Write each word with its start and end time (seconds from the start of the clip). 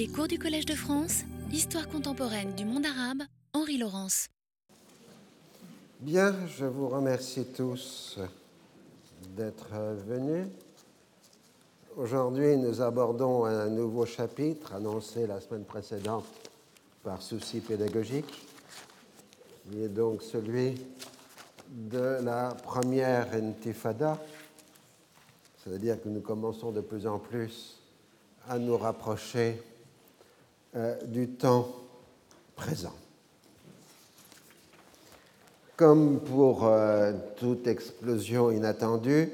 Les 0.00 0.08
cours 0.08 0.28
du 0.28 0.38
Collège 0.38 0.64
de 0.64 0.74
France, 0.74 1.24
Histoire 1.52 1.86
contemporaine 1.86 2.54
du 2.54 2.64
monde 2.64 2.86
arabe, 2.86 3.22
Henri 3.52 3.76
Laurence. 3.76 4.28
Bien, 6.00 6.34
je 6.48 6.64
vous 6.64 6.88
remercie 6.88 7.44
tous 7.44 8.18
d'être 9.36 9.68
venus. 10.08 10.46
Aujourd'hui, 11.98 12.56
nous 12.56 12.80
abordons 12.80 13.44
un 13.44 13.68
nouveau 13.68 14.06
chapitre 14.06 14.72
annoncé 14.72 15.26
la 15.26 15.38
semaine 15.38 15.64
précédente 15.64 16.24
par 17.02 17.20
souci 17.20 17.60
pédagogique, 17.60 18.46
qui 19.70 19.82
est 19.82 19.88
donc 19.88 20.22
celui 20.22 20.80
de 21.68 22.24
la 22.24 22.56
première 22.62 23.34
intifada, 23.34 24.18
c'est-à-dire 25.62 26.02
que 26.02 26.08
nous 26.08 26.22
commençons 26.22 26.72
de 26.72 26.80
plus 26.80 27.06
en 27.06 27.18
plus 27.18 27.76
à 28.48 28.58
nous 28.58 28.78
rapprocher 28.78 29.62
euh, 30.76 30.96
du 31.04 31.28
temps 31.30 31.68
présent. 32.54 32.94
Comme 35.76 36.20
pour 36.20 36.64
euh, 36.64 37.12
toute 37.36 37.66
explosion 37.66 38.50
inattendue, 38.50 39.28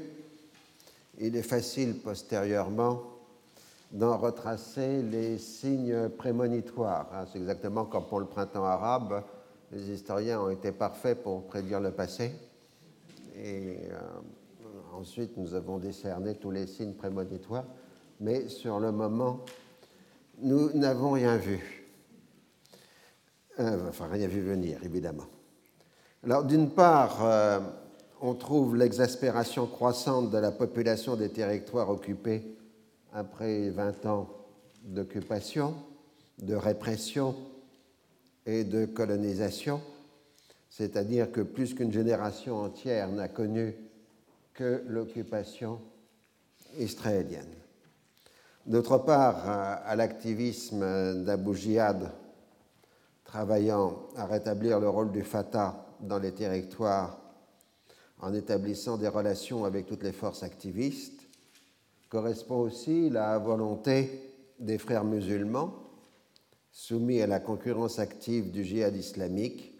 il 1.18 1.36
est 1.36 1.42
facile 1.42 1.98
postérieurement 1.98 3.02
d'en 3.92 4.16
retracer 4.16 5.02
les 5.02 5.38
signes 5.38 6.08
prémonitoires. 6.08 7.08
Hein. 7.12 7.26
C'est 7.32 7.38
exactement 7.38 7.84
comme 7.84 8.04
pour 8.04 8.20
le 8.20 8.26
printemps 8.26 8.64
arabe, 8.64 9.22
les 9.72 9.90
historiens 9.90 10.40
ont 10.40 10.50
été 10.50 10.72
parfaits 10.72 11.22
pour 11.22 11.42
prédire 11.44 11.80
le 11.80 11.90
passé. 11.90 12.32
Et 13.36 13.76
euh, 13.90 13.98
ensuite, 14.94 15.36
nous 15.36 15.54
avons 15.54 15.78
décerné 15.78 16.36
tous 16.36 16.50
les 16.50 16.66
signes 16.66 16.94
prémonitoires, 16.94 17.64
mais 18.20 18.48
sur 18.48 18.80
le 18.80 18.92
moment, 18.92 19.40
nous 20.40 20.70
n'avons 20.72 21.12
rien 21.12 21.36
vu. 21.36 21.86
Euh, 23.58 23.88
enfin, 23.88 24.06
rien 24.06 24.28
vu 24.28 24.40
venir, 24.40 24.78
évidemment. 24.84 25.26
Alors, 26.22 26.44
d'une 26.44 26.70
part, 26.70 27.24
euh, 27.24 27.60
on 28.20 28.34
trouve 28.34 28.76
l'exaspération 28.76 29.66
croissante 29.66 30.30
de 30.30 30.38
la 30.38 30.50
population 30.50 31.16
des 31.16 31.30
territoires 31.30 31.88
occupés 31.88 32.42
après 33.12 33.70
20 33.70 34.06
ans 34.06 34.28
d'occupation, 34.84 35.74
de 36.38 36.54
répression 36.54 37.34
et 38.44 38.64
de 38.64 38.84
colonisation, 38.84 39.80
c'est-à-dire 40.68 41.32
que 41.32 41.40
plus 41.40 41.74
qu'une 41.74 41.92
génération 41.92 42.56
entière 42.56 43.08
n'a 43.08 43.28
connu 43.28 43.74
que 44.52 44.82
l'occupation 44.86 45.80
israélienne. 46.78 47.54
D'autre 48.66 48.98
part, 48.98 49.48
à 49.48 49.94
l'activisme 49.94 51.22
d'Abu 51.22 51.54
Jihad 51.54 52.10
travaillant 53.22 54.08
à 54.16 54.26
rétablir 54.26 54.80
le 54.80 54.88
rôle 54.88 55.12
du 55.12 55.22
Fatah 55.22 55.86
dans 56.00 56.18
les 56.18 56.32
territoires 56.32 57.16
en 58.18 58.34
établissant 58.34 58.96
des 58.96 59.06
relations 59.06 59.64
avec 59.64 59.86
toutes 59.86 60.02
les 60.02 60.10
forces 60.10 60.42
activistes, 60.42 61.28
correspond 62.08 62.56
aussi 62.56 63.08
la 63.08 63.38
volonté 63.38 64.32
des 64.58 64.78
frères 64.78 65.04
musulmans, 65.04 65.72
soumis 66.72 67.22
à 67.22 67.28
la 67.28 67.38
concurrence 67.38 68.00
active 68.00 68.50
du 68.50 68.64
djihad 68.64 68.96
islamique, 68.96 69.78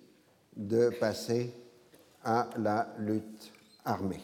de 0.55 0.91
passer 1.01 1.53
à 2.23 2.51
la 2.57 2.95
lutte 2.99 3.53
armée. 3.85 4.23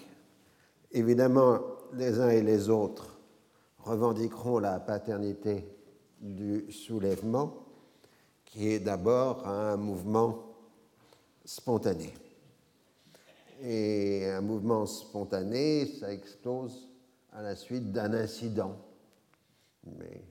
Évidemment, 0.93 1.59
les 1.95 2.21
uns 2.21 2.31
et 2.31 2.43
les 2.43 2.69
autres 2.69 3.12
revendiqueront 3.85 4.59
la 4.59 4.81
paternité 4.81 5.67
du 6.21 6.71
soulèvement, 6.71 7.67
qui 8.45 8.69
est 8.69 8.81
d'abord 8.81 9.47
un 9.47 9.77
mouvement 9.77 10.45
spontané. 11.45 12.13
Et 13.63 14.27
un 14.27 14.41
mouvement 14.41 14.87
spontané, 14.87 15.87
ça 15.87 16.13
explose 16.13 16.89
à 17.33 17.43
la 17.43 17.57
suite 17.57 17.93
d'un 17.93 18.13
incident. 18.13 18.77
Mais 19.99 20.23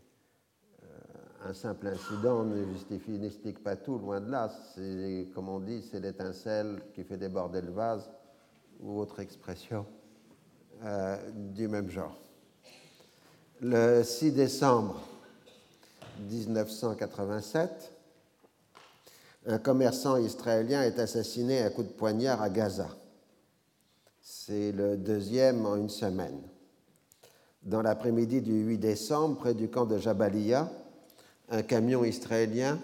euh, 0.83 1.49
un 1.49 1.53
simple 1.53 1.87
incident 1.87 2.43
ne 2.43 2.65
justifie, 2.73 3.17
n'explique 3.17 3.63
pas 3.63 3.75
tout, 3.75 3.97
loin 3.97 4.21
de 4.21 4.31
là. 4.31 4.51
Comme 5.33 5.49
on 5.49 5.59
dit, 5.59 5.81
c'est 5.81 5.99
l'étincelle 5.99 6.81
qui 6.93 7.03
fait 7.03 7.17
déborder 7.17 7.61
le 7.61 7.71
vase, 7.71 8.09
ou 8.79 8.99
autre 8.99 9.19
expression 9.19 9.85
euh, 10.83 11.17
du 11.31 11.67
même 11.67 11.89
genre. 11.89 12.17
Le 13.63 14.01
6 14.01 14.31
décembre 14.31 14.99
1987, 16.31 17.91
un 19.45 19.59
commerçant 19.59 20.17
israélien 20.17 20.81
est 20.81 20.97
assassiné 20.97 21.61
à 21.61 21.69
coups 21.69 21.89
de 21.89 21.93
poignard 21.93 22.41
à 22.41 22.49
Gaza. 22.49 22.89
C'est 24.19 24.71
le 24.71 24.97
deuxième 24.97 25.63
en 25.67 25.75
une 25.75 25.91
semaine. 25.91 26.41
Dans 27.61 27.83
l'après-midi 27.83 28.41
du 28.41 28.63
8 28.63 28.79
décembre, 28.79 29.37
près 29.37 29.53
du 29.53 29.69
camp 29.69 29.85
de 29.85 29.99
Jabalia, 29.99 30.67
un 31.49 31.61
camion 31.61 32.03
israélien 32.03 32.79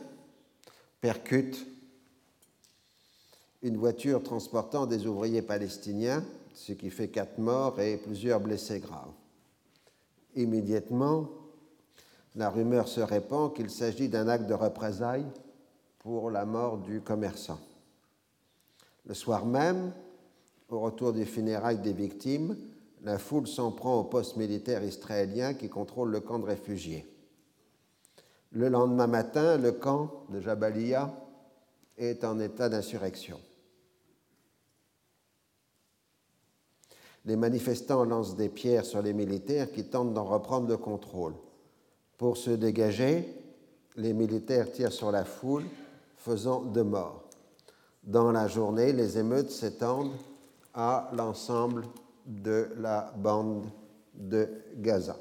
percute 1.02 1.66
une 3.64 3.78
voiture 3.78 4.22
transportant 4.22 4.86
des 4.86 5.08
ouvriers 5.08 5.42
palestiniens, 5.42 6.24
ce 6.54 6.74
qui 6.74 6.92
fait 6.92 7.08
quatre 7.08 7.40
morts 7.40 7.82
et 7.82 7.98
plusieurs 7.98 8.40
blessés 8.40 8.80
graves. 8.80 9.17
Immédiatement, 10.38 11.30
la 12.36 12.52
rumeur 12.52 12.88
se 12.88 13.02
répand 13.02 13.52
qu'il 13.54 13.72
s'agit 13.72 14.08
d'un 14.08 14.28
acte 14.28 14.46
de 14.46 14.54
représailles 14.54 15.26
pour 15.98 16.30
la 16.30 16.46
mort 16.46 16.78
du 16.78 17.02
commerçant. 17.02 17.60
Le 19.08 19.16
soir 19.16 19.48
même, 19.48 19.92
au 20.70 20.80
retour 20.80 21.12
des 21.12 21.26
funérailles 21.26 21.80
des 21.80 21.92
victimes, 21.92 22.56
la 23.02 23.18
foule 23.18 23.48
s'en 23.48 23.72
prend 23.72 24.00
au 24.00 24.04
poste 24.04 24.38
militaire 24.38 24.84
israélien 24.84 25.56
qui 25.56 25.70
contrôle 25.70 26.12
le 26.12 26.20
camp 26.20 26.38
de 26.38 26.46
réfugiés. 26.46 27.06
Le 28.52 28.70
lendemain 28.70 29.08
matin, 29.08 29.58
le 29.58 29.72
camp 29.72 30.24
de 30.30 30.40
Jabalia 30.40 31.12
est 31.98 32.24
en 32.24 32.40
état 32.40 32.70
d'insurrection. 32.70 33.40
Les 37.28 37.36
manifestants 37.36 38.06
lancent 38.06 38.38
des 38.38 38.48
pierres 38.48 38.86
sur 38.86 39.02
les 39.02 39.14
militaires 39.14 39.70
qui 39.70 39.84
tentent 39.84 40.14
d'en 40.14 40.24
reprendre 40.24 40.70
le 40.70 40.78
contrôle. 40.78 41.34
Pour 42.18 42.38
se 42.38 42.52
dégager, 42.52 43.28
les 43.98 44.14
militaires 44.14 44.72
tirent 44.72 44.94
sur 44.94 45.12
la 45.12 45.26
foule 45.26 45.66
faisant 46.16 46.62
de 46.62 46.82
morts. 46.82 47.26
Dans 48.02 48.32
la 48.32 48.48
journée, 48.48 48.94
les 48.94 49.18
émeutes 49.18 49.52
s'étendent 49.52 50.14
à 50.74 51.10
l'ensemble 51.18 51.84
de 52.26 52.70
la 52.78 53.12
bande 53.18 53.66
de 54.16 54.48
Gaza. 54.78 55.18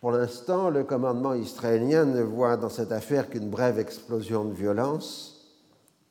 Pour 0.00 0.10
l'instant, 0.10 0.68
le 0.68 0.82
commandement 0.82 1.34
israélien 1.34 2.04
ne 2.06 2.22
voit 2.22 2.56
dans 2.56 2.68
cette 2.68 2.90
affaire 2.90 3.30
qu'une 3.30 3.50
brève 3.50 3.78
explosion 3.78 4.44
de 4.46 4.52
violence 4.52 5.48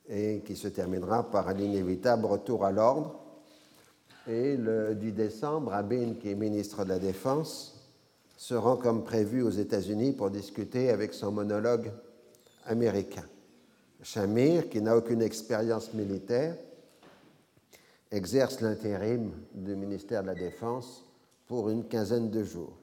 et 0.07 0.41
qui 0.45 0.55
se 0.55 0.69
terminera 0.69 1.29
par 1.29 1.49
un 1.49 1.57
inévitable 1.57 2.25
retour 2.25 2.63
à 2.63 2.71
l'ordre. 2.71 3.22
Et 4.25 4.55
le 4.55 4.95
10 4.95 5.11
décembre, 5.11 5.73
Abin, 5.73 6.13
qui 6.13 6.29
est 6.29 6.35
ministre 6.35 6.85
de 6.85 6.89
la 6.89 6.99
Défense, 6.99 7.73
se 8.37 8.53
rend 8.53 8.77
comme 8.77 9.03
prévu 9.03 9.41
aux 9.41 9.49
États-Unis 9.49 10.13
pour 10.13 10.29
discuter 10.29 10.89
avec 10.89 11.13
son 11.13 11.31
monologue 11.31 11.91
américain. 12.65 13.25
Shamir, 14.01 14.69
qui 14.69 14.81
n'a 14.81 14.95
aucune 14.95 15.21
expérience 15.21 15.93
militaire, 15.93 16.55
exerce 18.11 18.61
l'intérim 18.61 19.31
du 19.53 19.75
ministère 19.75 20.21
de 20.21 20.27
la 20.27 20.35
Défense 20.35 21.03
pour 21.47 21.69
une 21.69 21.85
quinzaine 21.85 22.29
de 22.29 22.43
jours. 22.43 22.77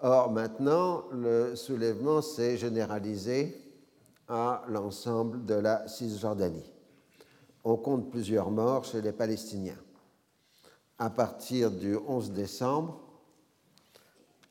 Or, 0.00 0.30
maintenant, 0.30 1.04
le 1.12 1.56
soulèvement 1.56 2.20
s'est 2.20 2.58
généralisé 2.58 3.56
à 4.28 4.64
l'ensemble 4.68 5.46
de 5.46 5.54
la 5.54 5.88
Cisjordanie. 5.88 6.70
On 7.64 7.76
compte 7.76 8.10
plusieurs 8.10 8.50
morts 8.50 8.84
chez 8.84 9.00
les 9.00 9.12
Palestiniens. 9.12 9.78
À 11.02 11.08
partir 11.08 11.70
du 11.70 11.96
11 11.96 12.32
décembre, 12.32 13.00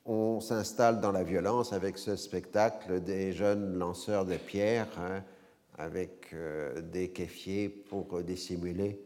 on 0.04 0.40
s'installe 0.40 1.00
dans 1.00 1.12
la 1.12 1.24
violence 1.24 1.74
avec 1.74 2.00
ce 2.00 2.16
spectacle 2.16 3.02
des 3.02 3.34
jeunes 3.34 3.78
lanceurs 3.78 4.26
de 4.26 4.36
pierres 4.36 4.88
hein, 4.98 5.24
avec 5.78 6.34
euh, 6.34 6.82
des 6.82 7.12
kéfiers 7.12 7.70
pour 7.70 8.24
dissimuler 8.24 9.00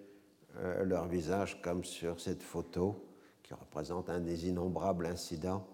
euh, 0.60 0.86
leur 0.86 1.10
visage, 1.10 1.62
comme 1.62 1.84
sur 1.84 2.22
cette 2.22 2.42
photo 2.42 3.10
qui 3.44 3.54
représente 3.54 4.10
un 4.10 4.22
des 4.22 4.48
innombrables 4.48 5.06
incidents 5.06 5.68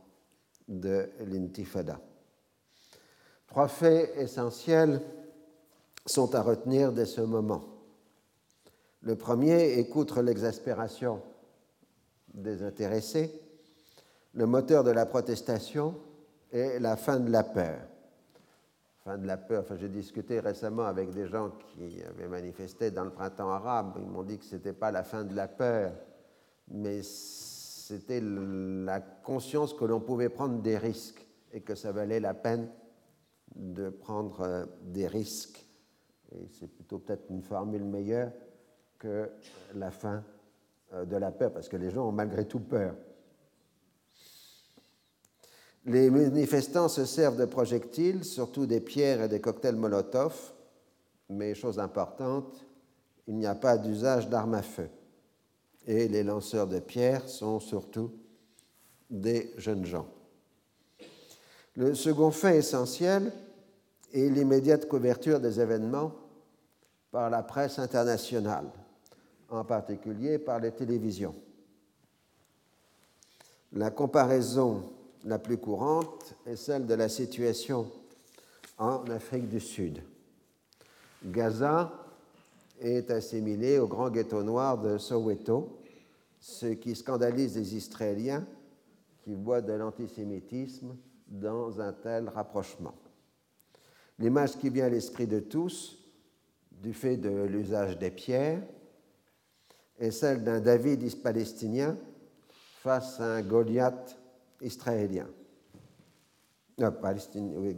de 0.68 1.08
l'intifada. 1.20 2.00
Trois 3.46 3.68
faits 3.68 4.12
essentiels 4.18 5.04
sont 6.04 6.34
à 6.34 6.42
retenir 6.42 6.92
dès 6.92 7.06
ce 7.06 7.22
moment. 7.22 7.64
Le 9.04 9.16
premier 9.16 9.78
est 9.78 9.88
l'exaspération 10.24 11.22
des 12.34 12.64
intéressés, 12.64 13.32
le 14.34 14.46
moteur 14.46 14.84
de 14.84 14.92
la 14.92 15.06
protestation 15.06 15.96
et 16.52 16.80
la 16.80 16.96
fin 16.96 17.20
de 17.20 17.32
la 17.32 17.44
peur. 17.44 17.80
Fin 19.04 19.18
de 19.18 19.26
la 19.26 19.38
peur, 19.38 19.62
enfin, 19.62 19.76
j'ai 19.78 19.90
discuté 19.90 20.40
récemment 20.40 20.86
avec 20.86 21.12
des 21.12 21.28
gens 21.28 21.52
qui 21.52 22.02
avaient 22.04 22.28
manifesté 22.28 22.92
dans 22.92 23.06
le 23.06 23.12
printemps 23.12 23.50
arabe. 23.50 23.98
Ils 24.00 24.10
m'ont 24.10 24.24
dit 24.24 24.38
que 24.38 24.46
ce 24.46 24.56
n'était 24.56 24.74
pas 24.74 24.92
la 24.92 25.04
fin 25.04 25.24
de 25.24 25.36
la 25.36 25.48
peur, 25.48 25.94
mais 26.68 27.02
c'était 27.02 28.22
la 28.22 29.00
conscience 29.00 29.74
que 29.74 29.86
l'on 29.86 30.00
pouvait 30.00 30.30
prendre 30.30 30.62
des 30.62 30.78
risques 30.78 31.26
et 31.52 31.62
que 31.62 31.76
ça 31.76 31.92
valait 31.92 32.20
la 32.20 32.34
peine 32.34 32.70
de 33.56 33.90
prendre 33.90 34.42
euh, 34.42 34.66
des 34.84 35.08
risques. 35.08 35.66
Et 36.32 36.48
c'est 36.52 36.68
plutôt 36.68 37.00
peut-être 37.00 37.26
une 37.32 37.42
formule 37.42 37.84
meilleure 37.84 38.32
que 39.00 39.32
la 39.74 39.90
fin 39.90 40.24
de 40.94 41.16
la 41.18 41.32
peur, 41.32 41.52
parce 41.52 41.70
que 41.70 41.78
les 41.78 41.92
gens 41.92 42.08
ont 42.08 42.12
malgré 42.12 42.46
tout 42.46 42.60
peur. 42.60 42.96
Les 45.86 46.10
manifestants 46.10 46.90
se 46.90 47.06
servent 47.06 47.38
de 47.38 47.46
projectiles, 47.46 48.24
surtout 48.24 48.66
des 48.66 48.82
pierres 48.82 49.24
et 49.24 49.28
des 49.30 49.40
cocktails 49.40 49.76
Molotov, 49.76 50.54
mais 51.30 51.56
chose 51.56 51.80
importante, 51.80 52.66
il 53.28 53.36
n'y 53.36 53.46
a 53.46 53.56
pas 53.56 53.78
d'usage 53.78 54.28
d'armes 54.30 54.56
à 54.56 54.62
feu. 54.62 54.90
Et 55.88 56.08
les 56.08 56.24
lanceurs 56.24 56.68
de 56.68 56.80
pierres 56.80 57.28
sont 57.30 57.60
surtout 57.60 58.12
des 59.10 59.54
jeunes 59.58 59.86
gens. 59.86 60.08
Le 61.76 61.96
second 61.96 62.32
fait 62.32 62.58
essentiel 62.58 63.32
est 64.14 64.30
l'immédiate 64.30 64.88
couverture 64.88 65.40
des 65.40 65.60
événements 65.60 66.12
par 67.12 67.30
la 67.30 67.42
presse 67.42 67.80
internationale, 67.80 68.70
en 69.50 69.64
particulier 69.64 70.38
par 70.40 70.60
les 70.60 70.72
télévisions. 70.72 71.36
La 73.74 73.92
comparaison 73.92 74.92
la 75.26 75.40
plus 75.40 75.58
courante 75.58 76.36
est 76.46 76.56
celle 76.56 76.86
de 76.86 76.94
la 76.94 77.10
situation 77.10 77.92
en 78.78 79.04
Afrique 79.10 79.48
du 79.48 79.60
Sud. 79.60 80.02
Gaza 81.24 81.92
est 82.80 83.12
assimilé 83.12 83.78
au 83.78 83.88
grand 83.88 84.10
ghetto 84.10 84.42
noir 84.42 84.78
de 84.78 84.98
Soweto, 84.98 85.82
ce 86.40 86.68
qui 86.68 86.96
scandalise 86.96 87.58
les 87.58 87.76
Israéliens 87.76 88.46
qui 89.24 89.36
voient 89.36 89.62
de 89.62 89.74
l'antisémitisme 89.74 90.96
dans 91.28 91.82
un 91.82 91.92
tel 91.94 92.30
rapprochement. 92.30 92.96
L'image 94.18 94.58
qui 94.58 94.70
vient 94.70 94.86
à 94.86 94.90
l'esprit 94.90 95.28
de 95.28 95.40
tous, 95.40 95.98
du 96.72 96.94
fait 96.94 97.18
de 97.18 97.30
l'usage 97.44 97.98
des 97.98 98.12
pierres, 98.12 98.62
est 100.00 100.12
celle 100.12 100.44
d'un 100.44 100.60
David 100.60 101.22
palestinien 101.22 101.98
face 102.82 103.20
à 103.20 103.36
un 103.36 103.42
Goliath 103.42 104.18
israélien. 104.62 105.28
Non, 106.78 106.92
palestinien, 106.92 107.58
oui. 107.58 107.76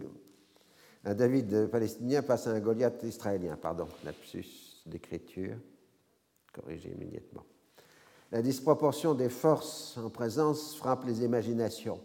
Un 1.04 1.16
David 1.16 1.68
palestinien 1.68 2.22
face 2.22 2.46
à 2.46 2.52
un 2.52 2.60
Goliath 2.60 3.02
israélien, 3.04 3.58
pardon, 3.58 3.88
lapsus 4.04 4.84
d'écriture, 4.86 5.58
corrigé 6.54 6.92
immédiatement. 6.92 7.44
La 8.32 8.42
disproportion 8.42 9.14
des 9.16 9.30
forces 9.30 9.98
en 9.98 10.10
présence 10.10 10.76
frappe 10.76 11.06
les 11.06 11.24
imaginations. 11.24 12.00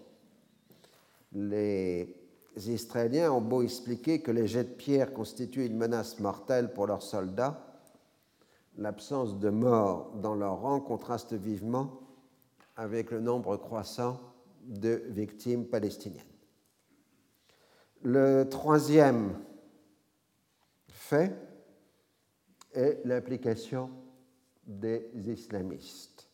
Les 1.32 2.08
Israéliens 2.56 3.30
ont 3.30 3.42
beau 3.42 3.62
expliquer 3.62 4.20
que 4.22 4.30
les 4.30 4.46
jets 4.46 4.64
de 4.64 4.72
pierre 4.74 5.12
constituent 5.12 5.66
une 5.66 5.76
menace 5.76 6.18
mortelle 6.18 6.72
pour 6.72 6.86
leurs 6.86 7.02
soldats, 7.02 7.65
l'absence 8.78 9.38
de 9.38 9.50
morts 9.50 10.12
dans 10.16 10.34
leur 10.34 10.60
rang 10.60 10.80
contraste 10.80 11.32
vivement 11.32 12.00
avec 12.76 13.10
le 13.10 13.20
nombre 13.20 13.56
croissant 13.56 14.20
de 14.66 15.02
victimes 15.08 15.66
palestiniennes. 15.66 16.24
Le 18.02 18.44
troisième 18.44 19.38
fait 20.88 21.34
est 22.72 23.00
l'implication 23.04 23.90
des 24.66 25.10
islamistes. 25.26 26.28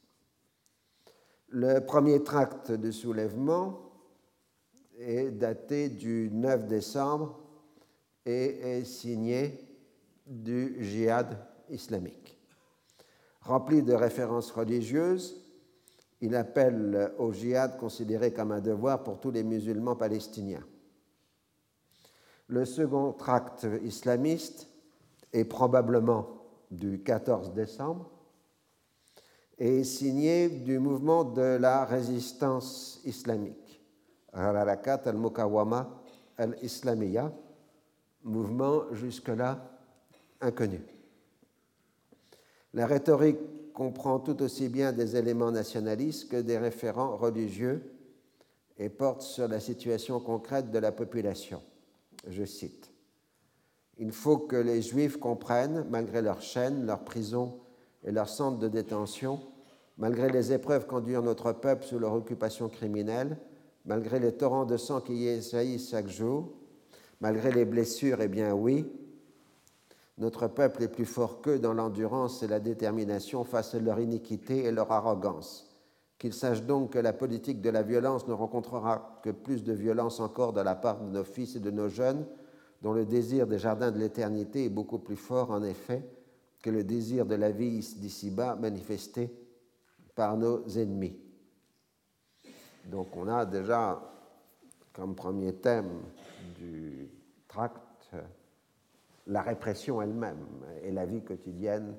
Le 1.49 1.81
premier 1.81 2.23
tract 2.23 2.73
de 2.73 2.91
soulèvement 2.91 3.93
est 4.99 5.31
daté 5.31 5.89
du 5.89 6.31
9 6.33 6.67
décembre 6.67 7.39
et 8.25 8.79
est 8.79 8.85
signé 8.85 9.59
du 10.27 10.77
djihad 10.83 11.52
islamique. 11.73 12.39
Rempli 13.41 13.83
de 13.83 13.95
références 13.95 14.53
religieuses, 14.53 15.43
il 16.21 16.37
appelle 16.37 17.13
au 17.19 17.33
djihad 17.33 17.77
considéré 17.79 18.33
comme 18.33 18.53
un 18.53 18.61
devoir 18.61 19.03
pour 19.03 19.19
tous 19.19 19.33
les 19.33 19.43
musulmans 19.43 19.97
palestiniens. 19.97 20.65
Le 22.47 22.65
second 22.65 23.13
tract 23.13 23.67
islamiste 23.83 24.69
est 25.33 25.45
probablement 25.45 26.29
du 26.71 27.03
14 27.03 27.53
décembre 27.53 28.11
et 29.59 29.81
est 29.81 29.85
signé 29.85 30.49
du 30.49 30.79
mouvement 30.79 31.25
de 31.25 31.57
la 31.59 31.85
résistance 31.85 33.01
islamique, 33.05 33.81
Hararakat 34.33 35.03
al-Mukawama 35.07 36.03
al-Islamiyya, 36.39 37.33
mouvement 38.23 38.93
jusque-là 38.93 39.59
inconnu. 40.41 40.81
La 42.75 42.87
rhétorique 42.87 43.39
comprend 43.75 44.19
tout 44.19 44.43
aussi 44.43 44.69
bien 44.69 44.93
des 44.93 45.17
éléments 45.17 45.51
nationalistes 45.51 46.31
que 46.31 46.37
des 46.37 46.59
référents 46.59 47.17
religieux 47.17 47.83
et 48.79 48.89
porte 48.89 49.23
sur 49.23 49.49
la 49.49 49.61
situation 49.61 50.21
concrète 50.21 50.71
de 50.71 50.79
la 50.79 50.93
population. 50.93 51.63
Je 52.29 52.45
cite 52.45 52.91
Il 53.99 54.13
faut 54.13 54.39
que 54.39 54.57
les 54.57 54.81
Juifs 54.81 55.19
comprennent, 55.19 55.87
malgré 55.91 56.23
leurs 56.23 56.43
chaînes, 56.43 56.87
leurs 56.87 57.05
prisons 57.05 57.59
et 58.05 58.11
leurs 58.11 58.29
centres 58.29 58.59
de 58.59 58.69
détention, 58.69 59.41
malgré 59.99 60.31
les 60.31 60.53
épreuves 60.53 60.87
qu'endure 60.87 61.23
notre 61.23 61.53
peuple 61.53 61.85
sous 61.85 61.99
leur 61.99 62.15
occupation 62.15 62.69
criminelle, 62.69 63.37
malgré 63.85 64.19
les 64.19 64.33
torrents 64.33 64.65
de 64.65 64.77
sang 64.77 65.01
qui 65.01 65.15
y 65.15 65.43
jaillissent 65.43 65.91
chaque 65.91 66.09
jour, 66.09 66.53
malgré 67.21 67.53
les 67.53 67.65
blessures, 67.65 68.21
eh 68.21 68.29
bien 68.29 68.55
oui, 68.55 68.87
notre 70.19 70.47
peuple 70.47 70.83
est 70.83 70.89
plus 70.89 71.07
fort 71.07 71.41
qu'eux 71.41 71.59
dans 71.59 71.73
l'endurance 71.73 72.43
et 72.43 72.47
la 72.47 72.61
détermination 72.61 73.45
face 73.45 73.75
à 73.75 73.81
leur 73.81 73.99
iniquité 73.99 74.65
et 74.65 74.71
leur 74.71 74.93
arrogance. 74.93 75.69
Qu'ils 76.19 76.35
sachent 76.35 76.63
donc 76.63 76.93
que 76.93 76.99
la 76.99 77.13
politique 77.13 77.61
de 77.61 77.71
la 77.71 77.83
violence 77.83 78.29
ne 78.29 78.33
rencontrera 78.33 79.21
que 79.23 79.31
plus 79.31 79.65
de 79.65 79.73
violence 79.73 80.21
encore 80.21 80.53
de 80.53 80.61
la 80.61 80.75
part 80.75 81.01
de 81.01 81.11
nos 81.11 81.25
fils 81.25 81.57
et 81.57 81.61
de 81.61 81.71
nos 81.71 81.89
jeunes, 81.89 82.27
dont 82.83 82.93
le 82.93 83.07
désir 83.07 83.47
des 83.47 83.59
jardins 83.59 83.91
de 83.91 83.99
l'éternité 83.99 84.67
est 84.67 84.71
beaucoup 84.71 84.99
plus 84.99 85.17
fort, 85.17 85.51
en 85.51 85.63
effet, 85.63 86.05
que 86.63 86.71
le 86.71 86.85
désir 86.85 87.27
de 87.27 87.35
la 87.35 87.51
vie 87.51 87.79
d'ici-bas 87.97 88.57
manifesté 88.57 89.33
par 90.15 90.37
nos 90.37 90.65
ennemis. 90.69 91.17
Donc 92.85 93.17
on 93.17 93.29
a 93.29 93.47
déjà 93.47 94.01
comme 94.93 95.15
premier 95.15 95.55
thème 95.55 96.03
du 96.59 97.09
tract 97.49 98.11
la 99.27 99.43
répression 99.43 100.03
elle-même 100.03 100.47
et 100.83 100.91
la 100.91 101.07
vie 101.07 101.23
quotidienne, 101.23 101.95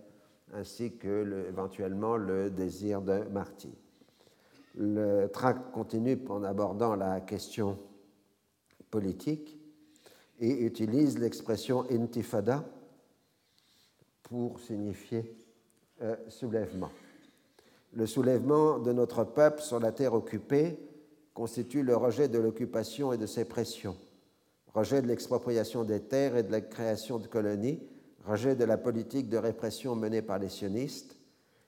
ainsi 0.54 0.96
que 0.98 1.48
éventuellement 1.48 2.18
le 2.18 2.50
désir 2.50 3.02
de 3.02 3.24
martyr. 3.32 3.72
Le 4.76 5.28
tract 5.28 5.72
continue 5.72 6.20
en 6.30 6.44
abordant 6.44 6.96
la 6.96 7.22
question 7.22 7.78
politique 8.90 9.60
et 10.40 10.66
utilise 10.66 11.20
l'expression 11.20 11.86
intifada 11.92 12.66
pour 14.24 14.60
signifier 14.60 15.36
euh, 16.02 16.16
soulèvement. 16.28 16.90
Le 17.94 18.08
soulèvement 18.08 18.80
de 18.80 18.92
notre 18.92 19.24
peuple 19.24 19.62
sur 19.62 19.80
la 19.80 19.92
terre 19.92 20.14
occupée 20.14 20.80
constitue 21.34 21.84
le 21.84 21.96
rejet 21.96 22.28
de 22.28 22.40
l'occupation 22.40 23.14
et 23.14 23.18
de 23.18 23.28
ses 23.28 23.46
pressions 23.46 23.96
rejet 24.74 25.02
de 25.02 25.08
l'expropriation 25.08 25.84
des 25.84 26.02
terres 26.02 26.36
et 26.36 26.44
de 26.44 26.52
la 26.52 26.62
création 26.62 27.20
de 27.20 27.28
colonies, 27.28 27.82
rejet 28.26 28.56
de 28.56 28.64
la 28.64 28.78
politique 28.78 29.30
de 29.30 29.38
répression 29.38 29.96
menée 29.96 30.22
par 30.22 30.40
les 30.40 30.50
sionistes. 30.50 31.18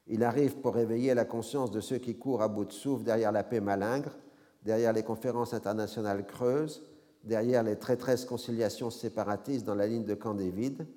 Il 0.07 0.23
arrive 0.23 0.57
pour 0.57 0.75
réveiller 0.75 1.13
la 1.13 1.25
conscience 1.25 1.71
de 1.71 1.79
ceux 1.79 1.97
qui 1.97 2.17
courent 2.17 2.41
à 2.41 2.47
bout 2.47 2.65
de 2.65 2.71
souffle 2.71 3.03
derrière 3.03 3.31
la 3.31 3.43
paix 3.43 3.59
malingre, 3.59 4.15
derrière 4.63 4.93
les 4.93 5.03
conférences 5.03 5.53
internationales 5.53 6.25
creuses, 6.25 6.83
derrière 7.23 7.63
les 7.63 7.77
traîtresses 7.77 8.25
conciliations 8.25 8.89
séparatistes 8.89 9.65
dans 9.65 9.75
la 9.75 9.87
ligne 9.87 10.05
de 10.05 10.13
Camp 10.13 10.33
David. 10.33 10.87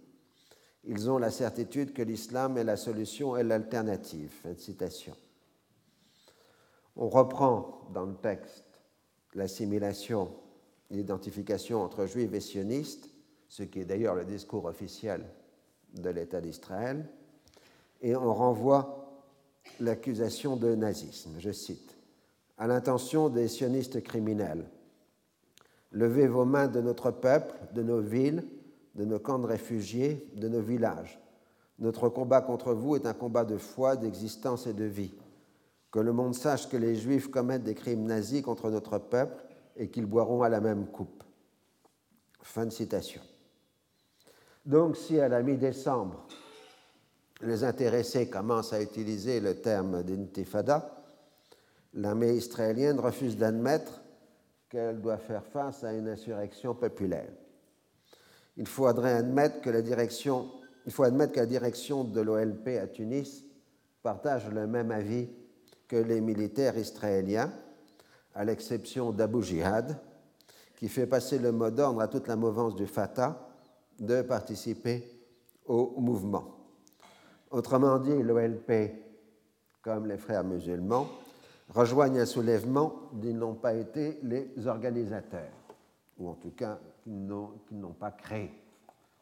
Ils 0.84 1.10
ont 1.10 1.18
la 1.18 1.30
certitude 1.30 1.92
que 1.92 2.02
l'islam 2.02 2.56
est 2.56 2.64
la 2.64 2.76
solution 2.76 3.36
et 3.36 3.42
l'alternative. 3.42 4.30
Fin 4.42 4.52
de 4.52 4.58
citation. 4.58 5.14
On 6.96 7.08
reprend 7.08 7.88
dans 7.92 8.04
le 8.04 8.14
texte 8.16 8.64
l'assimilation 9.34 10.30
l'identification 10.90 11.82
entre 11.82 12.06
juifs 12.06 12.32
et 12.32 12.40
sionistes, 12.40 13.10
ce 13.48 13.62
qui 13.62 13.80
est 13.80 13.84
d'ailleurs 13.84 14.14
le 14.14 14.24
discours 14.24 14.64
officiel 14.64 15.24
de 15.94 16.10
l'État 16.10 16.40
d'Israël, 16.40 17.06
et 18.00 18.14
on 18.14 18.32
renvoie 18.32 19.22
l'accusation 19.80 20.56
de 20.56 20.74
nazisme, 20.74 21.34
je 21.38 21.50
cite, 21.50 21.96
à 22.56 22.66
l'intention 22.66 23.28
des 23.28 23.48
sionistes 23.48 24.02
criminels. 24.02 24.64
Levez 25.92 26.26
vos 26.26 26.44
mains 26.44 26.68
de 26.68 26.80
notre 26.80 27.10
peuple, 27.10 27.54
de 27.74 27.82
nos 27.82 28.00
villes, 28.00 28.44
de 28.94 29.04
nos 29.04 29.18
camps 29.18 29.38
de 29.38 29.46
réfugiés, 29.46 30.28
de 30.36 30.48
nos 30.48 30.60
villages. 30.60 31.18
Notre 31.78 32.08
combat 32.08 32.40
contre 32.40 32.72
vous 32.74 32.96
est 32.96 33.06
un 33.06 33.14
combat 33.14 33.44
de 33.44 33.56
foi, 33.56 33.96
d'existence 33.96 34.66
et 34.66 34.74
de 34.74 34.84
vie. 34.84 35.14
Que 35.90 36.00
le 36.00 36.12
monde 36.12 36.34
sache 36.34 36.68
que 36.68 36.76
les 36.76 36.96
Juifs 36.96 37.30
commettent 37.30 37.62
des 37.62 37.74
crimes 37.74 38.04
nazis 38.04 38.42
contre 38.42 38.70
notre 38.70 38.98
peuple 38.98 39.42
et 39.78 39.88
qu'ils 39.88 40.06
boiront 40.06 40.42
à 40.42 40.48
la 40.48 40.60
même 40.60 40.86
coupe. 40.88 41.22
Fin 42.42 42.66
de 42.66 42.70
citation. 42.70 43.22
Donc 44.66 44.96
si 44.96 45.18
à 45.18 45.28
la 45.28 45.42
mi-décembre, 45.42 46.26
les 47.40 47.64
intéressés 47.64 48.28
commencent 48.28 48.72
à 48.72 48.82
utiliser 48.82 49.40
le 49.40 49.60
terme 49.60 50.02
d'intifada, 50.02 51.04
l'armée 51.94 52.34
israélienne 52.34 52.98
refuse 52.98 53.36
d'admettre 53.36 54.02
qu'elle 54.68 55.00
doit 55.00 55.18
faire 55.18 55.44
face 55.44 55.84
à 55.84 55.92
une 55.92 56.08
insurrection 56.08 56.74
populaire. 56.74 57.30
Il 58.56 58.66
faudrait 58.66 59.14
admettre 59.14 59.60
que 59.60 59.70
la 59.70 59.82
direction, 59.82 60.50
il 60.84 60.92
faut 60.92 61.04
admettre 61.04 61.32
que 61.32 61.40
la 61.40 61.46
direction 61.46 62.04
de 62.04 62.20
l'OLP 62.20 62.68
à 62.82 62.88
Tunis 62.88 63.44
partage 64.02 64.50
le 64.50 64.66
même 64.66 64.90
avis 64.90 65.28
que 65.86 65.96
les 65.96 66.20
militaires 66.20 66.76
israéliens, 66.76 67.52
à 68.38 68.44
l'exception 68.44 69.10
d'Abu 69.10 69.42
Jihad, 69.42 69.98
qui 70.76 70.88
fait 70.88 71.08
passer 71.08 71.40
le 71.40 71.50
mot 71.50 71.70
d'ordre 71.70 72.00
à 72.00 72.06
toute 72.06 72.28
la 72.28 72.36
mouvance 72.36 72.76
du 72.76 72.86
Fatah 72.86 73.48
de 73.98 74.22
participer 74.22 75.02
au 75.66 76.00
mouvement. 76.00 76.44
Autrement 77.50 77.98
dit, 77.98 78.22
l'OLP, 78.22 78.92
comme 79.82 80.06
les 80.06 80.18
frères 80.18 80.44
musulmans, 80.44 81.08
rejoignent 81.74 82.20
un 82.20 82.26
soulèvement 82.26 83.10
dont 83.12 83.34
n'ont 83.34 83.54
pas 83.54 83.74
été 83.74 84.20
les 84.22 84.52
organisateurs, 84.68 85.50
ou 86.16 86.28
en 86.28 86.34
tout 86.34 86.52
cas 86.52 86.78
qui 87.02 87.10
n'ont 87.10 87.96
pas 87.98 88.12
créé, 88.12 88.52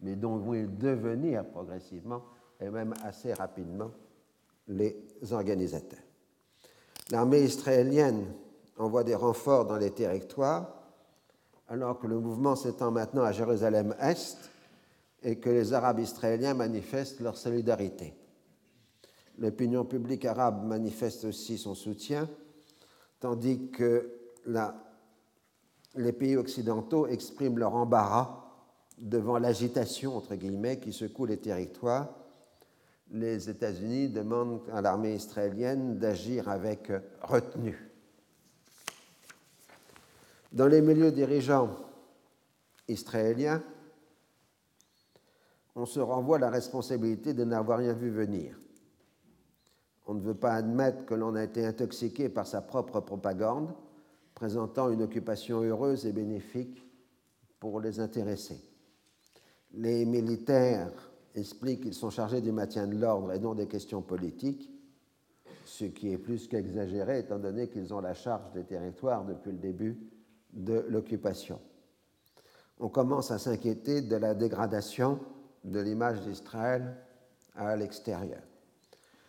mais 0.02 0.14
dont 0.14 0.37
vont 0.37 0.68
devenir 0.78 1.46
progressivement 1.46 2.23
et 2.61 2.68
même 2.68 2.92
assez 3.02 3.32
rapidement 3.32 3.92
les 4.68 4.94
organisateurs. 5.32 6.00
L'armée 7.11 7.40
israélienne 7.40 8.26
envoie 8.78 9.04
des 9.04 9.14
renforts 9.14 9.66
dans 9.66 9.76
les 9.76 9.90
territoires, 9.90 10.73
alors 11.68 11.99
que 11.99 12.06
le 12.06 12.18
mouvement 12.18 12.56
s'étend 12.56 12.90
maintenant 12.90 13.23
à 13.23 13.33
Jérusalem-Est 13.33 14.50
et 15.23 15.37
que 15.38 15.50
les 15.50 15.73
Arabes 15.73 15.99
israéliens 15.99 16.54
manifestent 16.54 17.21
leur 17.21 17.37
solidarité. 17.37 18.14
L'opinion 19.38 19.85
publique 19.85 20.25
arabe 20.25 20.64
manifeste 20.64 21.25
aussi 21.25 21.59
son 21.59 21.75
soutien, 21.75 22.28
tandis 23.21 23.71
que 23.71 24.11
les 25.97 26.12
pays 26.12 26.37
occidentaux 26.37 27.06
expriment 27.06 27.59
leur 27.59 27.75
embarras 27.75 28.45
devant 28.99 29.38
l'agitation, 29.38 30.16
entre 30.16 30.37
guillemets, 30.37 30.78
qui 30.78 30.92
secoue 30.92 31.26
les 31.26 31.38
territoires. 31.38 32.09
Les 33.11 33.50
États-Unis 33.50 34.09
demandent 34.09 34.62
à 34.73 34.80
l'armée 34.80 35.14
israélienne 35.14 35.99
d'agir 35.99 36.49
avec 36.49 36.90
retenue. 37.23 37.86
Dans 40.53 40.67
les 40.67 40.81
milieux 40.81 41.12
dirigeants 41.12 41.71
israéliens, 42.88 43.62
on 45.75 45.87
se 45.87 46.00
renvoie 46.00 46.38
la 46.38 46.50
responsabilité 46.50 47.35
de 47.35 47.45
n'avoir 47.45 47.79
rien 47.79 47.93
vu 47.93 48.11
venir. 48.11 48.59
On 50.07 50.15
ne 50.15 50.21
veut 50.21 50.35
pas 50.35 50.55
admettre 50.55 51.05
que 51.05 51.15
l'on 51.15 51.35
a 51.35 51.45
été 51.45 51.67
intoxiqué 51.67 52.29
par 52.29 52.47
sa 52.47 52.62
propre 52.62 53.00
propagande, 53.00 53.75
présentant 54.35 54.91
une 54.91 55.03
occupation 55.03 55.62
heureuse 55.62 56.07
et 56.07 56.12
bénéfique 56.12 56.83
pour 57.59 57.81
les 57.81 58.00
intéressés. 58.00 58.61
Les 59.73 60.05
militaires 60.05 61.11
expliquent 61.35 61.83
qu'ils 61.83 61.95
sont 61.95 62.11
chargés 62.11 62.41
du 62.41 62.53
maintien 62.53 62.87
de 62.87 62.97
l'ordre 62.97 63.33
et 63.33 63.38
non 63.38 63.55
des 63.55 63.67
questions 63.67 64.00
politiques, 64.00 64.71
ce 65.65 65.85
qui 65.85 66.12
est 66.12 66.19
plus 66.19 66.47
qu'exagéré 66.47 67.19
étant 67.19 67.38
donné 67.38 67.69
qu'ils 67.69 67.93
ont 67.93 68.00
la 68.00 68.15
charge 68.15 68.53
des 68.53 68.65
territoires 68.65 69.25
depuis 69.25 69.50
le 69.50 69.59
début 69.59 69.99
de 70.56 70.84
l'occupation. 70.88 71.60
On 72.80 72.88
commence 72.88 73.30
à 73.30 73.38
s'inquiéter 73.38 74.02
de 74.02 74.16
la 74.16 74.34
dégradation 74.34 75.20
de 75.64 75.80
l'image 75.80 76.20
d'Israël 76.22 76.96
à 77.54 77.76
l'extérieur. 77.76 78.42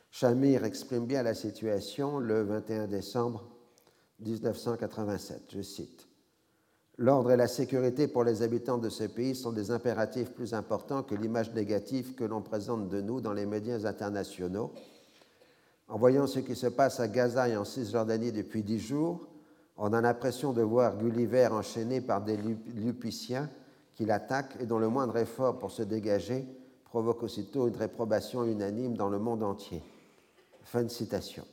Shamir 0.09 0.63
exprime 0.63 1.05
bien 1.05 1.21
la 1.23 1.33
situation 1.33 2.19
le 2.19 2.41
21 2.43 2.87
décembre 2.87 3.47
1987. 4.19 5.43
Je 5.49 5.61
cite 5.61 6.07
L'ordre 6.99 7.31
et 7.31 7.37
la 7.37 7.47
sécurité 7.47 8.07
pour 8.07 8.23
les 8.23 8.41
habitants 8.41 8.79
de 8.79 8.89
ce 8.89 9.03
pays 9.03 9.35
sont 9.35 9.51
des 9.51 9.69
impératifs 9.69 10.31
plus 10.31 10.55
importants 10.55 11.03
que 11.03 11.13
l'image 11.13 11.53
négative 11.53 12.15
que 12.15 12.23
l'on 12.23 12.41
présente 12.41 12.89
de 12.89 13.01
nous 13.01 13.21
dans 13.21 13.33
les 13.33 13.45
médias 13.45 13.85
internationaux. 13.85 14.71
En 15.87 15.99
voyant 15.99 16.25
ce 16.25 16.39
qui 16.39 16.55
se 16.55 16.67
passe 16.67 16.99
à 16.99 17.07
Gaza 17.07 17.47
et 17.47 17.55
en 17.55 17.65
Cisjordanie 17.65 18.31
depuis 18.31 18.63
dix 18.63 18.79
jours, 18.79 19.27
on 19.77 19.93
a 19.93 20.01
l'impression 20.01 20.53
de 20.53 20.61
voir 20.61 20.97
Gulliver 20.97 21.47
enchaîné 21.47 22.01
par 22.01 22.21
des 22.21 22.37
Lupiciens 22.37 23.49
qui 23.95 24.05
l'attaque 24.05 24.57
et 24.59 24.65
dont 24.65 24.79
le 24.79 24.89
moindre 24.89 25.17
effort 25.17 25.57
pour 25.57 25.71
se 25.71 25.83
dégager 25.83 26.47
provoque 26.85 27.23
aussitôt 27.23 27.67
une 27.67 27.75
réprobation 27.75 28.43
unanime 28.43 28.95
dans 28.95 29.09
le 29.09 29.19
monde 29.19 29.43
entier. 29.43 29.83
Fin 30.63 30.83
de 30.83 30.89
citation. 30.89 31.45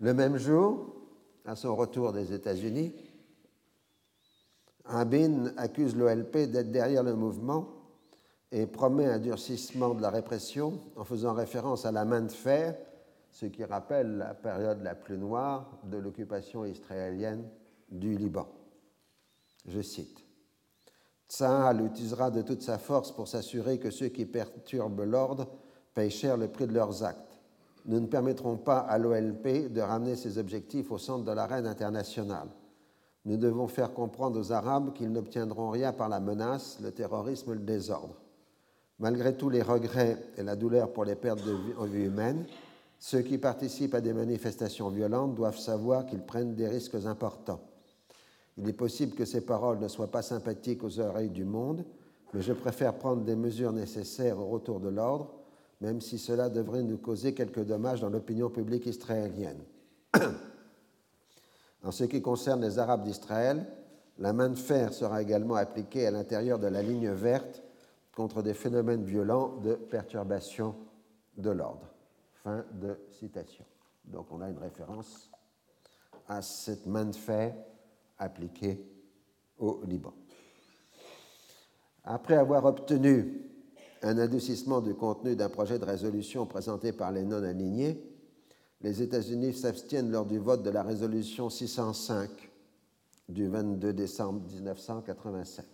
Le 0.00 0.12
même 0.12 0.36
jour, 0.36 0.94
à 1.44 1.56
son 1.56 1.74
retour 1.74 2.12
des 2.12 2.32
États-Unis, 2.32 2.92
Rabin 4.84 5.52
accuse 5.56 5.96
l'OLP 5.96 6.50
d'être 6.50 6.70
derrière 6.70 7.02
le 7.02 7.14
mouvement 7.14 7.68
et 8.52 8.66
promet 8.66 9.06
un 9.06 9.18
durcissement 9.18 9.94
de 9.94 10.02
la 10.02 10.10
répression 10.10 10.78
en 10.96 11.04
faisant 11.04 11.34
référence 11.34 11.84
à 11.84 11.92
la 11.92 12.04
main 12.04 12.20
de 12.20 12.32
fer, 12.32 12.76
ce 13.36 13.44
qui 13.44 13.64
rappelle 13.64 14.16
la 14.16 14.32
période 14.32 14.82
la 14.82 14.94
plus 14.94 15.18
noire 15.18 15.78
de 15.84 15.98
l'occupation 15.98 16.64
israélienne 16.64 17.46
du 17.90 18.16
Liban. 18.16 18.48
Je 19.66 19.82
cite 19.82 20.24
Tsahal 21.28 21.84
utilisera 21.84 22.30
de 22.30 22.40
toute 22.40 22.62
sa 22.62 22.78
force 22.78 23.12
pour 23.12 23.28
s'assurer 23.28 23.78
que 23.78 23.90
ceux 23.90 24.08
qui 24.08 24.24
perturbent 24.24 25.02
l'ordre 25.02 25.48
payent 25.92 26.08
cher 26.08 26.38
le 26.38 26.48
prix 26.48 26.66
de 26.66 26.72
leurs 26.72 27.04
actes. 27.04 27.38
Nous 27.84 28.00
ne 28.00 28.06
permettrons 28.06 28.56
pas 28.56 28.78
à 28.78 28.96
l'OLP 28.96 29.70
de 29.70 29.82
ramener 29.82 30.16
ses 30.16 30.38
objectifs 30.38 30.90
au 30.90 30.96
centre 30.96 31.24
de 31.24 31.32
l'arène 31.32 31.66
internationale. 31.66 32.48
Nous 33.26 33.36
devons 33.36 33.68
faire 33.68 33.92
comprendre 33.92 34.40
aux 34.40 34.50
Arabes 34.50 34.94
qu'ils 34.94 35.12
n'obtiendront 35.12 35.68
rien 35.68 35.92
par 35.92 36.08
la 36.08 36.20
menace, 36.20 36.78
le 36.80 36.90
terrorisme 36.90 37.52
le 37.52 37.60
désordre. 37.60 38.16
Malgré 38.98 39.36
tous 39.36 39.50
les 39.50 39.60
regrets 39.60 40.16
et 40.38 40.42
la 40.42 40.56
douleur 40.56 40.90
pour 40.94 41.04
les 41.04 41.16
pertes 41.16 41.44
de 41.44 41.52
vie, 41.52 42.02
humaines, 42.02 42.46
ceux 42.98 43.20
qui 43.20 43.38
participent 43.38 43.94
à 43.94 44.00
des 44.00 44.12
manifestations 44.12 44.88
violentes 44.88 45.34
doivent 45.34 45.58
savoir 45.58 46.06
qu'ils 46.06 46.22
prennent 46.22 46.54
des 46.54 46.68
risques 46.68 46.94
importants. 47.06 47.60
Il 48.58 48.68
est 48.68 48.72
possible 48.72 49.14
que 49.14 49.24
ces 49.24 49.42
paroles 49.42 49.78
ne 49.78 49.88
soient 49.88 50.10
pas 50.10 50.22
sympathiques 50.22 50.82
aux 50.82 50.98
oreilles 50.98 51.30
du 51.30 51.44
monde, 51.44 51.84
mais 52.32 52.42
je 52.42 52.52
préfère 52.52 52.94
prendre 52.94 53.22
des 53.22 53.36
mesures 53.36 53.72
nécessaires 53.72 54.38
au 54.38 54.46
retour 54.46 54.80
de 54.80 54.88
l'ordre, 54.88 55.30
même 55.80 56.00
si 56.00 56.18
cela 56.18 56.48
devrait 56.48 56.82
nous 56.82 56.96
causer 56.96 57.34
quelques 57.34 57.64
dommages 57.64 58.00
dans 58.00 58.08
l'opinion 58.08 58.48
publique 58.48 58.86
israélienne. 58.86 59.60
en 61.84 61.90
ce 61.90 62.04
qui 62.04 62.22
concerne 62.22 62.62
les 62.62 62.78
Arabes 62.78 63.04
d'Israël, 63.04 63.66
la 64.18 64.32
main 64.32 64.48
de 64.48 64.56
fer 64.58 64.94
sera 64.94 65.20
également 65.20 65.56
appliquée 65.56 66.06
à 66.06 66.10
l'intérieur 66.10 66.58
de 66.58 66.66
la 66.66 66.82
ligne 66.82 67.10
verte 67.10 67.62
contre 68.14 68.42
des 68.42 68.54
phénomènes 68.54 69.04
violents 69.04 69.58
de 69.62 69.74
perturbation 69.74 70.74
de 71.36 71.50
l'ordre. 71.50 71.95
Fin 72.46 72.64
de 72.80 72.96
citation. 73.10 73.64
Donc 74.04 74.28
on 74.30 74.40
a 74.40 74.48
une 74.48 74.58
référence 74.58 75.32
à 76.28 76.42
cette 76.42 76.86
main 76.86 77.06
de 77.06 77.16
fer 77.16 77.52
appliquée 78.18 78.86
au 79.58 79.80
Liban. 79.84 80.14
Après 82.04 82.36
avoir 82.36 82.64
obtenu 82.66 83.50
un 84.00 84.16
adoucissement 84.18 84.80
du 84.80 84.94
contenu 84.94 85.34
d'un 85.34 85.48
projet 85.48 85.80
de 85.80 85.84
résolution 85.84 86.46
présenté 86.46 86.92
par 86.92 87.10
les 87.10 87.24
non-alignés, 87.24 88.00
les 88.80 89.02
États-Unis 89.02 89.52
s'abstiennent 89.52 90.12
lors 90.12 90.24
du 90.24 90.38
vote 90.38 90.62
de 90.62 90.70
la 90.70 90.84
résolution 90.84 91.50
605 91.50 92.30
du 93.28 93.48
22 93.48 93.92
décembre 93.92 94.40
1987. 94.52 95.66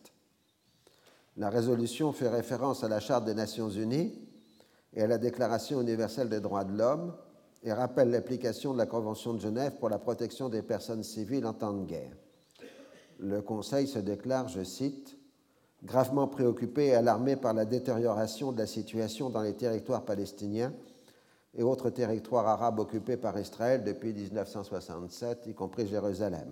La 1.37 1.51
résolution 1.51 2.15
fait 2.15 2.31
référence 2.31 2.83
à 2.83 2.89
la 2.89 3.01
Charte 3.01 3.27
des 3.27 3.35
Nations 3.35 3.69
Unies 3.69 4.32
et 4.95 5.03
à 5.03 5.07
la 5.07 5.19
Déclaration 5.19 5.81
universelle 5.81 6.29
des 6.29 6.41
droits 6.41 6.65
de 6.65 6.77
l'homme 6.77 7.15
et 7.63 7.73
rappelle 7.73 8.11
l'application 8.11 8.73
de 8.73 8.79
la 8.79 8.87
Convention 8.87 9.35
de 9.35 9.41
Genève 9.41 9.77
pour 9.79 9.89
la 9.89 9.99
protection 9.99 10.49
des 10.49 10.63
personnes 10.63 11.03
civiles 11.03 11.47
en 11.47 11.55
temps 11.55 11.73
de 11.73 11.87
guerre 11.87 12.17
le 13.23 13.41
Conseil 13.41 13.87
se 13.87 14.01
déclare, 14.01 14.49
je 14.49 14.63
cite, 14.65 15.17
gravement 15.85 16.27
préoccupé 16.27 16.87
et 16.87 16.95
alarmé 16.95 17.37
par 17.37 17.55
la 17.55 17.65
détérioration 17.65 18.53
de 18.53 18.59
la 18.59 18.67
situation 18.67 19.31
dans 19.31 19.43
les 19.43 19.55
territoires 19.55 20.05
palestiniens 20.05 20.73
et 21.55 21.63
autres 21.63 21.91
territoires 21.91 22.49
arabes 22.49 22.81
occupés 22.81 23.17
par 23.17 23.39
Israël 23.39 23.85
depuis 23.85 24.13
1967, 24.13 25.47
y 25.47 25.55
compris 25.55 25.87
Jérusalem. 25.87 26.49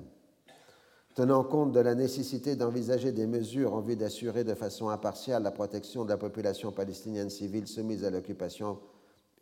Tenant 1.20 1.44
compte 1.44 1.72
de 1.72 1.80
la 1.80 1.94
nécessité 1.94 2.56
d'envisager 2.56 3.12
des 3.12 3.26
mesures 3.26 3.74
en 3.74 3.82
vue 3.82 3.94
d'assurer 3.94 4.42
de 4.42 4.54
façon 4.54 4.88
impartiale 4.88 5.42
la 5.42 5.50
protection 5.50 6.06
de 6.06 6.08
la 6.08 6.16
population 6.16 6.72
palestinienne 6.72 7.28
civile 7.28 7.66
soumise 7.66 8.06
à 8.06 8.10
l'occupation 8.10 8.78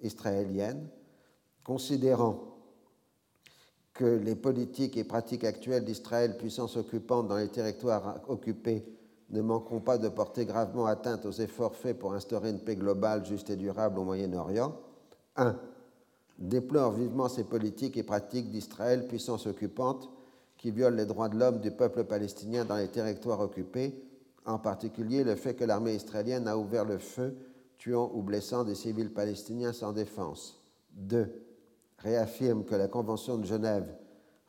israélienne, 0.00 0.88
considérant 1.62 2.40
que 3.94 4.04
les 4.04 4.34
politiques 4.34 4.96
et 4.96 5.04
pratiques 5.04 5.44
actuelles 5.44 5.84
d'Israël, 5.84 6.36
puissance 6.36 6.76
occupante 6.76 7.28
dans 7.28 7.36
les 7.36 7.46
territoires 7.46 8.22
occupés, 8.26 8.84
ne 9.30 9.40
manqueront 9.40 9.78
pas 9.78 9.98
de 9.98 10.08
porter 10.08 10.46
gravement 10.46 10.86
atteinte 10.86 11.26
aux 11.26 11.30
efforts 11.30 11.76
faits 11.76 11.96
pour 11.96 12.12
instaurer 12.12 12.50
une 12.50 12.58
paix 12.58 12.74
globale, 12.74 13.24
juste 13.24 13.50
et 13.50 13.56
durable 13.56 14.00
au 14.00 14.02
Moyen-Orient. 14.02 14.74
1. 15.36 15.56
Déplore 16.40 16.90
vivement 16.90 17.28
ces 17.28 17.44
politiques 17.44 17.96
et 17.96 18.02
pratiques 18.02 18.50
d'Israël, 18.50 19.06
puissance 19.06 19.46
occupante, 19.46 20.10
qui 20.58 20.72
violent 20.72 20.96
les 20.96 21.06
droits 21.06 21.28
de 21.28 21.38
l'homme 21.38 21.60
du 21.60 21.70
peuple 21.70 22.04
palestinien 22.04 22.64
dans 22.64 22.76
les 22.76 22.88
territoires 22.88 23.40
occupés, 23.40 23.94
en 24.44 24.58
particulier 24.58 25.24
le 25.24 25.36
fait 25.36 25.54
que 25.54 25.64
l'armée 25.64 25.94
israélienne 25.94 26.48
a 26.48 26.58
ouvert 26.58 26.84
le 26.84 26.98
feu, 26.98 27.36
tuant 27.78 28.10
ou 28.12 28.22
blessant 28.22 28.64
des 28.64 28.74
civils 28.74 29.12
palestiniens 29.12 29.72
sans 29.72 29.92
défense. 29.92 30.60
2. 30.94 31.30
Réaffirme 31.98 32.64
que 32.64 32.74
la 32.74 32.88
Convention 32.88 33.38
de 33.38 33.46
Genève 33.46 33.88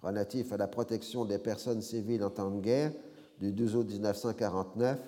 relative 0.01 0.51
à 0.53 0.57
la 0.57 0.67
protection 0.67 1.25
des 1.25 1.37
personnes 1.37 1.81
civiles 1.81 2.23
en 2.23 2.29
temps 2.29 2.49
de 2.49 2.59
guerre 2.59 2.91
du 3.39 3.51
12 3.51 3.75
août 3.75 3.87
1949 3.87 4.99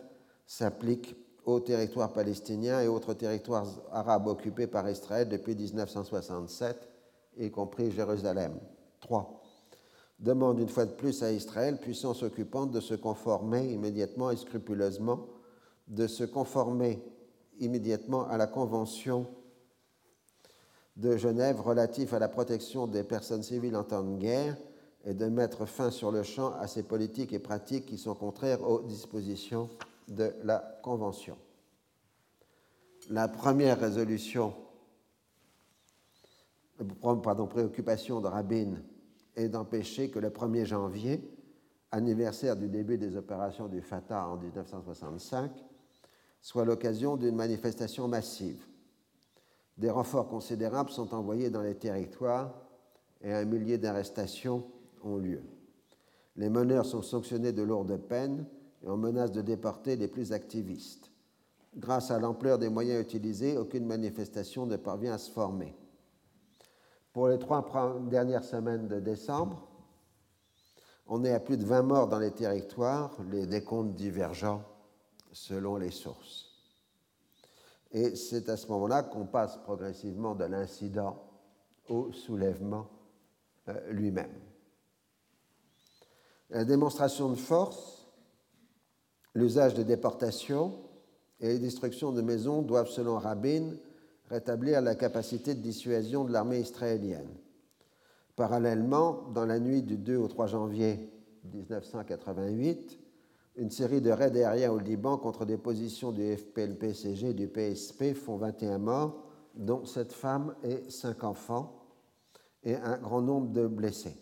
s'applique 0.46 1.16
aux 1.46 1.60
territoires 1.60 2.14
palestiniens 2.14 2.82
et 2.82 2.88
autres 2.88 3.14
territoires 3.14 3.68
arabes 3.92 4.28
occupés 4.28 4.68
par 4.68 4.88
Israël 4.90 5.28
depuis 5.28 5.56
1967, 5.56 6.78
y 7.40 7.50
compris 7.50 7.90
Jérusalem. 7.90 8.54
3. 9.00 9.41
Demande 10.22 10.60
une 10.60 10.70
fois 10.70 10.86
de 10.86 10.92
plus 10.92 11.24
à 11.24 11.32
Israël, 11.32 11.80
puissance 11.80 12.22
occupante, 12.22 12.70
de 12.70 12.80
se 12.80 12.94
conformer 12.94 13.74
immédiatement 13.74 14.30
et 14.30 14.38
scrupuleusement, 14.38 15.26
de 15.88 16.06
se 16.06 16.24
conformer 16.24 17.04
immédiatement 17.60 18.28
à 18.28 18.38
la 18.38 18.46
Convention 18.46 19.26
de 20.96 21.18
Genève 21.18 21.60
relative 21.60 22.14
à 22.14 22.20
la 22.20 22.28
protection 22.28 22.86
des 22.86 23.04
personnes 23.04 23.42
civiles 23.42 23.76
en 23.76 23.84
temps 23.84 24.04
de 24.04 24.18
guerre 24.18 24.58
et 25.06 25.16
de 25.16 25.26
mettre 25.26 25.66
fin 25.66 25.90
sur 25.90 26.12
le 26.12 26.22
champ 26.22 26.54
à 26.60 26.68
ces 26.68 26.84
politiques 26.84 27.34
et 27.34 27.40
pratiques 27.40 27.88
qui 27.88 27.98
sont 27.98 28.14
contraires 28.14 28.62
aux 28.62 28.84
dispositions 28.84 29.70
de 30.08 30.32
la 30.44 30.60
Convention. 30.84 31.36
La 33.10 33.28
première 33.28 33.80
résolution, 33.80 34.54
pardon, 37.24 37.48
préoccupation 37.48 38.22
de 38.22 38.28
Rabin 38.28 38.76
est 39.36 39.50
d'empêcher 39.50 40.10
que 40.10 40.20
le 40.20 40.30
1er 40.30 40.66
janvier, 40.66 41.22
anniversaire 41.92 42.56
du 42.56 42.68
début 42.68 42.98
des 42.98 43.16
opérations 43.16 43.68
du 43.68 43.82
Fatah 43.82 44.28
en 44.28 44.38
1965, 44.38 45.52
soit 46.42 46.66
l'occasion 46.66 47.18
d'une 47.18 47.36
manifestation 47.36 48.08
massive. 48.08 48.66
Des 49.78 49.90
renforts 49.90 50.28
considérables 50.28 50.90
sont 50.90 51.14
envoyés 51.14 51.50
dans 51.50 51.62
les 51.62 51.76
territoires 51.76 52.54
et 53.22 53.32
un 53.32 53.46
millier 53.46 53.78
d'arrestations 53.78 54.66
ont 55.04 55.18
lieu. 55.18 55.42
Les 56.36 56.50
meneurs 56.50 56.86
sont 56.86 57.02
sanctionnés 57.02 57.52
de 57.52 57.62
lourdes 57.62 57.98
peines 57.98 58.46
et 58.84 58.90
on 58.90 58.98
menace 58.98 59.32
de 59.32 59.42
déporter 59.42 59.96
les 59.96 60.08
plus 60.08 60.34
activistes. 60.34 61.12
Grâce 61.76 62.12
à 62.12 62.20
l'ampleur 62.20 62.58
des 62.58 62.70
moyens 62.70 63.02
utilisés, 63.02 63.58
aucune 63.58 63.86
manifestation 63.86 64.66
ne 64.66 64.76
parvient 64.76 65.14
à 65.14 65.18
se 65.18 65.32
former. 65.32 65.76
Pour 67.14 67.28
les 67.28 67.40
trois 67.40 68.00
dernières 68.10 68.44
semaines 68.44 68.88
de 68.88 69.00
décembre, 69.00 69.68
on 71.08 71.26
est 71.26 71.34
à 71.34 71.42
plus 71.42 71.58
de 71.58 71.66
20 71.66 71.82
morts 71.82 72.08
dans 72.08 72.20
les 72.20 72.32
territoires, 72.32 73.18
les 73.30 73.46
décomptes 73.46 73.96
divergents 73.96 74.64
selon 75.34 75.76
les 75.76 75.92
sources. 75.92 76.48
Et 77.92 78.16
c'est 78.16 78.48
à 78.48 78.56
ce 78.56 78.68
moment-là 78.68 79.04
qu'on 79.04 79.26
passe 79.26 79.58
progressivement 79.58 80.36
de 80.36 80.46
l'incident 80.46 81.22
au 81.90 82.14
soulèvement 82.14 82.88
euh, 83.68 83.92
lui-même. 83.92 84.32
La 86.50 86.64
démonstration 86.64 87.30
de 87.30 87.36
force, 87.36 88.08
l'usage 89.34 89.74
de 89.74 89.84
déportation 89.84 90.80
et 91.42 91.50
les 91.50 91.60
destructions 91.60 92.14
de 92.14 92.22
maisons 92.22 92.62
doivent, 92.62 92.90
selon 92.90 93.18
Rabin, 93.18 93.74
rétablir 94.32 94.82
la 94.82 94.96
capacité 94.96 95.54
de 95.54 95.60
dissuasion 95.60 96.24
de 96.24 96.32
l'armée 96.32 96.62
israélienne. 96.62 97.30
Parallèlement, 98.38 99.30
dans 99.34 99.46
la 99.46 99.60
nuit 99.60 99.84
du 99.84 99.98
2 99.98 100.16
au 100.16 100.28
3 100.30 100.48
janvier 100.48 101.12
1988, 101.54 102.98
une 103.58 103.70
série 103.70 104.00
de 104.00 104.10
raids 104.10 104.36
aériens 104.38 104.72
au 104.72 104.80
Liban 104.80 105.18
contre 105.18 105.46
des 105.46 105.58
positions 105.58 106.14
du 106.14 106.36
FPLP-CG 106.38 107.32
et 107.32 107.34
du 107.34 107.50
PSP 107.50 108.14
font 108.14 108.38
21 108.38 108.78
morts, 108.78 109.22
dont 109.54 109.84
7 109.84 110.14
femmes 110.14 110.56
et 110.64 110.90
5 110.90 111.26
enfants, 111.26 111.78
et 112.64 112.76
un 112.76 112.98
grand 113.00 113.22
nombre 113.22 113.52
de 113.52 113.68
blessés. 113.68 114.16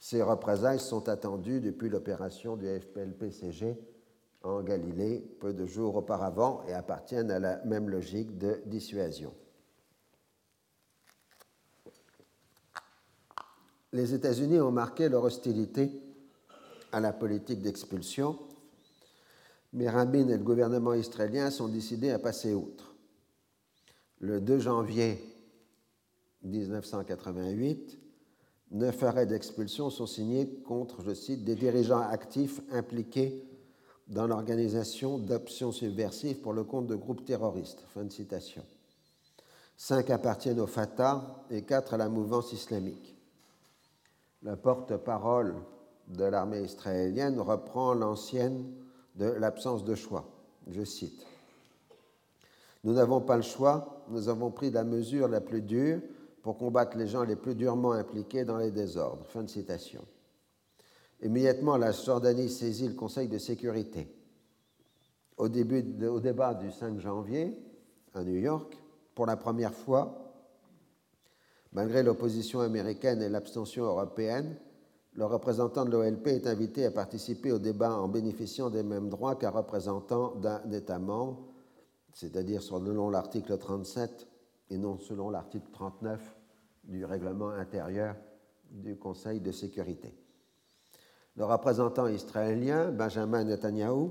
Ces 0.00 0.20
représailles 0.20 0.80
sont 0.80 1.08
attendues 1.08 1.60
depuis 1.60 1.88
l'opération 1.88 2.56
du 2.56 2.66
FPLP-CG 2.66 3.78
en 4.44 4.62
Galilée 4.62 5.20
peu 5.40 5.52
de 5.52 5.66
jours 5.66 5.96
auparavant 5.96 6.62
et 6.68 6.74
appartiennent 6.74 7.30
à 7.30 7.38
la 7.38 7.64
même 7.64 7.88
logique 7.88 8.38
de 8.38 8.62
dissuasion. 8.66 9.32
Les 13.92 14.12
États-Unis 14.12 14.60
ont 14.60 14.72
marqué 14.72 15.08
leur 15.08 15.24
hostilité 15.24 15.90
à 16.92 17.00
la 17.00 17.12
politique 17.12 17.62
d'expulsion, 17.62 18.38
mais 19.72 19.88
Rabin 19.88 20.28
et 20.28 20.36
le 20.36 20.44
gouvernement 20.44 20.94
israélien 20.94 21.50
sont 21.50 21.68
décidés 21.68 22.10
à 22.10 22.18
passer 22.18 22.54
outre. 22.54 22.94
Le 24.18 24.40
2 24.40 24.58
janvier 24.58 25.18
1988, 26.42 27.98
neuf 28.72 29.02
arrêts 29.02 29.26
d'expulsion 29.26 29.90
sont 29.90 30.06
signés 30.06 30.60
contre, 30.66 31.02
je 31.02 31.14
cite, 31.14 31.44
des 31.44 31.54
dirigeants 31.54 32.00
actifs 32.00 32.60
impliqués 32.70 33.44
dans 34.08 34.26
l'organisation 34.26 35.18
d'options 35.18 35.72
subversives 35.72 36.40
pour 36.40 36.52
le 36.52 36.64
compte 36.64 36.86
de 36.86 36.94
groupes 36.94 37.24
terroristes. 37.24 37.82
Fin 37.94 38.04
de 38.04 38.12
citation. 38.12 38.62
Cinq 39.76 40.10
appartiennent 40.10 40.60
au 40.60 40.66
Fatah 40.66 41.44
et 41.50 41.62
quatre 41.62 41.94
à 41.94 41.96
la 41.96 42.08
mouvance 42.08 42.52
islamique. 42.52 43.16
Le 44.42 44.56
porte-parole 44.56 45.54
de 46.08 46.24
l'armée 46.24 46.62
israélienne 46.62 47.40
reprend 47.40 47.94
l'ancienne 47.94 48.64
de 49.16 49.26
l'absence 49.26 49.84
de 49.84 49.94
choix. 49.94 50.28
Je 50.68 50.84
cite. 50.84 51.26
Nous 52.84 52.92
n'avons 52.92 53.20
pas 53.20 53.36
le 53.36 53.42
choix, 53.42 54.04
nous 54.10 54.28
avons 54.28 54.50
pris 54.50 54.70
la 54.70 54.84
mesure 54.84 55.28
la 55.28 55.40
plus 55.40 55.62
dure 55.62 56.00
pour 56.42 56.58
combattre 56.58 56.98
les 56.98 57.08
gens 57.08 57.24
les 57.24 57.36
plus 57.36 57.54
durement 57.54 57.92
impliqués 57.92 58.44
dans 58.44 58.58
les 58.58 58.70
désordres. 58.70 59.24
Fin 59.26 59.42
de 59.42 59.48
citation. 59.48 60.04
Immédiatement, 61.24 61.78
la 61.78 61.90
Jordanie 61.90 62.50
saisit 62.50 62.86
le 62.86 62.94
Conseil 62.94 63.28
de 63.28 63.38
sécurité. 63.38 64.14
Au, 65.38 65.48
début 65.48 65.82
au 66.06 66.20
débat 66.20 66.52
du 66.52 66.70
5 66.70 67.00
janvier, 67.00 67.58
à 68.12 68.22
New 68.22 68.36
York, 68.36 68.78
pour 69.14 69.24
la 69.24 69.38
première 69.38 69.72
fois, 69.72 70.34
malgré 71.72 72.02
l'opposition 72.02 72.60
américaine 72.60 73.22
et 73.22 73.30
l'abstention 73.30 73.84
européenne, 73.84 74.54
le 75.14 75.24
représentant 75.24 75.86
de 75.86 75.92
l'OLP 75.92 76.26
est 76.26 76.46
invité 76.46 76.84
à 76.84 76.90
participer 76.90 77.52
au 77.52 77.58
débat 77.58 77.96
en 77.96 78.06
bénéficiant 78.06 78.68
des 78.68 78.82
mêmes 78.82 79.08
droits 79.08 79.36
qu'un 79.36 79.50
représentant 79.50 80.34
d'un 80.34 80.70
État 80.72 80.98
membre, 80.98 81.42
c'est-à-dire 82.12 82.62
selon 82.62 83.08
l'article 83.08 83.56
37 83.56 84.28
et 84.70 84.76
non 84.76 84.98
selon 84.98 85.30
l'article 85.30 85.70
39 85.72 86.36
du 86.84 87.04
règlement 87.06 87.48
intérieur 87.48 88.14
du 88.70 88.96
Conseil 88.98 89.40
de 89.40 89.52
sécurité. 89.52 90.14
Le 91.36 91.44
représentant 91.44 92.06
israélien, 92.06 92.90
Benjamin 92.90 93.44
Netanyahu, 93.44 94.10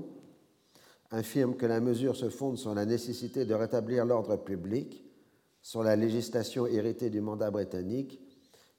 affirme 1.10 1.56
que 1.56 1.66
la 1.66 1.80
mesure 1.80 2.16
se 2.16 2.28
fonde 2.28 2.58
sur 2.58 2.74
la 2.74 2.84
nécessité 2.84 3.46
de 3.46 3.54
rétablir 3.54 4.04
l'ordre 4.04 4.36
public, 4.36 5.04
sur 5.62 5.82
la 5.82 5.96
législation 5.96 6.66
héritée 6.66 7.08
du 7.08 7.20
mandat 7.20 7.50
britannique, 7.50 8.20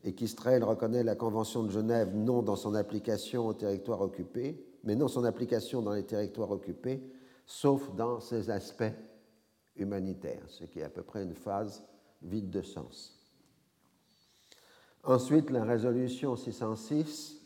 et 0.04 0.14
qu'Israël 0.14 0.64
reconnaît 0.64 1.04
la 1.04 1.16
Convention 1.16 1.64
de 1.64 1.72
Genève 1.72 2.16
non 2.16 2.44
dans 2.44 2.56
son 2.56 2.76
application 2.76 3.48
au 3.48 3.54
territoire 3.54 4.02
occupé, 4.02 4.64
mais 4.84 4.96
non 4.96 5.08
son 5.08 5.24
application 5.24 5.82
dans 5.82 5.94
les 5.94 6.04
territoires 6.04 6.52
occupés, 6.52 7.02
sauf 7.48 7.96
dans 7.96 8.20
ses 8.20 8.52
aspects 8.52 8.84
humanitaire, 9.76 10.44
ce 10.48 10.66
qui 10.66 10.80
est 10.80 10.84
à 10.84 10.90
peu 10.90 11.02
près 11.02 11.24
une 11.24 11.34
phase 11.34 11.84
vide 12.22 12.52
de 12.52 12.62
sens. 12.62 13.20
Ensuite, 15.04 15.50
la 15.50 15.64
résolution 15.64 16.36
606 16.36 17.45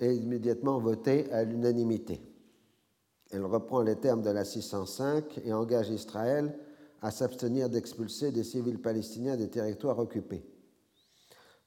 est 0.00 0.16
immédiatement 0.16 0.78
votée 0.78 1.30
à 1.32 1.44
l'unanimité. 1.44 2.20
Elle 3.30 3.44
reprend 3.44 3.82
les 3.82 3.96
termes 3.96 4.22
de 4.22 4.30
la 4.30 4.44
605 4.44 5.40
et 5.44 5.52
engage 5.52 5.90
Israël 5.90 6.58
à 7.00 7.10
s'abstenir 7.10 7.70
d'expulser 7.70 8.32
des 8.32 8.44
civils 8.44 8.80
palestiniens 8.80 9.36
des 9.36 9.48
territoires 9.48 9.98
occupés. 9.98 10.44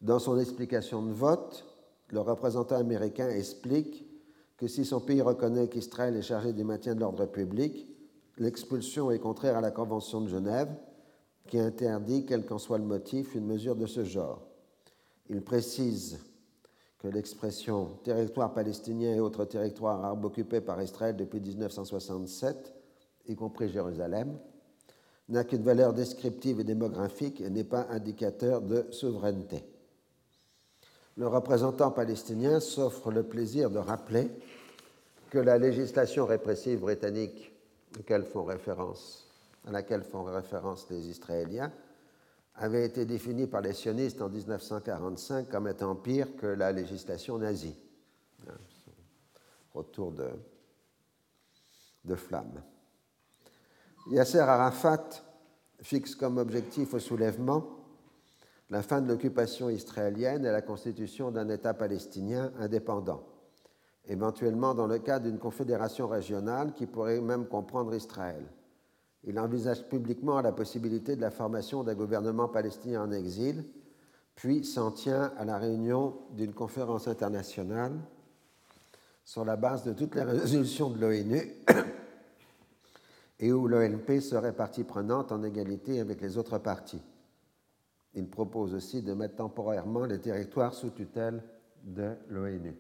Dans 0.02 0.20
son 0.20 0.38
explication 0.38 1.02
de 1.04 1.14
vote, 1.14 1.66
le 2.10 2.20
représentant 2.20 2.76
américain 2.76 3.30
explique 3.30 4.06
que 4.58 4.68
si 4.68 4.86
son 4.86 5.00
pays 5.00 5.22
reconnaît 5.22 5.70
qu'Israël 5.70 6.16
est 6.16 6.22
chargé 6.22 6.54
du 6.54 6.64
maintien 6.64 6.96
de 6.96 7.00
l'ordre 7.00 7.26
public, 7.26 7.88
l'expulsion 8.38 9.12
est 9.12 9.20
contraire 9.20 9.58
à 9.58 9.62
la 9.62 9.72
Convention 9.72 10.22
de 10.22 10.28
Genève, 10.28 10.70
qui 11.48 11.60
interdit, 11.60 12.26
quel 12.26 12.46
qu'en 12.46 12.58
soit 12.58 12.78
le 12.78 12.84
motif, 12.84 13.36
une 13.36 13.46
mesure 13.46 13.76
de 13.76 13.86
ce 13.86 14.04
genre. 14.04 14.42
Il 15.30 15.42
précise 15.42 16.20
que 17.04 17.10
l'expression 17.10 17.98
territoire 18.06 18.54
palestinien 18.54 19.14
et 19.14 19.20
autres 19.20 19.44
territoires 19.44 20.06
arabes 20.06 20.24
occupés 20.24 20.62
par 20.62 20.82
Israël 20.82 21.18
depuis 21.18 21.42
1967, 21.42 22.74
y 23.28 23.36
compris 23.36 23.68
Jérusalem, 23.68 24.40
n'a 25.28 25.44
qu'une 25.44 25.64
valeur 25.64 25.92
descriptive 25.94 26.62
et 26.62 26.64
démographique 26.64 27.42
et 27.42 27.50
n'est 27.50 27.66
pas 27.66 27.88
indicateur 27.90 28.62
de 28.62 28.88
souveraineté. 28.92 29.66
Le 31.18 31.28
représentant 31.28 31.92
palestinien 31.92 32.62
s'offre 32.62 33.12
le 33.12 33.24
plaisir 33.24 33.70
de 33.70 33.80
rappeler 33.80 34.32
que 35.30 35.40
la 35.40 35.58
législation 35.58 36.26
répressive 36.26 36.80
britannique 36.80 37.52
à 38.00 39.72
laquelle 39.72 40.04
font 40.04 40.24
référence 40.24 40.88
les 40.90 41.10
Israéliens 41.10 41.72
avait 42.56 42.86
été 42.86 43.06
définie 43.06 43.48
par 43.48 43.62
les 43.62 43.74
sionistes 43.74 44.22
en 44.22 44.30
1945 44.30 45.50
comme 45.50 45.68
étant 45.68 45.96
pire 45.96 46.36
que 46.36 46.48
la 46.48 46.72
législation 46.72 47.38
nazie. 47.38 47.76
Retour 49.74 50.12
de, 50.12 50.30
de 52.06 52.16
flamme. 52.16 52.62
Yasser 54.12 54.40
Arafat 54.40 55.10
fixe 55.82 56.16
comme 56.16 56.38
objectif 56.38 56.94
au 56.94 57.00
soulèvement 57.00 57.84
la 58.70 58.82
fin 58.82 59.02
de 59.02 59.08
l'occupation 59.08 59.70
israélienne 59.70 60.46
et 60.46 60.52
la 60.52 60.62
constitution 60.62 61.32
d'un 61.32 61.50
État 61.50 61.74
palestinien 61.74 62.52
indépendant, 62.60 63.24
éventuellement 64.06 64.74
dans 64.74 64.88
le 64.88 65.00
cadre 65.00 65.26
d'une 65.26 65.38
confédération 65.38 66.08
régionale 66.08 66.74
qui 66.74 66.88
pourrait 66.88 67.22
même 67.22 67.48
comprendre 67.48 67.94
Israël. 67.94 68.44
Il 69.26 69.40
envisage 69.40 69.88
publiquement 69.88 70.42
la 70.42 70.52
possibilité 70.52 71.16
de 71.16 71.22
la 71.22 71.32
formation 71.32 71.84
d'un 71.84 71.96
gouvernement 71.96 72.50
palestinien 72.50 73.04
en 73.04 73.12
exil, 73.12 73.64
puis 74.36 74.66
s'en 74.66 74.92
tient 74.92 75.32
à 75.38 75.46
la 75.46 75.58
réunion 75.58 76.18
d'une 76.32 76.54
conférence 76.54 77.08
internationale 77.08 77.94
sur 79.24 79.46
la 79.46 79.56
base 79.56 79.84
de 79.84 79.94
toutes 79.94 80.16
les 80.16 80.24
résolutions 80.24 80.90
de 80.90 81.00
l'ONU 81.00 81.42
et 83.40 83.52
où 83.52 83.68
l'ONP 83.68 84.20
serait 84.20 84.56
partie 84.56 84.84
prenante 84.84 85.32
en 85.32 85.44
égalité 85.44 86.00
avec 86.00 86.22
les 86.22 86.38
autres 86.38 86.58
parties. 86.58 87.02
Il 88.16 88.30
propose 88.30 88.74
aussi 88.74 89.02
de 89.02 89.14
mettre 89.14 89.36
temporairement 89.36 90.06
les 90.06 90.20
territoires 90.20 90.74
sous 90.74 90.90
tutelle 90.90 91.42
de 91.84 92.14
l'ONU. 92.30 92.76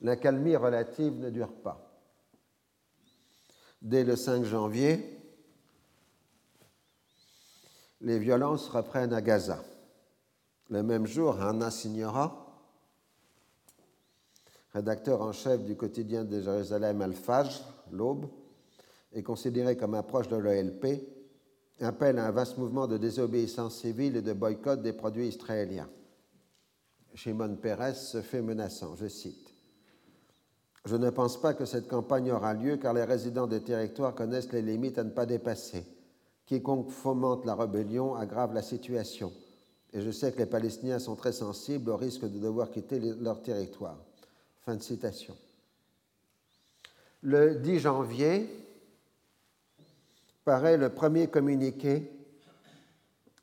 L'accalmie 0.00 0.56
relative 0.56 1.18
ne 1.18 1.30
dure 1.30 1.52
pas. 1.52 1.93
Dès 3.84 4.02
le 4.02 4.16
5 4.16 4.44
janvier, 4.44 5.20
les 8.00 8.18
violences 8.18 8.66
reprennent 8.70 9.12
à 9.12 9.20
Gaza. 9.20 9.62
Le 10.70 10.82
même 10.82 11.06
jour, 11.06 11.38
Hannah 11.38 11.70
Signora, 11.70 12.62
rédacteur 14.72 15.20
en 15.20 15.32
chef 15.32 15.62
du 15.64 15.76
quotidien 15.76 16.24
de 16.24 16.40
Jérusalem 16.40 17.02
Al-Fajr, 17.02 17.62
l'Aube, 17.92 18.26
est 19.12 19.22
considéré 19.22 19.76
comme 19.76 19.94
un 19.94 20.02
proche 20.02 20.28
de 20.28 20.36
l'OLP, 20.36 20.86
appelle 21.80 22.18
à 22.18 22.28
un 22.28 22.30
vaste 22.30 22.56
mouvement 22.56 22.86
de 22.86 22.96
désobéissance 22.96 23.80
civile 23.80 24.16
et 24.16 24.22
de 24.22 24.32
boycott 24.32 24.80
des 24.80 24.94
produits 24.94 25.28
israéliens. 25.28 25.90
Shimon 27.12 27.56
Peres 27.56 27.96
se 27.96 28.22
fait 28.22 28.40
menaçant, 28.40 28.96
je 28.96 29.08
cite. 29.08 29.43
Je 30.84 30.96
ne 30.96 31.08
pense 31.08 31.40
pas 31.40 31.54
que 31.54 31.64
cette 31.64 31.88
campagne 31.88 32.30
aura 32.30 32.52
lieu 32.52 32.76
car 32.76 32.92
les 32.92 33.04
résidents 33.04 33.46
des 33.46 33.62
territoires 33.62 34.14
connaissent 34.14 34.52
les 34.52 34.60
limites 34.60 34.98
à 34.98 35.04
ne 35.04 35.10
pas 35.10 35.24
dépasser. 35.24 35.86
Quiconque 36.46 36.90
fomente 36.90 37.46
la 37.46 37.54
rébellion 37.54 38.14
aggrave 38.14 38.52
la 38.52 38.62
situation. 38.62 39.32
Et 39.94 40.02
je 40.02 40.10
sais 40.10 40.32
que 40.32 40.38
les 40.38 40.46
Palestiniens 40.46 40.98
sont 40.98 41.16
très 41.16 41.32
sensibles 41.32 41.88
au 41.88 41.96
risque 41.96 42.24
de 42.24 42.38
devoir 42.38 42.70
quitter 42.70 42.98
leur 42.98 43.42
territoire. 43.42 43.96
Fin 44.66 44.76
de 44.76 44.82
citation. 44.82 45.34
Le 47.22 47.54
10 47.54 47.78
janvier 47.78 48.46
paraît 50.44 50.76
le 50.76 50.90
premier 50.90 51.28
communiqué 51.28 52.10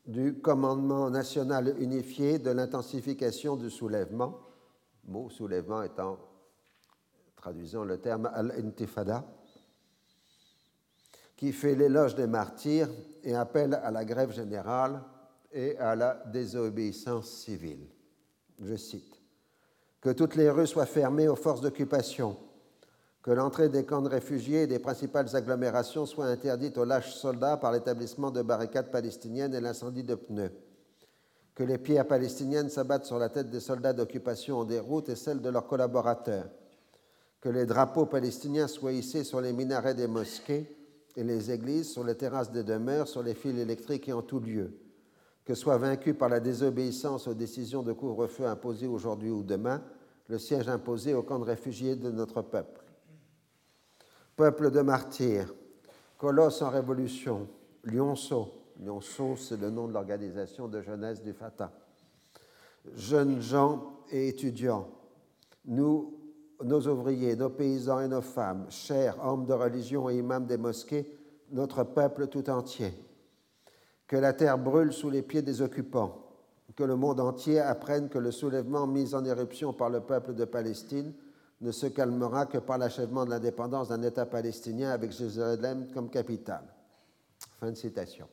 du 0.06 0.36
commandement 0.36 1.10
national 1.10 1.76
unifié 1.80 2.38
de 2.38 2.52
l'intensification 2.52 3.56
du 3.56 3.72
soulèvement, 3.72 4.38
mot 5.06 5.30
soulèvement 5.30 5.82
étant 5.82 6.18
traduisons 7.42 7.84
le 7.84 7.98
terme 7.98 8.30
al-intifada, 8.34 9.26
qui 11.36 11.52
fait 11.52 11.74
l'éloge 11.74 12.14
des 12.14 12.28
martyrs 12.28 12.88
et 13.24 13.34
appelle 13.34 13.74
à 13.74 13.90
la 13.90 14.06
grève 14.06 14.32
générale 14.32 15.02
et 15.52 15.76
à 15.80 15.96
la 15.96 16.24
désobéissance 16.32 17.30
civile. 17.32 17.88
Je 18.62 18.76
cite 18.76 19.20
Que 20.00 20.12
toutes 20.12 20.36
les 20.36 20.52
rues 20.52 20.68
soient 20.68 20.86
fermées 20.86 21.28
aux 21.28 21.36
forces 21.36 21.62
d'occupation, 21.62 22.38
que 23.24 23.32
l'entrée 23.32 23.70
des 23.70 23.86
camps 23.86 24.04
de 24.04 24.10
réfugiés 24.10 24.64
et 24.64 24.68
des 24.68 24.80
principales 24.80 25.36
agglomérations 25.36 26.06
soit 26.06 26.26
interdite 26.26 26.78
aux 26.78 26.86
lâches 26.86 27.16
soldats 27.16 27.58
par 27.58 27.72
l'établissement 27.72 28.30
de 28.30 28.44
barricades 28.44 28.92
palestiniennes 28.92 29.56
et 29.56 29.62
l'incendie 29.62 30.04
de 30.04 30.14
pneus, 30.14 30.52
que 31.56 31.64
les 31.64 31.80
pierres 31.80 32.08
palestiniennes 32.08 32.70
s'abattent 32.70 33.06
sur 33.06 33.18
la 33.18 33.30
tête 33.30 33.50
des 33.50 33.60
soldats 33.60 33.94
d'occupation 33.94 34.60
en 34.60 34.64
déroute 34.64 35.10
et 35.10 35.16
celles 35.16 35.42
de 35.42 35.50
leurs 35.50 35.66
collaborateurs, 35.66 36.50
que 37.42 37.50
les 37.50 37.66
drapeaux 37.66 38.06
palestiniens 38.06 38.68
soient 38.68 38.94
hissés 38.94 39.24
sur 39.24 39.42
les 39.42 39.52
minarets 39.52 39.96
des 39.96 40.08
mosquées 40.08 40.78
et 41.16 41.24
les 41.24 41.52
églises, 41.52 41.92
sur 41.92 42.04
les 42.04 42.16
terrasses 42.16 42.52
des 42.52 42.64
demeures, 42.64 43.08
sur 43.08 43.24
les 43.24 43.34
fils 43.34 43.58
électriques 43.58 44.08
et 44.08 44.14
en 44.14 44.22
tout 44.22 44.40
lieu, 44.40 44.72
que 45.44 45.56
soit 45.56 45.80
vaincu 45.80 46.14
par 46.14 46.30
la 46.30 46.40
désobéissance 46.40 47.28
aux 47.28 47.34
décisions 47.34 47.82
de 47.82 47.94
couvre-feu 47.94 48.46
imposées 48.46 48.88
aujourd'hui 48.88 49.32
ou 49.32 49.42
demain 49.44 49.82
le 50.28 50.38
siège 50.38 50.70
imposé 50.70 51.14
au 51.14 51.24
camp 51.24 51.40
de 51.40 51.44
réfugiés 51.44 51.96
de 51.96 52.12
notre 52.12 52.44
peuple. 52.44 52.82
Peuple 54.36 54.72
de 54.72 54.82
martyrs, 54.82 55.54
colosse 56.18 56.62
en 56.62 56.70
révolution, 56.70 57.50
lionceau, 57.84 58.50
lionceau 58.80 59.36
c'est 59.36 59.60
le 59.60 59.72
nom 59.72 59.88
de 59.88 59.94
l'organisation 59.94 60.68
de 60.68 60.80
jeunesse 60.80 61.22
du 61.22 61.34
Fatah, 61.34 61.74
jeunes 62.96 63.42
gens 63.42 64.04
et 64.12 64.30
étudiants, 64.30 64.88
nous 65.66 66.21
nos 66.64 66.88
ouvriers, 66.88 67.36
nos 67.36 67.50
paysans 67.50 68.02
et 68.02 68.08
nos 68.08 68.22
femmes, 68.22 68.66
chers 68.70 69.18
hommes 69.26 69.46
de 69.46 69.54
religion 69.54 70.10
et 70.10 70.18
imams 70.18 70.46
des 70.46 70.58
mosquées, 70.58 71.18
notre 71.52 71.84
peuple 71.84 72.28
tout 72.28 72.50
entier. 72.50 72.94
Que 74.08 74.16
la 74.18 74.34
terre 74.34 74.58
brûle 74.58 74.92
sous 74.92 75.10
les 75.10 75.22
pieds 75.22 75.42
des 75.42 75.62
occupants, 75.62 76.22
que 76.76 76.84
le 76.84 76.96
monde 76.96 77.20
entier 77.20 77.60
apprenne 77.60 78.10
que 78.10 78.18
le 78.18 78.32
soulèvement 78.32 78.88
mis 78.88 79.14
en 79.14 79.26
éruption 79.26 79.74
par 79.74 79.90
le 79.90 80.02
peuple 80.02 80.34
de 80.34 80.46
Palestine 80.46 81.14
ne 81.62 81.72
se 81.72 81.88
calmera 81.88 82.46
que 82.46 82.58
par 82.58 82.78
l'achèvement 82.78 83.26
de 83.26 83.30
l'indépendance 83.30 83.90
d'un 83.90 84.02
État 84.02 84.26
palestinien 84.26 84.90
avec 84.92 85.12
Jérusalem 85.12 85.88
comme 85.94 86.10
capitale. 86.10 86.64
Fin 87.60 87.72
de 87.72 87.76
citation. 87.76 88.28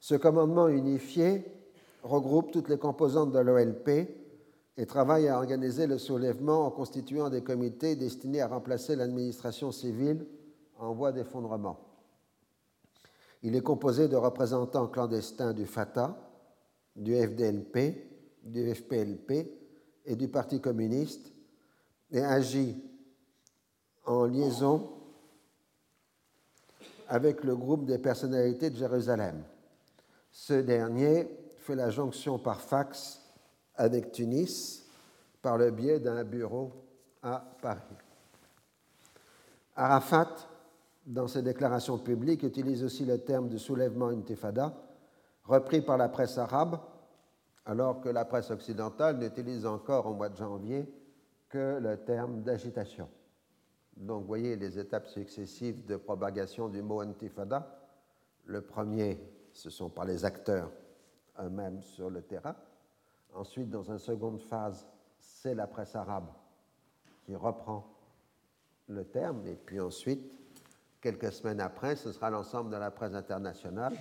Ce 0.00 0.14
commandement 0.14 0.68
unifié 0.68 1.44
regroupe 2.02 2.52
toutes 2.52 2.68
les 2.68 2.78
composantes 2.78 3.32
de 3.32 3.38
l'OLP 3.38 4.08
et 4.78 4.86
travaille 4.86 5.26
à 5.26 5.36
organiser 5.36 5.88
le 5.88 5.98
soulèvement 5.98 6.64
en 6.64 6.70
constituant 6.70 7.28
des 7.28 7.42
comités 7.42 7.96
destinés 7.96 8.40
à 8.40 8.46
remplacer 8.46 8.94
l'administration 8.94 9.72
civile 9.72 10.24
en 10.78 10.94
voie 10.94 11.10
d'effondrement. 11.10 11.80
Il 13.42 13.56
est 13.56 13.60
composé 13.60 14.06
de 14.06 14.14
représentants 14.14 14.86
clandestins 14.86 15.52
du 15.52 15.66
Fatah, 15.66 16.16
du 16.94 17.12
FDLP, 17.16 18.06
du 18.44 18.72
FPLP 18.72 19.50
et 20.06 20.14
du 20.14 20.28
Parti 20.28 20.60
communiste 20.60 21.32
et 22.12 22.20
agit 22.20 22.80
en 24.06 24.26
liaison 24.26 24.90
avec 27.08 27.42
le 27.42 27.56
groupe 27.56 27.84
des 27.84 27.98
personnalités 27.98 28.70
de 28.70 28.76
Jérusalem. 28.76 29.42
Ce 30.30 30.54
dernier 30.54 31.28
fait 31.56 31.74
la 31.74 31.90
jonction 31.90 32.38
par 32.38 32.60
fax 32.60 33.27
avec 33.78 34.12
Tunis 34.12 34.84
par 35.40 35.56
le 35.56 35.70
biais 35.70 36.00
d'un 36.00 36.24
bureau 36.24 36.72
à 37.22 37.42
Paris. 37.62 37.80
Arafat, 39.76 40.34
dans 41.06 41.28
ses 41.28 41.42
déclarations 41.42 41.98
publiques, 41.98 42.42
utilise 42.42 42.84
aussi 42.84 43.06
le 43.06 43.18
terme 43.18 43.48
de 43.48 43.56
soulèvement 43.56 44.08
intifada, 44.08 44.74
repris 45.44 45.80
par 45.80 45.96
la 45.96 46.08
presse 46.08 46.36
arabe, 46.36 46.80
alors 47.64 48.00
que 48.00 48.08
la 48.08 48.24
presse 48.24 48.50
occidentale 48.50 49.18
n'utilise 49.18 49.64
encore 49.64 50.06
au 50.06 50.14
mois 50.14 50.28
de 50.28 50.36
janvier 50.36 50.92
que 51.48 51.78
le 51.80 51.96
terme 51.98 52.42
d'agitation. 52.42 53.08
Donc, 53.96 54.22
vous 54.22 54.26
voyez 54.26 54.56
les 54.56 54.78
étapes 54.78 55.06
successives 55.06 55.84
de 55.86 55.96
propagation 55.96 56.68
du 56.68 56.82
mot 56.82 57.00
intifada. 57.00 57.80
Le 58.44 58.60
premier, 58.60 59.18
ce 59.52 59.70
sont 59.70 59.88
par 59.88 60.04
les 60.04 60.24
acteurs 60.24 60.70
eux-mêmes 61.40 61.82
sur 61.82 62.10
le 62.10 62.22
terrain. 62.22 62.54
Ensuite, 63.34 63.70
dans 63.70 63.84
une 63.84 63.98
seconde 63.98 64.40
phase, 64.40 64.86
c'est 65.18 65.54
la 65.54 65.66
presse 65.66 65.94
arabe 65.94 66.28
qui 67.24 67.36
reprend 67.36 67.84
le 68.88 69.04
terme. 69.04 69.46
Et 69.46 69.54
puis 69.54 69.80
ensuite, 69.80 70.32
quelques 71.00 71.32
semaines 71.32 71.60
après, 71.60 71.96
ce 71.96 72.12
sera 72.12 72.30
l'ensemble 72.30 72.70
de 72.70 72.76
la 72.76 72.90
presse 72.90 73.14
internationale 73.14 73.94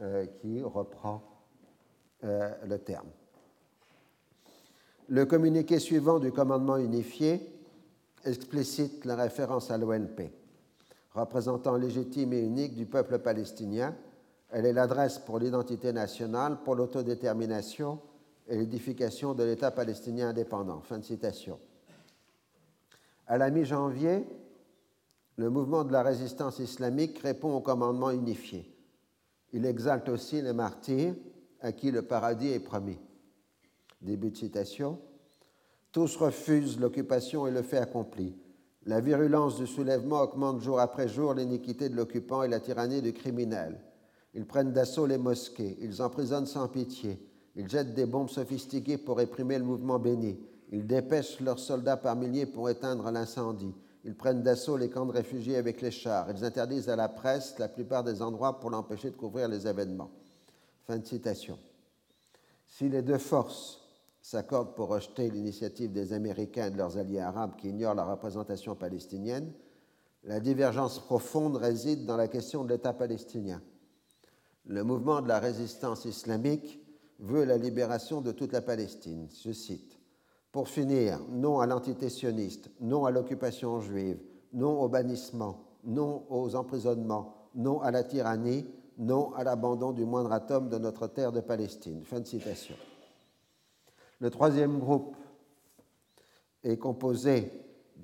euh, 0.00 0.26
qui 0.40 0.62
reprend 0.62 1.22
euh, 2.24 2.52
le 2.66 2.78
terme. 2.78 3.08
Le 5.08 5.24
communiqué 5.24 5.78
suivant 5.78 6.18
du 6.18 6.32
commandement 6.32 6.76
unifié 6.76 7.40
explicite 8.24 9.04
la 9.04 9.16
référence 9.16 9.70
à 9.70 9.78
l'OLP, 9.78 10.30
représentant 11.14 11.76
légitime 11.76 12.32
et 12.32 12.40
unique 12.40 12.74
du 12.74 12.84
peuple 12.84 13.18
palestinien. 13.20 13.94
Elle 14.50 14.66
est 14.66 14.72
l'adresse 14.72 15.18
pour 15.18 15.38
l'identité 15.38 15.92
nationale, 15.92 16.58
pour 16.64 16.74
l'autodétermination 16.74 18.00
et 18.48 18.56
l'édification 18.56 19.34
de 19.34 19.44
l'État 19.44 19.70
palestinien 19.70 20.30
indépendant. 20.30 20.80
Fin 20.80 20.98
de 20.98 21.04
citation. 21.04 21.58
À 23.26 23.36
la 23.36 23.50
mi-janvier, 23.50 24.24
le 25.36 25.50
mouvement 25.50 25.84
de 25.84 25.92
la 25.92 26.02
résistance 26.02 26.58
islamique 26.58 27.18
répond 27.18 27.54
au 27.54 27.60
commandement 27.60 28.10
unifié. 28.10 28.74
Il 29.52 29.66
exalte 29.66 30.08
aussi 30.08 30.40
les 30.42 30.52
martyrs 30.52 31.14
à 31.60 31.72
qui 31.72 31.90
le 31.90 32.02
paradis 32.02 32.48
est 32.48 32.60
promis. 32.60 32.98
Début 34.00 34.30
de 34.30 34.36
citation. 34.36 34.98
Tous 35.92 36.16
refusent 36.16 36.78
l'occupation 36.78 37.46
et 37.46 37.50
le 37.50 37.62
fait 37.62 37.78
accompli. 37.78 38.36
La 38.86 39.00
virulence 39.00 39.58
du 39.58 39.66
soulèvement 39.66 40.22
augmente 40.22 40.60
jour 40.60 40.80
après 40.80 41.08
jour 41.08 41.34
l'iniquité 41.34 41.88
de 41.88 41.96
l'occupant 41.96 42.42
et 42.42 42.48
la 42.48 42.60
tyrannie 42.60 43.02
du 43.02 43.12
criminel. 43.12 43.80
Ils 44.34 44.46
prennent 44.46 44.72
d'assaut 44.72 45.06
les 45.06 45.18
mosquées, 45.18 45.76
ils 45.80 46.00
emprisonnent 46.00 46.46
sans 46.46 46.68
pitié, 46.68 47.20
ils 47.58 47.68
jettent 47.68 47.92
des 47.92 48.06
bombes 48.06 48.30
sophistiquées 48.30 48.98
pour 48.98 49.18
réprimer 49.18 49.58
le 49.58 49.64
mouvement 49.64 49.98
béni, 49.98 50.38
ils 50.70 50.86
dépêchent 50.86 51.40
leurs 51.40 51.58
soldats 51.58 51.96
par 51.96 52.14
milliers 52.14 52.46
pour 52.46 52.70
éteindre 52.70 53.10
l'incendie, 53.10 53.74
ils 54.04 54.14
prennent 54.14 54.44
d'assaut 54.44 54.76
les 54.76 54.88
camps 54.88 55.06
de 55.06 55.12
réfugiés 55.12 55.56
avec 55.56 55.82
les 55.82 55.90
chars, 55.90 56.30
ils 56.30 56.44
interdisent 56.44 56.88
à 56.88 56.94
la 56.94 57.08
presse 57.08 57.58
la 57.58 57.68
plupart 57.68 58.04
des 58.04 58.22
endroits 58.22 58.60
pour 58.60 58.70
l'empêcher 58.70 59.10
de 59.10 59.16
couvrir 59.16 59.48
les 59.48 59.66
événements. 59.66 60.10
Fin 60.86 60.98
de 60.98 61.06
citation. 61.06 61.58
Si 62.64 62.88
les 62.88 63.02
deux 63.02 63.18
forces 63.18 63.80
s'accordent 64.22 64.74
pour 64.74 64.88
rejeter 64.88 65.28
l'initiative 65.28 65.92
des 65.92 66.12
Américains 66.12 66.66
et 66.66 66.70
de 66.70 66.76
leurs 66.76 66.96
alliés 66.96 67.18
arabes 67.18 67.56
qui 67.56 67.70
ignorent 67.70 67.94
la 67.94 68.04
représentation 68.04 68.76
palestinienne, 68.76 69.52
la 70.22 70.38
divergence 70.38 71.00
profonde 71.00 71.56
réside 71.56 72.06
dans 72.06 72.16
la 72.16 72.28
question 72.28 72.62
de 72.62 72.68
l'État 72.68 72.92
palestinien. 72.92 73.60
Le 74.66 74.84
mouvement 74.84 75.22
de 75.22 75.28
la 75.28 75.40
résistance 75.40 76.04
islamique 76.04 76.80
veut 77.18 77.44
la 77.44 77.56
libération 77.56 78.20
de 78.20 78.32
toute 78.32 78.52
la 78.52 78.62
Palestine. 78.62 79.28
Je 79.44 79.52
cite 79.52 79.98
Pour 80.52 80.68
finir, 80.68 81.20
non 81.30 81.60
à 81.60 81.66
l'entité 81.66 82.08
sioniste, 82.08 82.70
non 82.80 83.04
à 83.04 83.10
l'occupation 83.10 83.80
juive, 83.80 84.20
non 84.52 84.80
au 84.80 84.88
bannissement, 84.88 85.64
non 85.84 86.24
aux 86.30 86.54
emprisonnements, 86.54 87.34
non 87.54 87.80
à 87.80 87.90
la 87.90 88.04
tyrannie, 88.04 88.66
non 88.98 89.32
à 89.34 89.44
l'abandon 89.44 89.92
du 89.92 90.04
moindre 90.04 90.32
atome 90.32 90.68
de 90.68 90.78
notre 90.78 91.06
terre 91.06 91.32
de 91.32 91.40
Palestine. 91.40 92.02
Fin 92.04 92.20
de 92.20 92.26
citation. 92.26 92.74
Le 94.20 94.30
troisième 94.30 94.78
groupe 94.78 95.16
est 96.64 96.76
composé, 96.76 97.52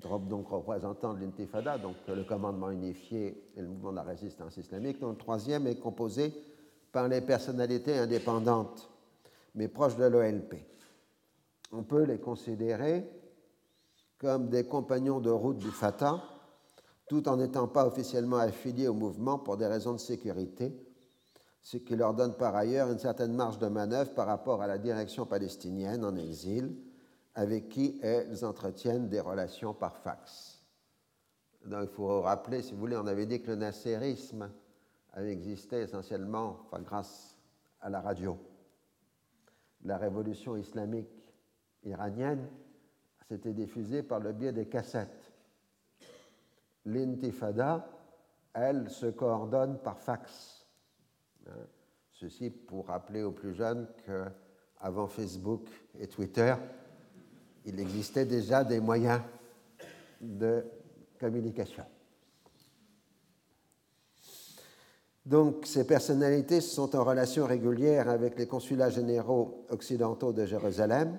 donc 0.01 0.47
représentant 0.49 1.13
de 1.13 1.19
l'intifada, 1.19 1.77
donc 1.77 1.95
le 2.07 2.23
commandement 2.23 2.71
unifié 2.71 3.49
et 3.55 3.61
le 3.61 3.67
mouvement 3.67 3.91
de 3.91 3.97
la 3.97 4.03
résistance 4.03 4.55
islamique. 4.57 4.99
Donc 4.99 5.11
le 5.11 5.17
troisième 5.17 5.67
est 5.67 5.79
composé 5.79 6.33
par 6.91 7.09
les 7.09 7.19
personnalités 7.19 7.97
indépendantes, 7.97 8.89
mais 9.55 9.67
proches 9.67 9.95
de 9.95 10.05
l'OLP. 10.05 10.55
On 11.71 11.83
peut 11.83 12.03
les 12.03 12.19
considérer 12.19 13.09
comme 14.17 14.49
des 14.49 14.65
compagnons 14.65 15.19
de 15.19 15.29
route 15.29 15.57
du 15.57 15.71
Fatah, 15.71 16.23
tout 17.07 17.27
en 17.27 17.37
n'étant 17.37 17.67
pas 17.67 17.85
officiellement 17.85 18.37
affiliés 18.37 18.87
au 18.87 18.93
mouvement 18.93 19.39
pour 19.39 19.57
des 19.57 19.67
raisons 19.67 19.93
de 19.93 19.99
sécurité, 19.99 20.73
ce 21.61 21.77
qui 21.77 21.95
leur 21.95 22.13
donne 22.13 22.35
par 22.35 22.55
ailleurs 22.55 22.91
une 22.91 22.99
certaine 22.99 23.33
marge 23.33 23.59
de 23.59 23.67
manœuvre 23.67 24.13
par 24.13 24.27
rapport 24.27 24.61
à 24.61 24.67
la 24.67 24.77
direction 24.77 25.25
palestinienne 25.25 26.05
en 26.05 26.15
exil, 26.15 26.75
avec 27.33 27.69
qui 27.69 27.99
elles 28.01 28.45
entretiennent 28.45 29.09
des 29.09 29.19
relations 29.19 29.73
par 29.73 29.97
fax. 29.97 30.63
Donc, 31.65 31.89
il 31.91 31.95
faut 31.95 32.21
rappeler, 32.21 32.61
si 32.61 32.73
vous 32.73 32.79
voulez, 32.79 32.95
on 32.95 33.07
avait 33.07 33.25
dit 33.25 33.41
que 33.41 33.47
le 33.47 33.55
nasserisme 33.55 34.49
avait 35.13 35.31
existé 35.31 35.81
essentiellement 35.81 36.59
enfin, 36.65 36.81
grâce 36.81 37.37
à 37.81 37.89
la 37.89 37.99
radio. 37.99 38.37
La 39.85 39.97
révolution 39.97 40.57
islamique 40.57 41.09
iranienne 41.83 42.49
s'était 43.27 43.53
diffusée 43.53 44.01
par 44.03 44.19
le 44.19 44.33
biais 44.33 44.51
des 44.51 44.65
cassettes. 44.65 45.31
L'intifada, 46.85 47.87
elle, 48.53 48.89
se 48.89 49.05
coordonne 49.07 49.79
par 49.79 49.99
fax. 49.99 50.67
Hein. 51.47 51.67
Ceci 52.11 52.49
pour 52.49 52.87
rappeler 52.87 53.21
aux 53.21 53.31
plus 53.31 53.53
jeunes 53.53 53.87
qu'avant 54.05 55.07
Facebook 55.07 55.67
et 55.99 56.07
Twitter, 56.07 56.55
il 57.65 57.79
existait 57.79 58.25
déjà 58.25 58.63
des 58.63 58.79
moyens 58.79 59.21
de 60.21 60.65
communication. 61.19 61.85
Donc, 65.25 65.65
ces 65.65 65.87
personnalités 65.87 66.61
sont 66.61 66.95
en 66.95 67.03
relation 67.03 67.45
régulière 67.45 68.09
avec 68.09 68.37
les 68.37 68.45
consulats 68.45 68.91
généraux 68.91 69.65
occidentaux 69.69 70.33
de 70.33 70.45
Jérusalem 70.45 71.17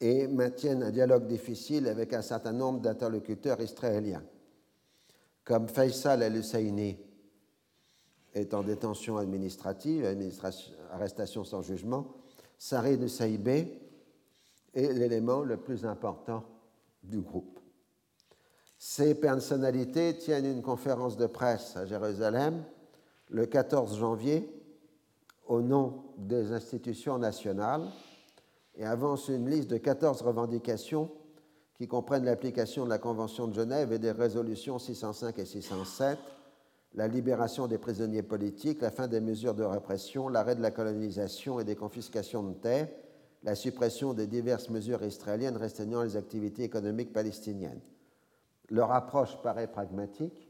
et 0.00 0.28
maintiennent 0.28 0.84
un 0.84 0.92
dialogue 0.92 1.26
difficile 1.26 1.88
avec 1.88 2.12
un 2.12 2.22
certain 2.22 2.52
nombre 2.52 2.80
d'interlocuteurs 2.80 3.60
israéliens, 3.60 4.22
comme 5.42 5.68
Faisal 5.68 6.22
el-Husseini, 6.22 6.96
est 8.32 8.54
en 8.54 8.62
détention 8.62 9.16
administrative, 9.16 10.06
arrestation 10.92 11.44
sans 11.44 11.62
jugement. 11.62 12.14
Saré 12.58 12.96
de 12.96 13.08
Saïbé 13.08 13.80
est 14.72 14.92
l'élément 14.92 15.42
le 15.42 15.56
plus 15.56 15.84
important 15.84 16.44
du 17.02 17.20
groupe. 17.20 17.58
Ces 18.78 19.14
personnalités 19.14 20.16
tiennent 20.18 20.46
une 20.46 20.62
conférence 20.62 21.16
de 21.16 21.26
presse 21.26 21.76
à 21.76 21.86
Jérusalem 21.86 22.64
le 23.28 23.46
14 23.46 23.98
janvier 23.98 24.48
au 25.46 25.60
nom 25.60 26.04
des 26.16 26.52
institutions 26.52 27.18
nationales 27.18 27.86
et 28.76 28.84
avancent 28.84 29.28
une 29.28 29.48
liste 29.48 29.70
de 29.70 29.76
14 29.76 30.22
revendications 30.22 31.10
qui 31.74 31.88
comprennent 31.88 32.24
l'application 32.24 32.84
de 32.84 32.90
la 32.90 32.98
Convention 32.98 33.48
de 33.48 33.54
Genève 33.54 33.92
et 33.92 33.98
des 33.98 34.12
résolutions 34.12 34.78
605 34.78 35.38
et 35.38 35.44
607 35.44 36.18
la 36.94 37.08
libération 37.08 37.66
des 37.66 37.78
prisonniers 37.78 38.22
politiques, 38.22 38.80
la 38.80 38.90
fin 38.90 39.08
des 39.08 39.20
mesures 39.20 39.54
de 39.54 39.64
répression, 39.64 40.28
l'arrêt 40.28 40.54
de 40.54 40.62
la 40.62 40.70
colonisation 40.70 41.58
et 41.58 41.64
des 41.64 41.74
confiscations 41.74 42.42
de 42.42 42.54
terres, 42.54 42.88
la 43.42 43.54
suppression 43.54 44.14
des 44.14 44.26
diverses 44.26 44.70
mesures 44.70 45.02
israéliennes 45.02 45.56
restreignant 45.56 46.02
les 46.02 46.16
activités 46.16 46.62
économiques 46.62 47.12
palestiniennes. 47.12 47.80
Leur 48.70 48.92
approche 48.92 49.36
paraît 49.42 49.66
pragmatique, 49.66 50.43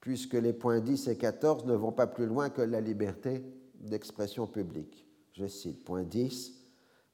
puisque 0.00 0.34
les 0.34 0.52
points 0.52 0.80
10 0.80 1.08
et 1.08 1.16
14 1.16 1.66
ne 1.66 1.74
vont 1.74 1.92
pas 1.92 2.06
plus 2.06 2.26
loin 2.26 2.50
que 2.50 2.62
la 2.62 2.80
liberté 2.80 3.44
d'expression 3.80 4.46
publique. 4.46 5.06
Je 5.32 5.46
cite 5.46 5.84
point 5.84 6.04
10 6.04 6.56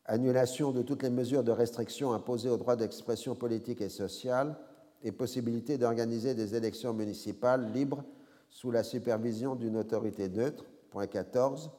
Annulation 0.09 0.71
de 0.71 0.83
toutes 0.83 1.03
les 1.03 1.11
mesures 1.11 1.43
de 1.43 1.51
restriction 1.51 2.13
imposées 2.13 2.49
aux 2.49 2.57
droits 2.57 2.77
d'expression 2.77 3.35
politique 3.35 3.81
et 3.81 3.89
sociale 3.89 4.57
et 5.03 5.11
possibilité 5.11 5.79
d'organiser 5.79 6.35
des 6.35 6.55
élections 6.55 6.95
municipales 6.95 7.73
libres 7.73 8.05
sous 8.49 8.71
la 8.71 8.85
supervision 8.85 9.57
d'une 9.57 9.77
autorité 9.77 10.29
neutre. 10.29 10.65
Point 10.91 11.09
14. 11.09 11.73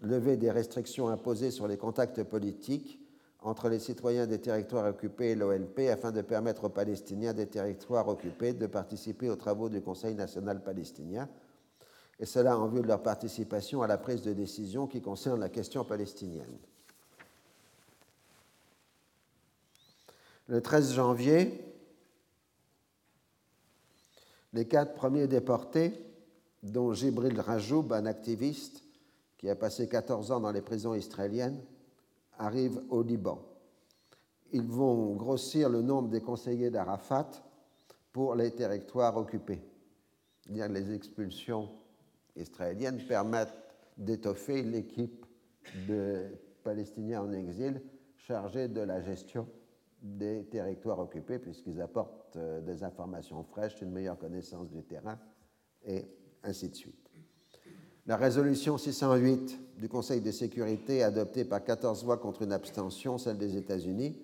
Lever 0.00 0.38
des 0.38 0.50
restrictions 0.50 1.08
imposées 1.08 1.50
sur 1.50 1.68
les 1.68 1.76
contacts 1.76 2.22
politiques 2.22 2.98
entre 3.40 3.68
les 3.68 3.78
citoyens 3.78 4.26
des 4.26 4.40
territoires 4.40 4.86
occupés 4.86 5.30
et 5.30 5.34
l'OLP 5.34 5.90
afin 5.90 6.10
de 6.10 6.22
permettre 6.22 6.64
aux 6.64 6.70
Palestiniens 6.70 7.32
des 7.32 7.46
territoires 7.46 8.08
occupés 8.08 8.52
de 8.52 8.66
participer 8.66 9.30
aux 9.30 9.36
travaux 9.36 9.68
du 9.68 9.80
Conseil 9.80 10.14
national 10.14 10.62
palestinien, 10.62 11.28
et 12.18 12.26
cela 12.26 12.58
en 12.58 12.66
vue 12.66 12.82
de 12.82 12.88
leur 12.88 13.02
participation 13.02 13.82
à 13.82 13.86
la 13.86 13.96
prise 13.96 14.22
de 14.22 14.32
décision 14.32 14.88
qui 14.88 15.00
concerne 15.00 15.38
la 15.38 15.48
question 15.48 15.84
palestinienne. 15.84 16.58
Le 20.48 20.60
13 20.60 20.94
janvier, 20.94 21.64
les 24.52 24.66
quatre 24.66 24.94
premiers 24.94 25.28
déportés, 25.28 25.92
dont 26.62 26.92
Jibril 26.92 27.38
Rajoub, 27.38 27.92
un 27.92 28.06
activiste 28.06 28.82
qui 29.36 29.48
a 29.48 29.54
passé 29.54 29.88
14 29.88 30.32
ans 30.32 30.40
dans 30.40 30.50
les 30.50 30.62
prisons 30.62 30.94
israéliennes, 30.94 31.62
arrivent 32.38 32.82
au 32.90 33.02
Liban. 33.02 33.44
Ils 34.52 34.66
vont 34.66 35.14
grossir 35.14 35.68
le 35.68 35.82
nombre 35.82 36.08
des 36.08 36.20
conseillers 36.20 36.70
d'Arafat 36.70 37.30
pour 38.12 38.34
les 38.34 38.50
territoires 38.52 39.16
occupés. 39.16 39.60
Les 40.48 40.92
expulsions 40.94 41.68
israéliennes 42.34 43.06
permettent 43.06 43.54
d'étoffer 43.98 44.62
l'équipe 44.62 45.26
de 45.86 46.24
Palestiniens 46.62 47.22
en 47.22 47.32
exil 47.32 47.82
chargée 48.16 48.68
de 48.68 48.80
la 48.80 49.00
gestion 49.02 49.46
des 50.00 50.44
territoires 50.46 51.00
occupés, 51.00 51.38
puisqu'ils 51.38 51.80
apportent 51.80 52.36
euh, 52.36 52.60
des 52.60 52.84
informations 52.84 53.42
fraîches, 53.42 53.80
une 53.82 53.90
meilleure 53.90 54.18
connaissance 54.18 54.70
du 54.70 54.84
terrain, 54.84 55.18
et 55.84 56.04
ainsi 56.44 56.68
de 56.68 56.74
suite. 56.74 57.07
La 58.08 58.16
résolution 58.16 58.78
608 58.78 59.76
du 59.76 59.86
Conseil 59.86 60.22
de 60.22 60.30
sécurité, 60.30 61.02
adoptée 61.02 61.44
par 61.44 61.62
14 61.62 62.04
voix 62.04 62.16
contre 62.16 62.40
une 62.40 62.52
abstention, 62.52 63.18
celle 63.18 63.36
des 63.36 63.54
États-Unis, 63.58 64.16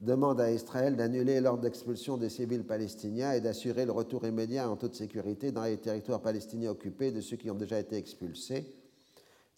demande 0.00 0.40
à 0.40 0.50
Israël 0.50 0.96
d'annuler 0.96 1.38
l'ordre 1.42 1.60
d'expulsion 1.60 2.16
des 2.16 2.30
civils 2.30 2.64
palestiniens 2.64 3.32
et 3.32 3.42
d'assurer 3.42 3.84
le 3.84 3.92
retour 3.92 4.24
immédiat 4.26 4.70
en 4.70 4.76
toute 4.78 4.94
sécurité 4.94 5.52
dans 5.52 5.64
les 5.64 5.76
territoires 5.76 6.22
palestiniens 6.22 6.70
occupés 6.70 7.12
de 7.12 7.20
ceux 7.20 7.36
qui 7.36 7.50
ont 7.50 7.56
déjà 7.56 7.78
été 7.78 7.96
expulsés 7.96 8.74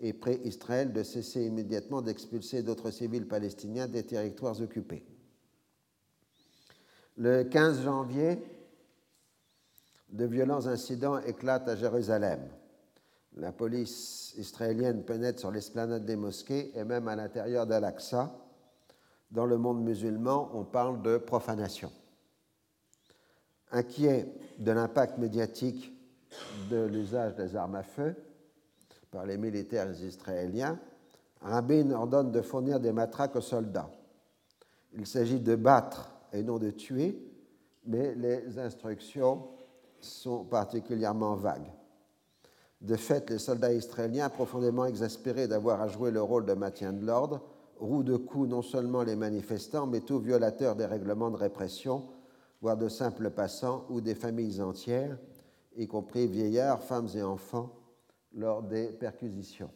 et 0.01 0.13
prêt 0.13 0.41
Israël 0.43 0.93
de 0.93 1.05
cesser 1.05 1.45
immédiatement 1.45 2.03
d'expulser 2.03 2.65
d'autres 2.65 2.91
civils 2.91 3.29
palestiniens 3.29 3.87
des 3.87 4.03
territoires 4.03 4.61
occupés. 4.61 5.07
Le 7.17 7.45
15 7.45 7.85
janvier, 7.85 8.39
de 10.09 10.25
violents 10.25 10.67
incidents 10.67 11.21
éclatent 11.21 11.69
à 11.69 11.77
Jérusalem. 11.77 12.41
La 13.37 13.53
police 13.53 14.35
israélienne 14.37 15.05
pénètre 15.05 15.41
sur 15.41 15.51
l'esplanade 15.51 16.05
des 16.05 16.17
mosquées 16.17 16.71
et 16.75 16.85
même 16.85 17.09
à 17.09 17.17
l'intérieur 17.17 17.67
d'Al-Aqsa. 17.67 18.33
Dans 19.31 19.47
le 19.47 19.57
monde 19.57 19.83
musulman, 19.83 20.51
on 20.53 20.65
parle 20.65 21.01
de 21.01 21.17
profanation. 21.17 21.91
Inquiet 23.71 24.29
de 24.59 24.73
l'impact 24.73 25.17
médiatique 25.17 25.91
de 26.71 26.85
l'usage 26.85 27.35
des 27.37 27.57
armes 27.57 27.77
à 27.77 27.83
feu 27.83 28.15
par 29.11 29.25
les 29.27 29.39
militaires 29.39 29.91
israéliens, 30.03 30.79
Rabin 31.41 31.91
ordonne 31.91 32.31
de 32.31 32.41
fournir 32.41 32.79
des 32.81 32.93
matraques 32.93 33.37
aux 33.37 33.41
soldats. 33.41 33.91
Il 34.95 35.07
s'agit 35.07 35.41
de 35.41 35.57
battre 35.57 36.11
et 36.33 36.43
non 36.43 36.59
de 36.59 36.71
tuer, 36.71 37.19
mais 37.85 38.15
les 38.15 38.59
instructions 38.59 39.49
sont 40.01 40.45
particulièrement 40.45 41.35
vagues. 41.35 41.71
De 42.83 42.97
fait, 42.97 43.31
les 43.31 43.39
soldats 43.39 43.73
israéliens, 43.73 44.29
profondément 44.29 44.87
exaspérés 44.87 45.47
d'avoir 45.47 45.81
à 45.81 45.87
jouer 45.87 46.11
le 46.11 46.21
rôle 46.21 46.45
de 46.45 46.53
maintien 46.53 46.93
de 46.93 47.07
l'ordre, 47.07 47.41
rouent 47.79 48.03
de 48.03 48.17
coups 48.17 48.49
non 48.49 48.63
seulement 48.63 49.05
les 49.05 49.15
manifestants, 49.15 49.87
mais 49.87 50.01
tout 50.01 50.19
violateur 50.19 50.75
des 50.75 50.87
règlements 50.87 51.31
de 51.31 51.37
répression, 51.37 52.05
voire 52.61 52.77
de 52.77 52.89
simples 52.89 53.31
passants 53.31 53.85
ou 53.89 54.01
des 54.01 54.17
familles 54.17 54.61
entières, 54.61 55.17
y 55.77 55.87
compris 55.87 56.27
vieillards, 56.27 56.83
femmes 56.83 57.09
et 57.15 57.23
enfants, 57.23 57.71
lors 58.35 58.63
des 58.63 58.89
perquisitions. 58.89 59.71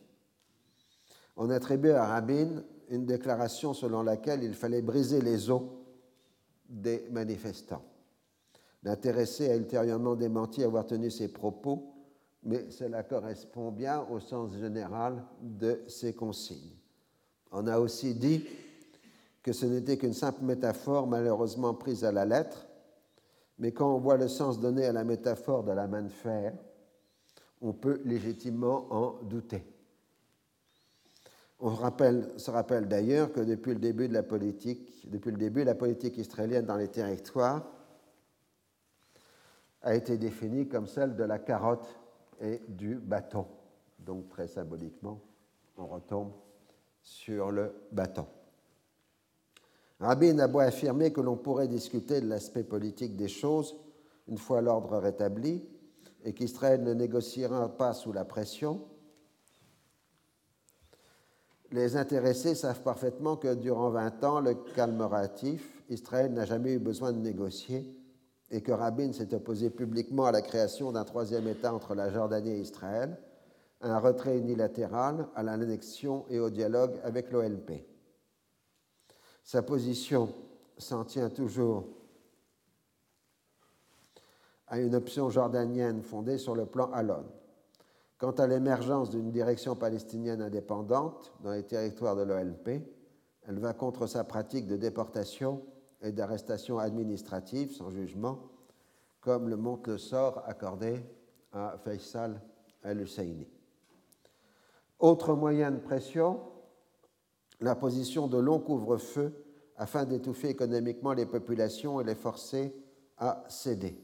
On 1.37 1.51
attribue 1.51 1.91
à 1.91 2.07
Rabin 2.07 2.65
une 2.89 3.07
déclaration 3.07 3.73
selon 3.73 4.03
laquelle 4.03 4.43
il 4.43 4.55
fallait 4.55 4.83
briser 4.83 5.21
les 5.21 5.49
os 5.49 5.63
des 6.69 7.07
manifestants. 7.13 7.85
L'intéressé 8.83 9.51
a 9.51 9.57
ultérieurement 9.57 10.17
démenti 10.17 10.65
avoir 10.65 10.87
tenu 10.87 11.11
ces 11.11 11.29
propos, 11.29 11.93
mais 12.47 12.71
cela 12.71 13.03
correspond 13.03 13.73
bien 13.73 14.07
au 14.09 14.21
sens 14.21 14.53
général 14.57 15.21
de 15.43 15.83
ces 15.89 16.15
consignes. 16.15 16.77
On 17.51 17.67
a 17.67 17.79
aussi 17.81 18.15
dit 18.15 18.47
que 19.43 19.53
ce 19.53 19.67
n'était 19.67 19.97
qu'une 19.97 20.15
simple 20.15 20.45
métaphore 20.45 21.09
malheureusement 21.09 21.75
prise 21.75 22.05
à 22.05 22.13
la 22.13 22.25
lettre, 22.25 22.67
mais 23.59 23.73
quand 23.73 23.93
on 23.93 23.99
voit 23.99 24.17
le 24.17 24.29
sens 24.29 24.61
donné 24.61 24.87
à 24.87 24.93
la 24.93 25.03
métaphore 25.03 25.65
de 25.65 25.73
la 25.73 25.89
main 25.89 26.03
de 26.03 26.09
fer, 26.09 26.53
on 27.61 27.73
peut 27.73 28.01
légitimement 28.05 28.87
en 28.91 29.23
douter. 29.25 29.65
On 31.59 31.75
se 31.75 32.51
rappelle 32.51 32.87
d'ailleurs 32.87 33.33
que 33.33 33.41
depuis 33.41 33.73
le 33.73 33.81
début 33.81 34.09
de 34.09 34.15
la 34.15 34.23
politique, 34.23 35.11
depuis 35.11 35.33
le 35.33 35.39
début, 35.39 35.65
la 35.65 35.75
politique 35.75 36.17
israélienne 36.19 36.67
dans 36.67 36.77
les 36.77 36.89
territoires 36.89 37.67
a 39.83 39.97
été 39.97 40.17
définie 40.17 40.69
comme 40.69 40.87
celle 40.87 41.17
de 41.17 41.25
la 41.25 41.39
carotte 41.39 41.89
et 42.41 42.61
du 42.69 42.97
bâton. 42.97 43.47
Donc 43.99 44.29
très 44.29 44.49
symboliquement, 44.49 45.21
on 45.77 45.87
retombe 45.87 46.33
sur 47.03 47.51
le 47.51 47.73
bâton. 47.93 48.27
Rabin 50.01 50.39
a 50.39 50.49
beau 50.49 50.61
que 50.61 51.21
l'on 51.21 51.37
pourrait 51.37 51.69
discuter 51.69 52.21
de 52.21 52.29
l'aspect 52.29 52.65
politique 52.65 53.17
des 53.17 53.29
choses 53.29 53.77
une 54.29 54.39
fois 54.39 54.61
l'ordre 54.61 54.99
rétabli 54.99 55.65
et 56.25 56.33
qu'Israël 56.33 56.83
ne 56.83 56.93
négociera 56.93 57.69
pas 57.77 57.93
sous 57.93 58.13
la 58.13 58.25
pression, 58.25 58.85
les 61.73 61.97
intéressés 61.97 62.55
savent 62.55 62.83
parfaitement 62.83 63.37
que 63.37 63.55
durant 63.55 63.91
20 63.91 64.25
ans, 64.25 64.41
le 64.41 64.55
calme 64.55 65.03
relatif, 65.03 65.83
Israël 65.89 66.33
n'a 66.33 66.45
jamais 66.45 66.75
eu 66.75 66.79
besoin 66.79 67.13
de 67.13 67.19
négocier 67.19 67.85
et 68.51 68.63
que 68.63 68.73
Rabin 68.73 69.13
s'est 69.13 69.35
opposé 69.35 69.71
publiquement 69.71 70.27
à 70.27 70.33
la 70.33 70.43
création 70.43 70.93
d'un 70.93 71.05
troisième 71.05 71.49
État 71.49 71.75
entre 71.75 71.95
la 71.95 72.11
Jordanie 72.11 72.51
et 72.51 72.61
Israël, 72.61 73.19
à 73.81 73.95
un 73.95 73.99
retrait 73.99 74.39
unilatéral, 74.39 75.29
à 75.35 75.43
l'annexion 75.43 76.25
et 76.31 76.39
au 76.39 76.51
dialogue 76.51 76.95
avec 77.03 77.31
l'OLP. 77.31 77.85
Sa 79.43 79.63
position 79.63 80.33
s'en 80.79 81.05
tient 81.05 81.31
toujours 81.31 81.85
à 84.69 84.81
une 84.81 84.95
option 84.95 85.31
jordanienne 85.31 86.03
fondée 86.03 86.39
sur 86.39 86.55
le 86.55 86.67
plan 86.67 86.91
Alon. 86.93 87.25
Quant 88.19 88.33
à 88.33 88.47
l'émergence 88.47 89.11
d'une 89.11 89.31
direction 89.31 89.77
palestinienne 89.77 90.41
indépendante 90.41 91.33
dans 91.43 91.53
les 91.53 91.63
territoires 91.63 92.17
de 92.17 92.23
l'OLP, 92.23 92.83
elle 93.47 93.59
va 93.59 93.75
contre 93.75 94.07
sa 94.07 94.25
pratique 94.25 94.67
de 94.67 94.77
déportation 94.77 95.63
et 96.07 96.13
d'arrestation 96.13 96.79
administrative 96.79 97.73
sans 97.73 97.91
jugement, 97.91 98.39
comme 99.21 99.49
le 99.49 99.57
montre 99.57 99.91
le 99.91 99.99
sort 99.99 100.43
accordé 100.47 101.03
à 101.53 101.77
Faisal 101.83 102.41
al-Husseini. 102.85 103.49
Autre 105.01 105.35
moyen 105.35 105.73
de 105.73 105.79
pression, 105.79 106.41
la 107.61 107.75
position 107.75 108.29
de 108.29 108.39
long 108.39 108.61
couvre-feu 108.61 109.33
afin 109.77 110.05
d'étouffer 110.05 110.51
économiquement 110.51 111.13
les 111.13 111.27
populations 111.27 112.01
et 112.01 112.05
les 112.05 112.15
forcer 112.15 112.75
à 113.19 113.45
céder. 113.49 113.99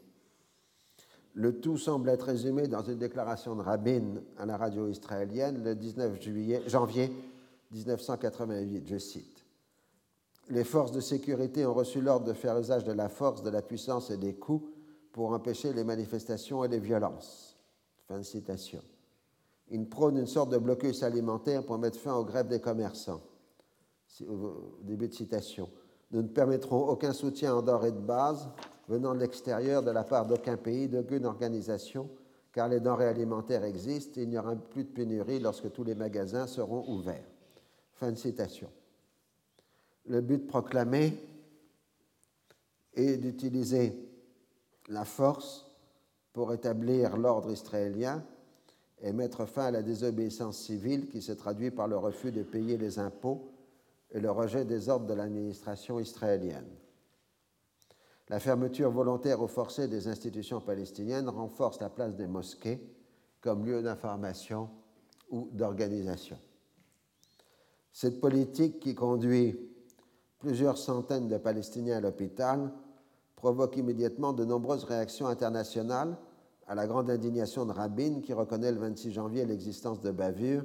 Le 1.34 1.60
tout 1.60 1.78
semble 1.78 2.10
être 2.10 2.26
résumé 2.26 2.66
dans 2.68 2.82
une 2.82 2.98
déclaration 2.98 3.54
de 3.54 3.62
Rabin 3.62 4.16
à 4.36 4.44
la 4.44 4.56
radio 4.56 4.88
israélienne 4.88 5.62
le 5.62 5.74
19 5.74 6.20
juillet, 6.20 6.62
janvier 6.66 7.10
1988. 7.70 8.86
Je 8.86 8.98
cite 8.98 9.31
Les 10.50 10.64
forces 10.64 10.92
de 10.92 11.00
sécurité 11.00 11.64
ont 11.64 11.74
reçu 11.74 12.00
l'ordre 12.00 12.26
de 12.26 12.32
faire 12.32 12.58
usage 12.58 12.84
de 12.84 12.92
la 12.92 13.08
force, 13.08 13.42
de 13.42 13.50
la 13.50 13.62
puissance 13.62 14.10
et 14.10 14.16
des 14.16 14.34
coups 14.34 14.68
pour 15.12 15.32
empêcher 15.32 15.72
les 15.72 15.84
manifestations 15.84 16.64
et 16.64 16.68
les 16.68 16.80
violences. 16.80 17.56
Fin 18.08 18.18
de 18.18 18.24
citation. 18.24 18.82
Ils 19.70 19.88
prônent 19.88 20.18
une 20.18 20.26
sorte 20.26 20.50
de 20.50 20.58
blocus 20.58 21.02
alimentaire 21.02 21.64
pour 21.64 21.78
mettre 21.78 21.98
fin 21.98 22.14
aux 22.14 22.24
grèves 22.24 22.48
des 22.48 22.60
commerçants. 22.60 23.22
Début 24.82 25.08
de 25.08 25.14
citation. 25.14 25.70
Nous 26.10 26.22
ne 26.22 26.28
permettrons 26.28 26.88
aucun 26.88 27.12
soutien 27.12 27.54
en 27.54 27.62
denrées 27.62 27.92
de 27.92 27.98
base 27.98 28.50
venant 28.88 29.14
de 29.14 29.20
l'extérieur 29.20 29.82
de 29.82 29.90
la 29.90 30.04
part 30.04 30.26
d'aucun 30.26 30.58
pays, 30.58 30.88
d'aucune 30.88 31.24
organisation, 31.24 32.10
car 32.52 32.68
les 32.68 32.80
denrées 32.80 33.06
alimentaires 33.06 33.64
existent 33.64 34.20
et 34.20 34.24
il 34.24 34.28
n'y 34.28 34.38
aura 34.38 34.54
plus 34.56 34.84
de 34.84 34.90
pénurie 34.90 35.38
lorsque 35.38 35.72
tous 35.72 35.84
les 35.84 35.94
magasins 35.94 36.46
seront 36.46 36.84
ouverts. 36.90 37.24
Fin 37.94 38.10
de 38.10 38.16
citation. 38.18 38.68
Le 40.06 40.20
but 40.20 40.46
proclamé 40.46 41.18
est 42.94 43.16
d'utiliser 43.16 43.94
la 44.88 45.04
force 45.04 45.66
pour 46.32 46.52
établir 46.52 47.16
l'ordre 47.16 47.50
israélien 47.50 48.24
et 49.00 49.12
mettre 49.12 49.46
fin 49.46 49.66
à 49.66 49.70
la 49.70 49.82
désobéissance 49.82 50.58
civile 50.58 51.08
qui 51.08 51.22
se 51.22 51.32
traduit 51.32 51.70
par 51.70 51.88
le 51.88 51.96
refus 51.96 52.32
de 52.32 52.42
payer 52.42 52.76
les 52.76 52.98
impôts 52.98 53.50
et 54.10 54.20
le 54.20 54.30
rejet 54.30 54.64
des 54.64 54.88
ordres 54.88 55.06
de 55.06 55.14
l'administration 55.14 55.98
israélienne. 55.98 56.68
La 58.28 58.40
fermeture 58.40 58.90
volontaire 58.90 59.42
ou 59.42 59.48
forcée 59.48 59.88
des 59.88 60.08
institutions 60.08 60.60
palestiniennes 60.60 61.28
renforce 61.28 61.80
la 61.80 61.90
place 61.90 62.14
des 62.14 62.26
mosquées 62.26 62.80
comme 63.40 63.66
lieu 63.66 63.82
d'information 63.82 64.70
ou 65.30 65.48
d'organisation. 65.52 66.38
Cette 67.92 68.20
politique 68.20 68.80
qui 68.80 68.94
conduit 68.94 69.71
plusieurs 70.42 70.76
centaines 70.76 71.28
de 71.28 71.38
Palestiniens 71.38 71.98
à 71.98 72.00
l'hôpital 72.00 72.72
provoque 73.36 73.76
immédiatement 73.76 74.32
de 74.32 74.44
nombreuses 74.44 74.82
réactions 74.82 75.28
internationales 75.28 76.16
à 76.66 76.74
la 76.74 76.88
grande 76.88 77.10
indignation 77.10 77.64
de 77.64 77.70
Rabin 77.70 78.20
qui 78.20 78.32
reconnaît 78.32 78.72
le 78.72 78.78
26 78.78 79.12
janvier 79.12 79.46
l'existence 79.46 80.00
de 80.00 80.10
bavures 80.10 80.64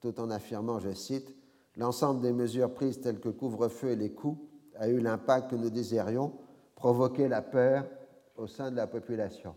tout 0.00 0.20
en 0.20 0.30
affirmant, 0.30 0.78
je 0.78 0.92
cite, 0.92 1.34
L'ensemble 1.76 2.20
des 2.20 2.32
mesures 2.32 2.72
prises 2.72 3.00
telles 3.00 3.18
que 3.18 3.30
couvre-feu 3.30 3.92
et 3.92 3.96
les 3.96 4.12
coups 4.12 4.38
a 4.76 4.88
eu 4.88 5.00
l'impact 5.00 5.50
que 5.50 5.56
nous 5.56 5.70
désirions 5.70 6.32
provoquer 6.76 7.26
la 7.26 7.42
peur 7.42 7.84
au 8.36 8.46
sein 8.46 8.70
de 8.70 8.76
la 8.76 8.86
population. 8.86 9.56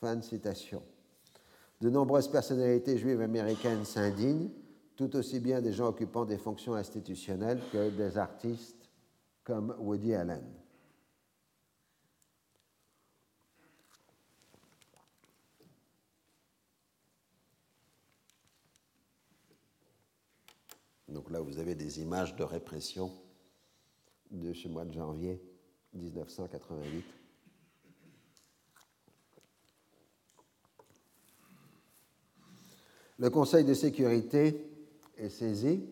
Fin 0.00 0.16
de 0.16 0.22
citation. 0.22 0.82
De 1.80 1.88
nombreuses 1.88 2.28
personnalités 2.28 2.98
juives 2.98 3.22
américaines 3.22 3.84
s'indignent, 3.84 4.50
tout 4.96 5.16
aussi 5.16 5.40
bien 5.40 5.60
des 5.60 5.72
gens 5.72 5.88
occupant 5.88 6.24
des 6.24 6.38
fonctions 6.38 6.74
institutionnelles 6.74 7.60
que 7.72 7.90
des 7.90 8.18
artistes 8.18 8.88
comme 9.44 9.74
Woody 9.78 10.14
Allen. 10.14 10.44
Donc 21.08 21.30
là, 21.30 21.40
vous 21.40 21.58
avez 21.58 21.74
des 21.74 22.00
images 22.00 22.34
de 22.36 22.42
répression 22.42 23.12
de 24.30 24.52
ce 24.54 24.66
mois 24.68 24.84
de 24.84 24.92
janvier 24.92 25.42
1988. 25.92 27.04
Le 33.18 33.30
Conseil 33.30 33.64
de 33.64 33.74
sécurité 33.74 34.71
saisi, 35.28 35.82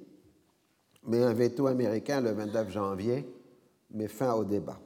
mais 1.07 1.23
un 1.23 1.33
veto 1.33 1.67
américain 1.67 2.21
le 2.21 2.33
29 2.33 2.71
janvier 2.71 3.27
met 3.91 4.09
fin 4.09 4.35
au 4.35 4.45
débat. 4.45 4.81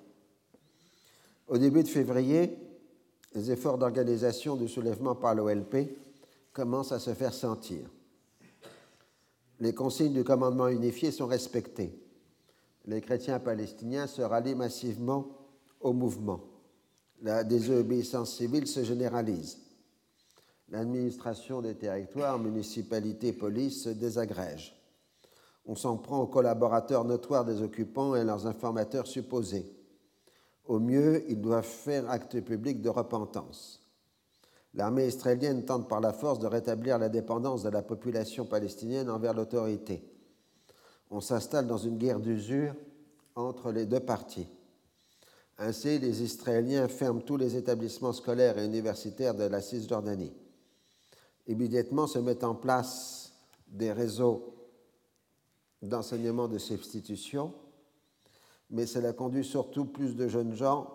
Au 1.49 1.59
début 1.59 1.82
de 1.82 1.88
février, 1.88 2.57
les 3.34 3.51
efforts 3.51 3.78
d'organisation 3.78 4.57
du 4.57 4.68
soulèvement 4.68 5.14
par 5.14 5.34
l'OLP 5.34 5.76
commencent 6.53 6.92
à 6.92 7.01
se 7.01 7.12
faire 7.14 7.34
sentir. 7.34 7.90
Les 9.61 9.74
consignes 9.74 10.12
du 10.12 10.24
commandement 10.24 10.68
unifié 10.68 11.11
sont 11.11 11.26
respectées. 11.26 11.99
Les 12.86 13.01
chrétiens 13.01 13.40
palestiniens 13.40 14.07
se 14.07 14.22
rallient 14.22 14.55
massivement 14.55 15.28
au 15.80 15.92
mouvement. 15.92 16.40
La 17.22 17.45
désobéissance 17.45 18.36
civile 18.36 18.66
se 18.66 18.84
généralise 18.84 19.64
l'administration 20.69 21.62
des 21.62 21.75
territoires, 21.75 22.39
municipalités, 22.39 23.33
police 23.33 23.85
se 23.85 23.91
désagrège. 23.91 24.75
On 25.67 25.75
s'en 25.75 25.97
prend 25.97 26.21
aux 26.21 26.27
collaborateurs 26.27 27.05
notoires 27.05 27.45
des 27.45 27.62
occupants 27.62 28.15
et 28.15 28.25
leurs 28.25 28.47
informateurs 28.47 29.07
supposés. 29.07 29.67
Au 30.67 30.79
mieux, 30.79 31.25
ils 31.31 31.41
doivent 31.41 31.65
faire 31.65 32.11
acte 32.11 32.41
public 32.41 32.83
de 32.83 32.89
repentance. 32.89 33.81
L'armée 34.75 35.07
israélienne 35.07 35.65
tente 35.65 35.89
par 35.89 36.01
la 36.01 36.12
force 36.12 36.39
de 36.39 36.47
rétablir 36.47 36.99
la 36.99 37.09
dépendance 37.09 37.62
de 37.62 37.69
la 37.69 37.83
population 37.83 38.45
palestinienne 38.45 39.09
envers 39.09 39.35
l'autorité. 39.35 40.03
On 41.11 41.21
s'installe 41.21 41.67
dans 41.67 41.79
une 41.79 41.97
guerre 41.97 42.19
d'usure 42.19 42.75
entre 43.37 43.71
les 43.71 43.87
deux 43.87 44.01
parties. 44.01 44.49
Ainsi, 45.59 46.01
les 46.01 46.23
Israéliens 46.23 46.89
ferment 46.89 47.21
tous 47.21 47.37
les 47.37 47.57
établissements 47.57 48.12
scolaires 48.12 48.59
et 48.59 48.65
universitaires 48.65 49.35
de 49.35 49.45
la 49.45 49.61
Cisjordanie 49.61 50.33
immédiatement 51.47 52.07
se 52.07 52.18
mettent 52.18 52.45
en 52.45 52.55
place 52.55 53.32
des 53.68 53.92
réseaux 53.92 54.55
d'enseignement 55.82 56.49
de 56.49 56.59
substitution, 56.59 57.53
mais 58.70 58.86
cela 58.86 59.12
conduit 59.12 59.45
surtout 59.45 59.84
plus 59.84 60.16
de 60.16 60.28
jeunes 60.28 60.55
gens 60.55 60.90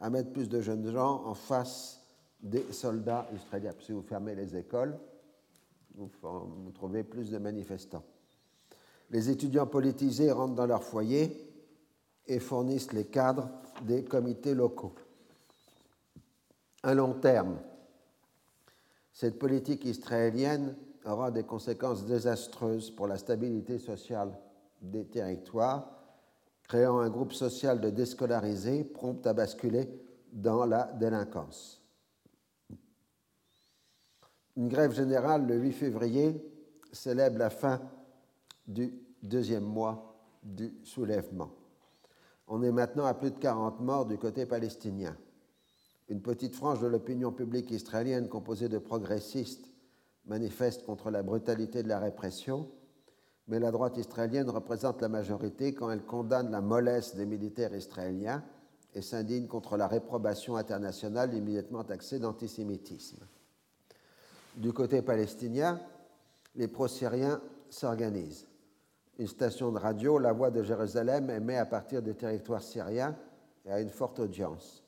à 0.00 0.10
mettre 0.10 0.32
plus 0.32 0.48
de 0.48 0.60
jeunes 0.60 0.90
gens 0.90 1.24
en 1.24 1.34
face 1.34 2.00
des 2.40 2.72
soldats 2.72 3.28
israéliens. 3.34 3.74
Si 3.80 3.92
vous 3.92 4.02
fermez 4.02 4.34
les 4.34 4.56
écoles, 4.56 4.98
vous, 5.94 6.10
vous 6.22 6.72
trouvez 6.72 7.04
plus 7.04 7.30
de 7.30 7.38
manifestants. 7.38 8.04
Les 9.10 9.30
étudiants 9.30 9.66
politisés 9.66 10.32
rentrent 10.32 10.54
dans 10.54 10.66
leur 10.66 10.82
foyer 10.82 11.52
et 12.26 12.38
fournissent 12.38 12.92
les 12.92 13.04
cadres 13.04 13.48
des 13.82 14.04
comités 14.04 14.54
locaux. 14.54 14.94
À 16.82 16.94
long 16.94 17.14
terme, 17.14 17.58
cette 19.12 19.38
politique 19.38 19.84
israélienne 19.84 20.76
aura 21.04 21.30
des 21.30 21.44
conséquences 21.44 22.04
désastreuses 22.06 22.90
pour 22.90 23.06
la 23.06 23.18
stabilité 23.18 23.78
sociale 23.78 24.38
des 24.80 25.04
territoires, 25.04 25.90
créant 26.62 26.98
un 26.98 27.10
groupe 27.10 27.32
social 27.32 27.80
de 27.80 27.90
déscolarisés 27.90 28.84
prompt 28.84 29.26
à 29.26 29.32
basculer 29.32 29.88
dans 30.32 30.64
la 30.64 30.92
délinquance. 30.94 31.82
Une 34.56 34.68
grève 34.68 34.92
générale 34.92 35.46
le 35.46 35.56
8 35.56 35.72
février 35.72 36.42
célèbre 36.92 37.38
la 37.38 37.50
fin 37.50 37.80
du 38.66 38.92
deuxième 39.22 39.64
mois 39.64 40.16
du 40.42 40.74
soulèvement. 40.84 41.50
On 42.48 42.62
est 42.62 42.72
maintenant 42.72 43.06
à 43.06 43.14
plus 43.14 43.30
de 43.30 43.38
40 43.38 43.80
morts 43.80 44.06
du 44.06 44.18
côté 44.18 44.46
palestinien. 44.46 45.16
Une 46.08 46.20
petite 46.20 46.54
frange 46.54 46.80
de 46.80 46.86
l'opinion 46.86 47.32
publique 47.32 47.70
israélienne 47.70 48.28
composée 48.28 48.68
de 48.68 48.78
progressistes 48.78 49.70
manifeste 50.26 50.84
contre 50.84 51.10
la 51.10 51.22
brutalité 51.22 51.82
de 51.82 51.88
la 51.88 51.98
répression, 51.98 52.68
mais 53.48 53.58
la 53.58 53.70
droite 53.70 53.96
israélienne 53.96 54.50
représente 54.50 55.00
la 55.00 55.08
majorité 55.08 55.74
quand 55.74 55.90
elle 55.90 56.04
condamne 56.04 56.50
la 56.50 56.60
mollesse 56.60 57.14
des 57.14 57.26
militaires 57.26 57.74
israéliens 57.74 58.44
et 58.94 59.02
s'indigne 59.02 59.46
contre 59.46 59.76
la 59.76 59.86
réprobation 59.86 60.56
internationale 60.56 61.34
immédiatement 61.34 61.82
taxée 61.82 62.18
d'antisémitisme. 62.18 63.26
Du 64.56 64.72
côté 64.72 65.02
palestinien, 65.02 65.80
les 66.54 66.68
pro-syriens 66.68 67.40
s'organisent. 67.70 68.46
Une 69.18 69.26
station 69.26 69.72
de 69.72 69.78
radio, 69.78 70.18
La 70.18 70.32
Voix 70.32 70.50
de 70.50 70.62
Jérusalem, 70.62 71.30
émet 71.30 71.56
à 71.56 71.66
partir 71.66 72.02
des 72.02 72.14
territoires 72.14 72.62
syriens 72.62 73.16
et 73.64 73.70
a 73.70 73.80
une 73.80 73.90
forte 73.90 74.20
audience 74.20 74.81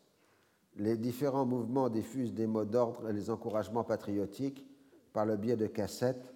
les 0.77 0.97
différents 0.97 1.47
mouvements 1.47 1.89
diffusent 1.89 2.35
des 2.35 2.47
mots 2.47 2.65
d'ordre 2.65 3.09
et 3.09 3.13
les 3.13 3.31
encouragements 3.31 3.85
patriotiques 3.85 4.67
par 5.13 5.25
le 5.25 5.37
biais 5.37 5.57
de 5.57 5.67
cassettes, 5.67 6.35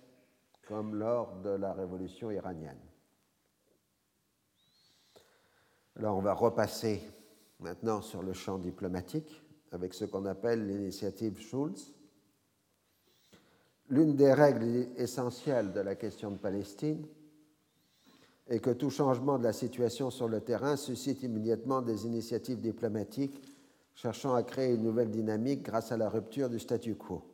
comme 0.67 0.95
lors 0.95 1.37
de 1.37 1.51
la 1.51 1.73
révolution 1.73 2.31
iranienne. 2.31 2.79
Alors 5.97 6.17
on 6.17 6.21
va 6.21 6.35
repasser 6.35 7.03
maintenant 7.59 8.01
sur 8.03 8.23
le 8.23 8.33
champ 8.33 8.59
diplomatique 8.59 9.43
avec 9.73 9.95
ce 9.95 10.05
qu'on 10.05 10.27
appelle 10.27 10.67
l'initiative 10.67 11.41
Schulz. 11.41 11.93
L'une 13.89 14.15
des 14.15 14.33
règles 14.33 14.89
essentielles 14.97 15.73
de 15.73 15.81
la 15.81 15.97
question 15.97 16.31
de 16.31 16.37
Palestine 16.37 17.05
est 18.47 18.61
que 18.61 18.71
tout 18.71 18.91
changement 18.91 19.39
de 19.39 19.45
la 19.45 19.53
situation 19.53 20.11
sur 20.11 20.29
le 20.29 20.41
terrain 20.41 20.77
suscite 20.77 21.23
immédiatement 21.23 21.83
des 21.83 22.07
initiatives 22.07 22.61
diplomatiques 22.61 23.43
cherchant 23.99 24.37
à 24.37 24.45
créer 24.45 24.75
une 24.75 24.85
nouvelle 24.85 25.11
dynamique 25.11 25.65
grâce 25.65 25.91
à 25.91 25.97
la 25.97 26.09
rupture 26.09 26.49
du 26.49 26.61
statu 26.61 26.95
quo. 26.95 27.25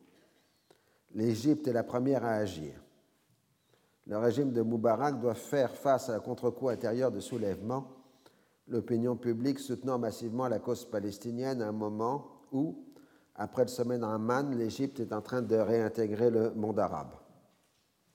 L'Égypte 1.14 1.68
est 1.68 1.74
la 1.74 1.84
première 1.84 2.24
à 2.24 2.36
agir. 2.36 2.82
Le 4.06 4.16
régime 4.16 4.50
de 4.50 4.62
Moubarak 4.62 5.20
doit 5.20 5.34
faire 5.34 5.70
face 5.70 6.08
à 6.08 6.14
un 6.14 6.20
contre-coup 6.20 6.70
intérieur 6.70 7.12
de 7.12 7.20
soulèvement, 7.20 7.88
l'opinion 8.66 9.14
publique 9.14 9.58
soutenant 9.58 9.98
massivement 9.98 10.48
la 10.48 10.58
cause 10.58 10.86
palestinienne 10.86 11.60
à 11.60 11.68
un 11.68 11.72
moment 11.72 12.30
où, 12.50 12.82
après 13.34 13.64
le 13.64 13.68
sommet 13.68 13.98
d'Amman, 13.98 14.54
l'Égypte 14.56 15.00
est 15.00 15.12
en 15.12 15.20
train 15.20 15.42
de 15.42 15.56
réintégrer 15.56 16.30
le 16.30 16.54
monde 16.54 16.78
arabe, 16.78 17.12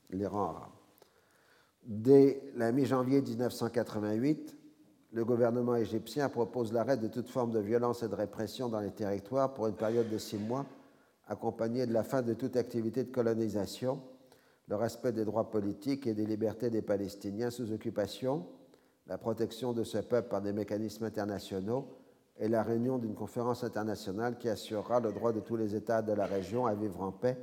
les 0.09 0.25
rangs 0.25 0.55
arabes. 0.55 0.71
Dès 1.83 2.51
la 2.55 2.71
mi-janvier 2.71 3.21
1988, 3.21 4.57
le 5.11 5.25
gouvernement 5.25 5.75
égyptien 5.75 6.29
propose 6.29 6.71
l'arrêt 6.71 6.97
de 6.97 7.07
toute 7.07 7.29
forme 7.29 7.51
de 7.51 7.59
violence 7.59 8.03
et 8.03 8.07
de 8.07 8.15
répression 8.15 8.69
dans 8.69 8.79
les 8.79 8.91
territoires 8.91 9.53
pour 9.53 9.67
une 9.67 9.75
période 9.75 10.09
de 10.09 10.17
six 10.17 10.37
mois, 10.37 10.65
accompagnée 11.27 11.85
de 11.85 11.93
la 11.93 12.03
fin 12.03 12.21
de 12.21 12.33
toute 12.33 12.55
activité 12.55 13.03
de 13.03 13.11
colonisation, 13.11 14.01
le 14.67 14.75
respect 14.75 15.11
des 15.11 15.25
droits 15.25 15.49
politiques 15.49 16.05
et 16.05 16.13
des 16.13 16.25
libertés 16.25 16.69
des 16.69 16.83
Palestiniens 16.83 17.49
sous 17.49 17.71
occupation, 17.71 18.45
la 19.07 19.17
protection 19.17 19.73
de 19.73 19.83
ce 19.83 19.97
peuple 19.97 20.29
par 20.29 20.41
des 20.41 20.53
mécanismes 20.53 21.05
internationaux 21.05 21.87
et 22.37 22.47
la 22.47 22.61
réunion 22.61 22.99
d'une 22.99 23.15
conférence 23.15 23.63
internationale 23.63 24.37
qui 24.37 24.47
assurera 24.47 24.99
le 24.99 25.11
droit 25.11 25.33
de 25.33 25.39
tous 25.39 25.55
les 25.55 25.75
États 25.75 26.03
de 26.03 26.13
la 26.13 26.25
région 26.25 26.67
à 26.67 26.75
vivre 26.75 27.01
en 27.01 27.11
paix 27.11 27.37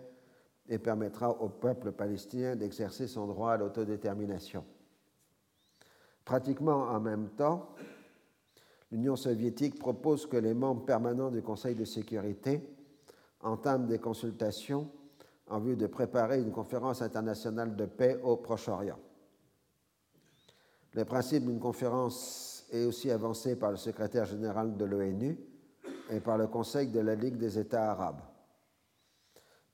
et 0.68 0.78
permettra 0.78 1.30
au 1.30 1.48
peuple 1.48 1.90
palestinien 1.90 2.54
d'exercer 2.54 3.08
son 3.08 3.26
droit 3.26 3.52
à 3.52 3.56
l'autodétermination. 3.56 4.64
Pratiquement 6.26 6.88
en 6.88 6.98
même 6.98 7.28
temps, 7.36 7.68
l'Union 8.90 9.14
soviétique 9.14 9.78
propose 9.78 10.26
que 10.26 10.36
les 10.36 10.54
membres 10.54 10.84
permanents 10.84 11.30
du 11.30 11.40
Conseil 11.40 11.76
de 11.76 11.84
sécurité 11.84 12.68
entament 13.42 13.86
des 13.86 14.00
consultations 14.00 14.90
en 15.46 15.60
vue 15.60 15.76
de 15.76 15.86
préparer 15.86 16.40
une 16.40 16.50
conférence 16.50 17.00
internationale 17.00 17.76
de 17.76 17.86
paix 17.86 18.20
au 18.24 18.38
Proche-Orient. 18.38 18.98
Le 20.94 21.04
principe 21.04 21.44
d'une 21.44 21.60
conférence 21.60 22.66
est 22.72 22.84
aussi 22.84 23.08
avancé 23.12 23.54
par 23.54 23.70
le 23.70 23.76
secrétaire 23.76 24.24
général 24.24 24.76
de 24.76 24.84
l'ONU 24.84 25.38
et 26.10 26.18
par 26.18 26.38
le 26.38 26.48
Conseil 26.48 26.88
de 26.88 26.98
la 26.98 27.14
Ligue 27.14 27.36
des 27.36 27.56
États 27.56 27.92
arabes. 27.92 28.22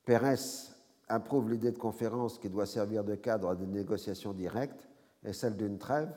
Pérez 0.05 0.35
approuve 1.09 1.49
l'idée 1.51 1.73
de 1.73 1.79
conférence 1.79 2.39
qui 2.39 2.51
doit 2.51 2.67
servir 2.67 3.05
de 3.05 3.15
cadre 3.15 3.49
à 3.49 3.55
des 3.55 3.67
négociations 3.67 4.35
directes 4.35 4.87
et 5.25 5.33
celle 5.33 5.57
d'une 5.57 5.79
trêve, 5.79 6.13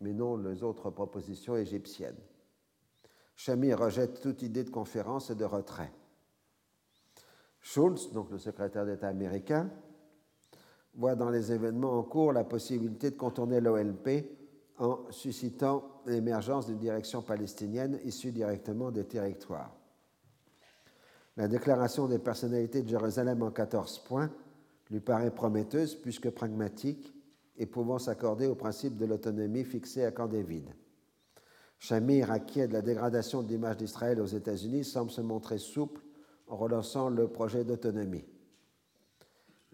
mais 0.00 0.12
non 0.12 0.36
les 0.36 0.62
autres 0.62 0.90
propositions 0.90 1.56
égyptiennes. 1.56 2.18
Chami 3.36 3.72
rejette 3.72 4.20
toute 4.20 4.42
idée 4.42 4.64
de 4.64 4.70
conférence 4.70 5.30
et 5.30 5.34
de 5.34 5.44
retrait. 5.44 5.92
Schultz, 7.60 8.12
donc 8.12 8.30
le 8.30 8.38
secrétaire 8.38 8.86
d'État 8.86 9.08
américain, 9.08 9.70
voit 10.94 11.14
dans 11.14 11.30
les 11.30 11.52
événements 11.52 11.98
en 11.98 12.02
cours 12.02 12.32
la 12.32 12.44
possibilité 12.44 13.10
de 13.10 13.16
contourner 13.16 13.60
l'OLP 13.60 14.24
en 14.78 15.10
suscitant 15.10 16.02
l'émergence 16.06 16.66
d'une 16.66 16.78
direction 16.78 17.22
palestinienne 17.22 18.00
issue 18.04 18.32
directement 18.32 18.90
des 18.90 19.04
territoires. 19.04 19.74
La 21.36 21.46
déclaration 21.46 22.08
des 22.08 22.18
personnalités 22.18 22.82
de 22.82 22.88
Jérusalem 22.88 23.42
en 23.42 23.50
14 23.50 24.00
points 24.00 24.30
lui 24.90 25.00
paraît 25.00 25.30
prometteuse 25.30 25.94
puisque 25.94 26.30
pragmatique 26.30 27.12
et 27.58 27.66
pouvant 27.66 27.98
s'accorder 27.98 28.46
au 28.46 28.54
principe 28.54 28.96
de 28.96 29.04
l'autonomie 29.04 29.64
fixé 29.64 30.04
à 30.04 30.12
Camp 30.12 30.28
David. 30.28 30.70
Shamir, 31.78 32.30
inquiet 32.30 32.68
de 32.68 32.72
la 32.72 32.82
dégradation 32.82 33.42
de 33.42 33.48
l'image 33.48 33.76
d'Israël 33.76 34.20
aux 34.20 34.26
États-Unis, 34.26 34.84
semble 34.84 35.10
se 35.10 35.20
montrer 35.20 35.58
souple 35.58 36.00
en 36.46 36.56
relançant 36.56 37.08
le 37.08 37.28
projet 37.28 37.64
d'autonomie. 37.64 38.24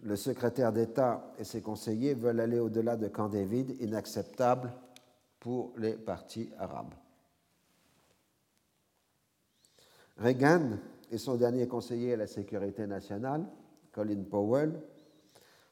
Le 0.01 0.15
secrétaire 0.15 0.71
d'État 0.73 1.33
et 1.39 1.43
ses 1.43 1.61
conseillers 1.61 2.13
veulent 2.13 2.39
aller 2.39 2.59
au-delà 2.59 2.97
de 2.97 3.07
Camp 3.07 3.29
David, 3.29 3.75
inacceptable 3.81 4.71
pour 5.39 5.73
les 5.77 5.93
partis 5.93 6.49
arabes. 6.59 6.93
Reagan 10.17 10.77
et 11.11 11.17
son 11.17 11.35
dernier 11.35 11.67
conseiller 11.67 12.13
à 12.13 12.17
la 12.17 12.27
sécurité 12.27 12.87
nationale, 12.87 13.45
Colin 13.91 14.23
Powell, 14.29 14.79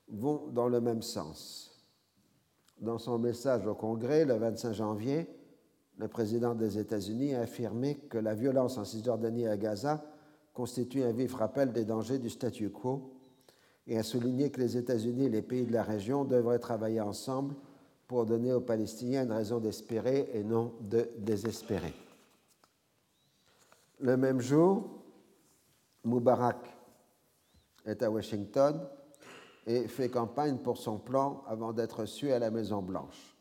vont 0.09 0.47
dans 0.47 0.67
le 0.67 0.81
même 0.81 1.01
sens. 1.01 1.72
Dans 2.83 2.97
son 2.97 3.17
message 3.17 3.65
au 3.65 3.75
Congrès 3.75 4.25
le 4.25 4.33
25 4.33 4.73
janvier, 4.73 5.25
le 5.97 6.09
président 6.09 6.53
des 6.53 6.77
États-Unis 6.77 7.33
a 7.33 7.39
affirmé 7.39 7.95
que 8.09 8.17
la 8.17 8.33
violence 8.33 8.77
en 8.77 8.83
Cisjordanie 8.83 9.43
et 9.43 9.47
à 9.47 9.55
Gaza 9.55 10.03
constitue 10.53 11.01
un 11.01 11.13
vif 11.13 11.33
rappel 11.33 11.71
des 11.71 11.85
dangers 11.85 12.19
du 12.19 12.29
statu 12.29 12.71
quo 12.71 13.13
et 13.87 13.97
a 13.97 14.03
souligné 14.03 14.49
que 14.51 14.59
les 14.59 14.75
États-Unis 14.75 15.27
et 15.27 15.29
les 15.29 15.41
pays 15.41 15.65
de 15.65 15.71
la 15.71 15.83
région 15.83 16.25
devraient 16.25 16.59
travailler 16.59 16.99
ensemble 16.99 17.55
pour 18.05 18.25
donner 18.25 18.51
aux 18.51 18.59
Palestiniens 18.59 19.23
une 19.23 19.31
raison 19.31 19.61
d'espérer 19.61 20.29
et 20.33 20.43
non 20.43 20.73
de 20.81 21.09
désespérer. 21.19 21.93
Le 24.01 24.17
même 24.17 24.41
jour, 24.41 24.89
Moubarak 26.03 26.57
est 27.85 28.03
à 28.03 28.11
Washington 28.11 28.77
et 29.65 29.87
fait 29.87 30.09
campagne 30.09 30.57
pour 30.57 30.77
son 30.77 30.97
plan 30.97 31.43
avant 31.47 31.73
d'être 31.73 32.01
reçu 32.01 32.31
à 32.31 32.39
la 32.39 32.51
Maison-Blanche. 32.51 33.37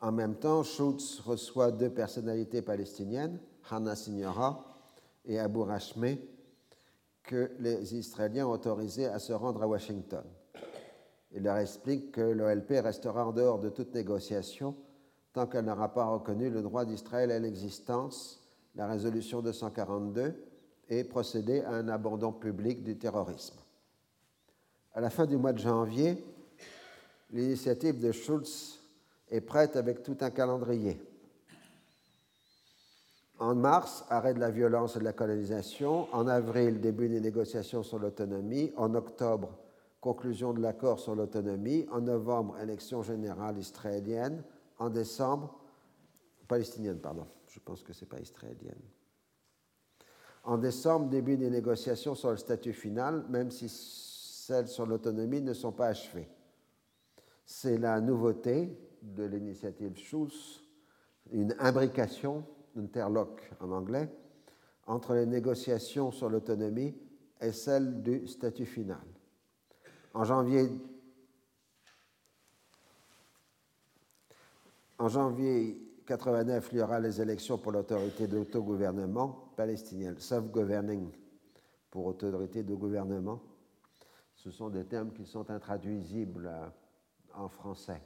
En 0.00 0.12
même 0.12 0.36
temps, 0.36 0.62
Schultz 0.62 1.20
reçoit 1.20 1.72
deux 1.72 1.90
personnalités 1.90 2.60
palestiniennes, 2.60 3.40
Hannah 3.70 3.96
Signora 3.96 4.64
et 5.24 5.38
Abu 5.38 5.60
Rashme, 5.60 6.16
que 7.22 7.50
les 7.58 7.94
Israéliens 7.94 8.46
ont 8.46 8.52
autorisés 8.52 9.06
à 9.06 9.18
se 9.18 9.32
rendre 9.32 9.62
à 9.62 9.66
Washington. 9.66 10.24
Il 11.32 11.42
leur 11.42 11.56
explique 11.56 12.12
que 12.12 12.20
l'OLP 12.20 12.82
restera 12.82 13.26
en 13.26 13.32
dehors 13.32 13.58
de 13.58 13.70
toute 13.70 13.94
négociation 13.94 14.76
tant 15.32 15.46
qu'elle 15.46 15.64
n'aura 15.64 15.92
pas 15.92 16.04
reconnu 16.04 16.48
le 16.48 16.62
droit 16.62 16.84
d'Israël 16.84 17.32
à 17.32 17.38
l'existence, 17.40 18.40
la 18.76 18.86
résolution 18.86 19.42
242, 19.42 20.34
et 20.88 21.02
procédé 21.02 21.60
à 21.62 21.70
un 21.70 21.88
abandon 21.88 22.32
public 22.32 22.84
du 22.84 22.96
terrorisme. 22.96 23.56
À 24.94 25.00
la 25.00 25.10
fin 25.10 25.26
du 25.26 25.36
mois 25.36 25.52
de 25.52 25.58
janvier, 25.58 26.24
l'initiative 27.32 28.00
de 28.00 28.12
Schulz 28.12 28.78
est 29.28 29.40
prête 29.40 29.74
avec 29.74 30.04
tout 30.04 30.16
un 30.20 30.30
calendrier. 30.30 31.00
En 33.40 33.56
mars, 33.56 34.04
arrêt 34.08 34.34
de 34.34 34.38
la 34.38 34.52
violence 34.52 34.94
et 34.94 35.00
de 35.00 35.04
la 35.04 35.12
colonisation. 35.12 36.06
En 36.14 36.28
avril, 36.28 36.80
début 36.80 37.08
des 37.08 37.20
négociations 37.20 37.82
sur 37.82 37.98
l'autonomie. 37.98 38.72
En 38.76 38.94
octobre, 38.94 39.58
conclusion 40.00 40.52
de 40.52 40.60
l'accord 40.60 41.00
sur 41.00 41.16
l'autonomie. 41.16 41.86
En 41.90 42.00
novembre, 42.00 42.56
élection 42.60 43.02
générale 43.02 43.58
israélienne. 43.58 44.44
En 44.78 44.90
décembre, 44.90 45.58
palestinienne, 46.46 46.98
pardon. 46.98 47.26
Je 47.48 47.58
pense 47.58 47.82
que 47.82 47.92
ce 47.92 48.04
pas 48.04 48.20
israélienne. 48.20 48.80
En 50.44 50.56
décembre, 50.56 51.08
début 51.08 51.36
des 51.36 51.50
négociations 51.50 52.14
sur 52.14 52.30
le 52.30 52.36
statut 52.36 52.72
final, 52.72 53.24
même 53.28 53.50
si 53.50 53.68
celles 54.46 54.68
sur 54.68 54.84
l'autonomie 54.84 55.40
ne 55.40 55.54
sont 55.54 55.72
pas 55.72 55.86
achevées. 55.86 56.28
C'est 57.46 57.78
la 57.78 58.00
nouveauté 58.00 58.76
de 59.00 59.24
l'initiative 59.24 59.96
Schulz, 59.96 60.62
une 61.32 61.54
imbrication, 61.58 62.44
interlock 62.76 63.50
en 63.60 63.70
anglais, 63.70 64.10
entre 64.86 65.14
les 65.14 65.24
négociations 65.24 66.10
sur 66.10 66.28
l'autonomie 66.28 66.94
et 67.40 67.52
celles 67.52 68.02
du 68.02 68.26
statut 68.26 68.66
final. 68.66 69.06
En 70.12 70.24
janvier, 70.24 70.70
en 74.98 75.08
janvier 75.08 75.80
89, 76.06 76.68
il 76.72 76.78
y 76.78 76.82
aura 76.82 77.00
les 77.00 77.18
élections 77.18 77.56
pour 77.56 77.72
l'autorité 77.72 78.26
d'autogouvernement 78.26 79.52
palestinienne, 79.56 80.18
self-governing 80.18 81.10
pour 81.90 82.04
autorité 82.04 82.62
de 82.62 82.74
gouvernement. 82.74 83.40
Ce 84.44 84.50
sont 84.50 84.68
des 84.68 84.84
termes 84.84 85.10
qui 85.10 85.24
sont 85.24 85.50
intraduisibles 85.50 86.46
euh, 86.46 86.66
en 87.32 87.48
français. 87.48 88.02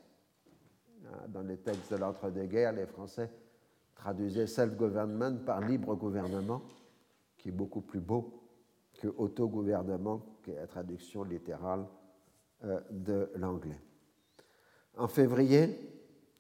Euh, 1.04 1.26
dans 1.26 1.42
les 1.42 1.56
textes 1.56 1.92
de 1.92 1.96
l'entre-deux-guerres, 1.96 2.74
les 2.74 2.86
Français 2.86 3.28
traduisaient 3.96 4.46
self-government 4.46 5.44
par 5.44 5.60
libre 5.60 5.96
gouvernement, 5.96 6.62
qui 7.36 7.48
est 7.48 7.52
beaucoup 7.52 7.80
plus 7.80 7.98
beau 7.98 8.40
que 9.00 9.08
autogouvernement, 9.08 10.38
qui 10.44 10.52
est 10.52 10.60
la 10.60 10.68
traduction 10.68 11.24
littérale 11.24 11.84
euh, 12.62 12.80
de 12.92 13.32
l'anglais. 13.34 13.80
En 14.96 15.08
février, 15.08 15.76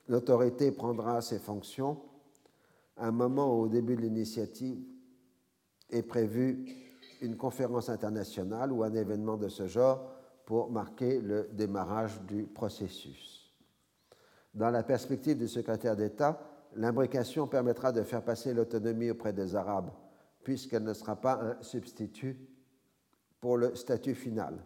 l'autorité 0.06 0.70
prendra 0.70 1.20
ses 1.22 1.40
fonctions 1.40 2.00
un 2.98 3.10
moment 3.10 3.58
au 3.58 3.66
début 3.66 3.96
de 3.96 4.02
l'initiative, 4.02 4.78
est 5.90 6.02
prévue 6.02 6.87
une 7.20 7.36
conférence 7.36 7.88
internationale 7.88 8.72
ou 8.72 8.82
un 8.82 8.94
événement 8.94 9.36
de 9.36 9.48
ce 9.48 9.66
genre 9.66 10.10
pour 10.44 10.70
marquer 10.70 11.20
le 11.20 11.48
démarrage 11.52 12.20
du 12.22 12.44
processus. 12.44 13.52
Dans 14.54 14.70
la 14.70 14.82
perspective 14.82 15.36
du 15.36 15.48
secrétaire 15.48 15.96
d'État, 15.96 16.40
l'imbrication 16.74 17.46
permettra 17.46 17.92
de 17.92 18.02
faire 18.02 18.24
passer 18.24 18.54
l'autonomie 18.54 19.10
auprès 19.10 19.32
des 19.32 19.54
Arabes, 19.54 19.90
puisqu'elle 20.42 20.84
ne 20.84 20.94
sera 20.94 21.16
pas 21.16 21.40
un 21.42 21.62
substitut 21.62 22.38
pour 23.40 23.56
le 23.56 23.74
statut 23.74 24.14
final. 24.14 24.64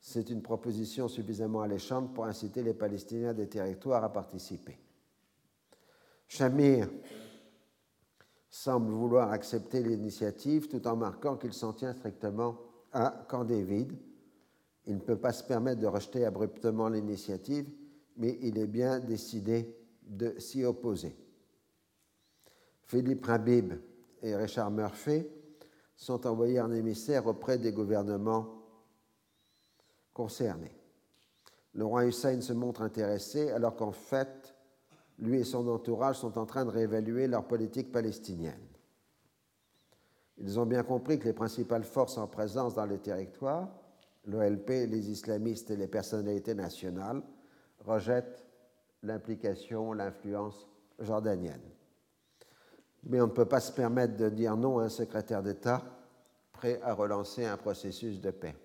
C'est 0.00 0.30
une 0.30 0.42
proposition 0.42 1.08
suffisamment 1.08 1.62
alléchante 1.62 2.14
pour 2.14 2.26
inciter 2.26 2.62
les 2.62 2.74
Palestiniens 2.74 3.34
des 3.34 3.48
territoires 3.48 4.04
à 4.04 4.12
participer. 4.12 4.78
Shamir 6.28 6.88
semble 8.48 8.90
vouloir 8.90 9.32
accepter 9.32 9.82
l'initiative 9.82 10.68
tout 10.68 10.86
en 10.86 10.96
marquant 10.96 11.36
qu'il 11.36 11.52
s'en 11.52 11.72
tient 11.72 11.92
strictement 11.92 12.58
à 12.92 13.26
Camp 13.28 13.44
David. 13.44 13.92
Il 14.86 14.96
ne 14.96 15.00
peut 15.00 15.18
pas 15.18 15.32
se 15.32 15.44
permettre 15.44 15.80
de 15.80 15.86
rejeter 15.86 16.24
abruptement 16.24 16.88
l'initiative, 16.88 17.68
mais 18.16 18.38
il 18.40 18.58
est 18.58 18.66
bien 18.66 19.00
décidé 19.00 19.76
de 20.02 20.38
s'y 20.38 20.64
opposer. 20.64 21.16
Philippe 22.84 23.24
Rabib 23.26 23.74
et 24.22 24.36
Richard 24.36 24.70
Murphy 24.70 25.26
sont 25.96 26.26
envoyés 26.26 26.60
en 26.60 26.70
émissaire 26.72 27.26
auprès 27.26 27.58
des 27.58 27.72
gouvernements 27.72 28.62
concernés. 30.12 30.76
Le 31.74 31.84
roi 31.84 32.06
Hussein 32.06 32.40
se 32.40 32.52
montre 32.52 32.82
intéressé 32.82 33.50
alors 33.50 33.76
qu'en 33.76 33.92
fait, 33.92 34.55
lui 35.18 35.40
et 35.40 35.44
son 35.44 35.66
entourage 35.68 36.16
sont 36.16 36.38
en 36.38 36.46
train 36.46 36.64
de 36.64 36.70
réévaluer 36.70 37.26
leur 37.26 37.44
politique 37.44 37.90
palestinienne. 37.90 38.60
Ils 40.38 40.60
ont 40.60 40.66
bien 40.66 40.82
compris 40.82 41.18
que 41.18 41.24
les 41.24 41.32
principales 41.32 41.84
forces 41.84 42.18
en 42.18 42.26
présence 42.26 42.74
dans 42.74 42.84
les 42.84 42.98
territoires, 42.98 43.68
l'OLP, 44.26 44.68
les 44.68 45.10
islamistes 45.10 45.70
et 45.70 45.76
les 45.76 45.86
personnalités 45.86 46.54
nationales, 46.54 47.22
rejettent 47.84 48.44
l'implication, 49.02 49.92
l'influence 49.92 50.66
jordanienne. 50.98 51.62
Mais 53.04 53.20
on 53.20 53.28
ne 53.28 53.32
peut 53.32 53.46
pas 53.46 53.60
se 53.60 53.72
permettre 53.72 54.16
de 54.16 54.28
dire 54.28 54.56
non 54.56 54.78
à 54.78 54.84
un 54.84 54.88
secrétaire 54.88 55.42
d'État 55.42 55.82
prêt 56.52 56.80
à 56.82 56.92
relancer 56.92 57.44
un 57.44 57.56
processus 57.56 58.20
de 58.20 58.30
paix. 58.30 58.56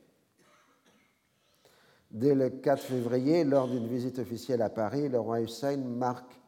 Dès 2.10 2.36
le 2.36 2.50
4 2.50 2.82
février, 2.82 3.44
lors 3.46 3.70
d'une 3.70 3.88
visite 3.88 4.20
officielle 4.20 4.62
à 4.62 4.70
Paris, 4.70 5.08
le 5.08 5.20
roi 5.20 5.42
Hussein 5.42 5.78
marque 5.78 6.41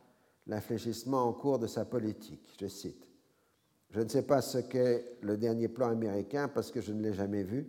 l'infléchissement 0.48 1.24
en 1.24 1.34
cours 1.34 1.60
de 1.60 1.68
sa 1.68 1.86
politique. 1.86 2.56
Je 2.60 2.68
cite 2.68 3.08
Je 3.90 4.02
ne 4.02 4.08
sais 4.08 4.24
pas 4.24 4.42
ce 4.42 4.58
qu'est 4.58 5.18
le 5.22 5.38
dernier 5.38 5.68
plan 5.68 5.90
américain 5.90 6.48
parce 6.48 6.72
que 6.72 6.82
je 6.82 6.92
ne 6.92 7.02
l'ai 7.02 7.14
jamais 7.14 7.44
vu, 7.44 7.68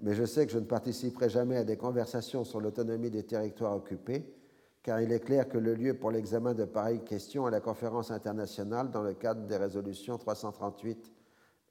mais 0.00 0.14
je 0.14 0.24
sais 0.24 0.46
que 0.46 0.52
je 0.52 0.58
ne 0.58 0.64
participerai 0.64 1.28
jamais 1.28 1.56
à 1.56 1.64
des 1.64 1.76
conversations 1.76 2.44
sur 2.44 2.60
l'autonomie 2.60 3.10
des 3.10 3.24
territoires 3.24 3.76
occupés, 3.76 4.34
car 4.82 5.00
il 5.00 5.12
est 5.12 5.20
clair 5.20 5.48
que 5.48 5.58
le 5.58 5.74
lieu 5.74 5.94
pour 5.94 6.10
l'examen 6.10 6.54
de 6.54 6.64
pareilles 6.64 7.04
questions 7.04 7.46
est 7.48 7.50
la 7.50 7.60
conférence 7.60 8.10
internationale 8.10 8.90
dans 8.90 9.02
le 9.02 9.14
cadre 9.14 9.46
des 9.46 9.56
résolutions 9.56 10.18
338 10.18 11.12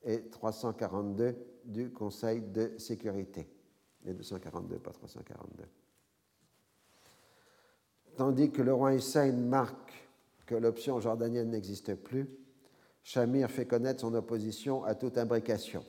et 0.04 0.30
342 0.30 1.36
du 1.66 1.92
Conseil 1.92 2.42
de 2.42 2.74
sécurité. 2.78 3.50
Les 4.04 4.14
242, 4.14 4.80
pas 4.80 4.92
342. 4.92 5.64
Tandis 8.16 8.52
que 8.52 8.62
le 8.62 8.74
roi 8.74 8.96
Hussein 8.96 9.32
marque 9.34 10.07
que 10.48 10.56
l'option 10.56 11.00
jordanienne 11.00 11.52
n'existe 11.52 11.94
plus, 11.94 12.28
Shamir 13.04 13.52
fait 13.52 13.66
connaître 13.66 14.02
son 14.02 14.14
opposition 14.16 14.84
à 14.84 14.96
toute 14.96 15.18
imbrication. 15.18 15.84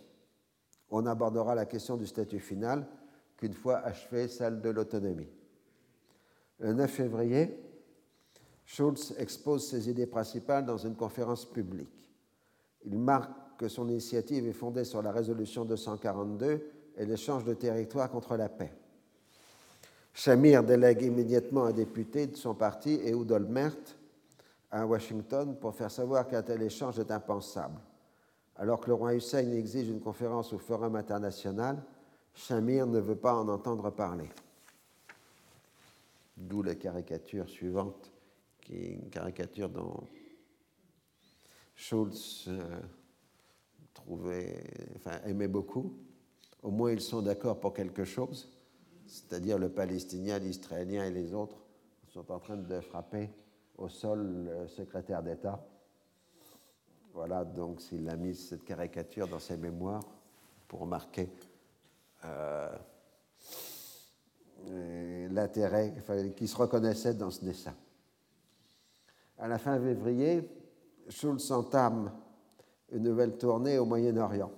On 0.91 1.07
abordera 1.07 1.55
la 1.55 1.65
question 1.65 1.97
du 1.97 2.07
statut 2.07 2.41
final 2.41 2.87
qu'une 3.37 3.55
fois 3.55 3.79
achevée 3.79 4.29
celle 4.29 4.61
de 4.61 4.69
l'autonomie. 4.69 5.29
Le 6.59 6.73
9 6.73 6.91
février, 6.91 7.57
Schulz 8.65 9.15
expose 9.19 9.67
ses 9.67 9.89
idées 9.89 10.07
principales 10.07 10.67
dans 10.67 10.77
une 10.77 10.97
conférence 10.97 11.45
publique. 11.45 12.11
Il 12.85 12.99
marque 12.99 13.59
que 13.59 13.69
son 13.69 13.89
initiative 13.89 14.47
est 14.47 14.53
fondée 14.53 14.85
sur 14.85 15.03
la 15.03 15.13
résolution 15.13 15.65
242 15.65 16.71
et 16.97 17.07
l'échange 17.07 17.45
de 17.45 17.55
territoire 17.55 18.11
contre 18.11 18.37
la 18.37 18.49
paix. 18.49 18.73
Shamir 20.13 20.65
délègue 20.65 21.03
immédiatement 21.03 21.65
un 21.65 21.73
député 21.73 22.27
de 22.27 22.37
son 22.37 22.55
parti, 22.55 23.01
Ehud 23.05 23.31
Olmert, 23.31 23.77
à 24.71 24.87
Washington 24.87 25.57
pour 25.59 25.75
faire 25.75 25.91
savoir 25.91 26.27
qu'un 26.27 26.43
tel 26.43 26.63
échange 26.63 26.99
est 26.99 27.11
impensable. 27.11 27.81
Alors 28.57 28.81
que 28.81 28.89
le 28.89 28.95
roi 28.95 29.15
Hussein 29.15 29.51
exige 29.53 29.89
une 29.89 30.01
conférence 30.01 30.53
au 30.53 30.59
Forum 30.59 30.97
international, 30.97 31.83
Shamir 32.35 32.87
ne 32.87 32.99
veut 32.99 33.17
pas 33.17 33.35
en 33.35 33.49
entendre 33.49 33.91
parler. 33.91 34.29
D'où 36.37 36.63
la 36.63 36.75
caricature 36.75 37.49
suivante, 37.49 38.13
qui 38.61 38.77
est 38.77 38.93
une 38.95 39.11
caricature 39.11 39.69
dont 39.69 40.03
Schultz 41.75 42.47
euh, 42.49 42.81
trouvait, 43.95 44.65
enfin, 44.97 45.21
aimait 45.25 45.49
beaucoup. 45.49 45.95
Au 46.63 46.71
moins, 46.71 46.93
ils 46.93 47.01
sont 47.01 47.23
d'accord 47.23 47.61
pour 47.61 47.73
quelque 47.73 48.05
chose, 48.05 48.49
c'est-à-dire 49.07 49.59
le 49.59 49.69
Palestinien, 49.69 50.39
l'Israélien 50.39 51.05
et 51.05 51.11
les 51.11 51.33
autres 51.33 51.59
sont 52.09 52.31
en 52.33 52.39
train 52.39 52.57
de 52.57 52.81
frapper 52.81 53.31
au 53.79 53.89
sol 53.89 54.67
secrétaire 54.69 55.23
d'État. 55.23 55.65
Voilà, 57.15 57.45
donc 57.45 57.81
s'il 57.81 58.09
a 58.09 58.17
mis 58.17 58.35
cette 58.35 58.65
caricature 58.65 59.27
dans 59.27 59.39
ses 59.39 59.57
mémoires 59.57 60.05
pour 60.67 60.87
marquer 60.87 61.31
euh, 62.25 62.77
l'intérêt, 65.31 65.95
enfin, 65.99 66.29
qui 66.31 66.47
se 66.47 66.57
reconnaissait 66.57 67.15
dans 67.15 67.31
ce 67.31 67.45
dessin. 67.45 67.75
À 69.39 69.49
la 69.49 69.59
fin 69.59 69.81
février, 69.81 70.49
Schulz 71.09 71.51
entame 71.53 72.13
une 72.93 73.05
nouvelle 73.05 73.37
tournée 73.37 73.79
au 73.79 73.85
Moyen-Orient. 73.85 74.51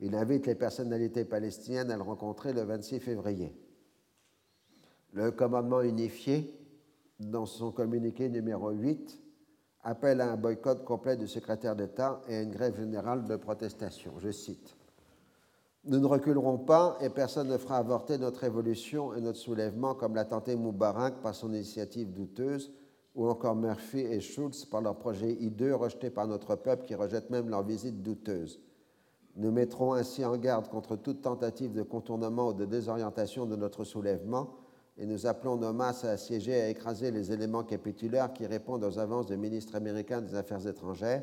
Il 0.00 0.14
invite 0.14 0.46
les 0.46 0.54
personnalités 0.54 1.24
palestiniennes 1.24 1.90
à 1.90 1.96
le 1.96 2.02
rencontrer 2.02 2.52
le 2.52 2.62
26 2.62 3.00
février. 3.00 3.54
Le 5.12 5.30
commandement 5.30 5.80
unifié, 5.80 6.52
dans 7.20 7.46
son 7.46 7.72
communiqué 7.72 8.28
numéro 8.28 8.70
8, 8.70 9.20
appelle 9.82 10.20
à 10.20 10.32
un 10.32 10.36
boycott 10.36 10.84
complet 10.84 11.16
du 11.16 11.28
secrétaire 11.28 11.76
d'État 11.76 12.20
et 12.28 12.36
à 12.36 12.42
une 12.42 12.50
grève 12.50 12.76
générale 12.76 13.24
de 13.24 13.36
protestation. 13.36 14.14
Je 14.18 14.30
cite 14.30 14.76
Nous 15.84 15.98
ne 15.98 16.06
reculerons 16.06 16.58
pas 16.58 16.98
et 17.00 17.08
personne 17.08 17.48
ne 17.48 17.56
fera 17.56 17.78
avorter 17.78 18.18
notre 18.18 18.40
révolution 18.40 19.14
et 19.14 19.20
notre 19.20 19.38
soulèvement 19.38 19.94
comme 19.94 20.14
l'a 20.14 20.24
tenté 20.24 20.56
Moubarak 20.56 21.20
par 21.22 21.34
son 21.34 21.52
initiative 21.52 22.12
douteuse 22.12 22.72
ou 23.14 23.28
encore 23.28 23.54
Murphy 23.54 24.00
et 24.00 24.20
Schulz 24.20 24.66
par 24.66 24.82
leur 24.82 24.96
projet 24.96 25.32
hideux 25.32 25.74
rejeté 25.74 26.10
par 26.10 26.26
notre 26.26 26.56
peuple 26.56 26.84
qui 26.84 26.94
rejette 26.94 27.30
même 27.30 27.48
leur 27.48 27.62
visite 27.62 28.02
douteuse. 28.02 28.60
Nous 29.36 29.50
mettrons 29.50 29.94
ainsi 29.94 30.24
en 30.24 30.36
garde 30.36 30.68
contre 30.68 30.96
toute 30.96 31.22
tentative 31.22 31.72
de 31.72 31.82
contournement 31.82 32.48
ou 32.48 32.52
de 32.54 32.64
désorientation 32.64 33.46
de 33.46 33.56
notre 33.56 33.84
soulèvement 33.84 34.54
et 34.98 35.06
nous 35.06 35.26
appelons 35.26 35.56
nos 35.56 35.72
masses 35.72 36.04
à 36.04 36.12
assiéger 36.12 36.52
et 36.52 36.62
à 36.62 36.68
écraser 36.68 37.10
les 37.10 37.32
éléments 37.32 37.64
capitulaires 37.64 38.32
qui 38.32 38.46
répondent 38.46 38.84
aux 38.84 38.98
avances 38.98 39.26
du 39.26 39.36
ministre 39.36 39.74
américain 39.74 40.22
des 40.22 40.34
Affaires 40.34 40.66
étrangères. 40.66 41.22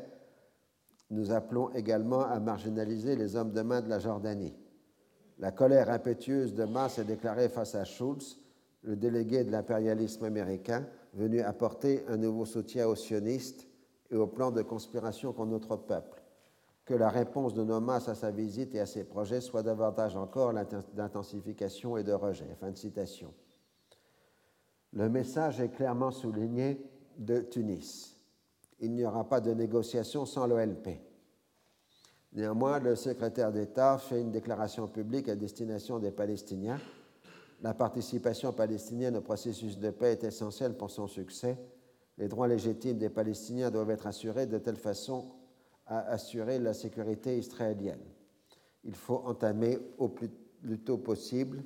Nous 1.10 1.32
appelons 1.32 1.70
également 1.74 2.22
à 2.22 2.38
marginaliser 2.38 3.16
les 3.16 3.36
hommes 3.36 3.52
de 3.52 3.62
main 3.62 3.80
de 3.80 3.88
la 3.88 3.98
Jordanie. 3.98 4.54
La 5.38 5.50
colère 5.50 5.90
impétueuse 5.90 6.54
de 6.54 6.64
masse 6.64 6.98
est 6.98 7.04
déclarée 7.04 7.48
face 7.48 7.74
à 7.74 7.84
Schulz, 7.84 8.38
le 8.82 8.96
délégué 8.96 9.42
de 9.42 9.50
l'impérialisme 9.50 10.24
américain, 10.24 10.86
venu 11.14 11.40
apporter 11.40 12.04
un 12.08 12.16
nouveau 12.16 12.44
soutien 12.44 12.86
aux 12.86 12.94
sionistes 12.94 13.66
et 14.10 14.16
au 14.16 14.26
plan 14.26 14.52
de 14.52 14.62
conspiration 14.62 15.32
contre 15.32 15.50
notre 15.50 15.76
peuple. 15.76 16.22
Que 16.84 16.94
la 16.94 17.08
réponse 17.08 17.54
de 17.54 17.64
nos 17.64 17.80
masses 17.80 18.08
à 18.08 18.14
sa 18.14 18.30
visite 18.30 18.74
et 18.74 18.80
à 18.80 18.86
ses 18.86 19.04
projets 19.04 19.40
soit 19.40 19.62
davantage 19.62 20.16
encore 20.16 20.52
d'intensification 20.92 21.96
et 21.96 22.04
de 22.04 22.12
rejet. 22.12 22.54
Fin 22.60 22.70
de 22.70 22.76
citation. 22.76 23.32
Le 24.94 25.08
message 25.08 25.60
est 25.60 25.70
clairement 25.70 26.10
souligné 26.10 26.80
de 27.18 27.40
Tunis. 27.40 28.16
Il 28.80 28.92
n'y 28.92 29.04
aura 29.04 29.28
pas 29.28 29.40
de 29.40 29.52
négociation 29.52 30.24
sans 30.26 30.46
l'OLP. 30.46 30.88
Néanmoins, 32.32 32.80
le 32.80 32.96
secrétaire 32.96 33.52
d'État 33.52 33.98
fait 33.98 34.20
une 34.20 34.30
déclaration 34.30 34.88
publique 34.88 35.28
à 35.28 35.36
destination 35.36 35.98
des 35.98 36.10
Palestiniens 36.10 36.80
la 37.64 37.72
participation 37.72 38.52
palestinienne 38.52 39.16
au 39.16 39.22
processus 39.22 39.78
de 39.78 39.88
paix 39.88 40.12
est 40.12 40.24
essentielle 40.24 40.74
pour 40.74 40.90
son 40.90 41.06
succès. 41.06 41.58
Les 42.18 42.28
droits 42.28 42.46
légitimes 42.46 42.98
des 42.98 43.08
Palestiniens 43.08 43.70
doivent 43.70 43.90
être 43.90 44.06
assurés 44.06 44.46
de 44.46 44.58
telle 44.58 44.76
façon 44.76 45.30
à 45.86 46.00
assurer 46.10 46.58
la 46.58 46.74
sécurité 46.74 47.38
israélienne. 47.38 48.04
Il 48.84 48.94
faut 48.94 49.22
entamer 49.24 49.78
au 49.96 50.08
plus, 50.08 50.28
tôt 50.84 50.98
possible 50.98 51.62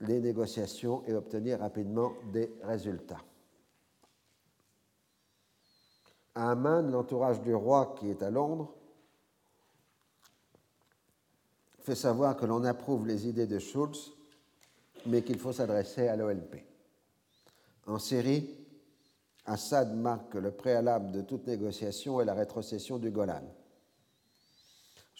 les 0.00 0.20
négociations 0.20 1.02
et 1.06 1.14
obtenir 1.14 1.58
rapidement 1.58 2.12
des 2.32 2.52
résultats. 2.62 3.22
À 6.34 6.52
Amman, 6.52 6.90
l'entourage 6.90 7.40
du 7.42 7.54
roi 7.54 7.96
qui 7.98 8.10
est 8.10 8.22
à 8.22 8.30
Londres 8.30 8.72
fait 11.80 11.96
savoir 11.96 12.36
que 12.36 12.46
l'on 12.46 12.64
approuve 12.64 13.06
les 13.06 13.26
idées 13.26 13.46
de 13.46 13.58
Schulz 13.58 14.12
mais 15.06 15.22
qu'il 15.22 15.38
faut 15.38 15.52
s'adresser 15.52 16.08
à 16.08 16.16
l'OLP. 16.16 16.64
En 17.86 17.98
Syrie, 17.98 18.50
Assad 19.46 19.96
marque 19.96 20.34
le 20.34 20.50
préalable 20.50 21.10
de 21.10 21.22
toute 21.22 21.46
négociation 21.46 22.20
et 22.20 22.24
la 22.24 22.34
rétrocession 22.34 22.98
du 22.98 23.10
Golan. 23.10 23.42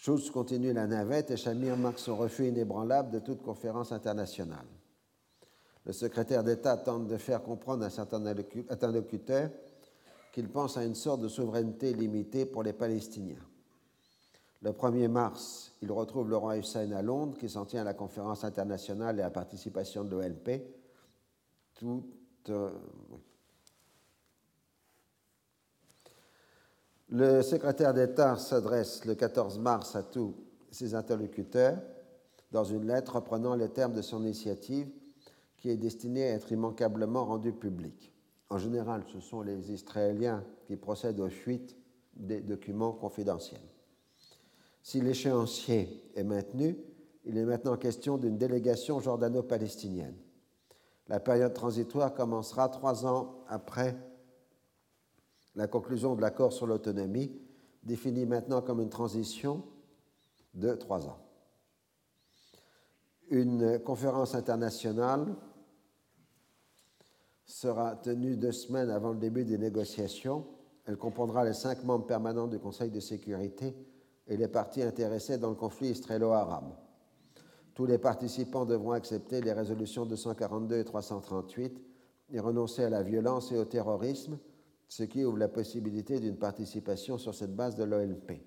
Schultz 0.00 0.30
continue 0.30 0.72
la 0.72 0.86
navette 0.86 1.32
et 1.32 1.36
Shamir 1.36 1.76
marque 1.76 1.98
son 1.98 2.16
refus 2.16 2.46
inébranlable 2.46 3.10
de 3.10 3.18
toute 3.18 3.42
conférence 3.42 3.90
internationale. 3.90 4.66
Le 5.84 5.92
secrétaire 5.92 6.44
d'État 6.44 6.76
tente 6.76 7.08
de 7.08 7.16
faire 7.16 7.42
comprendre 7.42 7.84
à 7.84 7.90
certains 7.90 8.24
interlocuteurs 8.24 9.50
qu'il 10.32 10.48
pense 10.48 10.76
à 10.76 10.84
une 10.84 10.94
sorte 10.94 11.22
de 11.22 11.28
souveraineté 11.28 11.94
limitée 11.94 12.46
pour 12.46 12.62
les 12.62 12.72
Palestiniens. 12.72 13.44
Le 14.62 14.70
1er 14.70 15.08
mars, 15.08 15.72
il 15.82 15.90
retrouve 15.90 16.30
le 16.30 16.36
roi 16.36 16.58
Hussein 16.58 16.92
à 16.92 17.02
Londres, 17.02 17.36
qui 17.36 17.48
s'en 17.48 17.64
tient 17.64 17.80
à 17.80 17.84
la 17.84 17.94
conférence 17.94 18.44
internationale 18.44 19.18
et 19.18 19.22
à 19.22 19.24
la 19.24 19.30
participation 19.30 20.04
de 20.04 20.10
l'OLP. 20.10 20.62
Le 27.10 27.40
secrétaire 27.40 27.94
d'État 27.94 28.36
s'adresse 28.36 29.06
le 29.06 29.14
14 29.14 29.58
mars 29.58 29.96
à 29.96 30.02
tous 30.02 30.34
ses 30.70 30.94
interlocuteurs 30.94 31.78
dans 32.52 32.64
une 32.64 32.86
lettre 32.86 33.16
reprenant 33.16 33.54
les 33.54 33.70
termes 33.70 33.94
de 33.94 34.02
son 34.02 34.22
initiative 34.22 34.90
qui 35.56 35.70
est 35.70 35.78
destinée 35.78 36.24
à 36.24 36.34
être 36.34 36.52
immanquablement 36.52 37.24
rendue 37.24 37.54
publique. 37.54 38.12
En 38.50 38.58
général, 38.58 39.04
ce 39.10 39.20
sont 39.20 39.40
les 39.40 39.72
Israéliens 39.72 40.44
qui 40.66 40.76
procèdent 40.76 41.20
aux 41.20 41.30
fuites 41.30 41.76
des 42.14 42.40
documents 42.40 42.92
confidentiels. 42.92 43.60
Si 44.82 45.00
l'échéancier 45.00 46.10
est 46.14 46.24
maintenu, 46.24 46.76
il 47.24 47.38
est 47.38 47.44
maintenant 47.44 47.76
question 47.76 48.18
d'une 48.18 48.36
délégation 48.36 49.00
jordano-palestinienne. 49.00 50.16
La 51.08 51.20
période 51.20 51.54
transitoire 51.54 52.12
commencera 52.12 52.68
trois 52.68 53.06
ans 53.06 53.44
après 53.48 53.96
la 55.58 55.66
conclusion 55.66 56.14
de 56.14 56.20
l'accord 56.20 56.52
sur 56.52 56.68
l'autonomie, 56.68 57.32
définie 57.82 58.26
maintenant 58.26 58.62
comme 58.62 58.80
une 58.80 58.88
transition 58.88 59.64
de 60.54 60.72
trois 60.76 61.08
ans. 61.08 61.18
Une 63.28 63.80
conférence 63.80 64.36
internationale 64.36 65.34
sera 67.44 67.96
tenue 67.96 68.36
deux 68.36 68.52
semaines 68.52 68.88
avant 68.88 69.10
le 69.10 69.18
début 69.18 69.44
des 69.44 69.58
négociations. 69.58 70.46
Elle 70.86 70.96
comprendra 70.96 71.44
les 71.44 71.54
cinq 71.54 71.82
membres 71.82 72.06
permanents 72.06 72.46
du 72.46 72.60
Conseil 72.60 72.92
de 72.92 73.00
sécurité 73.00 73.74
et 74.28 74.36
les 74.36 74.48
parties 74.48 74.82
intéressées 74.82 75.38
dans 75.38 75.50
le 75.50 75.56
conflit 75.56 75.88
israélo-arabe. 75.88 76.72
Tous 77.74 77.84
les 77.84 77.98
participants 77.98 78.64
devront 78.64 78.92
accepter 78.92 79.40
les 79.40 79.52
résolutions 79.52 80.06
242 80.06 80.78
et 80.78 80.84
338 80.84 81.82
et 82.30 82.38
renoncer 82.38 82.84
à 82.84 82.90
la 82.90 83.02
violence 83.02 83.50
et 83.50 83.58
au 83.58 83.64
terrorisme, 83.64 84.38
ce 84.88 85.02
qui 85.04 85.24
ouvre 85.24 85.38
la 85.38 85.48
possibilité 85.48 86.18
d'une 86.18 86.36
participation 86.36 87.18
sur 87.18 87.34
cette 87.34 87.54
base 87.54 87.76
de 87.76 87.84
l'OLP. 87.84 88.42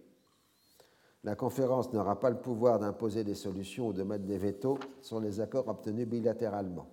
La 1.23 1.35
conférence 1.35 1.93
n'aura 1.93 2.19
pas 2.19 2.31
le 2.31 2.39
pouvoir 2.39 2.79
d'imposer 2.79 3.23
des 3.23 3.35
solutions 3.35 3.87
ou 3.87 3.93
de 3.93 4.01
mettre 4.01 4.25
des 4.25 4.39
vétos 4.39 4.79
sur 5.01 5.19
les 5.19 5.39
accords 5.39 5.67
obtenus 5.67 6.07
bilatéralement. 6.07 6.87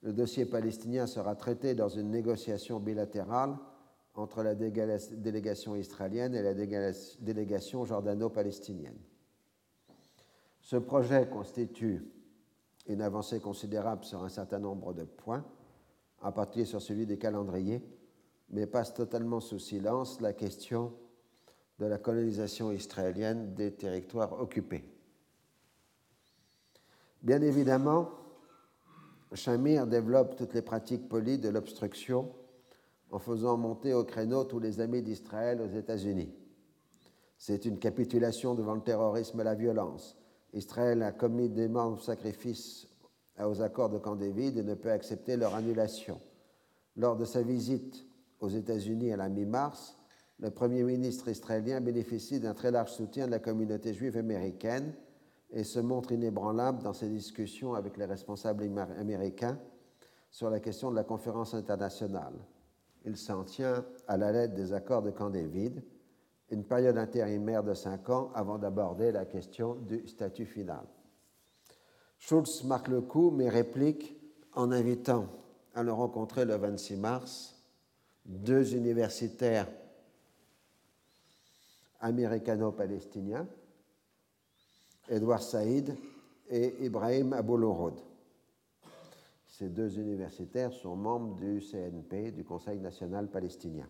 Le 0.00 0.12
dossier 0.12 0.46
palestinien 0.46 1.06
sera 1.06 1.34
traité 1.34 1.74
dans 1.74 1.88
une 1.88 2.10
négociation 2.10 2.80
bilatérale 2.80 3.56
entre 4.14 4.42
la 4.42 4.54
délégation 4.54 5.76
israélienne 5.76 6.34
et 6.34 6.42
la 6.42 6.54
délégation 6.54 7.84
jordano-palestinienne. 7.84 8.98
Ce 10.60 10.76
projet 10.76 11.28
constitue 11.28 12.10
une 12.86 13.02
avancée 13.02 13.40
considérable 13.40 14.04
sur 14.04 14.22
un 14.22 14.28
certain 14.28 14.58
nombre 14.58 14.94
de 14.94 15.04
points, 15.04 15.44
en 16.24 16.32
particulier 16.32 16.64
sur 16.64 16.80
celui 16.80 17.06
des 17.06 17.18
calendriers, 17.18 17.82
mais 18.50 18.66
passe 18.66 18.94
totalement 18.94 19.40
sous 19.40 19.58
silence 19.58 20.20
la 20.20 20.32
question 20.32 20.94
de 21.78 21.86
la 21.86 21.98
colonisation 21.98 22.72
israélienne 22.72 23.54
des 23.54 23.74
territoires 23.74 24.40
occupés. 24.40 24.84
Bien 27.22 27.42
évidemment, 27.42 28.10
Shamir 29.34 29.86
développe 29.86 30.36
toutes 30.36 30.54
les 30.54 30.62
pratiques 30.62 31.08
polies 31.08 31.38
de 31.38 31.50
l'obstruction 31.50 32.32
en 33.10 33.18
faisant 33.18 33.56
monter 33.56 33.92
au 33.92 34.04
créneau 34.04 34.44
tous 34.44 34.60
les 34.60 34.80
amis 34.80 35.02
d'Israël 35.02 35.60
aux 35.60 35.76
États-Unis. 35.76 36.32
C'est 37.36 37.66
une 37.66 37.78
capitulation 37.78 38.54
devant 38.54 38.74
le 38.74 38.80
terrorisme 38.80 39.40
et 39.40 39.44
la 39.44 39.54
violence. 39.54 40.16
Israël 40.54 41.02
a 41.02 41.12
commis 41.12 41.50
d'énormes 41.50 41.98
sacrifices 41.98 42.88
aux 43.42 43.62
accords 43.62 43.90
de 43.90 43.98
Camp 43.98 44.16
David 44.16 44.58
et 44.58 44.62
ne 44.62 44.74
peut 44.74 44.90
accepter 44.90 45.36
leur 45.36 45.54
annulation. 45.54 46.20
Lors 46.96 47.16
de 47.16 47.24
sa 47.24 47.42
visite 47.42 48.06
aux 48.40 48.48
États-Unis 48.48 49.12
à 49.12 49.16
la 49.16 49.28
mi-mars, 49.28 49.96
le 50.38 50.50
Premier 50.50 50.82
ministre 50.82 51.28
israélien 51.28 51.80
bénéficie 51.80 52.40
d'un 52.40 52.54
très 52.54 52.70
large 52.70 52.92
soutien 52.92 53.26
de 53.26 53.32
la 53.32 53.38
communauté 53.38 53.94
juive 53.94 54.16
américaine 54.16 54.92
et 55.50 55.64
se 55.64 55.78
montre 55.80 56.12
inébranlable 56.12 56.82
dans 56.82 56.92
ses 56.92 57.08
discussions 57.08 57.74
avec 57.74 57.96
les 57.96 58.04
responsables 58.04 58.68
américains 58.98 59.58
sur 60.30 60.50
la 60.50 60.60
question 60.60 60.90
de 60.90 60.96
la 60.96 61.04
conférence 61.04 61.54
internationale. 61.54 62.34
Il 63.04 63.16
s'en 63.16 63.44
tient 63.44 63.84
à 64.08 64.16
la 64.16 64.32
lettre 64.32 64.54
des 64.54 64.72
accords 64.72 65.02
de 65.02 65.10
Camp 65.10 65.30
David, 65.30 65.82
une 66.50 66.64
période 66.64 66.98
intérimaire 66.98 67.62
de 67.62 67.74
cinq 67.74 68.10
ans 68.10 68.30
avant 68.34 68.58
d'aborder 68.58 69.12
la 69.12 69.24
question 69.24 69.74
du 69.74 70.06
statut 70.08 70.46
final. 70.46 70.84
Schulz 72.18 72.64
marque 72.64 72.88
le 72.88 73.00
coup, 73.00 73.30
mais 73.30 73.48
réplique 73.48 74.16
en 74.54 74.70
invitant 74.72 75.28
à 75.74 75.82
le 75.82 75.92
rencontrer 75.92 76.44
le 76.44 76.56
26 76.56 76.96
mars 76.96 77.54
deux 78.24 78.74
universitaires 78.74 79.68
américano-palestiniens, 82.00 83.46
Edouard 85.08 85.42
Saïd 85.42 85.94
et 86.48 86.84
Ibrahim 86.84 87.32
Aboulourod. 87.32 88.00
Ces 89.46 89.68
deux 89.68 89.98
universitaires 89.98 90.72
sont 90.72 90.96
membres 90.96 91.36
du 91.36 91.60
CNP, 91.60 92.32
du 92.32 92.44
Conseil 92.44 92.80
national 92.80 93.28
palestinien. 93.28 93.88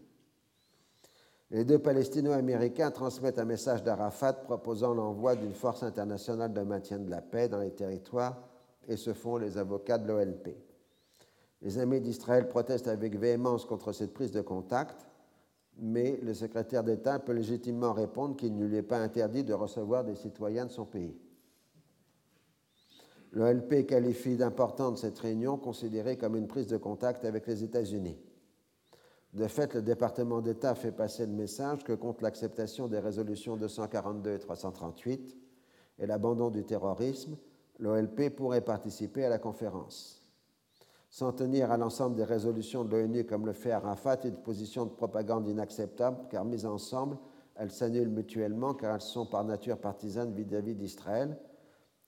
Les 1.51 1.65
deux 1.65 1.79
Palestino-Américains 1.79 2.91
transmettent 2.91 3.39
un 3.39 3.45
message 3.45 3.83
d'Arafat 3.83 4.33
proposant 4.33 4.95
l'envoi 4.95 5.37
d'une 5.37 5.53
force 5.55 5.83
internationale 5.83 6.53
de 6.53 6.63
maintien 6.63 6.99
de 6.99 7.11
la 7.11 7.21
paix 7.21 7.49
dans 7.49 7.61
les 7.61 7.71
territoires 7.71 8.43
et 8.89 8.97
se 8.97 9.13
font 9.13 9.37
les 9.37 9.59
avocats 9.59 9.99
de 9.99 10.09
l'OLP. 10.09 10.57
Les 11.63 11.79
amis 11.79 12.01
d'Israël 12.01 12.49
protestent 12.49 12.89
avec 12.89 13.17
véhémence 13.17 13.65
contre 13.65 13.93
cette 13.93 14.13
prise 14.13 14.33
de 14.33 14.41
contact, 14.41 15.07
mais 15.79 16.19
le 16.23 16.35
secrétaire 16.35 16.85
d'État 16.85 17.19
peut 17.19 17.33
légitimement 17.33 17.93
répondre 17.93 18.37
qu'il 18.37 18.57
ne 18.57 18.67
lui 18.67 18.77
est 18.77 18.83
pas 18.83 18.99
interdit 18.99 19.45
de 19.45 19.55
recevoir 19.55 20.05
des 20.05 20.15
citoyens 20.15 20.67
de 20.67 20.71
son 20.71 20.85
pays. 20.85 21.17
L'OLP 23.33 23.87
qualifie 23.87 24.37
d'importante 24.37 24.99
cette 24.99 25.19
réunion 25.19 25.57
considérée 25.57 26.17
comme 26.17 26.37
une 26.37 26.47
prise 26.47 26.69
de 26.69 26.77
contact 26.77 27.25
avec 27.25 27.47
les 27.47 27.65
États-Unis. 27.65 28.17
De 29.35 29.49
fait, 29.49 29.75
le 29.75 29.83
département 29.83 30.41
d'État 30.41 30.77
fait 30.77 30.93
passer 30.93 31.27
le 31.27 31.33
message 31.33 31.83
que 31.83 31.93
contre 31.93 32.23
l'acceptation 32.23 32.87
des 32.87 33.01
résolutions 33.01 33.57
242 33.57 34.35
et 34.35 34.39
338 34.39 35.37
et 35.99 36.07
l'abandon 36.07 36.51
du 36.51 36.65
terrorisme, 36.65 37.37
l'OLP 37.81 38.31
pourrait 38.31 38.61
participer 38.61 39.25
à 39.25 39.29
la 39.29 39.39
conférence. 39.39 40.23
S'en 41.11 41.33
tenir 41.33 41.73
à 41.73 41.77
l'ensemble 41.77 42.15
des 42.15 42.25
résolutions 42.25 42.85
de 42.85 42.97
l'ONU 42.97 43.25
comme 43.25 43.47
le 43.47 43.53
fait 43.53 43.73
Arafat 43.73 44.21
est 44.25 44.29
une 44.29 44.37
position 44.37 44.85
de 44.85 44.91
propagande 44.91 45.49
inacceptable 45.49 46.29
car 46.31 46.45
mises 46.45 46.67
ensemble, 46.67 47.19
elles 47.57 47.73
s'annulent 47.73 48.11
mutuellement 48.11 48.75
car 48.75 48.95
elles 48.95 49.01
sont 49.01 49.27
par 49.27 49.43
nature 49.43 49.79
partisanes 49.79 50.33
vis-à-vis 50.33 50.77
d'Israël, 50.77 51.37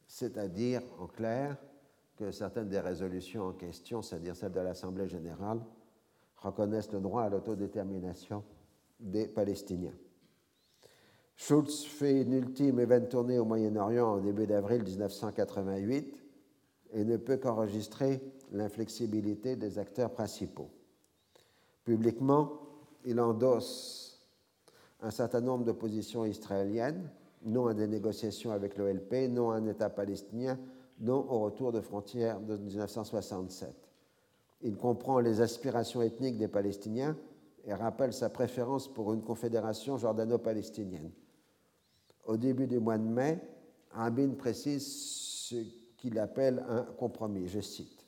c'est-à-dire 0.07 0.81
en 1.01 1.09
clair 1.09 1.57
que 2.17 2.31
certaines 2.31 2.69
des 2.69 2.81
résolutions 2.81 3.49
en 3.49 3.53
question, 3.53 4.01
c'est-à-dire 4.01 4.37
celles 4.37 4.53
de 4.53 4.61
l'Assemblée 4.61 5.09
générale, 5.09 5.61
reconnaissent 6.39 6.93
le 6.93 7.01
droit 7.01 7.23
à 7.23 7.29
l'autodétermination 7.29 8.43
des 9.01 9.27
Palestiniens. 9.27 9.95
Schultz 11.37 11.85
fait 11.85 12.23
une 12.23 12.33
ultime 12.33 12.81
event 12.81 13.05
tournée 13.05 13.39
au 13.39 13.45
Moyen-Orient 13.45 14.15
au 14.15 14.21
début 14.21 14.47
d'avril 14.47 14.83
1988 14.83 16.25
et 16.93 17.05
ne 17.05 17.17
peut 17.19 17.37
qu'enregistrer 17.37 18.23
l'inflexibilité 18.53 19.57
des 19.57 19.79
acteurs 19.79 20.11
principaux. 20.11 20.71
Publiquement, 21.85 22.53
il 23.05 23.21
endosse 23.21 24.27
un 25.03 25.11
certain 25.11 25.41
nombre 25.41 25.65
de 25.65 25.73
positions 25.73 26.25
israéliennes, 26.25 27.11
non 27.45 27.67
à 27.67 27.75
des 27.75 27.87
négociations 27.87 28.51
avec 28.51 28.77
l'OLP, 28.79 29.29
non 29.29 29.51
à 29.51 29.57
un 29.57 29.67
État 29.67 29.91
palestinien, 29.91 30.59
non 31.01 31.27
au 31.31 31.41
retour 31.41 31.71
de 31.71 31.81
frontières 31.81 32.41
de 32.41 32.57
1967. 32.57 33.86
Il 34.63 34.77
comprend 34.77 35.21
les 35.21 35.41
aspirations 35.41 36.03
ethniques 36.03 36.39
des 36.39 36.49
Palestiniens 36.49 37.17
et 37.65 37.75
rappelle 37.75 38.13
sa 38.13 38.31
préférence 38.31 38.93
pour 38.93 39.13
une 39.13 39.23
confédération 39.23 39.99
jordano-palestinienne. 39.99 41.11
Au 42.25 42.37
début 42.37 42.67
du 42.67 42.79
mois 42.79 42.99
de 42.99 43.05
mai, 43.05 43.41
Rabin 43.91 44.31
précise 44.31 44.87
ce 44.87 45.57
qu'il 45.97 46.19
appelle 46.19 46.65
un 46.69 46.83
compromis. 46.83 47.49
Je 47.49 47.61
cite 47.61 48.05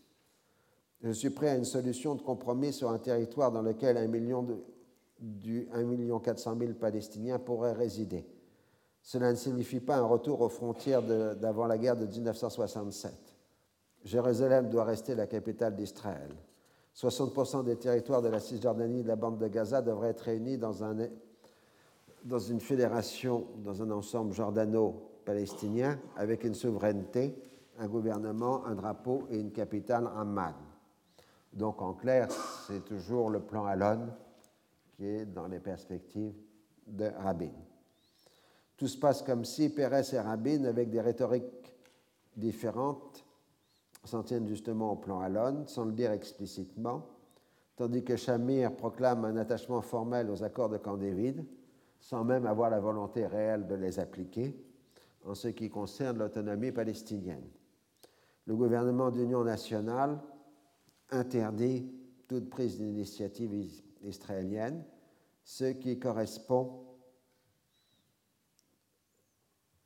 Je 1.02 1.10
suis 1.10 1.30
prêt 1.30 1.48
à 1.48 1.56
une 1.56 1.64
solution 1.64 2.14
de 2.14 2.22
compromis 2.22 2.72
sur 2.72 2.90
un 2.90 2.98
territoire 2.98 3.52
dans 3.52 3.62
lequel 3.62 3.96
un 3.96 4.06
million, 4.06 4.42
de, 4.42 4.56
du 5.20 5.68
1 5.72 6.18
400 6.20 6.56
000 6.58 6.72
Palestiniens 6.74 7.38
pourraient 7.38 7.72
résider. 7.72 8.26
Cela 9.02 9.30
ne 9.30 9.36
signifie 9.36 9.80
pas 9.80 9.96
un 9.96 10.04
retour 10.04 10.40
aux 10.40 10.48
frontières 10.48 11.02
d'avant 11.02 11.66
la 11.66 11.78
guerre 11.78 11.96
de 11.96 12.06
1967. 12.06 13.12
Jérusalem 14.08 14.70
doit 14.70 14.84
rester 14.84 15.14
la 15.14 15.26
capitale 15.26 15.76
d'Israël. 15.76 16.34
60% 16.96 17.62
des 17.62 17.76
territoires 17.76 18.22
de 18.22 18.28
la 18.28 18.40
Cisjordanie 18.40 19.00
et 19.00 19.02
de 19.02 19.08
la 19.08 19.16
bande 19.16 19.38
de 19.38 19.46
Gaza 19.48 19.82
devraient 19.82 20.08
être 20.08 20.22
réunis 20.22 20.56
dans, 20.56 20.82
un, 20.82 20.96
dans 22.24 22.38
une 22.38 22.58
fédération, 22.58 23.46
dans 23.58 23.82
un 23.82 23.90
ensemble 23.90 24.32
jordano-palestinien, 24.32 25.98
avec 26.16 26.44
une 26.44 26.54
souveraineté, 26.54 27.36
un 27.78 27.86
gouvernement, 27.86 28.64
un 28.64 28.74
drapeau 28.74 29.26
et 29.30 29.38
une 29.38 29.52
capitale, 29.52 30.08
Amman. 30.16 30.54
Donc 31.52 31.82
en 31.82 31.92
clair, 31.92 32.28
c'est 32.66 32.86
toujours 32.86 33.28
le 33.28 33.40
plan 33.40 33.66
Alon 33.66 34.08
qui 34.96 35.06
est 35.06 35.26
dans 35.26 35.48
les 35.48 35.60
perspectives 35.60 36.34
de 36.86 37.10
Rabin. 37.18 37.52
Tout 38.78 38.88
se 38.88 38.96
passe 38.96 39.20
comme 39.20 39.44
si 39.44 39.68
Pérez 39.68 40.14
et 40.14 40.18
Rabin, 40.18 40.64
avec 40.64 40.88
des 40.88 41.02
rhétoriques 41.02 41.74
différentes, 42.34 43.27
s'en 44.08 44.22
tiennent 44.22 44.48
justement 44.48 44.92
au 44.92 44.96
plan 44.96 45.20
Alon, 45.20 45.66
sans 45.66 45.84
le 45.84 45.92
dire 45.92 46.10
explicitement, 46.10 47.06
tandis 47.76 48.02
que 48.02 48.16
Shamir 48.16 48.74
proclame 48.74 49.24
un 49.24 49.36
attachement 49.36 49.82
formel 49.82 50.30
aux 50.30 50.42
accords 50.42 50.68
de 50.68 50.78
Camp 50.78 50.96
David, 50.96 51.44
sans 52.00 52.24
même 52.24 52.46
avoir 52.46 52.70
la 52.70 52.80
volonté 52.80 53.26
réelle 53.26 53.66
de 53.66 53.74
les 53.74 54.00
appliquer, 54.00 54.56
en 55.24 55.34
ce 55.34 55.48
qui 55.48 55.68
concerne 55.68 56.18
l'autonomie 56.18 56.72
palestinienne. 56.72 57.46
Le 58.46 58.56
gouvernement 58.56 59.10
d'union 59.10 59.44
nationale 59.44 60.18
interdit 61.10 61.92
toute 62.26 62.48
prise 62.48 62.78
d'initiative 62.78 63.52
israélienne, 64.02 64.84
ce 65.44 65.72
qui 65.72 65.98
correspond 65.98 66.84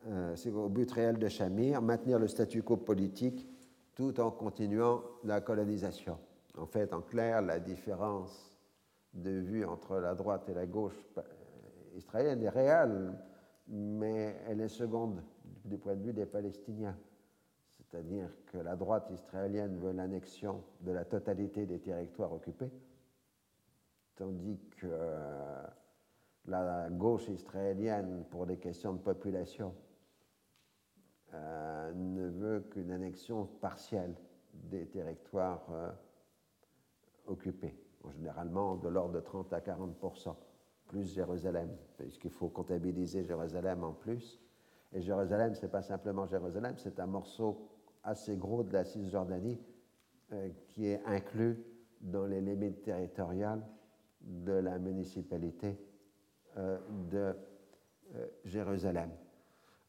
euh, 0.06 0.34
au 0.54 0.68
but 0.68 0.90
réel 0.90 1.18
de 1.18 1.28
Shamir, 1.28 1.80
maintenir 1.82 2.18
le 2.18 2.28
statu 2.28 2.62
quo 2.62 2.76
politique 2.76 3.48
tout 3.94 4.18
en 4.20 4.30
continuant 4.30 5.02
la 5.24 5.40
colonisation. 5.40 6.18
En 6.56 6.66
fait, 6.66 6.92
en 6.92 7.00
clair, 7.00 7.42
la 7.42 7.60
différence 7.60 8.58
de 9.14 9.30
vue 9.30 9.64
entre 9.64 9.96
la 9.98 10.14
droite 10.14 10.48
et 10.48 10.54
la 10.54 10.66
gauche 10.66 10.96
euh, 11.18 11.22
israélienne 11.96 12.42
est 12.42 12.48
réelle, 12.48 13.12
mais 13.68 14.36
elle 14.48 14.60
est 14.60 14.68
seconde 14.68 15.22
du 15.64 15.78
point 15.78 15.94
de 15.94 16.02
vue 16.02 16.12
des 16.12 16.26
Palestiniens. 16.26 16.96
C'est-à-dire 17.70 18.28
que 18.46 18.58
la 18.58 18.74
droite 18.74 19.10
israélienne 19.10 19.78
veut 19.78 19.92
l'annexion 19.92 20.62
de 20.80 20.92
la 20.92 21.04
totalité 21.04 21.66
des 21.66 21.78
territoires 21.78 22.32
occupés, 22.32 22.70
tandis 24.16 24.58
que 24.78 24.86
euh, 24.90 25.66
la 26.46 26.88
gauche 26.90 27.28
israélienne 27.28 28.24
pour 28.30 28.46
des 28.46 28.56
questions 28.56 28.94
de 28.94 28.98
population 28.98 29.74
euh, 31.34 31.92
ne 31.94 32.28
veut 32.28 32.60
qu'une 32.60 32.90
annexion 32.90 33.46
partielle 33.46 34.14
des 34.52 34.86
territoires 34.86 35.66
euh, 35.70 35.90
occupés, 37.26 37.74
généralement 38.10 38.76
de 38.76 38.88
l'ordre 38.88 39.14
de 39.14 39.20
30 39.20 39.50
à 39.54 39.60
40% 39.60 40.36
plus 40.88 41.14
Jérusalem, 41.14 41.70
puisqu'il 41.96 42.30
faut 42.30 42.50
comptabiliser 42.50 43.24
Jérusalem 43.24 43.82
en 43.82 43.92
plus. 43.92 44.38
Et 44.92 45.00
Jérusalem, 45.00 45.54
ce 45.54 45.62
n'est 45.62 45.72
pas 45.72 45.80
simplement 45.80 46.26
Jérusalem, 46.26 46.74
c'est 46.76 47.00
un 47.00 47.06
morceau 47.06 47.66
assez 48.04 48.36
gros 48.36 48.62
de 48.62 48.72
la 48.74 48.84
Cisjordanie 48.84 49.58
euh, 50.32 50.50
qui 50.68 50.88
est 50.88 51.02
inclus 51.06 51.64
dans 52.02 52.26
les 52.26 52.42
limites 52.42 52.82
territoriales 52.82 53.66
de 54.20 54.52
la 54.52 54.78
municipalité 54.78 55.78
de 57.10 57.34
Jérusalem. 58.44 59.10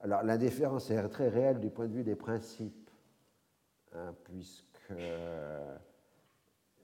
Alors 0.03 0.21
l'indifférence 0.21 0.91
est 0.91 1.07
très 1.07 1.29
réelle 1.29 1.61
du 1.61 1.69
point 1.69 1.87
de 1.87 1.93
vue 1.93 2.03
des 2.03 2.17
principes, 2.17 2.91
hein, 3.93 4.13
puisque 4.25 4.91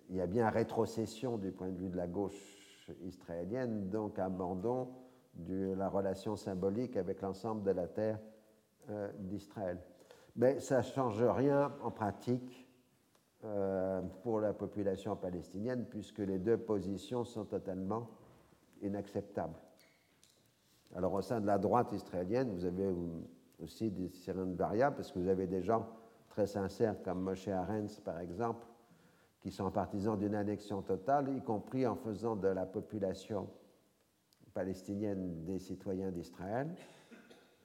il 0.10 0.16
y 0.16 0.22
a 0.22 0.26
bien 0.26 0.50
rétrocession 0.50 1.38
du 1.38 1.52
point 1.52 1.68
de 1.68 1.78
vue 1.78 1.90
de 1.90 1.98
la 1.98 2.08
gauche 2.08 2.90
israélienne, 3.02 3.90
donc 3.90 4.18
abandon 4.20 4.88
de 5.34 5.74
la 5.74 5.90
relation 5.90 6.38
symbolique 6.38 6.96
avec 6.96 7.22
l'ensemble 7.22 7.64
de 7.64 7.72
la 7.72 7.88
terre 7.88 8.20
euh, 8.90 9.12
d'Israël. 9.20 9.80
Mais 10.38 10.62
ça 10.62 10.78
ne 10.78 10.84
change 10.84 11.22
rien 11.22 11.76
en 11.84 11.92
pratique 11.92 12.70
euh, 13.44 14.02
pour 14.24 14.40
la 14.40 14.54
population 14.54 15.18
palestinienne, 15.18 15.86
puisque 15.90 16.20
les 16.20 16.40
deux 16.40 16.58
positions 16.58 17.26
sont 17.26 17.44
totalement 17.44 18.08
inacceptables. 18.82 19.60
Alors 20.96 21.14
au 21.14 21.22
sein 21.22 21.40
de 21.40 21.46
la 21.46 21.58
droite 21.58 21.92
israélienne, 21.92 22.52
vous 22.52 22.66
avez 22.66 22.94
aussi 23.62 23.92
des 23.92 24.10
sirènes 24.10 24.56
variables, 24.56 24.96
parce 24.96 25.12
que 25.12 25.20
vous 25.20 25.28
avez 25.28 25.48
des 25.48 25.62
gens 25.62 25.88
très 26.30 26.48
sincères 26.48 27.02
comme 27.04 27.22
Moshe 27.22 27.48
Arens, 27.48 28.00
par 28.00 28.20
exemple, 28.20 28.66
qui 29.42 29.52
sont 29.52 29.70
partisans 29.72 30.18
d'une 30.18 30.36
annexion 30.36 30.82
totale, 30.82 31.30
y 31.36 31.42
compris 31.42 31.86
en 31.86 31.96
faisant 31.96 32.36
de 32.36 32.48
la 32.48 32.66
population 32.66 33.48
palestinienne 34.54 35.46
des 35.46 35.60
citoyens 35.60 36.12
d'Israël, 36.12 36.68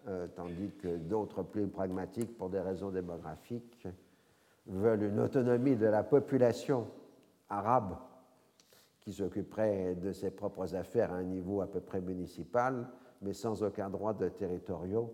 euh, 0.06 0.28
tandis 0.36 0.70
que 0.78 0.96
d'autres 0.96 1.42
plus 1.42 1.66
pragmatiques, 1.66 2.36
pour 2.36 2.50
des 2.50 2.60
raisons 2.60 2.90
démographiques, 2.90 3.88
veulent 4.66 5.02
une 5.02 5.20
autonomie 5.20 5.76
de 5.76 5.86
la 5.86 6.02
population 6.02 6.86
arabe 7.48 7.96
qui 9.00 9.12
s'occuperait 9.12 9.94
de 9.94 10.12
ses 10.12 10.30
propres 10.30 10.74
affaires 10.74 11.12
à 11.12 11.16
un 11.16 11.24
niveau 11.24 11.60
à 11.60 11.66
peu 11.66 11.80
près 11.80 12.00
municipal, 12.00 12.86
mais 13.24 13.32
sans 13.32 13.62
aucun 13.62 13.88
droit 13.88 14.12
de 14.12 14.28
territoriaux 14.28 15.12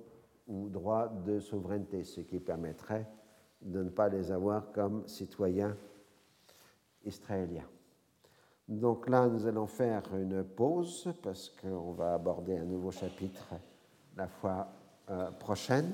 ou 0.49 0.69
droit 0.69 1.09
de 1.09 1.39
souveraineté, 1.39 2.03
ce 2.03 2.21
qui 2.21 2.41
permettrait 2.41 3.07
de 3.63 3.83
ne 3.83 3.91
pas 3.91 4.09
les 4.09 4.33
avoir 4.33 4.73
comme 4.73 5.07
citoyens 5.07 5.77
israélien. 7.05 7.65
Donc 8.67 9.09
là, 9.09 9.27
nous 9.27 9.47
allons 9.47 9.67
faire 9.67 10.03
une 10.15 10.43
pause 10.45 11.13
parce 11.23 11.51
qu'on 11.51 11.93
va 11.93 12.15
aborder 12.15 12.59
un 12.59 12.65
nouveau 12.65 12.91
chapitre 12.91 13.55
la 14.17 14.27
fois 14.27 14.69
euh, 15.11 15.31
prochaine. 15.33 15.93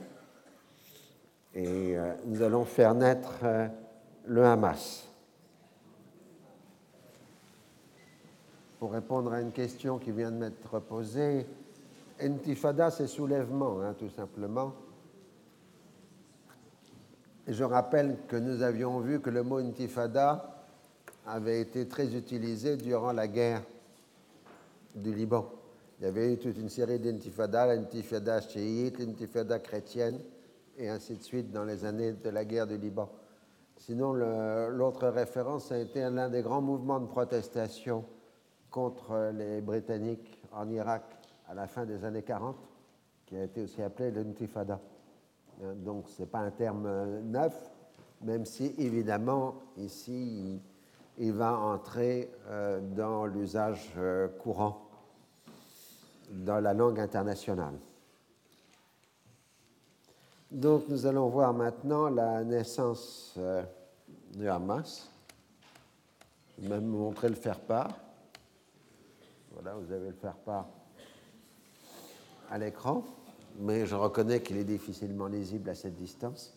Et 1.55 1.97
euh, 1.97 2.15
nous 2.27 2.43
allons 2.43 2.65
faire 2.65 2.95
naître 2.95 3.41
euh, 3.43 3.69
le 4.27 4.45
Hamas. 4.45 5.09
Pour 8.79 8.93
répondre 8.93 9.33
à 9.33 9.41
une 9.41 9.53
question 9.53 9.99
qui 9.99 10.13
vient 10.13 10.31
de 10.31 10.37
m'être 10.37 10.79
posée, 10.81 11.47
Intifada, 12.21 12.91
c'est 12.91 13.07
soulèvement, 13.07 13.81
hein, 13.81 13.95
tout 13.99 14.09
simplement. 14.09 14.73
Et 17.47 17.53
je 17.53 17.63
rappelle 17.63 18.17
que 18.27 18.37
nous 18.37 18.63
avions 18.63 19.01
vu 19.01 19.21
que 19.21 19.31
le 19.31 19.43
mot 19.43 19.59
Intifada 19.59 20.65
avait 21.27 21.61
été 21.61 21.87
très 21.87 22.15
utilisé 22.15 22.77
durant 22.77 23.13
la 23.13 23.29
guerre 23.29 23.63
du 24.95 25.13
Liban. 25.13 25.47
Il 25.99 26.05
y 26.05 26.09
avait 26.09 26.33
eu 26.33 26.39
toute 26.39 26.57
une 26.59 26.69
série 26.69 26.99
d'intifadas, 26.99 27.75
l'intifada 27.75 28.41
chiite, 28.41 28.99
l'intifada 28.99 29.59
chrétienne, 29.59 30.21
et 30.77 30.89
ainsi 30.89 31.17
de 31.17 31.23
suite 31.23 31.51
dans 31.51 31.65
les 31.65 31.85
années 31.85 32.13
de 32.13 32.31
la 32.31 32.45
guerre 32.45 32.67
du 32.67 32.77
Liban. 32.77 33.11
Sinon, 33.79 34.13
l'autre 34.13 35.09
référence 35.09 35.71
a 35.71 35.79
été 35.79 36.01
l'un 36.01 36.29
des 36.29 36.43
grands 36.43 36.63
mouvements 36.63 37.01
de 37.01 37.07
protestation 37.07 38.05
contre 38.71 39.33
les 39.35 39.61
Britanniques 39.61 40.43
en 40.53 40.69
Irak 40.71 41.16
à 41.49 41.55
la 41.55 41.67
fin 41.67 41.85
des 41.85 42.05
années 42.05 42.23
40, 42.23 42.57
qui 43.27 43.37
a 43.37 43.45
été 43.45 43.63
aussi 43.63 43.83
appelé 43.83 44.11
l'intifada. 44.11 44.81
Donc, 45.77 46.09
ce 46.09 46.23
n'est 46.23 46.29
pas 46.29 46.41
un 46.41 46.51
terme 46.51 47.21
neuf, 47.23 47.55
même 48.23 48.45
si, 48.45 48.75
évidemment, 48.79 49.55
ici, 49.77 50.61
il 51.19 51.33
va 51.33 51.59
entrer 51.59 52.31
euh, 52.49 52.81
dans 52.81 53.27
l'usage 53.27 53.93
euh, 53.97 54.29
courant 54.29 54.83
dans 56.31 56.61
la 56.61 56.75
langue 56.75 57.01
internationale. 57.01 57.75
Donc 60.51 60.89
nous 60.89 61.07
allons 61.07 61.29
voir 61.29 61.53
maintenant 61.53 62.09
la 62.09 62.45
naissance 62.45 63.35
euh, 63.39 63.63
du 64.33 64.49
Hamas. 64.49 65.11
Je 66.59 66.63
vais 66.63 66.69
même 66.69 66.91
vous 66.91 66.99
montrer 66.99 67.29
le 67.29 67.35
faire-part. 67.35 67.91
Voilà, 69.53 69.75
vous 69.75 69.93
avez 69.93 70.09
le 70.09 70.15
faire-part 70.15 70.69
à 72.51 72.59
l'écran, 72.59 73.05
mais 73.59 73.87
je 73.87 73.95
reconnais 73.95 74.41
qu'il 74.41 74.57
est 74.57 74.65
difficilement 74.65 75.27
lisible 75.27 75.71
à 75.71 75.75
cette 75.75 75.95
distance. 75.95 76.55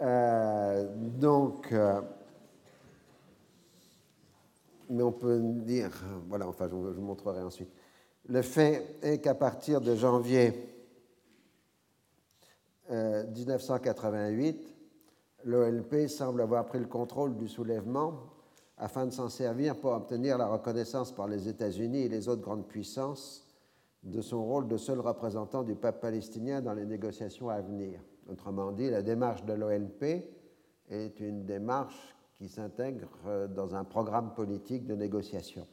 Euh, 0.00 0.86
donc, 0.94 1.72
euh, 1.72 2.00
mais 4.90 5.02
on 5.02 5.12
peut 5.12 5.40
dire, 5.40 5.90
voilà, 6.28 6.46
enfin, 6.46 6.68
je, 6.68 6.74
vous 6.74 7.00
montrerai 7.00 7.42
ensuite. 7.42 7.70
Le 8.28 8.42
fait 8.42 8.96
est 9.02 9.18
qu'à 9.18 9.34
partir 9.34 9.80
de 9.80 9.94
janvier 9.94 10.52
1988, 12.90 14.56
euh, 14.56 14.70
l'OLP 15.44 16.08
semble 16.08 16.42
avoir 16.42 16.66
pris 16.66 16.78
le 16.78 16.86
contrôle 16.86 17.36
du 17.36 17.48
soulèvement 17.48 18.35
afin 18.78 19.06
de 19.06 19.10
s'en 19.10 19.28
servir 19.28 19.76
pour 19.76 19.92
obtenir 19.92 20.36
la 20.38 20.46
reconnaissance 20.46 21.12
par 21.12 21.28
les 21.28 21.48
États-Unis 21.48 22.02
et 22.02 22.08
les 22.08 22.28
autres 22.28 22.42
grandes 22.42 22.66
puissances 22.66 23.46
de 24.02 24.20
son 24.20 24.44
rôle 24.44 24.68
de 24.68 24.76
seul 24.76 25.00
représentant 25.00 25.62
du 25.62 25.74
peuple 25.74 26.00
palestinien 26.00 26.60
dans 26.60 26.74
les 26.74 26.86
négociations 26.86 27.48
à 27.48 27.60
venir. 27.60 28.00
Autrement 28.30 28.72
dit, 28.72 28.90
la 28.90 29.02
démarche 29.02 29.44
de 29.44 29.52
l'OLP 29.52 30.04
est 30.88 31.20
une 31.20 31.44
démarche 31.44 32.16
qui 32.36 32.48
s'intègre 32.48 33.08
euh, 33.26 33.48
dans 33.48 33.74
un 33.74 33.84
programme 33.84 34.34
politique 34.34 34.86
de 34.86 34.94
négociation. 34.94 35.66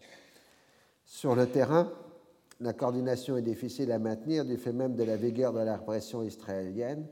Sur 1.05 1.35
le 1.35 1.47
terrain, 1.47 1.91
la 2.59 2.73
coordination 2.73 3.35
est 3.37 3.41
difficile 3.41 3.91
à 3.91 3.99
maintenir 3.99 4.45
du 4.45 4.57
fait 4.57 4.71
même 4.71 4.95
de 4.95 5.03
la 5.03 5.17
vigueur 5.17 5.51
de 5.51 5.59
la 5.59 5.75
répression 5.77 6.23
israélienne 6.23 7.05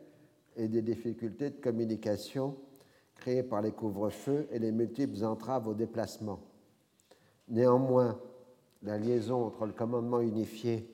et 0.55 0.67
des 0.67 0.81
difficultés 0.81 1.49
de 1.49 1.59
communication 1.59 2.55
créées 3.21 3.43
par 3.43 3.61
les 3.61 3.71
couvre-feux 3.71 4.47
et 4.51 4.59
les 4.59 4.71
multiples 4.71 5.23
entraves 5.23 5.67
au 5.67 5.73
déplacement. 5.73 6.39
Néanmoins, 7.47 8.19
la 8.81 8.97
liaison 8.97 9.45
entre 9.45 9.65
le 9.67 9.73
commandement 9.73 10.19
unifié 10.19 10.89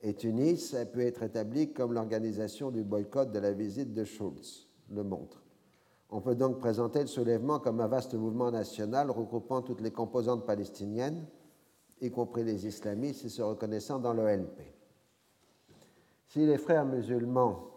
et 0.00 0.14
Tunis 0.14 0.74
peut 0.92 1.02
être 1.02 1.22
établie 1.22 1.72
comme 1.72 1.92
l'organisation 1.92 2.70
du 2.70 2.82
boycott 2.82 3.30
de 3.30 3.38
la 3.38 3.52
visite 3.52 3.92
de 3.92 4.02
Schulz 4.02 4.66
le 4.90 5.04
montre. 5.04 5.44
On 6.10 6.20
peut 6.20 6.34
donc 6.34 6.58
présenter 6.58 7.00
le 7.00 7.06
soulèvement 7.06 7.58
comme 7.58 7.80
un 7.80 7.86
vaste 7.86 8.14
mouvement 8.14 8.50
national 8.50 9.10
regroupant 9.10 9.62
toutes 9.62 9.80
les 9.80 9.92
composantes 9.92 10.44
palestiniennes, 10.44 11.26
y 12.00 12.10
compris 12.10 12.44
les 12.44 12.66
islamistes, 12.66 13.24
et 13.26 13.28
se 13.28 13.42
reconnaissant 13.42 13.98
dans 13.98 14.12
l'OLP. 14.12 14.60
Si 16.26 16.44
les 16.44 16.58
frères 16.58 16.84
musulmans 16.84 17.71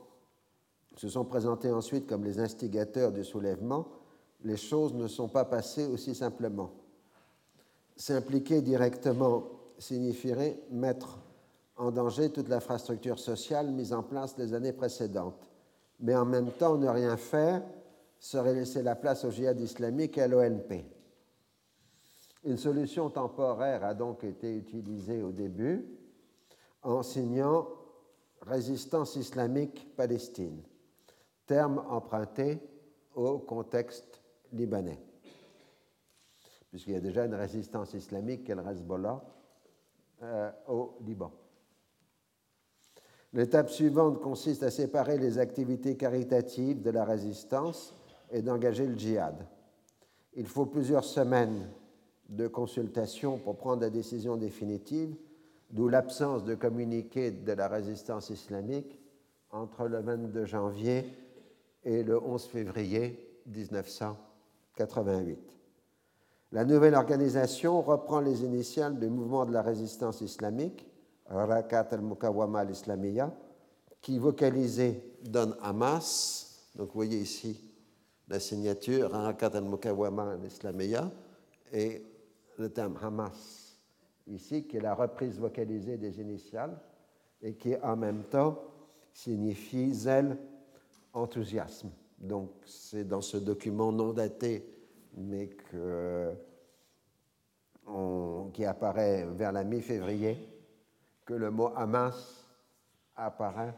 se 0.96 1.10
sont 1.10 1.26
présentés 1.26 1.72
ensuite 1.72 2.08
comme 2.08 2.24
les 2.24 2.40
instigateurs 2.40 3.12
du 3.12 3.24
soulèvement, 3.24 3.88
les 4.44 4.58
choses 4.58 4.94
ne 4.94 5.08
sont 5.08 5.28
pas 5.28 5.46
passées 5.46 5.86
aussi 5.86 6.16
simplement. 6.16 6.72
S'impliquer 7.96 8.62
directement 8.62 9.44
signifierait 9.78 10.60
mettre 10.72 11.20
en 11.78 11.92
danger 11.92 12.32
toute 12.32 12.50
l'infrastructure 12.50 13.20
sociale 13.20 13.72
mise 13.72 13.94
en 13.94 14.04
place 14.04 14.38
les 14.38 14.54
années 14.54 14.74
précédentes. 14.74 15.50
Mais 16.00 16.16
en 16.16 16.26
même 16.26 16.52
temps, 16.52 16.78
ne 16.78 16.88
rien 16.88 17.18
faire 17.18 17.64
serait 18.20 18.54
laisser 18.54 18.82
la 18.82 18.96
place 18.96 19.26
au 19.26 19.32
djihad 19.32 19.60
islamique 19.60 20.18
et 20.18 20.24
à 20.24 20.28
l'ONP. 20.28 20.86
Une 22.44 22.58
solution 22.58 23.10
temporaire 23.10 23.84
a 23.84 23.94
donc 23.94 24.24
été 24.24 24.56
utilisée 24.56 25.22
au 25.22 25.32
début 25.32 25.86
en 26.84 27.02
signant 27.02 27.68
Résistance 28.42 29.16
islamique 29.16 29.96
Palestine, 29.96 30.62
terme 31.46 31.84
emprunté 31.90 32.60
au 33.16 33.40
contexte 33.40 34.22
libanais. 34.52 35.00
Puisqu'il 36.70 36.94
y 36.94 36.98
a 36.98 37.02
déjà 37.02 37.26
une 37.26 37.36
résistance 37.36 37.94
islamique 37.94 38.44
qui 38.44 38.52
est 38.52 38.56
le 38.56 38.68
Hezbollah, 38.68 39.24
euh, 40.24 40.52
au 40.68 40.98
Liban. 41.06 41.32
L'étape 43.34 43.70
suivante 43.70 44.22
consiste 44.22 44.64
à 44.64 44.72
séparer 44.72 45.18
les 45.18 45.40
activités 45.40 45.98
caritatives 45.98 46.82
de 46.82 46.90
la 46.90 47.04
résistance 47.04 47.94
et 48.32 48.42
d'engager 48.42 48.88
le 48.88 48.98
djihad. 48.98 49.46
Il 50.34 50.48
faut 50.48 50.66
plusieurs 50.66 51.04
semaines 51.04 51.70
de 52.30 52.48
consultation 52.48 53.38
pour 53.38 53.58
prendre 53.58 53.82
la 53.82 53.90
décision 53.90 54.38
définitive, 54.38 55.16
d'où 55.70 55.90
l'absence 55.90 56.46
de 56.46 56.56
communiqué 56.56 57.32
de 57.32 57.52
la 57.52 57.68
résistance 57.68 58.30
islamique 58.30 59.00
entre 59.52 59.88
le 59.88 60.00
22 60.00 60.46
janvier 60.46 61.06
et 61.86 62.04
le 62.04 62.22
11 62.22 62.44
février 62.46 63.42
1988. 63.46 65.40
La 66.52 66.66
nouvelle 66.66 66.96
organisation 66.96 67.82
reprend 67.82 68.20
les 68.20 68.44
initiales 68.44 69.00
du 69.00 69.08
mouvement 69.08 69.46
de 69.46 69.54
la 69.54 69.62
résistance 69.62 70.20
islamique, 70.22 70.86
Rakat 71.28 71.88
al-Mukawama 71.92 72.60
al-Islamiyya, 72.62 73.32
qui 74.02 74.20
vocalisé 74.20 75.04
donne 75.24 75.56
Hamas. 75.62 76.72
Donc 76.76 76.88
vous 76.88 76.96
voyez 76.96 77.20
ici 77.20 77.64
la 78.28 78.40
signature, 78.40 79.12
Rakat 79.12 79.52
al-Mukawama 79.56 80.34
al-Islamiyya, 80.34 81.12
et 81.72 82.04
le 82.58 82.70
terme 82.70 82.98
Hamas 83.02 83.66
ici, 84.28 84.66
qui 84.66 84.78
est 84.78 84.82
la 84.82 84.96
reprise 84.96 85.40
vocalisée 85.40 85.98
des 85.98 86.20
initiales 86.20 86.80
et 87.42 87.56
qui 87.56 87.76
en 87.78 87.96
même 87.96 88.24
temps 88.24 88.60
signifie 89.14 89.94
zèle, 89.94 90.38
enthousiasme. 91.16 91.90
Donc 92.20 92.52
c'est 92.66 93.08
dans 93.08 93.22
ce 93.22 93.38
document 93.38 93.92
non 93.92 94.14
daté, 94.14 94.70
mais 95.18 95.50
qui 98.54 98.66
apparaît 98.66 99.26
vers 99.26 99.52
la 99.52 99.64
mi-février, 99.64 100.38
que 101.26 101.34
le 101.34 101.52
mot 101.52 101.72
Hamas 101.76 102.46
apparaît 103.16 103.74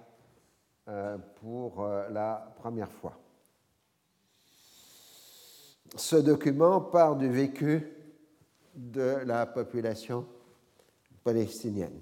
euh, 0.87 1.17
pour 1.41 1.83
euh, 1.83 2.07
la 2.09 2.53
première 2.57 2.91
fois. 2.91 3.17
Ce 5.95 6.15
document 6.15 6.81
part 6.81 7.15
du 7.15 7.29
vécu 7.29 7.91
de 8.75 9.17
la 9.25 9.45
population 9.45 10.25
palestinienne. 11.23 11.99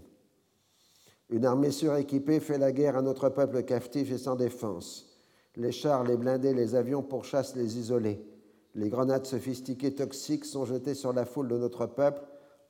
Une 1.30 1.46
armée 1.46 1.72
suréquipée 1.72 2.40
fait 2.40 2.58
la 2.58 2.72
guerre 2.72 2.98
à 2.98 3.02
notre 3.02 3.30
peuple 3.30 3.64
captif 3.64 4.12
et 4.12 4.18
sans 4.18 4.36
défense. 4.36 5.15
Les 5.58 5.72
chars, 5.72 6.04
les 6.04 6.18
blindés, 6.18 6.54
les 6.54 6.76
avions 6.76 7.02
pourchassent 7.02 7.56
les 7.56 7.78
isolés. 7.78 8.26
Les 8.74 8.90
grenades 8.90 9.26
sophistiquées 9.26 9.96
toxiques 9.96 10.46
sont 10.46 10.66
jetées 10.66 10.94
sur 10.94 11.14
la 11.14 11.26
foule 11.26 11.48
de 11.48 11.58
notre 11.58 11.86
peuple, 11.86 12.22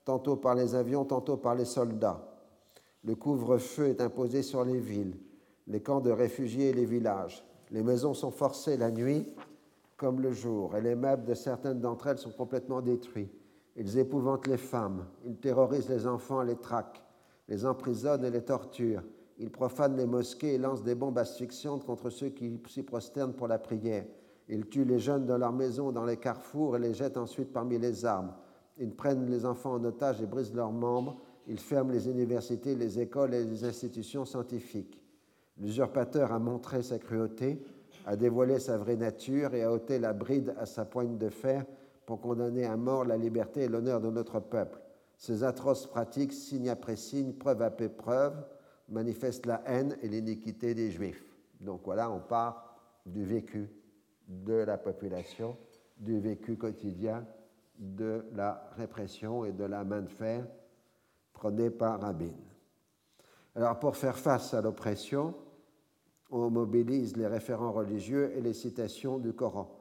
tantôt 0.03 0.35
par 0.35 0.55
les 0.55 0.75
avions, 0.75 1.03
tantôt 1.03 1.37
par 1.37 1.55
les 1.55 1.65
soldats. 1.65 2.23
Le 3.03 3.15
couvre-feu 3.15 3.87
est 3.87 4.01
imposé 4.01 4.43
sur 4.43 4.63
les 4.63 4.79
villes, 4.79 5.17
les 5.67 5.81
camps 5.81 6.01
de 6.01 6.11
réfugiés 6.11 6.69
et 6.69 6.73
les 6.73 6.85
villages. 6.85 7.43
Les 7.71 7.81
maisons 7.81 8.13
sont 8.13 8.31
forcées 8.31 8.77
la 8.77 8.91
nuit 8.91 9.27
comme 9.97 10.21
le 10.21 10.31
jour, 10.31 10.75
et 10.75 10.81
les 10.81 10.95
meubles 10.95 11.25
de 11.25 11.33
certaines 11.33 11.79
d'entre 11.79 12.07
elles 12.07 12.17
sont 12.17 12.31
complètement 12.31 12.81
détruits. 12.81 13.31
Ils 13.75 13.97
épouvantent 13.97 14.47
les 14.47 14.57
femmes, 14.57 15.05
ils 15.25 15.37
terrorisent 15.37 15.89
les 15.89 16.05
enfants 16.05 16.41
les 16.41 16.57
traquent 16.57 17.01
les 17.47 17.65
emprisonnent 17.65 18.25
et 18.25 18.31
les 18.31 18.43
torturent. 18.43 19.03
Ils 19.37 19.51
profanent 19.51 19.97
les 19.97 20.05
mosquées 20.05 20.53
et 20.53 20.57
lancent 20.57 20.83
des 20.83 20.95
bombes 20.95 21.17
asphyxiantes 21.17 21.85
contre 21.85 22.09
ceux 22.09 22.29
qui 22.29 22.59
s'y 22.69 22.83
prosternent 22.83 23.33
pour 23.33 23.47
la 23.47 23.59
prière. 23.59 24.05
Ils 24.47 24.67
tuent 24.67 24.85
les 24.85 24.99
jeunes 24.99 25.25
dans 25.25 25.37
leurs 25.37 25.51
maisons, 25.51 25.91
dans 25.91 26.05
les 26.05 26.17
carrefours 26.17 26.77
et 26.77 26.79
les 26.79 26.93
jettent 26.93 27.17
ensuite 27.17 27.51
parmi 27.51 27.77
les 27.77 28.05
armes. 28.05 28.33
Ils 28.77 28.93
prennent 28.93 29.29
les 29.29 29.45
enfants 29.45 29.73
en 29.73 29.83
otage 29.83 30.21
et 30.21 30.25
brisent 30.25 30.53
leurs 30.53 30.71
membres. 30.71 31.17
Ils 31.47 31.59
ferment 31.59 31.91
les 31.91 32.07
universités, 32.07 32.75
les 32.75 32.99
écoles 32.99 33.33
et 33.33 33.43
les 33.43 33.63
institutions 33.63 34.25
scientifiques. 34.25 35.01
L'usurpateur 35.57 36.31
a 36.31 36.39
montré 36.39 36.81
sa 36.81 36.99
cruauté, 36.99 37.63
a 38.05 38.15
dévoilé 38.15 38.59
sa 38.59 38.77
vraie 38.77 38.97
nature 38.97 39.53
et 39.53 39.63
a 39.63 39.71
ôté 39.71 39.99
la 39.99 40.13
bride 40.13 40.53
à 40.59 40.65
sa 40.65 40.85
poigne 40.85 41.17
de 41.17 41.29
fer 41.29 41.65
pour 42.05 42.21
condamner 42.21 42.65
à 42.65 42.77
mort 42.77 43.05
la 43.05 43.17
liberté 43.17 43.61
et 43.61 43.67
l'honneur 43.67 43.99
de 43.99 44.09
notre 44.09 44.39
peuple. 44.39 44.79
Ces 45.17 45.43
atroces 45.43 45.87
pratiques, 45.87 46.33
signe 46.33 46.69
après 46.69 46.97
signe, 46.97 47.33
preuve 47.33 47.61
après 47.61 47.89
preuve, 47.89 48.35
manifestent 48.89 49.45
la 49.45 49.61
haine 49.65 49.97
et 50.01 50.07
l'iniquité 50.07 50.73
des 50.73 50.91
Juifs. 50.91 51.23
Donc 51.59 51.81
voilà, 51.85 52.11
on 52.11 52.19
part 52.19 52.75
du 53.05 53.23
vécu 53.23 53.69
de 54.27 54.53
la 54.53 54.77
population, 54.77 55.57
du 55.97 56.19
vécu 56.19 56.57
quotidien 56.57 57.25
de 57.77 58.25
la 58.33 58.69
répression 58.77 59.45
et 59.45 59.51
de 59.51 59.63
la 59.63 59.83
main 59.83 60.01
de 60.01 60.09
fer 60.09 60.47
prônée 61.33 61.69
par 61.69 62.01
Rabin. 62.01 62.33
Alors 63.55 63.79
pour 63.79 63.95
faire 63.95 64.17
face 64.17 64.53
à 64.53 64.61
l'oppression, 64.61 65.35
on 66.31 66.49
mobilise 66.49 67.15
les 67.15 67.27
référents 67.27 67.71
religieux 67.71 68.31
et 68.35 68.41
les 68.41 68.53
citations 68.53 69.19
du 69.19 69.33
Coran, 69.33 69.75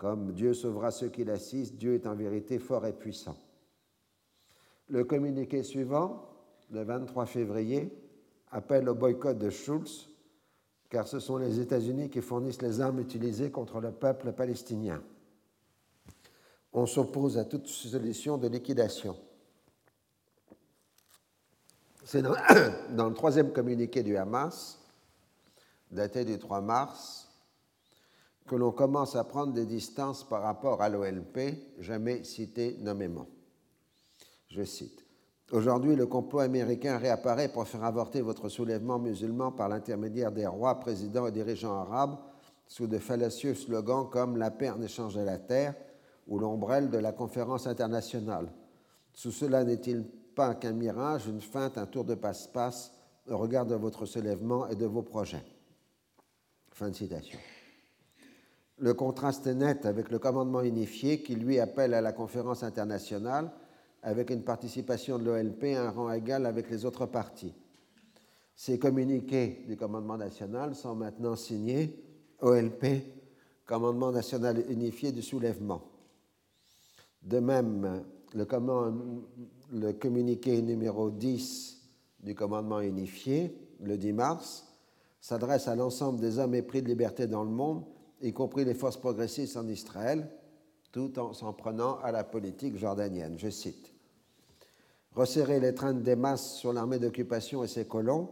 comme 0.00 0.32
Dieu 0.32 0.54
sauvera 0.54 0.90
ceux 0.90 1.08
qui 1.08 1.24
l'assistent, 1.24 1.76
Dieu 1.76 1.92
est 1.92 2.06
en 2.06 2.14
vérité 2.14 2.58
fort 2.58 2.86
et 2.86 2.92
puissant. 2.94 3.36
Le 4.88 5.04
communiqué 5.04 5.62
suivant, 5.62 6.26
le 6.70 6.82
23 6.84 7.26
février, 7.26 7.92
appelle 8.50 8.88
au 8.88 8.94
boycott 8.94 9.38
de 9.38 9.50
Schulz, 9.50 10.08
car 10.88 11.06
ce 11.06 11.20
sont 11.20 11.36
les 11.36 11.60
États-Unis 11.60 12.10
qui 12.10 12.20
fournissent 12.20 12.62
les 12.62 12.80
armes 12.80 13.00
utilisées 13.00 13.50
contre 13.50 13.80
le 13.80 13.92
peuple 13.92 14.32
palestinien. 14.32 15.02
On 16.72 16.86
s'oppose 16.86 17.38
à 17.38 17.44
toute 17.44 17.66
solution 17.66 18.38
de 18.38 18.48
liquidation. 18.48 19.16
C'est 22.04 22.22
dans, 22.22 22.34
dans, 22.90 23.08
le 23.08 23.14
troisième 23.14 23.52
communiqué 23.52 24.02
du 24.02 24.16
Hamas, 24.16 24.80
daté 25.90 26.24
du 26.24 26.38
3 26.38 26.60
mars, 26.60 27.28
que 28.46 28.56
l'on 28.56 28.72
commence 28.72 29.14
à 29.14 29.22
prendre 29.22 29.52
des 29.52 29.66
distances 29.66 30.28
par 30.28 30.42
rapport 30.42 30.82
à 30.82 30.88
l'OLP, 30.88 31.38
jamais 31.78 32.24
cité 32.24 32.76
nommément. 32.80 33.28
Je 34.48 34.64
cite. 34.64 34.99
Aujourd'hui, 35.52 35.96
le 35.96 36.06
complot 36.06 36.40
américain 36.40 36.96
réapparaît 36.96 37.48
pour 37.48 37.66
faire 37.66 37.82
avorter 37.82 38.20
votre 38.20 38.48
soulèvement 38.48 39.00
musulman 39.00 39.50
par 39.50 39.68
l'intermédiaire 39.68 40.30
des 40.30 40.46
rois, 40.46 40.78
présidents 40.78 41.26
et 41.26 41.32
dirigeants 41.32 41.74
arabes 41.74 42.18
sous 42.68 42.86
de 42.86 42.98
fallacieux 42.98 43.54
slogans 43.54 44.08
comme 44.08 44.36
la 44.36 44.52
paix 44.52 44.70
en 44.70 44.80
échange 44.80 45.16
de 45.16 45.22
la 45.22 45.38
terre 45.38 45.74
ou 46.28 46.38
l'ombrelle 46.38 46.88
de 46.88 46.98
la 46.98 47.10
conférence 47.10 47.66
internationale. 47.66 48.46
Sous 49.12 49.32
cela 49.32 49.64
n'est-il 49.64 50.04
pas 50.36 50.54
qu'un 50.54 50.72
mirage, 50.72 51.26
une 51.26 51.40
feinte, 51.40 51.78
un 51.78 51.86
tour 51.86 52.04
de 52.04 52.14
passe-passe 52.14 52.92
au 53.28 53.36
regard 53.36 53.66
de 53.66 53.74
votre 53.74 54.06
soulèvement 54.06 54.68
et 54.68 54.76
de 54.76 54.86
vos 54.86 55.02
projets? 55.02 55.44
Fin 56.70 56.90
de 56.90 56.94
citation. 56.94 57.40
Le 58.78 58.94
contraste 58.94 59.48
est 59.48 59.54
net 59.54 59.84
avec 59.84 60.10
le 60.10 60.20
commandement 60.20 60.62
unifié 60.62 61.22
qui 61.22 61.34
lui 61.34 61.58
appelle 61.58 61.92
à 61.92 62.00
la 62.00 62.12
conférence 62.12 62.62
internationale 62.62 63.50
avec 64.02 64.30
une 64.30 64.42
participation 64.42 65.18
de 65.18 65.24
l'OLP 65.24 65.76
à 65.76 65.88
un 65.88 65.90
rang 65.90 66.12
égal 66.12 66.46
avec 66.46 66.70
les 66.70 66.84
autres 66.84 67.06
partis. 67.06 67.54
Ces 68.54 68.78
communiqués 68.78 69.64
du 69.66 69.76
commandement 69.76 70.18
national 70.18 70.74
sont 70.74 70.94
maintenant 70.94 71.36
signés 71.36 72.02
OLP, 72.40 72.84
Commandement 73.70 74.10
national 74.10 74.64
unifié 74.68 75.12
du 75.12 75.22
soulèvement. 75.22 75.82
De 77.22 77.38
même, 77.38 78.02
le, 78.34 78.44
le 79.72 79.92
communiqué 79.92 80.60
numéro 80.60 81.08
10 81.08 81.78
du 82.24 82.34
commandement 82.34 82.80
unifié, 82.80 83.56
le 83.80 83.96
10 83.96 84.12
mars, 84.12 84.66
s'adresse 85.20 85.68
à 85.68 85.76
l'ensemble 85.76 86.18
des 86.18 86.40
hommes 86.40 86.56
épris 86.56 86.82
de 86.82 86.88
liberté 86.88 87.28
dans 87.28 87.44
le 87.44 87.50
monde, 87.50 87.84
y 88.20 88.32
compris 88.32 88.64
les 88.64 88.74
forces 88.74 88.96
progressistes 88.96 89.56
en 89.56 89.68
Israël, 89.68 90.28
tout 90.92 91.18
en 91.18 91.32
s'en 91.32 91.52
prenant 91.52 91.98
à 92.00 92.12
la 92.12 92.24
politique 92.24 92.76
jordanienne. 92.76 93.38
Je 93.38 93.48
cite 93.48 93.92
Resserrer 95.12 95.58
les 95.58 95.74
trains 95.74 95.94
des 95.94 96.16
masses 96.16 96.54
sur 96.54 96.72
l'armée 96.72 96.98
d'occupation 96.98 97.64
et 97.64 97.68
ses 97.68 97.84
colons, 97.84 98.28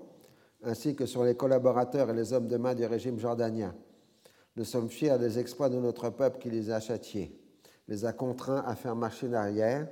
ainsi 0.62 0.94
que 0.94 1.06
sur 1.06 1.24
les 1.24 1.34
collaborateurs 1.34 2.10
et 2.10 2.14
les 2.14 2.32
hommes 2.32 2.46
de 2.46 2.56
main 2.56 2.74
du 2.74 2.84
régime 2.84 3.18
jordanien. 3.18 3.74
Nous 4.56 4.64
sommes 4.64 4.88
fiers 4.88 5.18
des 5.18 5.38
exploits 5.38 5.68
de 5.68 5.78
notre 5.78 6.10
peuple 6.10 6.38
qui 6.38 6.50
les 6.50 6.70
a 6.70 6.80
châtiés, 6.80 7.36
les 7.88 8.04
a 8.04 8.12
contraints 8.12 8.62
à 8.66 8.74
faire 8.74 8.94
marcher 8.94 9.32
arrière 9.34 9.88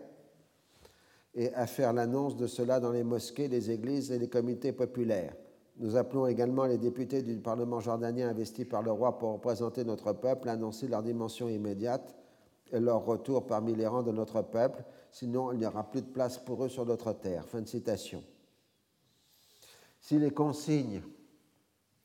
et 1.34 1.52
à 1.54 1.66
faire 1.66 1.92
l'annonce 1.92 2.36
de 2.36 2.46
cela 2.46 2.80
dans 2.80 2.92
les 2.92 3.04
mosquées, 3.04 3.48
les 3.48 3.70
églises 3.70 4.10
et 4.10 4.18
les 4.18 4.28
comités 4.28 4.72
populaires. 4.72 5.34
Nous 5.78 5.96
appelons 5.96 6.26
également 6.26 6.64
les 6.64 6.78
députés 6.78 7.22
du 7.22 7.36
Parlement 7.36 7.80
jordanien 7.80 8.28
investis 8.28 8.64
par 8.64 8.82
le 8.82 8.90
roi 8.90 9.18
pour 9.18 9.32
représenter 9.32 9.84
notre 9.84 10.12
peuple 10.12 10.48
à 10.48 10.52
annoncer 10.52 10.88
leur 10.88 11.02
dimension 11.02 11.48
immédiate 11.48 12.14
et 12.72 12.80
leur 12.80 13.04
retour 13.04 13.46
parmi 13.46 13.74
les 13.74 13.86
rangs 13.86 14.02
de 14.02 14.12
notre 14.12 14.42
peuple, 14.42 14.84
sinon 15.10 15.52
il 15.52 15.58
n'y 15.58 15.66
aura 15.66 15.88
plus 15.88 16.02
de 16.02 16.06
place 16.06 16.38
pour 16.38 16.64
eux 16.64 16.68
sur 16.68 16.84
notre 16.84 17.12
terre. 17.12 17.46
Fin 17.46 17.62
de 17.62 17.68
citation. 17.68 18.22
Si 20.00 20.18
les 20.18 20.30
consignes 20.30 21.02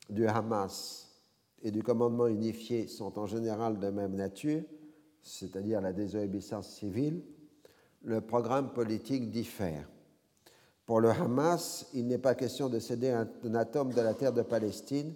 du 0.10 0.28
Hamas 0.28 1.10
et 1.62 1.72
du 1.72 1.84
commandement 1.84 2.28
unifié 2.28 2.88
sont 2.88 3.20
en 3.20 3.26
général 3.26 3.80
de 3.80 3.90
même 3.90 4.16
nature, 4.16 4.64
c'est-à-dire 5.22 5.82
la 5.82 5.94
désobéissance 5.94 6.70
civile, 6.70 7.22
le 8.04 8.22
programme 8.22 8.74
politique 8.74 9.30
diffère. 9.30 9.88
Pour 10.86 11.00
le 11.00 11.10
Hamas, 11.10 11.88
il 11.94 12.08
n'est 12.08 12.18
pas 12.18 12.36
question 12.36 12.68
de 12.68 12.80
céder 12.80 13.10
un, 13.12 13.56
atome 13.56 13.94
de 13.94 14.02
la 14.02 14.14
terre 14.14 14.34
de 14.34 14.42
Palestine 14.42 15.14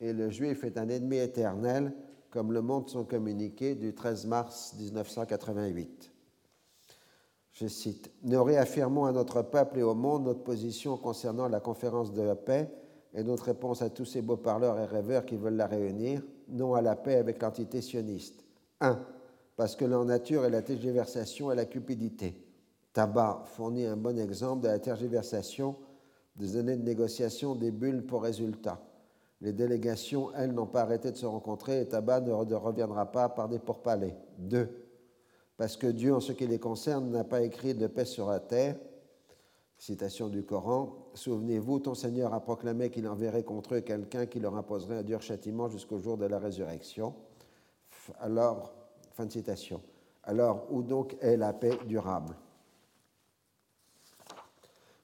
et 0.00 0.12
le 0.12 0.30
juif 0.30 0.64
est 0.64 0.78
un 0.78 0.88
ennemi 0.88 1.18
éternel, 1.18 1.92
comme 2.30 2.52
le 2.52 2.62
montre 2.62 2.90
son 2.90 3.04
communiqué 3.04 3.74
du 3.74 3.94
13 3.94 4.26
mars 4.26 4.74
1988. 4.78 6.12
Je 7.52 7.66
cite 7.66 8.10
Nous 8.22 8.42
réaffirmons 8.42 9.06
à 9.06 9.12
notre 9.12 9.42
peuple 9.42 9.78
et 9.78 9.82
au 9.82 9.94
monde 9.94 10.24
notre 10.24 10.44
position 10.44 10.96
concernant 10.96 11.48
la 11.48 11.60
conférence 11.60 12.12
de 12.12 12.22
la 12.22 12.36
paix 12.36 12.70
et 13.14 13.24
notre 13.24 13.44
réponse 13.44 13.82
à 13.82 13.90
tous 13.90 14.04
ces 14.04 14.22
beaux 14.22 14.36
parleurs 14.36 14.78
et 14.78 14.84
rêveurs 14.84 15.24
qui 15.24 15.36
veulent 15.36 15.56
la 15.56 15.66
réunir, 15.66 16.22
non 16.48 16.74
à 16.74 16.82
la 16.82 16.94
paix 16.94 17.16
avec 17.16 17.42
l'entité 17.42 17.80
sioniste. 17.80 18.44
1. 18.80 19.00
Parce 19.56 19.74
que 19.74 19.84
leur 19.84 20.04
nature 20.04 20.44
est 20.44 20.50
la 20.50 20.62
tergiversation 20.62 21.50
et 21.50 21.56
la 21.56 21.64
cupidité. 21.64 22.44
Tabac 22.92 23.42
fournit 23.46 23.86
un 23.86 23.96
bon 23.96 24.18
exemple 24.18 24.62
de 24.62 24.68
la 24.68 24.78
tergiversation 24.78 25.76
des 26.36 26.56
années 26.56 26.76
de 26.76 26.84
négociation 26.84 27.54
des 27.54 27.72
bulles 27.72 28.06
pour 28.06 28.22
résultat. 28.22 28.80
Les 29.40 29.52
délégations, 29.52 30.32
elles, 30.34 30.52
n'ont 30.52 30.66
pas 30.66 30.82
arrêté 30.82 31.12
de 31.12 31.16
se 31.16 31.26
rencontrer 31.26 31.80
et 31.80 31.86
Tabac 31.86 32.20
ne 32.20 32.32
reviendra 32.32 33.06
pas 33.06 33.28
par 33.28 33.48
des 33.48 33.58
pourparlers. 33.58 34.16
2. 34.38 34.68
Parce 35.56 35.76
que 35.76 35.86
Dieu, 35.86 36.14
en 36.14 36.20
ce 36.20 36.32
qui 36.32 36.46
les 36.46 36.58
concerne, 36.58 37.10
n'a 37.10 37.24
pas 37.24 37.42
écrit 37.42 37.74
de 37.74 37.86
paix 37.86 38.04
sur 38.04 38.28
la 38.28 38.40
terre. 38.40 38.76
Citation 39.76 40.28
du 40.28 40.44
Coran. 40.44 41.10
Souvenez-vous, 41.14 41.78
ton 41.78 41.94
Seigneur 41.94 42.34
a 42.34 42.40
proclamé 42.40 42.90
qu'il 42.90 43.06
enverrait 43.06 43.44
contre 43.44 43.76
eux 43.76 43.80
quelqu'un 43.80 44.26
qui 44.26 44.40
leur 44.40 44.56
imposerait 44.56 44.98
un 44.98 45.02
dur 45.04 45.22
châtiment 45.22 45.68
jusqu'au 45.68 46.00
jour 46.00 46.16
de 46.16 46.26
la 46.26 46.40
résurrection. 46.40 47.14
Alors, 48.18 48.72
fin 49.12 49.26
de 49.26 49.30
citation. 49.30 49.80
Alors, 50.24 50.66
où 50.70 50.82
donc 50.82 51.16
est 51.20 51.36
la 51.36 51.52
paix 51.52 51.78
durable? 51.86 52.34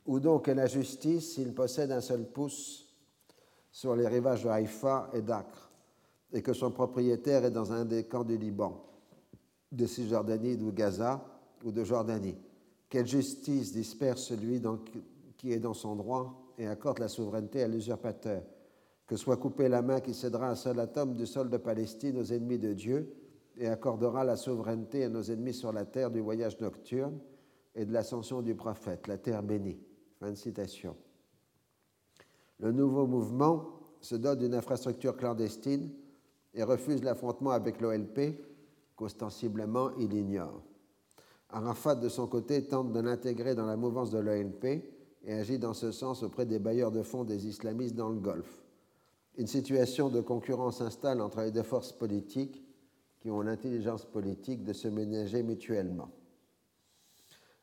Où 0.07 0.19
donc 0.19 0.49
est 0.49 0.55
la 0.55 0.67
justice 0.67 1.35
s'il 1.35 1.55
possède 1.55 1.93
un 1.93 2.01
seul 2.01 2.25
pouce 2.25 2.84
sur 3.75 3.97
les 3.97 4.07
rivages 4.07 4.45
de 4.45 4.49
Haïfa 4.49 5.11
et 5.15 5.21
d'Acre 5.21 5.69
et 6.33 6.43
que 6.43 6.53
son 6.53 6.71
propriétaire 6.71 7.45
est 7.45 7.51
dans 7.51 7.73
un 7.73 7.85
des 7.85 8.05
camps 8.05 8.23
du 8.23 8.39
Liban, 8.39 8.81
de 9.73 9.85
Cisjordanie, 9.85 10.57
de 10.57 10.71
Gaza 10.71 11.21
ou 11.65 11.73
de 11.73 11.83
Jordanie 11.83 12.37
Quelle 12.89 13.09
justice 13.09 13.73
disperse 13.73 14.23
celui 14.23 14.63
qui 15.37 15.53
est 15.53 15.59
dans 15.59 15.75
son 15.75 15.97
droit 15.97 16.55
et 16.57 16.69
accorde 16.69 17.01
la 17.01 17.09
souveraineté 17.09 17.65
à 17.65 17.69
l'usurpateur? 17.69 18.45
Que 19.09 19.17
soit 19.17 19.39
coupée 19.39 19.69
la 19.69 19.83
main 19.83 20.01
qui 20.01 20.15
cédera 20.15 20.49
un 20.49 20.55
seul 20.55 20.79
atome 20.79 21.15
du 21.15 21.27
sol 21.27 21.51
de 21.51 21.57
Palestine 21.57 22.17
aux 22.17 22.33
ennemis 22.33 22.61
de 22.61 22.75
Dieu 22.75 23.13
et 23.57 23.67
accordera 23.67 24.23
la 24.23 24.37
souveraineté 24.37 25.03
à 25.03 25.09
nos 25.09 25.23
ennemis 25.23 25.53
sur 25.53 25.73
la 25.73 25.85
terre 25.85 26.13
du 26.13 26.21
voyage 26.21 26.61
nocturne 26.61 27.19
et 27.75 27.85
de 27.85 27.93
l'ascension 27.93 28.41
du 28.41 28.55
prophète, 28.55 29.09
la 29.09 29.19
terre 29.19 29.43
bénie. 29.43 29.81
Fin 30.21 30.31
de 30.31 30.37
citation. 30.37 30.95
Le 32.61 32.73
nouveau 32.73 33.07
mouvement 33.07 33.67
se 34.01 34.15
dote 34.15 34.39
d'une 34.39 34.55
infrastructure 34.55 35.17
clandestine 35.17 35.91
et 36.55 36.63
refuse 36.63 37.03
l'affrontement 37.03 37.51
avec 37.51 37.81
l'OLP 37.81 38.39
qu'ostensiblement 38.97 39.91
il 39.99 40.13
ignore. 40.13 40.63
Arafat, 41.51 41.97
de 41.97 42.09
son 42.09 42.27
côté, 42.27 42.67
tente 42.67 42.93
de 42.93 43.01
l'intégrer 43.01 43.55
dans 43.55 43.67
la 43.67 43.77
mouvance 43.77 44.11
de 44.11 44.19
l'OLP 44.19 44.65
et 45.25 45.33
agit 45.33 45.59
dans 45.59 45.75
ce 45.75 45.91
sens 45.93 46.23
auprès 46.23 46.47
des 46.47 46.59
bailleurs 46.59 46.91
de 46.91 47.03
fonds 47.03 47.25
des 47.25 47.47
islamistes 47.47 47.95
dans 47.95 48.11
le 48.11 48.19
Golfe. 48.19 48.63
Une 49.37 49.47
situation 49.47 50.09
de 50.09 50.21
concurrence 50.21 50.79
s'installe 50.79 51.21
entre 51.21 51.41
les 51.41 51.51
deux 51.51 51.63
forces 51.63 51.93
politiques 51.93 52.63
qui 53.21 53.31
ont 53.31 53.41
l'intelligence 53.41 54.05
politique 54.05 54.65
de 54.65 54.73
se 54.73 54.87
ménager 54.87 55.43
mutuellement. 55.43 56.11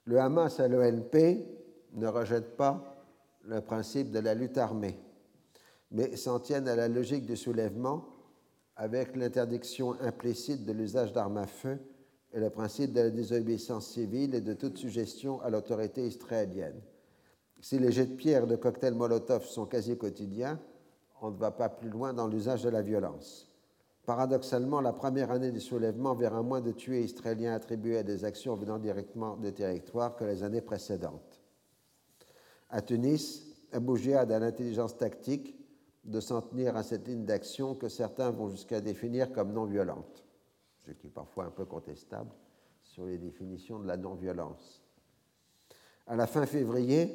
Le 0.06 0.20
Hamas 0.20 0.60
et 0.60 0.68
l'ONP 0.68 1.46
ne 1.94 2.08
rejettent 2.08 2.58
pas 2.58 2.91
le 3.46 3.62
principe 3.62 4.12
de 4.12 4.20
la 4.20 4.34
lutte 4.34 4.58
armée, 4.58 5.00
mais 5.92 6.16
s'en 6.16 6.40
tiennent 6.40 6.68
à 6.68 6.76
la 6.76 6.88
logique 6.88 7.26
du 7.26 7.36
soulèvement 7.36 8.06
avec 8.76 9.16
l'interdiction 9.16 9.96
implicite 10.02 10.66
de 10.66 10.72
l'usage 10.72 11.14
d'armes 11.14 11.38
à 11.38 11.48
feu 11.48 11.78
et 12.34 12.40
le 12.40 12.50
principe 12.50 12.94
de 12.94 13.02
la 13.02 13.10
désobéissance 13.10 13.88
civile 13.88 14.36
et 14.36 14.42
de 14.42 14.54
toute 14.54 14.78
suggestion 14.78 15.42
à 15.42 15.50
l'autorité 15.50 16.08
israélienne. 16.08 16.82
Si 17.60 17.78
les 17.78 17.92
jets 17.92 18.08
de 18.08 18.16
pierre 18.16 18.48
de 18.48 18.56
cocktails 18.56 18.96
Molotov 18.96 19.46
sont 19.46 19.66
quasi 19.66 19.98
quotidiens, 19.98 20.60
on 21.22 21.30
ne 21.30 21.38
va 21.38 21.52
pas 21.52 21.70
plus 21.70 21.90
loin 21.90 22.14
dans 22.14 22.28
l'usage 22.28 22.64
de 22.64 22.70
la 22.70 22.82
violence. 22.82 23.48
Paradoxalement, 24.06 24.82
la 24.82 24.94
première 24.94 25.30
année 25.30 25.52
du 25.52 25.60
soulèvement 25.60 26.16
verra 26.16 26.42
moins 26.42 26.62
de 26.62 26.72
tués 26.72 27.04
israéliens 27.04 27.54
attribués 27.54 28.00
à 28.00 28.04
des 28.04 28.26
actions 28.26 28.56
venant 28.56 28.80
directement 28.80 29.38
des 29.38 29.54
territoires 29.54 30.16
que 30.16 30.24
les 30.24 30.42
années 30.42 30.62
précédentes. 30.62 31.31
À 32.72 32.82
Tunis, 32.82 33.46
Abu 33.74 33.98
Jihad 33.98 34.32
a 34.32 34.40
l'intelligence 34.40 34.98
tactique 34.98 35.56
de 36.06 36.22
s'en 36.22 36.42
tenir 36.42 36.78
à 36.78 36.84
cette 36.84 37.06
ligne 37.06 37.26
d'action 37.26 37.76
que 37.76 37.90
certains 37.90 38.32
vont 38.32 38.48
jusqu'à 38.48 38.80
définir 38.80 39.34
comme 39.34 39.52
non 39.52 39.66
violente, 39.66 40.26
ce 40.86 40.92
qui 40.92 41.08
est 41.08 41.12
parfois 41.12 41.44
un 41.44 41.52
peu 41.52 41.66
contestable 41.66 42.32
sur 42.82 43.06
les 43.06 43.18
définitions 43.18 43.78
de 43.78 43.88
la 43.88 43.98
non-violence. 43.98 44.82
À 46.08 46.16
la 46.16 46.28
fin 46.28 46.46
février, 46.46 47.14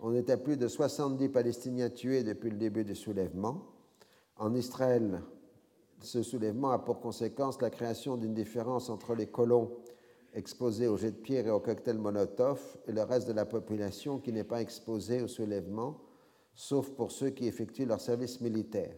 on 0.00 0.14
était 0.14 0.32
à 0.32 0.36
plus 0.36 0.56
de 0.56 0.68
70 0.68 1.28
Palestiniens 1.30 1.90
tués 1.90 2.22
depuis 2.22 2.50
le 2.50 2.56
début 2.56 2.84
du 2.84 2.94
soulèvement. 2.94 3.66
En 4.36 4.54
Israël, 4.54 5.20
ce 6.00 6.22
soulèvement 6.22 6.70
a 6.70 6.78
pour 6.78 7.00
conséquence 7.00 7.60
la 7.60 7.70
création 7.70 8.16
d'une 8.16 8.34
différence 8.34 8.88
entre 8.88 9.16
les 9.16 9.26
colons 9.26 9.76
exposés 10.36 10.86
aux 10.86 10.98
jets 10.98 11.12
de 11.12 11.16
pierre 11.16 11.46
et 11.46 11.50
aux 11.50 11.60
cocktails 11.60 11.98
Molotov 11.98 12.76
et 12.86 12.92
le 12.92 13.02
reste 13.02 13.26
de 13.26 13.32
la 13.32 13.46
population 13.46 14.18
qui 14.18 14.32
n'est 14.32 14.44
pas 14.44 14.60
exposée 14.60 15.22
au 15.22 15.28
soulèvement, 15.28 15.98
sauf 16.54 16.90
pour 16.90 17.10
ceux 17.10 17.30
qui 17.30 17.46
effectuent 17.46 17.86
leur 17.86 18.00
service 18.00 18.40
militaire. 18.42 18.94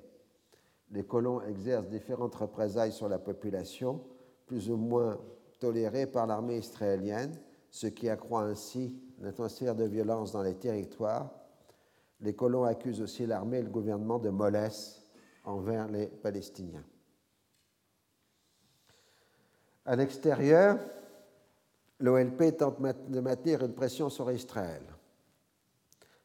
Les 0.91 1.05
colons 1.05 1.41
exercent 1.43 1.89
différentes 1.89 2.35
représailles 2.35 2.93
sur 2.93 3.09
la 3.09 3.21
population, 3.21 4.03
plus 4.47 4.69
ou 4.69 4.77
moins 4.77 5.19
tolérées 5.61 6.07
par 6.07 6.27
l'armée 6.27 6.59
israélienne, 6.59 7.39
ce 7.71 7.87
qui 7.87 8.09
accroît 8.09 8.43
ainsi 8.43 9.01
l'atmosphère 9.21 9.77
de 9.77 9.85
violence 9.85 10.33
dans 10.33 10.43
les 10.43 10.55
territoires. 10.55 11.31
Les 12.21 12.35
colons 12.35 12.65
accusent 12.65 13.01
aussi 13.01 13.27
l'armée 13.27 13.59
et 13.59 13.63
le 13.63 13.71
gouvernement 13.71 14.19
de 14.19 14.31
mollesse 14.31 15.05
envers 15.45 15.87
les 15.89 16.07
Palestiniens. 16.07 16.85
À 19.85 19.95
l'extérieur, 19.95 20.79
l'OLP 22.01 22.57
tente 22.57 22.81
de 23.09 23.21
maintenir 23.21 23.65
une 23.65 23.75
pression 23.75 24.09
sur 24.09 24.31
Israël. 24.31 24.83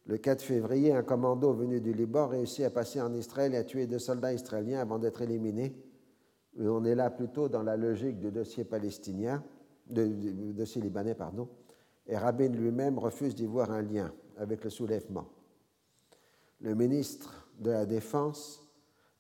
Le 0.05 0.17
4 0.17 0.41
février, 0.41 0.91
un 0.91 1.03
commando 1.03 1.53
venu 1.53 1.79
du 1.79 1.93
Liban 1.93 2.27
réussit 2.27 2.65
à 2.65 2.69
passer 2.69 3.01
en 3.01 3.13
Israël 3.13 3.53
et 3.53 3.57
à 3.57 3.63
tuer 3.63 3.87
deux 3.87 3.99
soldats 3.99 4.33
israéliens 4.33 4.81
avant 4.81 4.99
d'être 4.99 5.21
éliminé. 5.21 5.73
On 6.59 6.83
est 6.83 6.95
là 6.95 7.09
plutôt 7.09 7.47
dans 7.47 7.63
la 7.63 7.77
logique 7.77 8.19
du 8.19 8.31
dossier 8.31 8.65
palestinien, 8.65 9.43
du 9.87 10.53
libanais, 10.75 11.15
pardon, 11.15 11.47
et 12.05 12.17
Rabin 12.17 12.49
lui-même 12.49 12.99
refuse 12.99 13.33
d'y 13.33 13.45
voir 13.45 13.71
un 13.71 13.81
lien 13.81 14.13
avec 14.37 14.63
le 14.63 14.69
soulèvement. 14.69 15.25
Le 16.59 16.75
ministre 16.75 17.47
de 17.59 17.71
la 17.71 17.85
Défense 17.85 18.61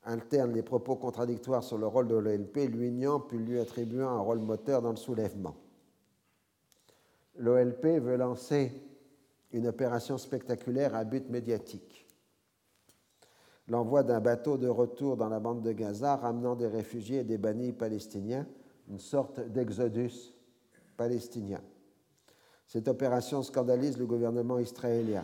alterne 0.03 0.51
les 0.51 0.63
propos 0.63 0.97
contradictoires 0.97 1.63
sur 1.63 1.77
le 1.77 1.87
rôle 1.87 2.09
de 2.09 2.15
l'OLP, 2.15 2.57
ignorant 2.57 3.21
puis 3.21 3.37
lui 3.37 3.59
attribuant 3.59 4.09
un 4.09 4.19
rôle 4.19 4.39
moteur 4.39 4.81
dans 4.81 4.91
le 4.91 4.97
soulèvement. 4.97 5.55
L'OLP 7.37 7.99
veut 7.99 8.17
lancer 8.17 8.71
une 9.51 9.67
opération 9.67 10.17
spectaculaire 10.17 10.95
à 10.95 11.03
but 11.03 11.29
médiatique. 11.29 12.07
L'envoi 13.67 14.03
d'un 14.03 14.19
bateau 14.19 14.57
de 14.57 14.67
retour 14.67 15.15
dans 15.15 15.29
la 15.29 15.39
bande 15.39 15.61
de 15.61 15.71
Gaza 15.71 16.17
ramenant 16.17 16.55
des 16.55 16.67
réfugiés 16.67 17.19
et 17.19 17.23
des 17.23 17.37
bannis 17.37 17.71
palestiniens, 17.71 18.45
une 18.89 18.99
sorte 18.99 19.39
d'exodus 19.39 20.33
palestinien. 20.97 21.61
Cette 22.67 22.87
opération 22.87 23.41
scandalise 23.41 23.97
le 23.97 24.05
gouvernement 24.05 24.59
israélien. 24.59 25.23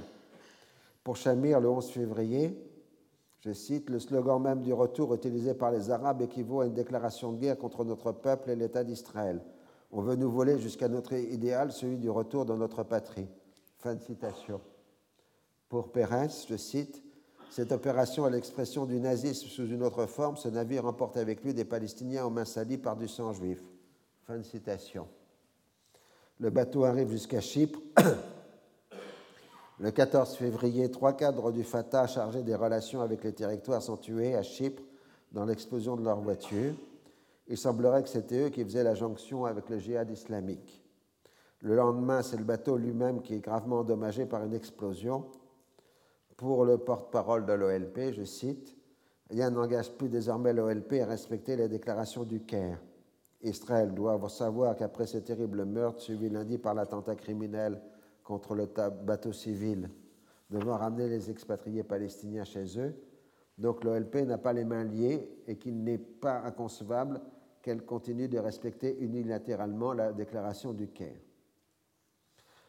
Pour 1.04 1.18
Shamir, 1.18 1.60
le 1.60 1.70
11 1.70 1.90
février, 1.90 2.58
je 3.40 3.52
cite, 3.52 3.90
le 3.90 4.00
slogan 4.00 4.42
même 4.42 4.62
du 4.62 4.74
retour 4.74 5.14
utilisé 5.14 5.54
par 5.54 5.72
les 5.72 5.90
Arabes 5.90 6.22
équivaut 6.22 6.62
à 6.62 6.66
une 6.66 6.74
déclaration 6.74 7.32
de 7.32 7.40
guerre 7.40 7.58
contre 7.58 7.86
notre 7.86 8.12
peuple 8.12 8.50
et 8.52 8.56
l'État 8.56 8.84
d'Israël. 8.84 9.42
On 9.92 10.02
veut 10.02 10.16
nous 10.16 10.30
voler 10.30 10.60
jusqu'à 10.60 10.88
notre 10.88 11.14
idéal, 11.14 11.72
celui 11.72 11.98
du 11.98 12.10
retour 12.10 12.46
dans 12.46 12.58
notre 12.58 12.84
patrie. 12.84 13.28
Fin 13.80 13.96
de 13.96 14.02
citation. 14.02 14.62
Pour 15.68 15.92
Pérez, 15.92 16.30
je 16.48 16.56
cite, 16.58 17.04
cette 17.50 17.72
opération 17.72 18.28
est 18.28 18.32
l'expression 18.32 18.86
du 18.86 19.00
nazisme 19.00 19.48
sous 19.48 19.68
une 19.68 19.82
autre 19.82 20.06
forme. 20.06 20.38
Ce 20.38 20.48
navire 20.48 20.86
emporte 20.86 21.18
avec 21.18 21.44
lui 21.44 21.54
des 21.54 21.66
Palestiniens 21.66 22.26
aux 22.26 22.30
mains 22.30 22.46
salies 22.46 22.78
par 22.78 22.96
du 22.96 23.08
sang 23.08 23.34
juif. 23.34 23.64
Fin 24.28 24.38
de 24.38 24.44
citation. 24.44 25.08
Le 26.40 26.52
bateau 26.52 26.86
arrive 26.86 27.10
jusqu'à 27.10 27.42
Chypre. 27.42 27.80
Le 29.80 29.92
14 29.92 30.36
février, 30.36 30.92
trois 30.92 31.14
cadres 31.14 31.52
du 31.52 31.64
Fatah 31.64 32.06
chargés 32.06 32.44
des 32.44 32.54
relations 32.54 33.02
avec 33.02 33.24
les 33.24 33.34
territoires 33.34 33.82
sont 33.82 33.98
tués 33.98 34.36
à 34.36 34.44
Chypre 34.44 34.84
dans 35.32 35.46
l'explosion 35.46 35.96
de 35.96 36.04
leur 36.04 36.20
voiture. 36.20 36.74
Il 37.50 37.58
semblerait 37.58 38.04
que 38.04 38.10
c'était 38.10 38.46
eux 38.46 38.50
qui 38.50 38.64
faisaient 38.64 38.84
la 38.84 38.96
jonction 38.96 39.46
avec 39.46 39.70
le 39.70 39.80
djihad 39.80 40.10
islamique. 40.10 40.84
Le 41.62 41.76
lendemain, 41.76 42.22
c'est 42.22 42.38
le 42.38 42.44
bateau 42.44 42.78
lui-même 42.78 43.22
qui 43.22 43.34
est 43.34 43.40
gravement 43.40 43.80
endommagé 43.80 44.26
par 44.26 44.44
une 44.46 44.54
explosion. 44.54 45.26
Pour 46.38 46.64
le 46.64 46.78
porte-parole 46.78 47.46
de 47.46 47.54
l'OLP, 47.54 48.14
je 48.14 48.24
cite, 48.24 48.78
Rien 49.30 49.52
n'engage 49.52 49.92
plus 49.92 50.10
désormais 50.10 50.54
l'OLP 50.54 50.94
à 51.02 51.06
respecter 51.06 51.56
les 51.56 51.68
déclarations 51.68 52.24
du 52.24 52.40
Caire. 52.42 52.82
Israël 53.42 53.94
doit 53.94 54.20
savoir 54.28 54.76
qu'après 54.76 55.06
ce 55.06 55.20
terrible 55.20 55.66
meurtre 55.66 56.02
suivi 56.02 56.30
lundi 56.30 56.58
par 56.58 56.74
l'attentat 56.74 57.16
criminel 57.16 57.80
contre 58.24 58.56
le 58.56 58.66
bateau 58.66 59.32
civil 59.32 59.90
devant 60.50 60.78
ramener 60.78 61.08
les 61.08 61.30
expatriés 61.30 61.84
palestiniens 61.84 62.44
chez 62.44 62.80
eux, 62.80 62.96
donc 63.60 63.84
l'OLP 63.84 64.16
n'a 64.26 64.40
pas 64.40 64.52
les 64.52 64.66
mains 64.66 64.84
liées 64.84 65.30
et 65.46 65.58
qu'il 65.58 65.84
n'est 65.84 66.00
pas 66.00 66.42
inconcevable 66.42 67.22
qu'elle 67.62 67.86
continue 67.86 68.28
de 68.28 68.40
respecter 68.40 68.98
unilatéralement 69.00 69.94
la 69.94 70.14
déclaration 70.14 70.74
du 70.74 70.88
Caire. 70.88 71.20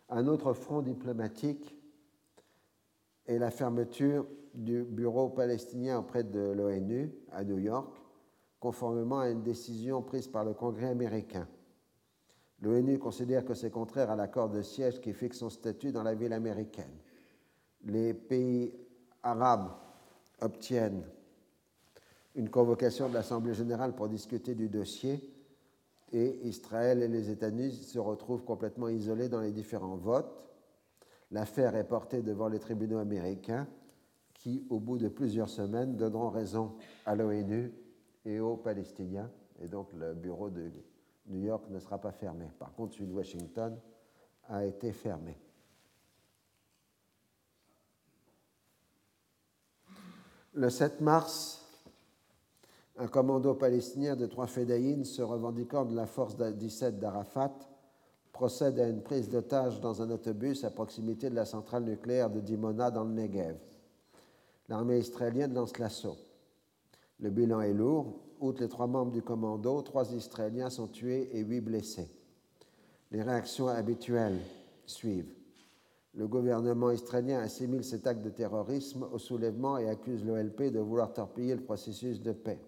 Un 0.09 0.27
autre 0.27 0.53
front 0.53 0.83
diplomatique 0.83 1.77
est 3.27 3.39
la 3.39 3.51
fermeture 3.51 4.27
du 4.55 4.83
bureau 4.83 5.29
palestinien 5.29 5.99
auprès 5.99 6.25
de 6.25 6.41
l'ONU 6.41 7.12
à 7.31 7.45
New 7.45 7.59
York, 7.59 7.97
conformément 8.59 9.21
à 9.21 9.31
une 9.31 9.43
décision 9.43 10.03
prise 10.03 10.27
par 10.27 10.45
le 10.45 10.55
Congrès 10.55 10.89
américain. 10.89 11.47
L'ONU 12.61 12.99
considère 12.99 13.45
que 13.45 13.55
c'est 13.55 13.71
contraire 13.71 14.11
à 14.11 14.17
l'accord 14.17 14.51
de 14.51 14.62
siège 14.62 15.01
qui 15.01 15.12
fixe 15.15 15.39
son 15.39 15.49
statut 15.49 15.93
dans 15.93 16.03
la 16.03 16.15
ville 16.15 16.33
américaine. 16.33 16.99
Les 17.85 18.12
pays 18.12 18.75
arabes 19.23 19.71
obtiennent 20.41 21.05
une 22.35 22.51
convocation 22.51 23.09
de 23.09 23.15
l'Assemblée 23.15 23.55
générale 23.55 23.94
pour 23.94 24.09
discuter 24.09 24.55
du 24.55 24.69
dossier 24.69 25.20
et 26.12 26.47
Israël 26.48 27.02
et 27.02 27.09
les 27.09 27.31
États-Unis 27.31 27.73
se 27.73 27.98
retrouvent 27.98 28.44
complètement 28.44 28.89
isolés 28.89 29.28
dans 29.28 29.40
les 29.40 29.52
différents 29.52 29.97
votes. 29.97 30.48
L'affaire 31.31 31.77
est 31.77 31.86
portée 31.86 32.23
devant 32.23 32.48
les 32.48 32.59
tribunaux 32.59 32.98
américains 32.98 33.69
qui, 34.35 34.66
au 34.70 34.81
bout 34.81 34.98
de 34.98 35.09
plusieurs 35.09 35.48
semaines, 35.48 35.97
donneront 35.97 36.31
raison 36.31 36.77
à 37.07 37.15
l'ONU 37.15 37.73
et 38.24 38.40
aux 38.40 38.57
Palestiniens. 38.57 39.31
Et 39.61 39.69
donc 39.69 39.93
le 39.93 40.15
bureau 40.15 40.51
de 40.51 40.70
New 41.27 41.43
York 41.43 41.69
ne 41.70 41.78
sera 41.78 41.98
pas 41.98 42.12
fermé. 42.12 42.47
Par 42.59 42.73
contre, 42.73 42.94
celui 42.94 43.07
de 43.07 43.12
Washington 43.12 43.78
a 44.48 44.65
été 44.65 44.93
fermé. 44.93 45.36
Le 50.52 50.69
7 50.69 51.01
mars, 51.01 51.60
un 53.01 53.06
commando 53.06 53.55
palestinien 53.55 54.14
de 54.14 54.27
trois 54.27 54.47
fédéines 54.47 55.06
se 55.06 55.22
revendiquant 55.22 55.86
de 55.86 55.97
la 55.97 56.06
force 56.06 56.36
17 56.36 56.98
d'Arafat 56.98 57.56
procède 58.31 58.78
à 58.78 58.86
une 58.89 59.02
prise 59.02 59.31
d'otage 59.31 59.81
dans 59.81 60.02
un 60.02 60.10
autobus 60.10 60.64
à 60.64 60.70
proximité 60.70 61.31
de 61.31 61.35
la 61.35 61.47
centrale 61.47 61.85
nucléaire 61.85 62.28
de 62.28 62.40
Dimona 62.40 62.90
dans 62.90 63.05
le 63.05 63.12
Negev. 63.12 63.56
L'armée 64.68 64.98
israélienne 64.98 65.55
lance 65.55 65.78
l'assaut. 65.78 66.18
Le 67.20 67.31
bilan 67.31 67.62
est 67.62 67.72
lourd. 67.72 68.20
Outre 68.39 68.60
les 68.60 68.68
trois 68.68 68.86
membres 68.86 69.12
du 69.12 69.22
commando, 69.22 69.81
trois 69.81 70.12
Israéliens 70.12 70.68
sont 70.68 70.86
tués 70.86 71.31
et 71.32 71.40
huit 71.40 71.62
blessés. 71.62 72.09
Les 73.12 73.22
réactions 73.22 73.68
habituelles 73.68 74.40
suivent. 74.85 75.32
Le 76.14 76.28
gouvernement 76.28 76.90
israélien 76.90 77.40
assimile 77.40 77.85
cet 77.85 78.06
acte 78.06 78.22
de 78.22 78.31
terrorisme 78.31 79.06
au 79.10 79.18
soulèvement 79.18 79.78
et 79.78 79.89
accuse 79.89 80.22
l'OLP 80.22 80.70
de 80.70 80.81
vouloir 80.81 81.14
torpiller 81.14 81.55
le 81.55 81.62
processus 81.62 82.20
de 82.20 82.32
paix. 82.32 82.60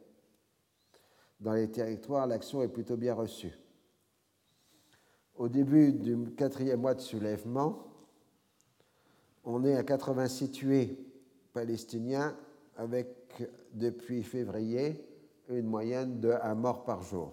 Dans 1.43 1.55
les 1.55 1.69
territoires, 1.69 2.29
l'action 2.29 2.63
est 2.63 2.69
plutôt 2.69 2.97
bien 2.97 3.15
reçue. 3.15 3.59
Au 5.35 5.49
début 5.49 5.93
du 5.93 6.31
quatrième 6.37 6.81
mois 6.81 6.95
de 6.95 7.01
soulèvement, 7.01 7.89
on 9.43 9.65
est 9.65 9.75
à 9.75 9.83
86 9.83 10.53
tués 10.53 10.97
palestiniens 11.53 12.37
avec, 12.77 13.43
depuis 13.75 14.23
février, 14.23 15.05
une 15.49 15.67
moyenne 15.67 16.21
de 16.21 16.31
un 16.31 16.55
mort 16.55 16.85
par 16.85 17.03
jour. 17.03 17.33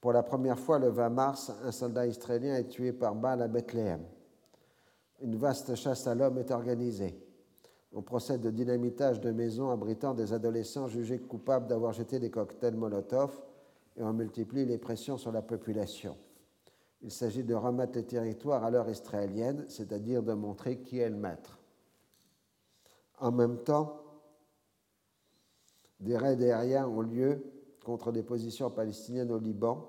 Pour 0.00 0.12
la 0.12 0.24
première 0.24 0.58
fois, 0.58 0.80
le 0.80 0.88
20 0.88 1.10
mars, 1.10 1.52
un 1.62 1.70
soldat 1.70 2.08
israélien 2.08 2.56
est 2.56 2.68
tué 2.68 2.92
par 2.92 3.14
balle 3.14 3.42
à 3.42 3.48
Bethléem. 3.48 4.02
Une 5.20 5.36
vaste 5.36 5.76
chasse 5.76 6.08
à 6.08 6.16
l'homme 6.16 6.38
est 6.38 6.50
organisée. 6.50 7.23
On 7.96 8.02
procède 8.02 8.44
au 8.44 8.50
dynamitage 8.50 9.20
de 9.20 9.30
maisons 9.30 9.70
abritant 9.70 10.14
des 10.14 10.32
adolescents 10.32 10.88
jugés 10.88 11.20
coupables 11.20 11.68
d'avoir 11.68 11.92
jeté 11.92 12.18
des 12.18 12.30
cocktails 12.30 12.74
Molotov 12.74 13.40
et 13.96 14.02
on 14.02 14.12
multiplie 14.12 14.64
les 14.66 14.78
pressions 14.78 15.16
sur 15.16 15.30
la 15.30 15.42
population. 15.42 16.16
Il 17.02 17.12
s'agit 17.12 17.44
de 17.44 17.54
remettre 17.54 17.92
les 17.94 18.04
territoires 18.04 18.64
à 18.64 18.70
l'heure 18.70 18.90
israélienne, 18.90 19.64
c'est-à-dire 19.68 20.24
de 20.24 20.32
montrer 20.32 20.78
qui 20.78 20.98
est 20.98 21.08
le 21.08 21.16
maître. 21.16 21.60
En 23.20 23.30
même 23.30 23.58
temps, 23.58 24.00
des 26.00 26.16
raids 26.16 26.42
aériens 26.42 26.88
ont 26.88 27.02
lieu 27.02 27.44
contre 27.84 28.10
des 28.10 28.24
positions 28.24 28.70
palestiniennes 28.70 29.30
au 29.30 29.38
Liban. 29.38 29.88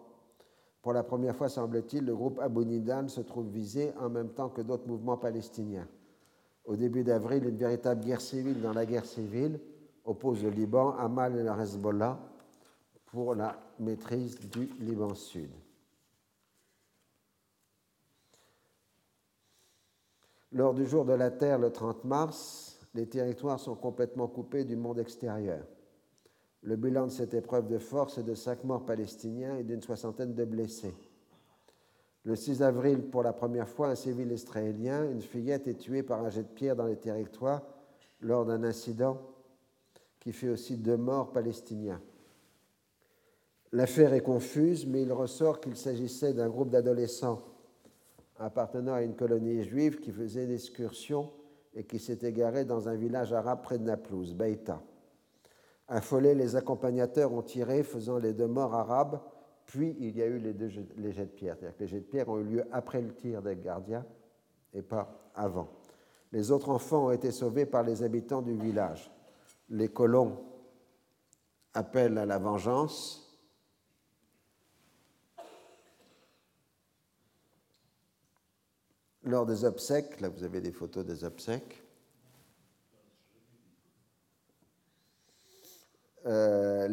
Pour 0.84 0.94
la 0.94 1.04
première 1.04 1.36
fois, 1.36 1.50
semble-t-il, 1.50 2.06
le 2.06 2.16
groupe 2.16 2.40
Abu 2.40 2.66
Nidan 2.66 3.08
se 3.08 3.22
trouve 3.22 3.48
visé 3.48 3.94
en 4.00 4.10
même 4.10 4.30
temps 4.30 4.50
que 4.50 4.62
d'autres 4.62 4.88
mouvements 4.88 5.18
palestiniens. 5.18 5.88
Au 6.66 6.76
début 6.76 7.04
d'avril, 7.04 7.46
une 7.46 7.58
véritable 7.58 8.04
guerre 8.04 8.22
civile 8.22 8.62
dans 8.62 8.74
la 8.74 8.86
guerre 8.86 9.06
civile 9.06 9.60
oppose 10.04 10.44
le 10.44 10.50
Liban, 10.50 10.96
Hamal 10.98 11.38
et 11.38 11.44
le 11.44 11.52
Hezbollah 11.52 12.20
pour 13.06 13.36
la 13.36 13.60
maîtrise 13.80 14.40
du 14.40 14.66
Liban 14.80 15.14
Sud. 15.14 15.52
Lors 20.52 20.74
du 20.74 20.86
jour 20.86 21.06
de 21.06 21.14
la 21.14 21.32
Terre, 21.32 21.60
le 21.60 21.72
30 21.72 22.06
mars, 22.06 22.80
les 22.94 23.08
territoires 23.08 23.60
sont 23.60 23.76
complètement 23.76 24.28
coupés 24.28 24.64
du 24.64 24.76
monde 24.76 25.00
extérieur. 25.00 25.66
Le 26.62 26.78
bilan 26.78 27.08
de 27.08 27.12
cette 27.12 27.34
épreuve 27.34 27.68
de 27.68 27.78
force 27.78 28.18
est 28.18 28.24
de 28.24 28.34
cinq 28.34 28.64
morts 28.64 28.86
palestiniens 28.86 29.58
et 29.58 29.64
d'une 29.64 29.82
soixantaine 29.82 30.34
de 30.34 30.46
blessés. 30.46 30.96
Le 32.26 32.36
6 32.36 32.64
avril, 32.64 33.04
pour 33.04 33.22
la 33.22 33.34
première 33.34 33.70
fois, 33.70 33.90
un 33.90 33.96
civil 33.96 34.32
israélien, 34.32 35.10
une 35.10 35.22
fillette, 35.22 35.68
est 35.68 35.76
tuée 35.76 36.02
par 36.02 36.24
un 36.24 36.32
jet 36.32 36.42
de 36.42 36.48
pierre 36.48 36.76
dans 36.76 36.88
les 36.88 36.98
territoires 36.98 37.62
lors 38.20 38.46
d'un 38.46 38.64
incident 38.64 39.22
qui 40.20 40.32
fait 40.32 40.50
aussi 40.50 40.78
deux 40.78 40.98
morts 40.98 41.32
palestiniens. 41.32 42.02
L'affaire 43.72 44.14
est 44.14 44.22
confuse, 44.22 44.88
mais 44.88 45.04
il 45.04 45.14
ressort 45.14 45.60
qu'il 45.60 45.76
s'agissait 45.76 46.34
d'un 46.34 46.50
groupe 46.50 46.70
d'adolescents 46.70 47.42
appartenant 48.40 48.94
à 48.94 49.04
une 49.04 49.16
colonie 49.16 49.64
juive 49.64 50.00
qui 50.00 50.12
faisait 50.12 50.46
une 50.46 50.52
excursion 50.52 51.32
et 51.74 51.84
qui 51.84 52.00
s'est 52.00 52.20
égaré 52.24 52.66
dans 52.66 52.90
un 52.90 52.96
village 52.96 53.34
arabe 53.34 53.62
près 53.62 53.78
de 53.78 53.84
Naplouse, 53.84 54.34
Beïta. 54.34 54.82
Affolés, 55.88 56.34
les 56.34 56.56
accompagnateurs 56.56 57.32
ont 57.34 57.44
tiré, 57.44 57.84
faisant 57.84 58.18
les 58.18 58.34
deux 58.34 58.48
morts 58.48 58.74
arabes, 58.74 59.20
puis 59.66 59.96
il 60.00 60.16
y 60.16 60.22
a 60.22 60.26
eu 60.26 60.38
les, 60.38 60.54
deux 60.54 60.70
jets, 60.70 60.84
de 60.84 61.26
pierre. 61.26 61.56
C'est-à-dire 61.58 61.78
que 61.78 61.84
les 61.84 61.88
jets 61.88 62.00
de 62.00 62.06
pierre 62.06 62.30
ont 62.30 62.40
eu 62.40 62.44
lieu 62.44 62.64
après 62.72 63.02
le 63.02 63.14
tir 63.14 63.42
des 63.42 63.56
gardiens 63.56 64.06
et 64.74 64.82
pas 64.82 65.32
avant. 65.34 65.70
Les 66.32 66.52
autres 66.52 66.70
enfants 66.70 67.08
ont 67.08 67.12
été 67.12 67.32
sauvés 67.32 67.66
par 67.66 67.84
les 67.84 68.04
habitants 68.04 68.42
du 68.42 68.54
village. 68.56 69.12
Les 69.70 69.90
colons 69.90 70.38
appellent 71.74 72.18
à 72.18 72.26
la 72.26 72.38
vengeance 72.38 73.26
lors 79.24 79.46
des 79.46 79.66
obsèques, 79.66 80.22
là 80.22 80.30
vous 80.30 80.44
avez 80.44 80.62
des 80.62 80.72
photos 80.72 81.06
des 81.06 81.24
obsèques, 81.24 81.84
euh, 86.26 86.88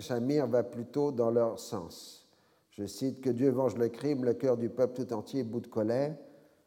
Shamir 0.00 0.46
va 0.46 0.62
plutôt 0.62 1.12
dans 1.12 1.30
leur 1.30 1.58
sens. 1.58 2.26
Je 2.70 2.86
cite 2.86 3.20
Que 3.20 3.30
Dieu 3.30 3.50
venge 3.50 3.76
le 3.76 3.88
crime, 3.88 4.24
le 4.24 4.34
cœur 4.34 4.56
du 4.56 4.68
peuple 4.68 5.04
tout 5.04 5.12
entier 5.12 5.44
bout 5.44 5.60
de 5.60 5.66
colère. 5.66 6.16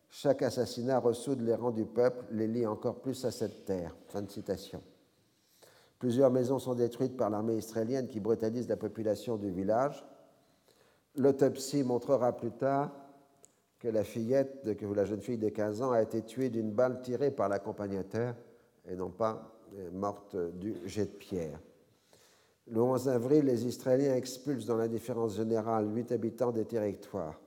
Chaque 0.10 0.44
assassinat 0.44 1.00
ressoude 1.00 1.42
les 1.42 1.56
rangs 1.56 1.72
du 1.72 1.86
peuple, 1.86 2.26
les 2.32 2.48
lie 2.48 2.68
encore 2.68 3.02
plus 3.02 3.26
à 3.26 3.32
cette 3.32 3.66
terre. 3.66 3.96
Fin 4.08 4.22
de 4.22 4.30
citation. 4.30 4.82
Plusieurs 5.98 6.30
maisons 6.30 6.60
sont 6.60 6.76
détruites 6.76 7.18
par 7.18 7.30
l'armée 7.30 7.56
israélienne 7.56 8.08
qui 8.08 8.20
brutalise 8.20 8.68
la 8.68 8.78
population 8.78 9.38
du 9.38 9.50
village. 9.50 10.06
L'autopsie 11.16 11.84
montrera 11.84 12.36
plus 12.36 12.52
tard 12.52 12.92
que 13.80 13.88
la 13.88 14.04
fillette, 14.04 14.68
la 14.96 15.06
jeune 15.06 15.22
fille 15.22 15.38
de 15.38 15.50
15 15.50 15.82
ans 15.82 15.92
a 15.92 16.02
été 16.02 16.22
tuée 16.22 16.50
d'une 16.50 16.72
balle 16.72 17.02
tirée 17.02 17.32
par 17.32 17.50
l'accompagnateur 17.50 18.36
et 18.88 18.96
non 18.96 19.10
pas 19.10 19.52
euh, 19.76 19.90
morte 19.92 20.36
du 20.36 20.76
jet 20.86 21.06
de 21.06 21.18
pierre. 21.18 21.60
Le 22.68 22.82
11 22.82 23.10
avril, 23.10 23.46
les 23.46 23.66
Israéliens 23.66 24.16
expulsent 24.16 24.66
dans 24.66 24.78
l'indifférence 24.78 25.36
générale 25.36 25.94
huit 25.94 26.12
habitants 26.12 26.52
des 26.52 26.66
territoires. 26.66 27.40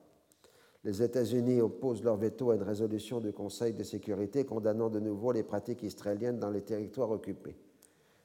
Les 0.85 1.03
États-Unis 1.03 1.61
opposent 1.61 2.05
leur 2.05 2.17
veto 2.17 2.51
à 2.51 2.57
une 2.57 2.63
résolution 2.63 3.21
du 3.21 3.33
Conseil 3.33 3.73
de 3.73 3.83
sécurité 3.83 4.45
condamnant 4.45 4.89
de 4.89 5.01
nouveau 5.01 5.33
les 5.33 5.43
pratiques 5.43 5.83
israéliennes 5.83 6.39
dans 6.39 6.51
les 6.51 6.63
territoires 6.63 7.11
occupés. 7.11 7.57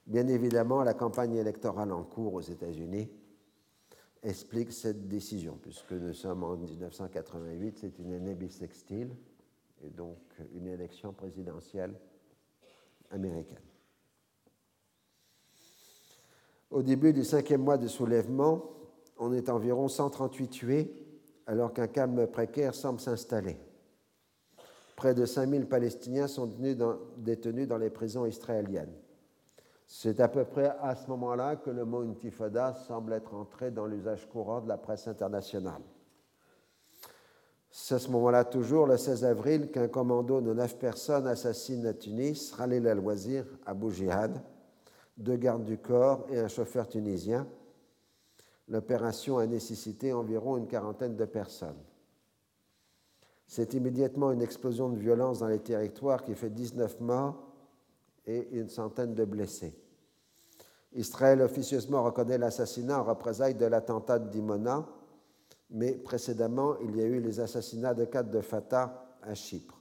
Bien 0.06 0.28
évidemment, 0.28 0.82
la 0.82 0.94
campagne 0.94 1.34
électorale 1.34 1.92
en 1.92 2.04
cours 2.04 2.34
aux 2.34 2.40
États-Unis 2.40 3.08
explique 4.22 4.72
cette 4.72 5.08
décision, 5.08 5.58
puisque 5.60 5.92
nous 5.92 6.12
sommes 6.12 6.44
en 6.44 6.56
1988, 6.56 7.78
c'est 7.80 7.98
une 7.98 8.12
année 8.12 8.34
bissextile, 8.34 9.10
et 9.82 9.90
donc 9.90 10.18
une 10.54 10.68
élection 10.68 11.12
présidentielle 11.12 11.94
américaine. 13.10 13.71
Au 16.72 16.80
début 16.80 17.12
du 17.12 17.22
cinquième 17.22 17.60
mois 17.60 17.76
de 17.76 17.86
soulèvement, 17.86 18.62
on 19.18 19.34
est 19.34 19.50
environ 19.50 19.88
138 19.88 20.48
tués, 20.48 20.90
alors 21.46 21.74
qu'un 21.74 21.86
calme 21.86 22.26
précaire 22.26 22.74
semble 22.74 22.98
s'installer. 22.98 23.58
Près 24.96 25.14
de 25.14 25.26
5000 25.26 25.66
Palestiniens 25.68 26.28
sont 26.28 26.50
détenus 27.18 27.68
dans 27.68 27.76
les 27.76 27.90
prisons 27.90 28.24
israéliennes. 28.24 28.94
C'est 29.86 30.18
à 30.20 30.28
peu 30.28 30.44
près 30.44 30.74
à 30.80 30.94
ce 30.94 31.08
moment-là 31.08 31.56
que 31.56 31.68
le 31.68 31.84
mot 31.84 32.00
intifada 32.00 32.72
semble 32.72 33.12
être 33.12 33.34
entré 33.34 33.70
dans 33.70 33.84
l'usage 33.84 34.26
courant 34.30 34.62
de 34.62 34.68
la 34.68 34.78
presse 34.78 35.06
internationale. 35.06 35.82
C'est 37.70 37.96
à 37.96 37.98
ce 37.98 38.10
moment-là 38.10 38.44
toujours, 38.44 38.86
le 38.86 38.96
16 38.96 39.26
avril, 39.26 39.70
qu'un 39.70 39.88
commando 39.88 40.40
de 40.40 40.54
neuf 40.54 40.78
personnes 40.78 41.26
assassine 41.26 41.84
à 41.84 41.92
Tunis 41.92 42.54
Khalil 42.56 42.88
al-Wazir, 42.88 43.44
Abu 43.66 43.90
Jihad, 43.90 44.42
deux 45.16 45.36
gardes 45.36 45.64
du 45.64 45.78
corps 45.78 46.26
et 46.30 46.38
un 46.38 46.48
chauffeur 46.48 46.88
tunisien. 46.88 47.46
L'opération 48.68 49.38
a 49.38 49.46
nécessité 49.46 50.12
environ 50.12 50.56
une 50.56 50.66
quarantaine 50.66 51.16
de 51.16 51.24
personnes. 51.24 51.82
C'est 53.46 53.74
immédiatement 53.74 54.32
une 54.32 54.40
explosion 54.40 54.88
de 54.88 54.96
violence 54.96 55.40
dans 55.40 55.48
les 55.48 55.58
territoires 55.58 56.24
qui 56.24 56.34
fait 56.34 56.50
19 56.50 57.00
morts 57.00 57.52
et 58.26 58.48
une 58.52 58.68
centaine 58.68 59.14
de 59.14 59.24
blessés. 59.24 59.78
Israël 60.94 61.40
officieusement 61.42 62.02
reconnaît 62.02 62.38
l'assassinat 62.38 63.00
en 63.00 63.04
représailles 63.04 63.54
de 63.54 63.66
l'attentat 63.66 64.18
d'Imona, 64.18 64.86
mais 65.70 65.92
précédemment, 65.92 66.78
il 66.80 66.96
y 66.96 67.02
a 67.02 67.06
eu 67.06 67.20
les 67.20 67.40
assassinats 67.40 67.94
de 67.94 68.04
quatre 68.04 68.30
de 68.30 68.40
Fatah 68.40 69.16
à 69.22 69.34
Chypre. 69.34 69.80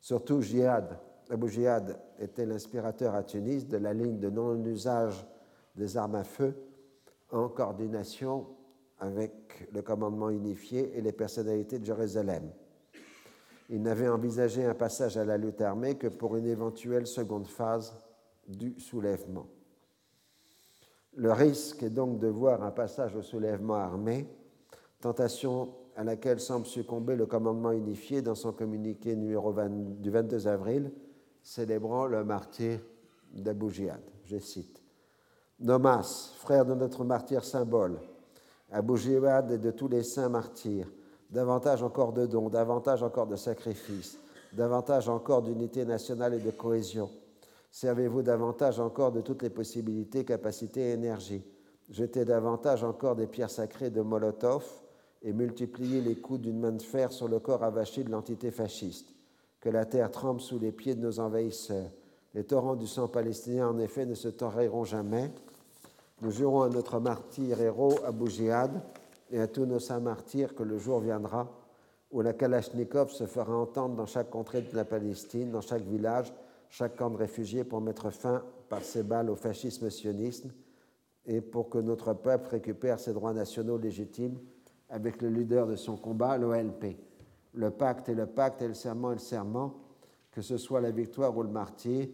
Surtout, 0.00 0.42
Jihad, 0.42 0.98
Abu 1.30 1.48
Jihad 1.48 1.98
était 2.18 2.46
l'inspirateur 2.46 3.14
à 3.14 3.22
Tunis 3.22 3.66
de 3.66 3.78
la 3.78 3.92
ligne 3.92 4.18
de 4.18 4.30
non-usage 4.30 5.26
des 5.74 5.96
armes 5.96 6.14
à 6.14 6.24
feu 6.24 6.54
en 7.30 7.48
coordination 7.48 8.46
avec 8.98 9.68
le 9.72 9.82
commandement 9.82 10.30
unifié 10.30 10.96
et 10.96 11.00
les 11.00 11.12
personnalités 11.12 11.78
de 11.78 11.84
Jérusalem. 11.84 12.50
Il 13.68 13.82
n'avait 13.82 14.08
envisagé 14.08 14.64
un 14.64 14.74
passage 14.74 15.16
à 15.16 15.24
la 15.24 15.36
lutte 15.36 15.60
armée 15.60 15.96
que 15.96 16.06
pour 16.06 16.36
une 16.36 16.46
éventuelle 16.46 17.06
seconde 17.06 17.48
phase 17.48 17.94
du 18.46 18.78
soulèvement. 18.78 19.48
Le 21.14 21.32
risque 21.32 21.82
est 21.82 21.90
donc 21.90 22.20
de 22.20 22.28
voir 22.28 22.62
un 22.62 22.70
passage 22.70 23.16
au 23.16 23.22
soulèvement 23.22 23.74
armé, 23.74 24.28
tentation 25.00 25.74
à 25.96 26.04
laquelle 26.04 26.38
semble 26.38 26.66
succomber 26.66 27.16
le 27.16 27.26
commandement 27.26 27.72
unifié 27.72 28.22
dans 28.22 28.34
son 28.34 28.52
communiqué 28.52 29.16
numéro 29.16 29.50
20, 29.50 30.00
du 30.00 30.10
22 30.10 30.46
avril, 30.46 30.92
célébrant 31.46 32.06
le 32.06 32.24
martyr 32.24 32.80
d'Abu 33.32 33.70
Jihad. 33.70 34.02
Je 34.24 34.38
cite 34.38 34.82
Nomas, 35.60 36.32
frère 36.38 36.66
de 36.66 36.74
notre 36.74 37.04
martyr 37.04 37.44
symbole, 37.44 38.00
Abu 38.72 38.96
Jihad 38.96 39.50
et 39.52 39.58
de 39.58 39.70
tous 39.70 39.88
les 39.88 40.02
saints 40.02 40.28
martyrs, 40.28 40.88
davantage 41.30 41.84
encore 41.84 42.12
de 42.12 42.26
dons, 42.26 42.48
davantage 42.48 43.04
encore 43.04 43.28
de 43.28 43.36
sacrifices, 43.36 44.18
davantage 44.52 45.08
encore 45.08 45.42
d'unité 45.42 45.84
nationale 45.84 46.34
et 46.34 46.40
de 46.40 46.50
cohésion 46.50 47.08
Servez-vous 47.70 48.22
davantage 48.22 48.80
encore 48.80 49.12
de 49.12 49.20
toutes 49.20 49.42
les 49.42 49.50
possibilités, 49.50 50.24
capacités 50.24 50.80
et 50.80 50.92
énergies. 50.92 51.44
Jetez 51.90 52.24
davantage 52.24 52.82
encore 52.82 53.16
des 53.16 53.26
pierres 53.26 53.50
sacrées 53.50 53.90
de 53.90 54.00
Molotov 54.00 54.64
et 55.20 55.34
multipliez 55.34 56.00
les 56.00 56.16
coups 56.16 56.40
d'une 56.40 56.58
main 56.58 56.72
de 56.72 56.82
fer 56.82 57.12
sur 57.12 57.28
le 57.28 57.38
corps 57.38 57.62
avachi 57.62 58.02
de 58.02 58.10
l'entité 58.10 58.50
fasciste. 58.50 59.15
Que 59.66 59.72
la 59.72 59.84
terre 59.84 60.12
tremble 60.12 60.40
sous 60.40 60.60
les 60.60 60.70
pieds 60.70 60.94
de 60.94 61.00
nos 61.00 61.18
envahisseurs. 61.18 61.90
Les 62.34 62.44
torrents 62.44 62.76
du 62.76 62.86
sang 62.86 63.08
palestinien, 63.08 63.66
en 63.66 63.80
effet, 63.80 64.06
ne 64.06 64.14
se 64.14 64.28
tariront 64.28 64.84
jamais. 64.84 65.28
Nous 66.22 66.30
jurons 66.30 66.62
à 66.62 66.68
notre 66.68 67.00
martyr 67.00 67.60
héros 67.60 67.94
Abu 68.04 68.30
Jihad 68.30 68.70
et 69.32 69.40
à 69.40 69.48
tous 69.48 69.66
nos 69.66 69.80
saints 69.80 69.98
martyrs 69.98 70.54
que 70.54 70.62
le 70.62 70.78
jour 70.78 71.00
viendra 71.00 71.50
où 72.12 72.20
la 72.20 72.32
Kalachnikov 72.32 73.10
se 73.10 73.26
fera 73.26 73.56
entendre 73.56 73.96
dans 73.96 74.06
chaque 74.06 74.30
contrée 74.30 74.62
de 74.62 74.76
la 74.76 74.84
Palestine, 74.84 75.50
dans 75.50 75.62
chaque 75.62 75.82
village, 75.82 76.32
chaque 76.68 76.94
camp 76.94 77.10
de 77.10 77.16
réfugiés 77.16 77.64
pour 77.64 77.80
mettre 77.80 78.10
fin 78.10 78.44
par 78.68 78.82
ses 78.82 79.02
balles 79.02 79.30
au 79.30 79.34
fascisme 79.34 79.90
sioniste 79.90 80.46
et 81.24 81.40
pour 81.40 81.70
que 81.70 81.78
notre 81.78 82.12
peuple 82.12 82.50
récupère 82.50 83.00
ses 83.00 83.12
droits 83.12 83.32
nationaux 83.32 83.78
légitimes 83.78 84.38
avec 84.88 85.20
le 85.22 85.28
leader 85.28 85.66
de 85.66 85.74
son 85.74 85.96
combat, 85.96 86.38
l'OLP. 86.38 86.96
Le 87.56 87.70
pacte 87.70 88.08
et 88.08 88.14
le 88.14 88.26
pacte 88.26 88.62
et 88.62 88.68
le 88.68 88.74
serment 88.74 89.12
et 89.12 89.16
le 89.16 89.20
serment, 89.20 89.74
que 90.30 90.42
ce 90.42 90.56
soit 90.56 90.80
la 90.80 90.90
victoire 90.90 91.36
ou 91.36 91.42
le 91.42 91.48
martyr, 91.48 92.08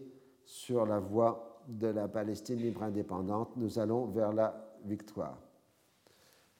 sur 0.45 0.85
la 0.85 0.99
voie 0.99 1.61
de 1.67 1.87
la 1.87 2.07
Palestine 2.07 2.59
libre 2.59 2.83
indépendante, 2.83 3.55
nous 3.55 3.79
allons 3.79 4.07
vers 4.07 4.33
la 4.33 4.73
victoire. 4.85 5.37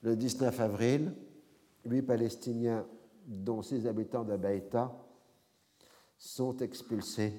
Le 0.01 0.15
19 0.15 0.59
avril, 0.59 1.13
huit 1.85 2.01
Palestiniens, 2.01 2.85
dont 3.25 3.61
six 3.61 3.87
habitants 3.87 4.23
de 4.23 4.35
Baïta, 4.35 4.91
sont 6.17 6.57
expulsés 6.57 7.33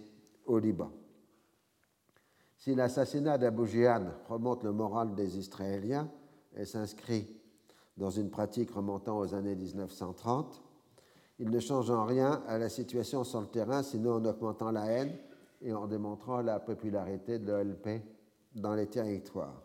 au 0.46 0.58
Liban. 0.58 0.90
Si 2.56 2.74
l'assassinat 2.74 3.36
d'Abu 3.36 3.66
Jihan 3.66 4.06
remonte 4.28 4.64
le 4.64 4.72
moral 4.72 5.14
des 5.14 5.38
Israéliens 5.38 6.10
et 6.56 6.64
s'inscrit 6.64 7.28
dans 7.96 8.10
une 8.10 8.30
pratique 8.30 8.70
remontant 8.70 9.18
aux 9.18 9.34
années 9.34 9.54
1930, 9.54 10.62
il 11.39 11.51
ne 11.51 11.61
change 11.61 11.90
en 11.90 12.05
rien 12.05 12.43
à 12.47 12.59
la 12.59 12.69
situation 12.69 13.24
sur 13.24 13.40
le 13.40 13.47
terrain, 13.48 13.82
sinon 13.82 14.15
en 14.15 14.24
augmentant 14.24 14.70
la 14.70 14.86
haine 14.86 15.16
et 15.61 15.73
en 15.73 15.86
démontrant 15.86 16.40
la 16.43 16.61
popularité 16.61 17.39
de 17.39 17.51
l'OLP 17.51 18.02
dans 18.55 18.74
les 18.74 18.86
territoires. 18.86 19.62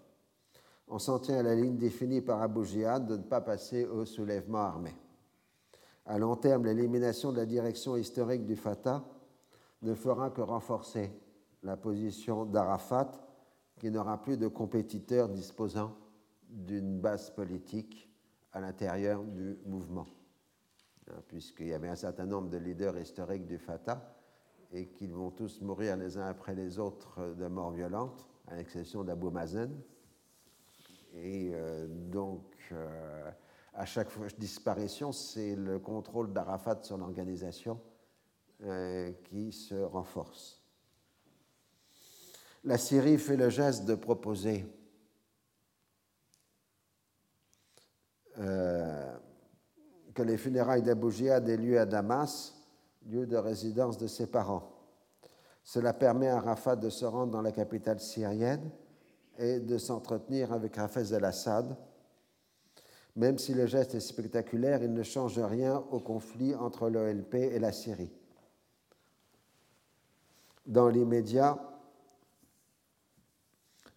On 0.88 0.98
s'en 0.98 1.20
tient 1.20 1.38
à 1.38 1.44
la 1.44 1.56
ligne 1.56 1.78
définie 1.78 2.22
par 2.22 2.41
Abu 2.41 2.66
Jihad 2.66 3.06
de 3.06 3.18
ne 3.18 3.24
pas 3.24 3.41
passer 3.41 3.86
au 3.86 4.06
soulèvement 4.06 4.60
armé. 4.60 4.96
À 6.06 6.18
long 6.18 6.36
terme, 6.36 6.66
l'élimination 6.66 7.32
de 7.32 7.38
la 7.38 7.46
direction 7.46 7.96
historique 7.96 8.46
du 8.46 8.56
Fatah 8.56 9.04
ne 9.84 9.94
fera 9.94 10.32
que 10.32 10.41
renforcer 10.41 11.12
la 11.62 11.78
position 11.78 12.46
d'Arafat, 12.46 13.12
qui 13.80 13.91
n'aura 13.91 14.22
plus 14.22 14.38
de 14.38 14.48
compétiteurs 14.48 15.30
disposant 15.30 15.96
d'une 16.50 17.00
base 17.00 17.30
politique 17.30 18.10
à 18.52 18.60
l'intérieur 18.60 19.24
du 19.24 19.60
mouvement, 19.66 20.08
hein, 21.10 21.22
puisqu'il 21.27 21.68
y 21.68 21.73
avait 21.73 21.90
un 21.90 21.95
certain 21.95 22.26
nombre 22.26 22.49
de 22.49 22.57
leaders 22.57 22.98
historiques 22.98 23.45
du 23.45 23.57
Fatah 23.57 24.15
et 24.72 24.88
qu'ils 24.88 25.14
vont 25.14 25.31
tous 25.31 25.61
mourir 25.61 25.98
les 25.98 26.18
uns 26.18 26.27
après 26.27 26.53
les 26.56 26.80
autres 26.80 27.36
de 27.36 27.48
mort 27.48 27.72
violente, 27.72 28.27
à 28.48 28.56
l'exception 28.56 29.03
d'Abou 29.03 29.31
Mazen. 29.31 29.81
Et 31.15 31.52
euh, 31.53 31.88
donc, 31.88 32.44
euh, 32.72 33.31
à 33.73 33.86
chaque 33.86 34.10
disparition, 34.38 35.11
c'est 35.11 35.56
le 35.56 35.80
contrôle 35.80 36.34
d'Arafat 36.34 36.84
sur 36.84 36.98
l'organisation 36.98 37.80
euh, 38.64 39.11
qui 39.23 39.52
se 39.52 39.76
renforce. 39.76 40.61
La 42.65 42.77
Syrie 42.77 43.18
fait 43.18 43.38
le 43.38 43.49
geste 43.49 43.86
de 43.86 43.95
proposer 43.95 44.65
euh, 48.38 49.19
que 50.20 50.24
les 50.26 50.36
funérailles 50.36 50.82
d'Abou 50.82 51.12
Jihad 51.12 51.48
aient 51.48 51.56
lieu 51.56 51.80
à 51.80 51.86
Damas, 51.86 52.54
lieu 53.06 53.26
de 53.26 53.38
résidence 53.38 53.98
de 53.98 54.06
ses 54.06 54.28
parents. 54.28 54.70
Cela 55.64 55.94
permet 55.94 56.28
à 56.28 56.41
Rafat 56.41 56.76
de 56.76 56.90
se 56.90 57.06
rendre 57.06 57.32
dans 57.32 57.41
la 57.41 57.54
capitale 57.54 58.02
syrienne 58.02 58.70
et 59.38 59.62
de 59.62 59.78
s'entretenir 59.78 60.52
avec 60.52 60.78
Hafez 60.78 61.14
el-Assad. 61.14 61.74
Même 63.16 63.38
si 63.38 63.54
le 63.54 63.66
geste 63.66 63.96
est 63.96 64.02
spectaculaire, 64.02 64.84
il 64.84 64.91
ne 64.91 65.04
change 65.04 65.40
rien 65.40 65.82
au 65.90 66.02
conflit 66.02 66.54
entre 66.54 66.90
l'OLP 66.90 67.36
et 67.36 67.60
la 67.60 67.72
Syrie. 67.72 68.12
Dans 70.66 70.90
l'immédiat, 70.90 71.58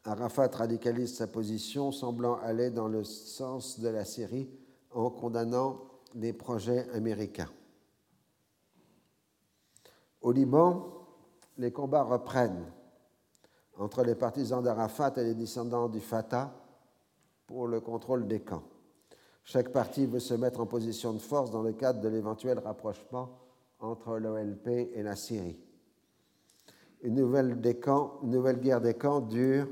Arafat 0.05 0.51
radicalise 0.55 1.16
sa 1.16 1.27
position, 1.27 1.90
semblant 1.90 2.36
aller 2.36 2.70
dans 2.70 2.86
le 2.86 3.03
sens 3.03 3.81
de 3.81 3.89
la 3.89 4.05
Syrie 4.05 4.49
en 4.93 5.11
condamnant 5.11 5.89
les 6.14 6.32
projets 6.32 6.89
américains. 6.90 7.51
Au 10.20 10.32
Liban, 10.32 11.06
les 11.59 11.72
combats 11.72 12.02
reprennent 12.02 12.66
entre 13.76 14.02
les 14.02 14.14
partisans 14.14 14.62
d'Arafat 14.62 15.14
et 15.16 15.24
les 15.24 15.34
descendants 15.34 15.89
du 15.89 16.01
Fatah 16.01 16.55
pour 17.47 17.66
le 17.66 17.80
contrôle 17.80 18.26
des 18.26 18.40
camps. 18.40 18.64
Chaque 19.44 19.72
parti 19.72 20.06
veut 20.06 20.20
se 20.20 20.34
mettre 20.34 20.60
en 20.60 20.66
position 20.66 21.12
de 21.12 21.18
force 21.18 21.51
dans 21.51 21.62
le 21.62 21.72
cadre 21.72 22.01
de 22.01 22.09
l'éventuel 22.09 22.59
rapprochement 22.59 23.40
entre 23.80 24.18
l'OLP 24.18 24.68
et 24.94 25.02
la 25.02 25.16
Syrie 25.16 25.59
une 27.02 27.14
nouvelle, 27.14 27.60
des 27.60 27.78
camps, 27.78 28.20
nouvelle 28.22 28.60
guerre 28.60 28.80
des 28.80 28.94
camps 28.94 29.20
dure 29.20 29.68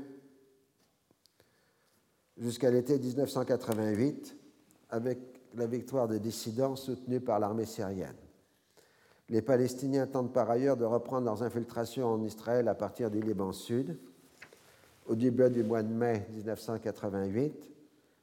jusqu'à 2.37 2.69
l'été 2.69 2.99
1988, 2.99 4.35
avec 4.89 5.30
la 5.55 5.65
victoire 5.65 6.07
des 6.07 6.19
dissidents 6.19 6.75
soutenus 6.75 7.23
par 7.23 7.39
l'armée 7.39 7.65
syrienne. 7.65 8.15
Les 9.29 9.41
Palestiniens 9.41 10.07
tentent 10.07 10.33
par 10.33 10.49
ailleurs 10.49 10.77
de 10.77 10.85
reprendre 10.85 11.25
leurs 11.25 11.43
infiltrations 11.43 12.07
en 12.07 12.21
Israël 12.21 12.67
à 12.67 12.75
partir 12.75 13.09
du 13.09 13.21
Liban 13.21 13.53
Sud. 13.53 13.97
Au 15.05 15.15
début 15.15 15.49
du 15.49 15.63
mois 15.63 15.83
de 15.83 15.93
mai 15.93 16.27
1988, 16.31 17.71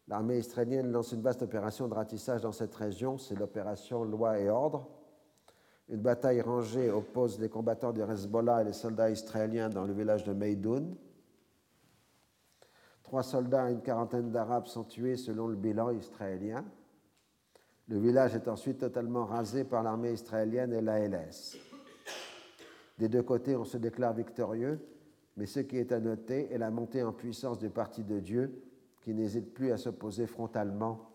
l'armée 0.08 0.38
israélienne 0.38 0.92
lance 0.92 1.12
une 1.12 1.22
vaste 1.22 1.42
opération 1.42 1.88
de 1.88 1.94
ratissage 1.94 2.42
dans 2.42 2.52
cette 2.52 2.74
région, 2.74 3.18
c'est 3.18 3.38
l'opération 3.38 4.04
Loi 4.04 4.38
et 4.38 4.50
Ordre. 4.50 4.86
Une 5.88 6.00
bataille 6.00 6.42
rangée 6.42 6.90
oppose 6.90 7.40
les 7.40 7.48
combattants 7.48 7.92
du 7.92 8.02
Hezbollah 8.02 8.60
et 8.60 8.64
les 8.64 8.72
soldats 8.74 9.10
israéliens 9.10 9.70
dans 9.70 9.84
le 9.84 9.94
village 9.94 10.24
de 10.24 10.34
Meidoun. 10.34 10.94
Trois 13.02 13.22
soldats 13.22 13.70
et 13.70 13.72
une 13.72 13.80
quarantaine 13.80 14.30
d'Arabes 14.30 14.66
sont 14.66 14.84
tués 14.84 15.16
selon 15.16 15.46
le 15.46 15.56
bilan 15.56 15.90
israélien. 15.90 16.66
Le 17.88 17.98
village 17.98 18.34
est 18.34 18.48
ensuite 18.48 18.78
totalement 18.78 19.24
rasé 19.24 19.64
par 19.64 19.82
l'armée 19.82 20.12
israélienne 20.12 20.74
et 20.74 20.82
l'ALS. 20.82 21.56
Des 22.98 23.08
deux 23.08 23.22
côtés, 23.22 23.56
on 23.56 23.64
se 23.64 23.78
déclare 23.78 24.12
victorieux, 24.12 24.78
mais 25.36 25.46
ce 25.46 25.60
qui 25.60 25.78
est 25.78 25.92
à 25.92 26.00
noter 26.00 26.52
est 26.52 26.58
la 26.58 26.70
montée 26.70 27.02
en 27.02 27.12
puissance 27.12 27.58
du 27.58 27.70
Parti 27.70 28.04
de 28.04 28.20
Dieu, 28.20 28.62
qui 29.00 29.14
n'hésite 29.14 29.54
plus 29.54 29.72
à 29.72 29.78
s'opposer 29.78 30.26
frontalement 30.26 31.10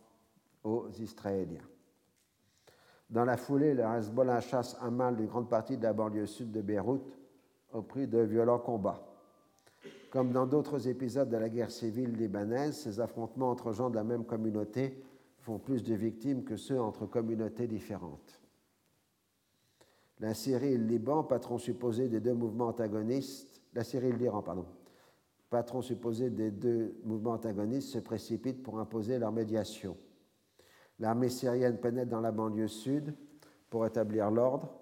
aux 0.63 0.89
Israéliens. 0.99 1.61
Dans 3.09 3.25
la 3.25 3.37
foulée, 3.37 3.75
le 3.75 3.83
Hezbollah 3.83 4.41
chasse 4.41 4.75
à 4.81 4.89
mal 4.89 5.19
une 5.19 5.27
grande 5.27 5.49
partie 5.49 5.77
de 5.77 5.83
la 5.83 5.93
banlieue 5.93 6.25
sud 6.25 6.51
de 6.51 6.61
Beyrouth 6.61 7.19
au 7.71 7.83
prix 7.83 8.07
de 8.07 8.19
violents 8.19 8.57
combats. 8.57 9.05
Comme 10.09 10.31
dans 10.31 10.47
d'autres 10.47 10.87
épisodes 10.87 11.29
de 11.29 11.37
la 11.37 11.49
guerre 11.49 11.69
civile 11.69 12.13
libanaise, 12.13 12.77
ces 12.77 12.99
affrontements 12.99 13.51
entre 13.51 13.73
gens 13.73 13.91
de 13.91 13.95
la 13.95 14.03
même 14.03 14.25
communauté 14.25 15.03
font 15.43 15.59
plus 15.59 15.83
de 15.83 15.93
victimes 15.93 16.43
que 16.43 16.57
ceux 16.57 16.79
entre 16.79 17.05
communautés 17.05 17.67
différentes. 17.67 18.41
La 20.19 20.33
Syrie 20.33 20.73
et 20.73 20.77
le 20.77 20.85
Liban, 20.85 21.23
patron 21.23 21.57
supposé 21.57 22.07
des 22.07 22.19
deux 22.19 22.33
mouvements 22.33 22.67
antagonistes, 22.67 23.61
la 23.73 23.83
Syrie 23.83 24.07
et 24.07 24.13
l'Iran, 24.13 24.41
pardon, 24.41 24.65
patron 25.49 25.81
supposé 25.81 26.29
des 26.29 26.51
deux 26.51 26.95
mouvements 27.03 27.33
antagonistes, 27.33 27.89
se 27.89 27.99
précipitent 27.99 28.63
pour 28.63 28.79
imposer 28.79 29.19
leur 29.19 29.31
médiation. 29.31 29.97
L'armée 30.99 31.29
syrienne 31.29 31.77
pénètre 31.77 32.09
dans 32.09 32.21
la 32.21 32.31
banlieue 32.31 32.67
sud 32.67 33.13
pour 33.69 33.85
établir 33.85 34.31
l'ordre 34.31 34.73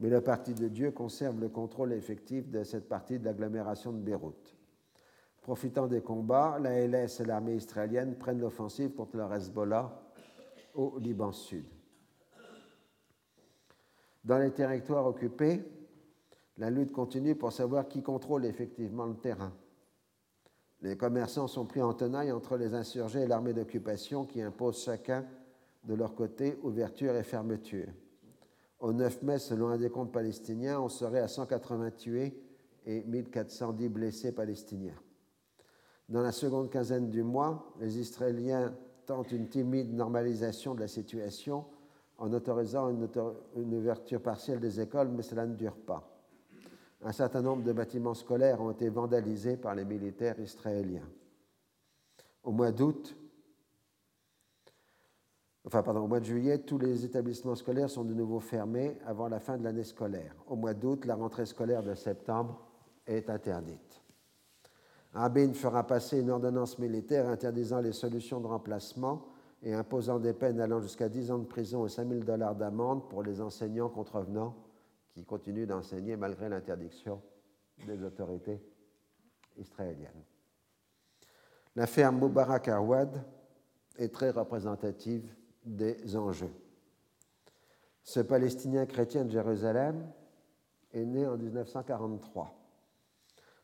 mais 0.00 0.10
le 0.10 0.20
Parti 0.20 0.54
de 0.54 0.68
Dieu 0.68 0.92
conserve 0.92 1.40
le 1.40 1.48
contrôle 1.48 1.92
effectif 1.92 2.48
de 2.48 2.62
cette 2.62 2.88
partie 2.88 3.18
de 3.18 3.24
l'agglomération 3.24 3.92
de 3.92 3.98
Beyrouth. 3.98 4.57
Profitant 5.48 5.86
des 5.86 6.02
combats, 6.02 6.58
la 6.60 6.86
LS 6.86 7.20
et 7.20 7.24
l'armée 7.24 7.54
israélienne 7.54 8.16
prennent 8.18 8.38
l'offensive 8.38 8.90
contre 8.90 9.16
le 9.16 9.24
Hezbollah 9.34 9.98
au 10.74 10.98
Liban 10.98 11.32
Sud. 11.32 11.64
Dans 14.22 14.36
les 14.36 14.50
territoires 14.50 15.06
occupés, 15.06 15.64
la 16.58 16.68
lutte 16.68 16.92
continue 16.92 17.34
pour 17.34 17.50
savoir 17.50 17.88
qui 17.88 18.02
contrôle 18.02 18.44
effectivement 18.44 19.06
le 19.06 19.14
terrain. 19.14 19.54
Les 20.82 20.98
commerçants 20.98 21.48
sont 21.48 21.64
pris 21.64 21.80
en 21.80 21.94
tenaille 21.94 22.30
entre 22.30 22.58
les 22.58 22.74
insurgés 22.74 23.22
et 23.22 23.26
l'armée 23.26 23.54
d'occupation 23.54 24.26
qui 24.26 24.42
imposent 24.42 24.84
chacun 24.84 25.24
de 25.82 25.94
leur 25.94 26.14
côté 26.14 26.58
ouverture 26.62 27.16
et 27.16 27.22
fermeture. 27.22 27.88
Au 28.80 28.92
9 28.92 29.22
mai, 29.22 29.38
selon 29.38 29.68
un 29.68 29.78
décompte 29.78 30.12
palestinien, 30.12 30.78
on 30.78 30.90
serait 30.90 31.20
à 31.20 31.28
180 31.28 31.92
tués 31.92 32.38
et 32.84 33.02
1410 33.04 33.88
blessés 33.88 34.32
palestiniens. 34.32 35.00
Dans 36.08 36.22
la 36.22 36.32
seconde 36.32 36.70
quinzaine 36.70 37.10
du 37.10 37.22
mois, 37.22 37.70
les 37.80 37.98
Israéliens 37.98 38.74
tentent 39.04 39.32
une 39.32 39.48
timide 39.48 39.92
normalisation 39.92 40.74
de 40.74 40.80
la 40.80 40.88
situation 40.88 41.66
en 42.16 42.32
autorisant 42.32 42.90
une, 42.90 43.74
ouverture 43.74 44.20
partielle 44.20 44.58
des 44.58 44.80
écoles, 44.80 45.08
mais 45.08 45.22
cela 45.22 45.46
ne 45.46 45.54
dure 45.54 45.76
pas. 45.76 46.08
Un 47.02 47.12
certain 47.12 47.42
nombre 47.42 47.62
de 47.62 47.72
bâtiments 47.72 48.14
scolaires 48.14 48.60
ont 48.60 48.72
été 48.72 48.88
vandalisés 48.88 49.56
par 49.56 49.74
les 49.74 49.84
militaires 49.84 50.40
israéliens. 50.40 51.08
Au 52.42 52.50
mois 52.52 52.72
d'août, 52.72 53.14
enfin 55.64 55.82
pardon, 55.82 56.00
au 56.00 56.08
mois 56.08 56.20
de 56.20 56.24
juillet, 56.24 56.58
tous 56.58 56.78
les 56.78 57.04
établissements 57.04 57.54
scolaires 57.54 57.90
sont 57.90 58.04
de 58.04 58.14
nouveau 58.14 58.40
fermés 58.40 58.98
avant 59.06 59.28
la 59.28 59.38
fin 59.38 59.58
de 59.58 59.62
l'année 59.62 59.84
scolaire. 59.84 60.34
Au 60.46 60.56
mois 60.56 60.74
d'août, 60.74 61.04
la 61.04 61.14
rentrée 61.14 61.46
scolaire 61.46 61.82
de 61.82 61.94
septembre 61.94 62.66
est 63.06 63.30
interdite. 63.30 64.02
Rabin 65.14 65.52
fera 65.54 65.86
passer 65.86 66.20
une 66.20 66.30
ordonnance 66.30 66.78
militaire 66.78 67.28
interdisant 67.28 67.80
les 67.80 67.92
solutions 67.92 68.40
de 68.40 68.46
remplacement 68.46 69.26
et 69.62 69.74
imposant 69.74 70.18
des 70.18 70.32
peines 70.32 70.60
allant 70.60 70.80
jusqu'à 70.80 71.08
10 71.08 71.30
ans 71.30 71.38
de 71.38 71.46
prison 71.46 71.86
et 71.86 71.88
5 71.88 72.08
000 72.08 72.20
dollars 72.20 72.54
d'amende 72.54 73.08
pour 73.08 73.22
les 73.22 73.40
enseignants 73.40 73.88
contrevenants 73.88 74.54
qui 75.12 75.24
continuent 75.24 75.66
d'enseigner 75.66 76.16
malgré 76.16 76.48
l'interdiction 76.48 77.20
des 77.86 78.02
autorités 78.04 78.60
israéliennes. 79.56 80.24
L'affaire 81.74 82.12
Mubarak 82.12 82.68
Awad 82.68 83.24
est 83.96 84.12
très 84.12 84.30
représentative 84.30 85.34
des 85.64 86.16
enjeux. 86.16 86.52
Ce 88.02 88.20
Palestinien 88.20 88.86
chrétien 88.86 89.24
de 89.24 89.30
Jérusalem 89.30 90.10
est 90.92 91.04
né 91.04 91.26
en 91.26 91.36
1943. 91.36 92.54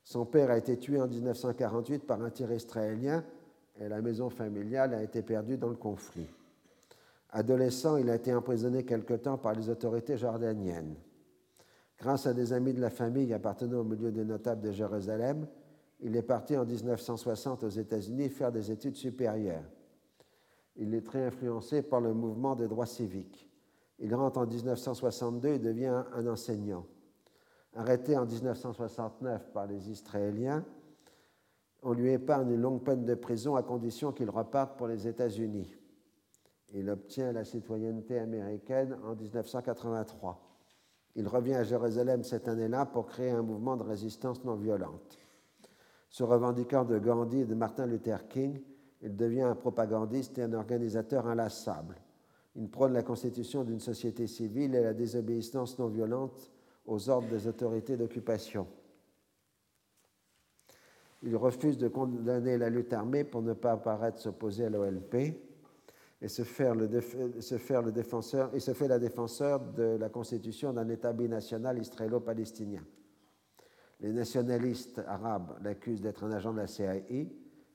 Son 0.05 0.27
père 0.27 0.51
a 0.51 0.59
été 0.59 0.77
tué 0.79 1.01
en 1.01 1.09
1948 1.09 2.07
par 2.07 2.23
un 2.23 2.31
tir 2.31 2.53
israélien 2.53 3.25
et 3.81 3.89
la 3.89 4.03
maison 4.03 4.29
familiale 4.29 4.95
a 4.95 5.03
été 5.03 5.23
perdue 5.23 5.57
dans 5.57 5.71
le 5.71 5.77
conflit. 5.77 6.29
Adolescent, 7.31 7.97
il 7.97 8.11
a 8.11 8.15
été 8.15 8.33
emprisonné 8.33 8.85
quelque 8.85 9.15
temps 9.15 9.39
par 9.39 9.55
les 9.55 9.69
autorités 9.69 10.17
jordaniennes. 10.17 10.95
Grâce 11.99 12.27
à 12.27 12.35
des 12.35 12.53
amis 12.53 12.75
de 12.75 12.81
la 12.81 12.91
famille 12.91 13.33
appartenant 13.33 13.81
au 13.81 13.85
milieu 13.85 14.13
des 14.13 14.25
notables 14.25 14.61
de 14.61 14.73
Jérusalem, 14.73 15.47
il 16.01 16.15
est 16.17 16.23
parti 16.23 16.57
en 16.57 16.67
1960 16.67 17.65
aux 17.65 17.69
États-Unis 17.69 18.29
faire 18.29 18.53
des 18.53 18.71
études 18.71 18.97
supérieures. 18.97 19.65
Il 20.77 20.95
est 20.95 21.07
très 21.07 21.25
influencé 21.25 21.83
par 21.83 22.01
le 22.01 22.13
mouvement 22.13 22.55
des 22.55 22.69
droits 22.69 22.87
civiques. 22.87 23.49
Il 23.99 24.15
rentre 24.15 24.39
en 24.39 24.47
1962 24.47 25.49
et 25.49 25.59
devient 25.59 26.05
un 26.13 26.27
enseignant. 26.27 26.85
Arrêté 27.77 28.17
en 28.17 28.25
1969 28.25 29.51
par 29.53 29.67
les 29.67 29.91
Israéliens, 29.91 30.65
on 31.83 31.93
lui 31.93 32.13
épargne 32.13 32.51
une 32.51 32.61
longue 32.61 32.85
peine 32.85 33.05
de 33.05 33.15
prison 33.15 33.57
à 33.57 33.63
condition 33.63 34.13
qu'il 34.13 34.31
reparte 34.31 34.77
pour 34.79 34.87
les 34.87 35.09
États-Unis. 35.09 35.75
Il 36.73 36.89
obtient 36.89 37.33
la 37.33 37.45
citoyenneté 37.45 38.19
américaine 38.19 38.97
en 39.05 39.17
1983. 39.17 40.41
Il 41.17 41.27
revient 41.27 41.55
à 41.55 41.65
Jérusalem 41.65 42.23
cette 42.23 42.49
année-là 42.49 42.87
pour 42.87 43.07
créer 43.07 43.31
un 43.31 43.43
mouvement 43.43 43.77
de 43.77 43.83
résistance 43.83 44.45
non 44.45 44.55
violente. 44.55 45.19
Se 46.11 46.23
revendiquant 46.23 46.85
de 46.85 46.99
Gandhi 46.99 47.41
et 47.41 47.45
de 47.45 47.55
Martin 47.55 47.87
Luther 47.87 48.29
King, 48.29 48.61
il 49.03 49.17
devient 49.17 49.43
un 49.43 49.55
propagandiste 49.57 50.39
et 50.39 50.43
un 50.43 50.53
organisateur 50.53 51.27
inlassable. 51.27 51.97
Il 52.55 52.71
prône 52.71 52.93
la 52.93 53.03
constitution 53.03 53.65
d'une 53.65 53.81
société 53.81 54.29
civile 54.29 54.77
et 54.77 54.83
la 54.83 54.95
désobéissance 54.95 55.79
non 55.79 55.89
violente 55.89 56.53
aux 56.87 57.09
ordres 57.09 57.29
des 57.29 57.47
autorités 57.47 57.97
d'occupation. 57.97 58.67
Il 61.23 61.37
refuse 61.37 61.79
de 61.79 61.89
condamner 61.89 62.59
la 62.59 62.69
lutte 62.69 62.93
armée 62.93 63.25
pour 63.25 63.41
ne 63.43 63.55
pas 63.55 63.73
apparaître 63.73 64.19
s'opposer 64.19 64.67
à 64.67 64.71
l'OLP 64.71 65.15
et 66.21 66.29
se 66.29 66.43
fait 66.43 66.75
la 66.75 67.89
défenseur 68.99 69.61
de 69.61 69.97
la 69.99 70.09
constitution 70.11 70.73
d'un 70.73 70.89
État 70.89 71.13
binational 71.13 71.79
israélo-palestinien. 71.79 72.85
Les 74.01 74.13
nationalistes 74.13 75.01
arabes 75.07 75.59
l'accusent 75.63 76.03
d'être 76.03 76.25
un 76.25 76.33
agent 76.33 76.53
de 76.53 76.59
la 76.59 76.67
CIA 76.67 76.97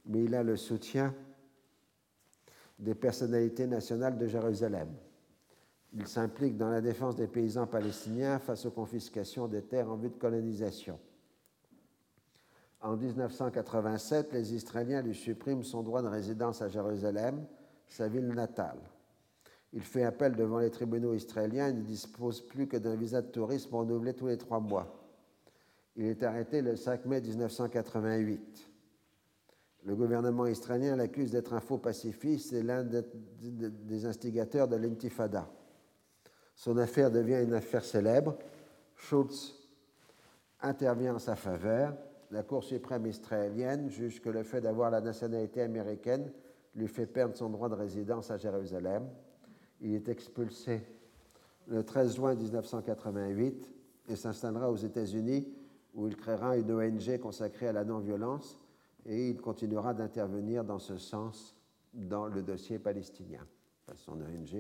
mais 0.06 0.24
il 0.24 0.36
a 0.36 0.44
le 0.44 0.56
soutien 0.56 1.16
des 2.78 2.96
personnalités 2.96 3.68
nationales 3.68 4.18
de 4.18 4.28
Jérusalem. 4.28 4.90
Il 5.94 6.08
s'implique 6.08 6.56
dans 6.56 6.70
la 6.70 6.82
défense 6.82 7.16
des 7.16 7.28
paysans 7.28 7.66
palestiniens 7.66 8.40
face 8.40 8.66
aux 8.66 8.72
confiscations 8.72 9.48
des 9.48 9.64
terres 9.64 9.90
en 9.90 9.96
vue 9.96 10.10
de 10.10 10.18
colonisation. 10.18 11.00
En 12.82 12.96
1987, 12.96 14.32
les 14.34 14.54
Israéliens 14.54 15.02
lui 15.02 15.16
suppriment 15.16 15.64
son 15.64 15.84
droit 15.84 16.02
de 16.02 16.08
résidence 16.08 16.62
à 16.62 16.70
Jérusalem, 16.70 17.46
sa 17.88 18.08
ville 18.08 18.28
natale. 18.28 18.80
Il 19.74 19.82
fait 19.82 20.04
appel 20.04 20.36
devant 20.36 20.60
les 20.60 20.70
tribunaux 20.70 21.14
israéliens 21.14 21.70
et 21.70 21.74
ne 21.74 21.82
dispose 21.82 22.42
plus 22.42 22.68
que 22.68 22.78
d'un 22.78 22.96
visa 22.96 23.22
de 23.22 23.28
tourisme 23.28 23.76
renouvelé 23.76 24.14
tous 24.14 24.28
les 24.28 24.38
trois 24.38 24.60
mois. 24.60 24.96
Il 25.96 26.06
est 26.06 26.24
arrêté 26.24 26.62
le 26.62 26.76
5 26.76 27.06
mai 27.06 27.20
1988. 27.22 28.72
Le 29.84 29.96
gouvernement 29.96 30.46
israélien 30.46 30.96
l'accuse 30.96 31.32
d'être 31.32 31.54
un 31.54 31.60
faux 31.60 31.78
pacifiste 31.78 32.54
et 32.54 32.64
l'un 32.64 32.84
des 32.84 34.06
instigateurs 34.06 34.68
de 34.68 34.76
l'intifada. 34.76 35.50
Son 36.60 36.76
affaire 36.76 37.10
devient 37.10 37.42
une 37.42 37.54
affaire 37.54 37.86
célèbre. 37.86 38.36
Schultz 38.94 39.56
intervient 40.60 41.16
en 41.16 41.20
sa 41.20 41.38
faveur 41.38 41.94
la 42.32 42.44
Cour 42.44 42.66
suprême 42.66 43.06
israélienne 43.06 43.90
juge 43.90 44.22
que 44.22 44.30
le 44.30 44.44
fait 44.44 44.60
d'avoir 44.60 44.92
la 44.92 45.00
nationalité 45.00 45.62
américaine 45.62 46.30
lui 46.76 46.90
fait 46.90 47.06
perdre 47.06 47.38
son 47.38 47.50
droit 47.50 47.70
de 47.70 47.76
résidence 47.76 48.30
à 48.30 48.36
Jérusalem. 48.36 49.08
Il 49.80 49.96
est 49.96 50.10
expulsé 50.10 50.82
le 51.70 51.86
13 51.86 52.18
juin 52.18 52.36
1988 52.36 53.72
et 54.10 54.18
s'installera 54.18 54.70
aux 54.70 54.76
États-Unis 54.76 55.48
où 55.96 56.08
il 56.08 56.18
créera 56.18 56.58
une 56.58 56.74
ONG 56.74 57.20
consacrée 57.20 57.70
à 57.70 57.74
la 57.74 57.86
non-violence 57.86 58.58
et 59.06 59.30
il 59.30 59.40
continuera 59.40 59.94
d'intervenir 59.94 60.66
dans 60.66 60.80
ce 60.80 60.98
sens 60.98 61.56
dans 61.94 62.28
le 62.28 62.42
dossier 62.42 62.80
palestinien. 62.80 63.48
Son 63.96 64.14
ONG 64.14 64.56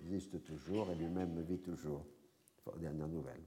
existe 0.00 0.42
toujours 0.44 0.90
et 0.90 0.94
lui-même 0.94 1.40
vit 1.42 1.58
toujours, 1.58 2.04
dernière 2.76 3.08
nouvelle. 3.08 3.42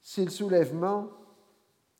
Si 0.00 0.24
le 0.24 0.30
soulèvement 0.30 1.10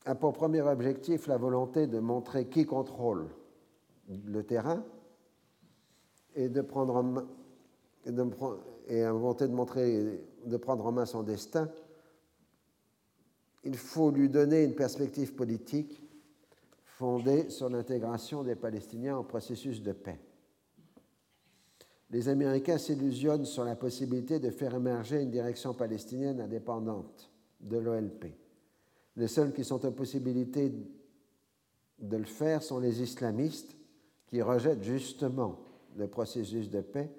a 0.05 0.15
pour 0.15 0.33
premier 0.33 0.61
objectif 0.61 1.27
la 1.27 1.37
volonté 1.37 1.87
de 1.87 1.99
montrer 1.99 2.47
qui 2.47 2.65
contrôle 2.65 3.27
le 4.07 4.43
terrain 4.43 4.83
et 6.35 6.49
de 6.49 6.61
prendre 6.61 7.27
et, 8.05 9.03
volonté 9.03 9.47
de 9.47 9.53
montrer 9.53 10.25
de 10.45 10.57
prendre 10.57 10.85
en 10.85 10.91
main 10.91 11.05
son 11.05 11.21
destin, 11.21 11.69
il 13.63 13.77
faut 13.77 14.09
lui 14.09 14.29
donner 14.29 14.63
une 14.63 14.73
perspective 14.73 15.35
politique 15.35 16.01
fondée 16.85 17.49
sur 17.49 17.69
l'intégration 17.69 18.43
des 18.43 18.55
Palestiniens 18.55 19.17
au 19.17 19.23
processus 19.23 19.83
de 19.83 19.91
paix. 19.91 20.19
Les 22.11 22.27
Américains 22.27 22.77
s'illusionnent 22.77 23.45
sur 23.45 23.63
la 23.63 23.75
possibilité 23.75 24.39
de 24.39 24.49
faire 24.49 24.73
émerger 24.73 25.21
une 25.21 25.29
direction 25.29 25.73
palestinienne 25.73 26.41
indépendante 26.41 27.29
de 27.59 27.77
l'OLP. 27.77 28.25
Les 29.15 29.27
seuls 29.27 29.53
qui 29.53 29.63
sont 29.63 29.85
en 29.85 29.91
possibilité 29.91 30.71
de 31.99 32.17
le 32.17 32.23
faire 32.23 32.63
sont 32.63 32.79
les 32.79 33.01
islamistes 33.01 33.75
qui 34.27 34.41
rejettent 34.41 34.83
justement 34.83 35.59
le 35.97 36.07
processus 36.07 36.69
de 36.69 36.81
paix 36.81 37.11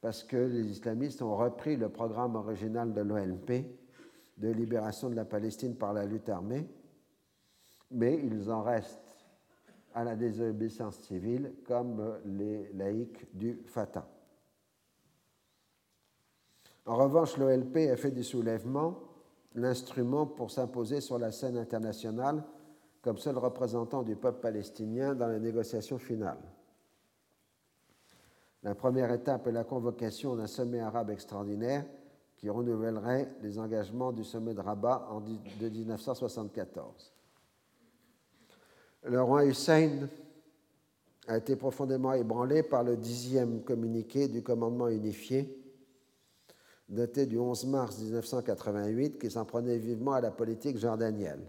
parce 0.00 0.24
que 0.24 0.36
les 0.36 0.66
islamistes 0.66 1.22
ont 1.22 1.36
repris 1.36 1.76
le 1.76 1.88
programme 1.88 2.34
original 2.34 2.92
de 2.92 3.00
l'OLP 3.00 3.64
de 4.38 4.48
libération 4.48 5.08
de 5.08 5.14
la 5.14 5.24
Palestine 5.24 5.76
par 5.76 5.92
la 5.92 6.04
lutte 6.04 6.28
armée, 6.28 6.66
mais 7.90 8.18
ils 8.24 8.50
en 8.50 8.62
restent 8.62 9.11
à 9.94 10.04
la 10.04 10.16
désobéissance 10.16 10.98
civile 11.00 11.54
comme 11.64 12.18
les 12.24 12.72
laïcs 12.72 13.26
du 13.34 13.62
Fatah. 13.66 14.08
En 16.86 16.96
revanche, 16.96 17.36
l'OLP 17.36 17.90
a 17.90 17.96
fait 17.96 18.10
du 18.10 18.24
soulèvement 18.24 18.98
l'instrument 19.54 20.26
pour 20.26 20.50
s'imposer 20.50 21.00
sur 21.00 21.18
la 21.18 21.30
scène 21.30 21.56
internationale 21.56 22.42
comme 23.02 23.18
seul 23.18 23.36
représentant 23.36 24.02
du 24.02 24.16
peuple 24.16 24.40
palestinien 24.40 25.14
dans 25.14 25.28
les 25.28 25.40
négociations 25.40 25.98
finales. 25.98 26.42
La 28.62 28.76
première 28.76 29.12
étape 29.12 29.48
est 29.48 29.52
la 29.52 29.64
convocation 29.64 30.36
d'un 30.36 30.46
sommet 30.46 30.80
arabe 30.80 31.10
extraordinaire 31.10 31.84
qui 32.36 32.48
renouvellerait 32.48 33.34
les 33.42 33.58
engagements 33.58 34.12
du 34.12 34.24
sommet 34.24 34.54
de 34.54 34.60
Rabat 34.60 35.08
de 35.60 35.68
1974. 35.68 37.12
Le 39.04 39.20
roi 39.20 39.46
Hussein 39.46 40.08
a 41.26 41.36
été 41.36 41.56
profondément 41.56 42.12
ébranlé 42.12 42.62
par 42.62 42.84
le 42.84 42.96
dixième 42.96 43.62
communiqué 43.62 44.28
du 44.28 44.42
commandement 44.42 44.88
unifié, 44.88 45.58
daté 46.88 47.26
du 47.26 47.38
11 47.38 47.66
mars 47.66 47.98
1988, 47.98 49.18
qui 49.18 49.30
s'en 49.30 49.44
prenait 49.44 49.78
vivement 49.78 50.12
à 50.12 50.20
la 50.20 50.30
politique 50.30 50.78
jordanienne. 50.78 51.44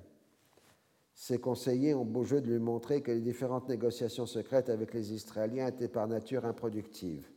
Ses 1.13 1.38
conseillers 1.38 1.93
ont 1.93 2.05
beau 2.05 2.23
jeu 2.23 2.41
de 2.41 2.51
lui 2.51 2.59
montrer 2.59 3.01
que 3.01 3.11
les 3.11 3.21
différentes 3.21 3.69
négociations 3.69 4.25
secrètes 4.25 4.69
avec 4.69 4.93
les 4.93 5.13
Israéliens 5.13 5.67
étaient 5.67 5.88
par 5.88 6.07
nature 6.07 6.45
improductives. 6.45 7.30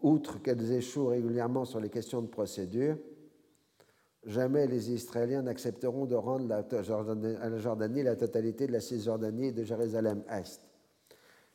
Outre 0.00 0.40
qu'elles 0.40 0.70
échouent 0.70 1.08
régulièrement 1.08 1.64
sur 1.64 1.80
les 1.80 1.90
questions 1.90 2.22
de 2.22 2.28
procédure, 2.28 2.96
jamais 4.28 4.66
les 4.66 4.92
Israéliens 4.92 5.42
n'accepteront 5.42 6.04
de 6.04 6.14
rendre 6.14 6.52
à 6.52 7.48
la 7.48 7.58
Jordanie 7.58 8.02
la 8.02 8.14
totalité 8.14 8.66
de 8.66 8.72
la 8.72 8.80
Cisjordanie 8.80 9.46
et 9.46 9.52
de 9.52 9.64
Jérusalem-Est. 9.64 10.60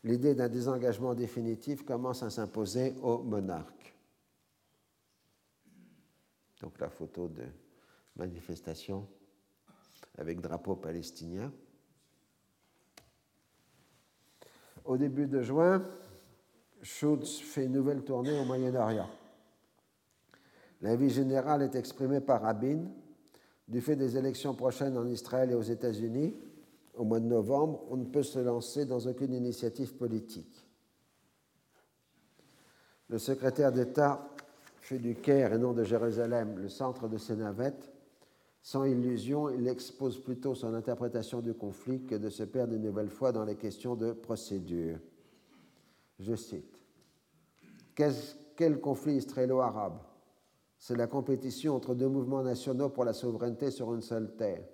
L'idée 0.04 0.36
d'un 0.36 0.50
désengagement 0.50 1.14
définitif 1.14 1.86
commence 1.86 2.24
à 2.24 2.30
s'imposer 2.30 2.96
aux 3.02 3.20
monarques. 3.20 3.96
Donc 6.62 6.80
la 6.80 6.90
photo 6.90 7.28
de 7.28 7.44
manifestation 8.16 9.08
avec 10.18 10.42
drapeau 10.42 10.76
palestinien. 10.76 11.52
Au 14.84 14.98
début 14.98 15.28
de 15.28 15.42
juin, 15.42 15.82
Schutz 16.82 17.40
fait 17.40 17.66
une 17.66 17.74
nouvelle 17.74 18.04
tournée 18.04 18.38
au 18.38 18.44
Moyen-Orient. 18.44 19.10
L'avis 20.84 21.10
général 21.10 21.62
est 21.62 21.76
exprimé 21.76 22.20
par 22.20 22.42
Rabin. 22.42 22.84
Du 23.70 23.80
fait 23.80 23.96
des 23.96 24.18
élections 24.18 24.54
prochaines 24.54 24.98
en 24.98 25.08
Israël 25.08 25.50
et 25.50 25.56
aux 25.56 25.62
États-Unis, 25.62 26.36
au 26.96 27.06
mois 27.06 27.22
de 27.22 27.26
novembre, 27.26 27.86
on 27.90 27.96
ne 27.96 28.04
peut 28.04 28.22
se 28.22 28.40
lancer 28.40 28.86
dans 28.86 29.00
aucune 29.00 29.34
initiative 29.34 29.96
politique. 29.96 30.68
Le 33.08 33.18
secrétaire 33.18 33.72
d'État 33.72 34.30
fait 34.82 35.00
du 35.00 35.16
Caire 35.16 35.54
et 35.54 35.58
non 35.58 35.72
de 35.72 35.86
Jérusalem 35.86 36.60
le 36.60 36.68
centre 36.68 37.08
de 37.08 37.18
ses 37.18 37.38
navettes. 37.38 37.90
Sans 38.62 38.84
illusion, 38.84 39.50
il 39.50 39.68
expose 39.70 40.22
plutôt 40.22 40.54
son 40.54 40.74
interprétation 40.74 41.40
du 41.40 41.54
conflit 41.54 42.04
que 42.04 42.16
de 42.16 42.30
se 42.30 42.44
perdre 42.44 42.74
une 42.74 42.84
nouvelle 42.84 43.10
fois 43.10 43.32
dans 43.32 43.46
les 43.46 43.56
questions 43.56 43.96
de 43.96 44.12
procédure. 44.12 45.00
Je 46.20 46.36
cite 46.36 46.84
Quel 47.96 48.82
conflit 48.82 49.16
israélo-arabe? 49.16 50.13
C'est 50.84 50.98
la 50.98 51.08
compétition 51.08 51.78
entre 51.78 51.96
deux 51.96 52.10
mouvements 52.10 52.44
nationaux 52.44 52.90
pour 52.90 53.06
la 53.06 53.14
souveraineté 53.14 53.72
sur 53.72 53.94
une 53.94 54.02
seule 54.02 54.36
terre. 54.36 54.66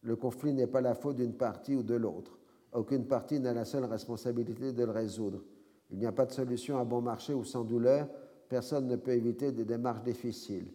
Le 0.00 0.16
conflit 0.16 0.52
n'est 0.52 0.66
pas 0.66 0.80
la 0.80 0.96
faute 0.96 1.14
d'une 1.14 1.34
partie 1.34 1.76
ou 1.76 1.84
de 1.84 1.94
l'autre. 1.94 2.36
Aucune 2.72 3.06
partie 3.06 3.38
n'a 3.38 3.54
la 3.54 3.64
seule 3.64 3.84
responsabilité 3.84 4.72
de 4.72 4.82
le 4.82 4.90
résoudre. 4.90 5.44
Il 5.92 5.98
n'y 6.00 6.06
a 6.06 6.10
pas 6.10 6.26
de 6.26 6.32
solution 6.32 6.78
à 6.78 6.84
bon 6.84 7.00
marché 7.00 7.32
ou 7.32 7.44
sans 7.44 7.62
douleur. 7.62 8.08
Personne 8.48 8.88
ne 8.88 8.96
peut 8.96 9.12
éviter 9.12 9.52
des 9.52 9.64
démarches 9.64 10.02
difficiles. 10.02 10.66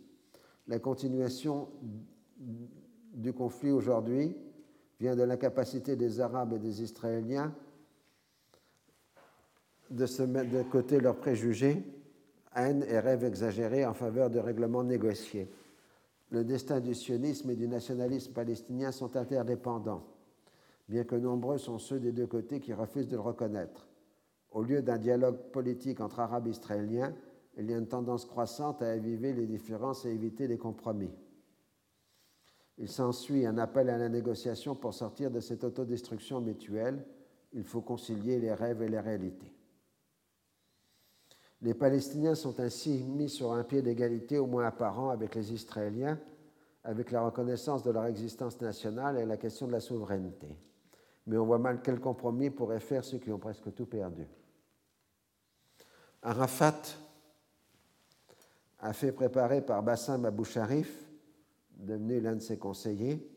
La 0.70 0.80
continuation 0.80 1.68
du 3.14 3.34
conflit 3.34 3.72
aujourd'hui 3.72 4.38
vient 5.02 5.18
de 5.18 5.24
l'incapacité 5.24 5.98
des 5.98 6.22
Arabes 6.22 6.54
et 6.54 6.60
des 6.60 6.82
Israéliens 6.82 7.54
de 9.90 10.06
se 10.06 10.24
mettre 10.24 10.52
de 10.52 10.64
côté 10.64 11.02
leurs 11.02 11.18
préjugés, 11.18 11.84
haine 12.58 12.84
et 12.90 13.00
rêves 13.00 13.24
exagérés 13.24 13.86
en 13.86 13.94
faveur 13.94 14.30
de 14.30 14.40
règlements 14.40 14.84
négociés. 14.84 15.50
Le 16.30 16.44
destin 16.44 16.82
du 16.82 16.94
sionisme 16.94 17.50
et 17.52 17.56
du 17.56 17.68
nationalisme 17.68 18.34
palestinien 18.34 18.92
sont 18.92 19.16
interdépendants, 19.16 20.04
bien 20.90 21.06
que 21.06 21.16
nombreux 21.16 21.58
sont 21.58 21.80
ceux 21.80 22.00
des 22.00 22.12
deux 22.12 22.28
côtés 22.28 22.60
qui 22.60 22.74
refusent 22.74 23.08
de 23.08 23.16
le 23.16 23.22
reconnaître. 23.22 23.88
Au 24.52 24.64
lieu 24.64 24.82
d'un 24.82 24.98
dialogue 24.98 25.38
politique 25.52 26.02
entre 26.02 26.20
Arabes 26.20 26.48
et 26.48 26.52
Israéliens, 26.52 27.14
il 27.58 27.70
y 27.70 27.74
a 27.74 27.78
une 27.78 27.88
tendance 27.88 28.26
croissante 28.26 28.82
à 28.82 28.92
aviver 28.92 29.34
les 29.34 29.48
différences 29.48 30.06
et 30.06 30.10
éviter 30.10 30.48
les 30.48 30.58
compromis. 30.58 31.14
Il 32.78 32.90
s'ensuit 32.90 33.46
un 33.46 33.58
appel 33.58 33.90
à 33.90 33.98
la 33.98 34.10
négociation 34.10 34.76
pour 34.76 34.94
sortir 34.94 35.32
de 35.32 35.40
cette 35.40 35.64
autodestruction 35.64 36.42
mutuelle. 36.42 37.04
Il 37.54 37.64
faut 37.64 37.82
concilier 37.82 38.40
les 38.40 38.54
rêves 38.54 38.84
et 38.84 38.90
les 38.90 39.00
réalités. 39.00 39.57
Les 41.62 41.74
Palestiniens 41.74 42.36
sont 42.36 42.60
ainsi 42.60 43.04
mis 43.04 43.30
sur 43.30 43.52
un 43.52 43.64
pied 43.64 43.82
d'égalité 43.82 44.38
au 44.38 44.46
moins 44.46 44.66
apparent 44.66 45.10
avec 45.10 45.34
les 45.36 45.54
Israéliens, 45.54 46.20
avec 46.84 47.12
la 47.12 47.22
reconnaissance 47.22 47.84
de 47.84 47.92
leur 47.92 48.06
existence 48.06 48.62
nationale 48.62 49.18
et 49.18 49.26
la 49.26 49.38
question 49.38 49.68
de 49.68 49.72
la 49.72 49.80
souveraineté. 49.80 50.48
Mais 51.26 51.38
on 51.38 51.46
voit 51.46 51.58
mal 51.58 51.82
quel 51.82 52.00
compromis 52.00 52.50
pourrait 52.50 52.80
faire 52.80 53.04
ceux 53.04 53.18
qui 53.18 53.32
ont 53.32 53.40
presque 53.40 53.74
tout 53.74 53.88
perdu. 53.88 54.28
Arafat 56.22 56.82
a 58.80 58.94
fait 58.94 59.12
préparer 59.12 59.62
par 59.62 59.82
Bassam 59.82 60.26
Abou 60.26 60.44
Sharif, 60.44 61.06
devenu 61.76 62.22
l'un 62.22 62.36
de 62.36 62.42
ses 62.42 62.58
conseillers, 62.58 63.30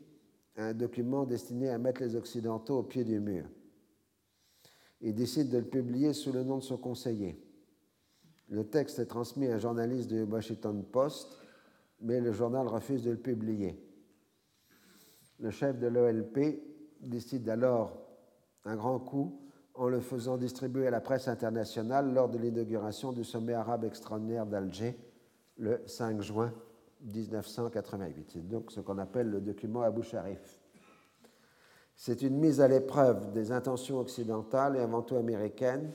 un 0.55 0.73
document 0.73 1.25
destiné 1.25 1.69
à 1.69 1.77
mettre 1.77 2.01
les 2.01 2.15
Occidentaux 2.15 2.79
au 2.79 2.83
pied 2.83 3.03
du 3.03 3.19
mur. 3.19 3.45
Il 5.01 5.15
décide 5.15 5.49
de 5.49 5.57
le 5.57 5.65
publier 5.65 6.13
sous 6.13 6.31
le 6.31 6.43
nom 6.43 6.57
de 6.57 6.63
son 6.63 6.77
conseiller. 6.77 7.50
Le 8.51 8.65
texte 8.65 8.99
est 8.99 9.05
transmis 9.05 9.47
à 9.47 9.55
un 9.55 9.57
journaliste 9.57 10.09
du 10.09 10.23
Washington 10.23 10.83
Post, 10.83 11.37
mais 12.01 12.19
le 12.19 12.33
journal 12.33 12.67
refuse 12.67 13.01
de 13.01 13.11
le 13.11 13.17
publier. 13.17 13.81
Le 15.39 15.51
chef 15.51 15.79
de 15.79 15.87
l'OLP 15.87 16.61
décide 16.99 17.47
alors 17.47 17.97
un 18.65 18.75
grand 18.75 18.99
coup 18.99 19.39
en 19.73 19.87
le 19.87 20.01
faisant 20.01 20.37
distribuer 20.37 20.87
à 20.87 20.91
la 20.91 20.99
presse 20.99 21.29
internationale 21.29 22.13
lors 22.13 22.27
de 22.27 22.37
l'inauguration 22.37 23.13
du 23.13 23.23
sommet 23.23 23.53
arabe 23.53 23.85
extraordinaire 23.85 24.45
d'Alger 24.45 24.99
le 25.57 25.81
5 25.85 26.21
juin 26.21 26.53
1988. 27.03 28.31
C'est 28.33 28.47
donc 28.47 28.69
ce 28.69 28.81
qu'on 28.81 28.97
appelle 28.97 29.29
le 29.29 29.39
document 29.39 29.81
Abu 29.81 30.03
Sharif. 30.03 30.59
C'est 31.95 32.21
une 32.21 32.37
mise 32.37 32.59
à 32.59 32.67
l'épreuve 32.67 33.31
des 33.31 33.53
intentions 33.53 33.99
occidentales 33.99 34.75
et 34.75 34.79
avant 34.79 35.03
tout 35.03 35.15
américaines, 35.15 35.93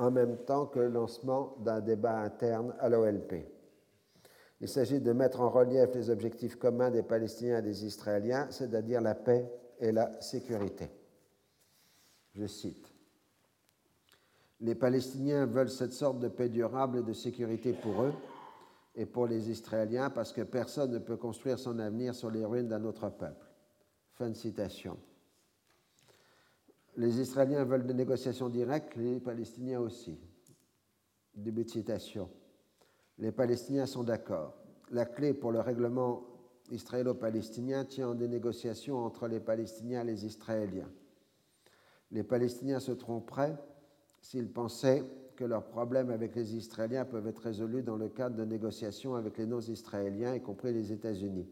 en 0.00 0.10
même 0.10 0.38
temps 0.38 0.66
que 0.66 0.78
le 0.78 0.88
lancement 0.88 1.56
d'un 1.60 1.80
débat 1.80 2.20
interne 2.20 2.74
à 2.80 2.88
l'OLP. 2.88 3.46
Il 4.62 4.68
s'agit 4.68 5.00
de 5.00 5.12
mettre 5.12 5.42
en 5.42 5.50
relief 5.50 5.94
les 5.94 6.08
objectifs 6.08 6.56
communs 6.56 6.90
des 6.90 7.02
Palestiniens 7.02 7.58
et 7.58 7.62
des 7.62 7.84
Israéliens, 7.84 8.46
c'est-à-dire 8.50 9.02
la 9.02 9.14
paix 9.14 9.50
et 9.78 9.92
la 9.92 10.18
sécurité. 10.22 10.90
Je 12.34 12.46
cite. 12.46 12.90
Les 14.60 14.74
Palestiniens 14.74 15.44
veulent 15.44 15.70
cette 15.70 15.92
sorte 15.92 16.18
de 16.18 16.28
paix 16.28 16.48
durable 16.48 16.98
et 16.98 17.02
de 17.02 17.12
sécurité 17.12 17.74
pour 17.74 18.02
eux 18.02 18.14
et 18.94 19.04
pour 19.04 19.26
les 19.26 19.50
Israéliens 19.50 20.08
parce 20.08 20.32
que 20.32 20.42
personne 20.42 20.92
ne 20.92 20.98
peut 20.98 21.16
construire 21.16 21.58
son 21.58 21.78
avenir 21.78 22.14
sur 22.14 22.30
les 22.30 22.44
ruines 22.44 22.68
d'un 22.68 22.84
autre 22.84 23.10
peuple. 23.10 23.46
Fin 24.14 24.30
de 24.30 24.34
citation. 24.34 24.96
Les 27.00 27.18
Israéliens 27.18 27.64
veulent 27.64 27.86
des 27.86 27.94
négociations 27.94 28.50
directes, 28.50 28.94
les 28.96 29.20
Palestiniens 29.20 29.80
aussi. 29.80 30.18
Début 31.34 31.64
de 31.64 31.70
citation. 31.70 32.28
Les 33.16 33.32
Palestiniens 33.32 33.86
sont 33.86 34.02
d'accord. 34.02 34.54
La 34.90 35.06
clé 35.06 35.32
pour 35.32 35.50
le 35.50 35.60
règlement 35.60 36.22
israélo-palestinien 36.70 37.86
tient 37.86 38.10
en 38.10 38.14
des 38.14 38.28
négociations 38.28 38.98
entre 38.98 39.28
les 39.28 39.40
Palestiniens 39.40 40.02
et 40.02 40.08
les 40.08 40.26
Israéliens. 40.26 40.90
Les 42.10 42.22
Palestiniens 42.22 42.80
se 42.80 42.92
tromperaient 42.92 43.56
s'ils 44.20 44.52
pensaient 44.52 45.02
que 45.36 45.44
leurs 45.44 45.68
problèmes 45.68 46.10
avec 46.10 46.36
les 46.36 46.54
Israéliens 46.54 47.06
peuvent 47.06 47.28
être 47.28 47.44
résolus 47.44 47.82
dans 47.82 47.96
le 47.96 48.10
cadre 48.10 48.36
de 48.36 48.44
négociations 48.44 49.14
avec 49.14 49.38
les 49.38 49.46
non-israéliens, 49.46 50.34
y 50.34 50.42
compris 50.42 50.74
les 50.74 50.92
États-Unis. 50.92 51.48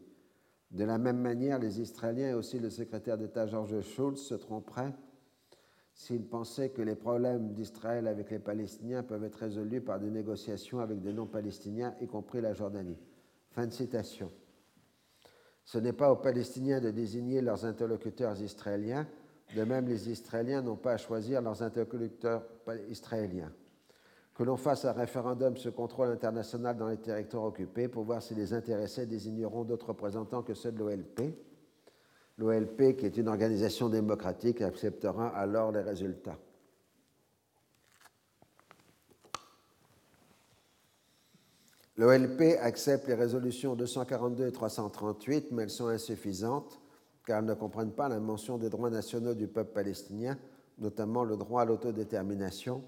De 0.69 0.83
la 0.83 0.99
même 0.99 1.17
manière, 1.17 1.57
les 1.57 1.81
Israéliens 1.81 2.29
et 2.29 2.33
aussi 2.35 2.59
le 2.59 2.69
secrétaire 2.69 3.17
d'État 3.17 3.47
George 3.47 3.81
Schultz 3.81 4.21
se 4.21 4.35
tromperaient 4.35 4.93
s'ils 5.99 6.23
pensaient 6.23 6.69
que 6.69 6.81
les 6.81 6.95
problèmes 6.95 7.51
d'Israël 7.51 8.07
avec 8.07 8.31
les 8.31 8.39
Palestiniens 8.39 9.03
peuvent 9.03 9.25
être 9.25 9.35
résolus 9.35 9.81
par 9.81 9.99
des 9.99 10.09
négociations 10.09 10.79
avec 10.79 11.01
des 11.01 11.11
non-Palestiniens, 11.11 11.93
y 11.99 12.07
compris 12.07 12.39
la 12.39 12.53
Jordanie. 12.53 12.97
Fin 13.51 13.67
de 13.67 13.73
citation. 13.73 14.31
Ce 15.65 15.77
n'est 15.77 15.91
pas 15.91 16.09
aux 16.09 16.15
Palestiniens 16.15 16.79
de 16.79 16.89
désigner 16.91 17.41
leurs 17.41 17.65
interlocuteurs 17.65 18.41
israéliens, 18.41 19.07
de 19.53 19.63
même 19.65 19.89
les 19.89 20.09
Israéliens 20.09 20.61
n'ont 20.61 20.77
pas 20.77 20.93
à 20.93 20.97
choisir 20.97 21.41
leurs 21.41 21.61
interlocuteurs 21.61 22.45
israéliens. 22.87 23.51
Que 24.33 24.43
l'on 24.43 24.55
fasse 24.55 24.85
un 24.85 24.93
référendum 24.93 25.57
sur 25.57 25.75
contrôle 25.75 26.07
international 26.07 26.77
dans 26.77 26.87
les 26.87 26.95
territoires 26.95 27.43
occupés 27.43 27.89
pour 27.89 28.05
voir 28.05 28.21
si 28.21 28.33
les 28.35 28.53
intéressés 28.53 29.05
désigneront 29.05 29.65
d'autres 29.65 29.89
représentants 29.89 30.43
que 30.43 30.53
ceux 30.53 30.71
de 30.71 30.79
l'OLP 30.79 31.35
L'OLP, 32.39 32.95
qui 32.95 33.05
est 33.05 33.17
une 33.17 33.27
organisation 33.27 33.89
démocratique, 33.89 34.61
acceptera 34.61 35.27
alors 35.27 35.73
les 35.73 35.81
résultats. 35.81 36.37
L'OLP 41.97 42.57
accepte 42.61 43.09
les 43.09 43.13
résolutions 43.13 43.75
242 43.75 44.47
et 44.47 44.51
338, 44.53 45.51
mais 45.51 45.63
elles 45.63 45.69
sont 45.69 45.87
insuffisantes 45.87 46.79
car 47.25 47.39
elles 47.39 47.45
ne 47.45 47.53
comprennent 47.53 47.91
pas 47.91 48.07
la 48.07 48.19
mention 48.19 48.57
des 48.57 48.69
droits 48.69 48.89
nationaux 48.89 49.33
du 49.33 49.47
peuple 49.47 49.73
palestinien, 49.73 50.37
notamment 50.79 51.23
le 51.23 51.35
droit 51.35 51.63
à 51.63 51.65
l'autodétermination, 51.65 52.81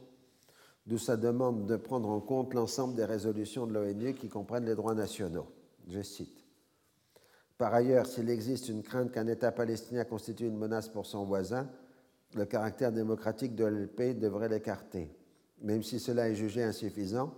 d'où 0.88 0.98
sa 0.98 1.18
demande 1.18 1.68
de 1.68 1.76
prendre 1.76 2.10
en 2.10 2.22
compte 2.22 2.54
l'ensemble 2.54 2.96
des 2.96 3.06
résolutions 3.06 3.68
de 3.68 3.74
l'ONU 3.74 4.14
qui 4.16 4.30
comprennent 4.30 4.66
les 4.66 4.76
droits 4.76 4.96
nationaux. 4.96 5.46
Je 5.90 6.02
cite. 6.02 6.41
Par 7.62 7.76
ailleurs, 7.76 8.08
s'il 8.08 8.28
existe 8.32 8.70
une 8.70 8.82
crainte 8.82 9.12
qu'un 9.12 9.28
État 9.28 9.52
palestinien 9.52 10.04
constitue 10.04 10.48
une 10.48 10.58
menace 10.58 10.90
pour 10.90 11.06
son 11.06 11.26
voisin, 11.26 11.70
le 12.34 12.46
caractère 12.46 12.92
démocratique 12.92 13.54
de 13.54 13.66
l'LP 13.66 14.18
devrait 14.18 14.50
l'écarter. 14.50 15.16
Même 15.62 15.84
si 15.84 16.00
cela 16.00 16.28
est 16.28 16.34
jugé 16.34 16.64
insuffisant, 16.64 17.32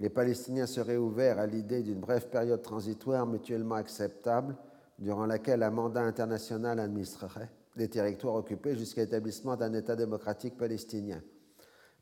les 0.00 0.08
Palestiniens 0.08 0.66
seraient 0.66 0.96
ouverts 0.96 1.38
à 1.38 1.46
l'idée 1.46 1.84
d'une 1.84 2.00
brève 2.00 2.28
période 2.30 2.62
transitoire 2.62 3.28
mutuellement 3.28 3.76
acceptable 3.76 4.56
durant 4.98 5.26
laquelle 5.26 5.62
un 5.62 5.70
mandat 5.70 6.02
international 6.02 6.80
administrerait 6.80 7.52
les 7.76 7.88
territoires 7.88 8.34
occupés 8.34 8.74
jusqu'à 8.74 9.02
l'établissement 9.02 9.54
d'un 9.54 9.72
État 9.72 9.94
démocratique 9.94 10.56
palestinien. 10.56 11.22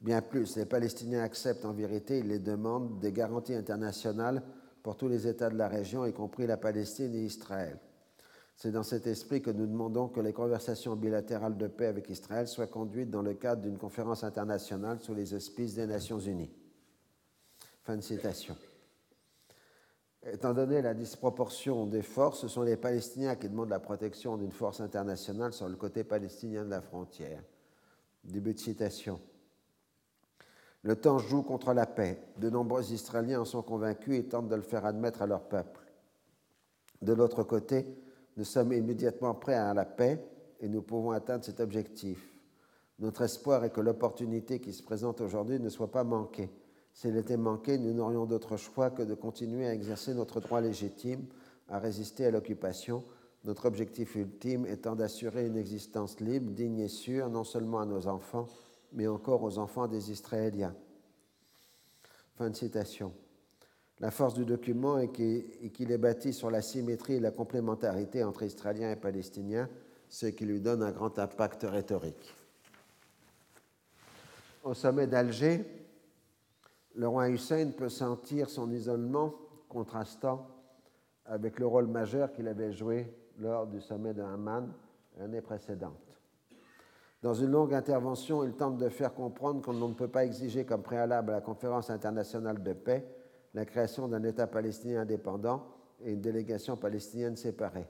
Bien 0.01 0.23
plus, 0.23 0.57
les 0.57 0.65
Palestiniens 0.65 1.23
acceptent 1.23 1.67
en 1.67 1.75
vérité, 1.75 2.23
les 2.23 2.39
demandent, 2.39 2.99
des 2.99 3.13
garanties 3.13 3.55
internationales 3.55 4.43
pour 4.83 4.97
tous 4.97 5.09
les 5.09 5.27
États 5.27 5.51
de 5.51 5.57
la 5.57 5.69
région, 5.69 6.05
y 6.07 6.13
compris 6.13 6.47
la 6.47 6.57
Palestine 6.57 7.15
et 7.15 7.25
Israël. 7.25 7.79
C'est 8.57 8.73
dans 8.73 8.83
cet 8.83 9.07
esprit 9.07 9.43
que 9.43 9.51
nous 9.51 9.67
demandons 9.67 10.09
que 10.09 10.21
les 10.21 10.33
conversations 10.33 10.95
bilatérales 10.95 11.57
de 11.57 11.67
paix 11.67 11.87
avec 11.87 12.09
Israël 12.11 12.47
soient 12.47 12.67
conduites 12.67 13.11
dans 13.11 13.23
le 13.23 13.35
cadre 13.35 13.63
d'une 13.63 13.79
conférence 13.79 14.25
internationale 14.25 15.01
sous 15.01 15.15
les 15.15 15.35
auspices 15.35 15.75
des 15.75 15.87
Nations 15.87 16.19
Unies. 16.19 16.51
Fin 17.83 17.97
de 17.97 18.03
citation. 18.03 18.57
Étant 20.25 20.55
donné 20.55 20.83
la 20.83 20.95
disproportion 20.95 21.87
des 21.87 22.03
forces, 22.03 22.41
ce 22.41 22.49
sont 22.49 22.63
les 22.63 22.77
Palestiniens 22.77 23.35
qui 23.35 23.49
demandent 23.49 23.71
la 23.71 23.81
protection 23.81 24.37
d'une 24.37 24.53
force 24.53 24.81
internationale 24.81 25.53
sur 25.53 25.69
le 25.69 25.75
côté 25.75 26.05
palestinien 26.05 26.65
de 26.65 26.71
la 26.71 26.81
frontière. 26.81 27.43
Début 28.23 28.55
de 28.55 28.61
citation. 28.61 29.21
Le 30.83 30.97
temps 30.97 31.19
joue 31.19 31.43
contre 31.43 31.73
la 31.73 31.87
paix. 31.87 32.21
De 32.39 32.51
nombreux 32.51 32.93
Israéliens 32.93 33.43
en 33.43 33.45
sont 33.45 33.63
convaincus 33.63 34.19
et 34.19 34.25
tentent 34.25 34.49
de 34.49 34.57
le 34.57 34.63
faire 34.63 34.85
admettre 34.85 35.23
à 35.23 35.27
leur 35.27 35.43
peuple. 35.43 35.81
De 37.01 37.13
l'autre 37.13 37.43
côté, 37.43 37.87
nous 38.37 38.45
sommes 38.45 38.73
immédiatement 38.73 39.35
prêts 39.35 39.55
à 39.55 39.75
la 39.75 39.85
paix 39.85 40.25
et 40.61 40.69
nous 40.69 40.83
pouvons 40.83 41.13
atteindre 41.13 41.45
cet 41.45 41.61
objectif. 41.61 42.33
Notre 42.99 43.23
espoir 43.23 43.65
est 43.65 43.71
que 43.71 43.81
l'opportunité 43.81 44.61
qui 44.61 44.73
se 44.73 44.83
présente 44.83 45.21
aujourd'hui 45.21 45.59
ne 45.59 45.69
soit 45.69 45.91
pas 45.91 46.05
manquée. 46.05 46.51
Si 46.93 47.09
elle 47.09 47.17
était 47.17 47.37
manquée, 47.37 47.79
nous 47.79 47.93
n'aurions 47.93 48.27
d'autre 48.27 48.57
choix 48.57 48.91
que 48.91 49.03
de 49.03 49.15
continuer 49.15 49.67
à 49.67 49.75
exercer 49.75 50.15
notre 50.15 50.41
droit 50.41 50.61
légitime 50.61 51.27
à 51.69 51.79
résister 51.79 52.27
à 52.27 52.31
l'occupation, 52.31 53.03
notre 53.45 53.67
objectif 53.67 54.15
ultime 54.15 54.67
étant 54.67 54.95
d'assurer 54.95 55.47
une 55.47 55.57
existence 55.57 56.21
libre, 56.21 56.53
digne 56.53 56.81
et 56.81 56.89
sûre, 56.89 57.31
non 57.31 57.45
seulement 57.45 57.81
à 57.81 57.87
nos 57.87 58.07
enfants, 58.07 58.47
mais 58.93 59.07
encore 59.07 59.43
aux 59.43 59.59
enfants 59.59 59.89
des 59.89 60.11
Israéliens. 60.11 60.75
Fin 62.37 62.51
de 62.51 62.57
citation. 62.57 63.13
La 64.01 64.11
force 64.11 64.35
du 64.35 64.45
document 64.45 64.99
est 64.99 65.13
qu'il 65.13 65.93
est 65.93 65.99
bâti 65.99 66.33
sur 66.33 66.51
la 66.51 66.61
symétrie 66.61 67.15
et 67.15 67.21
la 67.21 67.31
complémentarité 67.31 68.25
entre 68.25 68.43
Israéliens 68.43 68.91
et 68.91 68.97
Palestiniens, 68.97 69.69
ce 70.09 70.27
qui 70.27 70.45
lui 70.45 70.61
donne 70.61 70.83
un 70.83 70.91
grand 70.91 71.19
impact 71.19 71.63
rhétorique. 71.63 72.35
Au 74.65 74.75
sommet 74.75 75.07
d'Alger, 75.07 75.65
le 76.95 77.09
roi 77.09 77.31
Hussein 77.31 77.71
peut 77.77 77.89
sentir 77.89 78.51
son 78.51 78.71
isolement 78.71 79.35
contrastant 79.69 80.49
avec 81.25 81.59
le 81.59 81.67
rôle 81.67 81.87
majeur 81.87 82.33
qu'il 82.33 82.49
avait 82.49 82.73
joué 82.73 83.13
lors 83.39 83.67
du 83.67 83.81
sommet 83.81 84.13
de 84.13 84.23
Amman 84.23 84.69
l'année 85.19 85.41
précédente. 85.41 86.12
Dans 87.23 87.35
une 87.35 87.53
longue 87.53 87.73
intervention, 87.73 88.43
il 88.43 88.53
tente 88.55 88.79
de 88.79 88.89
faire 88.89 89.15
comprendre 89.15 89.63
qu'on 89.63 89.73
ne 89.75 89.95
peut 89.95 90.09
pas 90.09 90.25
exiger 90.25 90.65
comme 90.65 90.83
préalable 90.83 91.31
à 91.31 91.35
la 91.35 91.41
conférence 91.41 91.89
internationale 91.89 92.63
de 92.63 92.73
paix 92.73 93.07
la 93.55 93.65
création 93.65 94.09
d'un 94.09 94.25
État 94.25 94.47
palestinien 94.47 95.03
indépendant 95.03 95.65
et 96.01 96.13
une 96.13 96.21
délégation 96.21 96.77
palestinienne 96.77 97.37
séparée. 97.37 97.87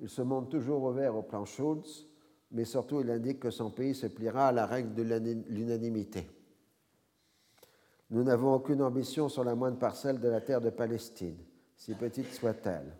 Il 0.00 0.08
se 0.08 0.20
montre 0.22 0.48
toujours 0.48 0.82
ouvert 0.82 1.16
au 1.16 1.22
plan 1.22 1.44
Schultz, 1.44 2.06
mais 2.50 2.64
surtout 2.64 3.00
il 3.00 3.10
indique 3.10 3.40
que 3.40 3.50
son 3.50 3.70
pays 3.70 3.94
se 3.94 4.06
pliera 4.06 4.48
à 4.48 4.52
la 4.52 4.66
règle 4.66 4.94
de 4.94 5.02
l'unanimité. 5.02 6.28
Nous 8.10 8.22
n'avons 8.22 8.54
aucune 8.54 8.82
ambition 8.82 9.28
sur 9.28 9.44
la 9.44 9.54
moindre 9.54 9.78
parcelle 9.78 10.18
de 10.18 10.28
la 10.28 10.40
terre 10.40 10.60
de 10.60 10.70
Palestine, 10.70 11.36
si 11.76 11.94
petite 11.94 12.32
soit-elle. 12.32 12.96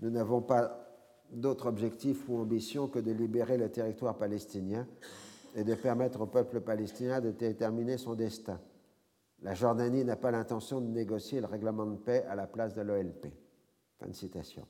Nous 0.00 0.10
n'avons 0.10 0.42
pas 0.42 0.87
d'autre 1.32 1.66
objectif 1.66 2.28
ou 2.28 2.38
ambition 2.38 2.88
que 2.88 2.98
de 2.98 3.12
libérer 3.12 3.58
le 3.58 3.70
territoire 3.70 4.16
palestinien 4.16 4.86
et 5.54 5.64
de 5.64 5.74
permettre 5.74 6.20
au 6.22 6.26
peuple 6.26 6.60
palestinien 6.60 7.20
de 7.20 7.30
déterminer 7.30 7.98
son 7.98 8.14
destin. 8.14 8.60
La 9.42 9.54
Jordanie 9.54 10.04
n'a 10.04 10.16
pas 10.16 10.30
l'intention 10.30 10.80
de 10.80 10.86
négocier 10.86 11.40
le 11.40 11.46
règlement 11.46 11.86
de 11.86 11.96
paix 11.96 12.24
à 12.28 12.34
la 12.34 12.46
place 12.46 12.74
de 12.74 12.82
l'OLP. 12.82 13.26
Fin 13.98 14.06
de 14.06 14.12
citation. 14.12 14.66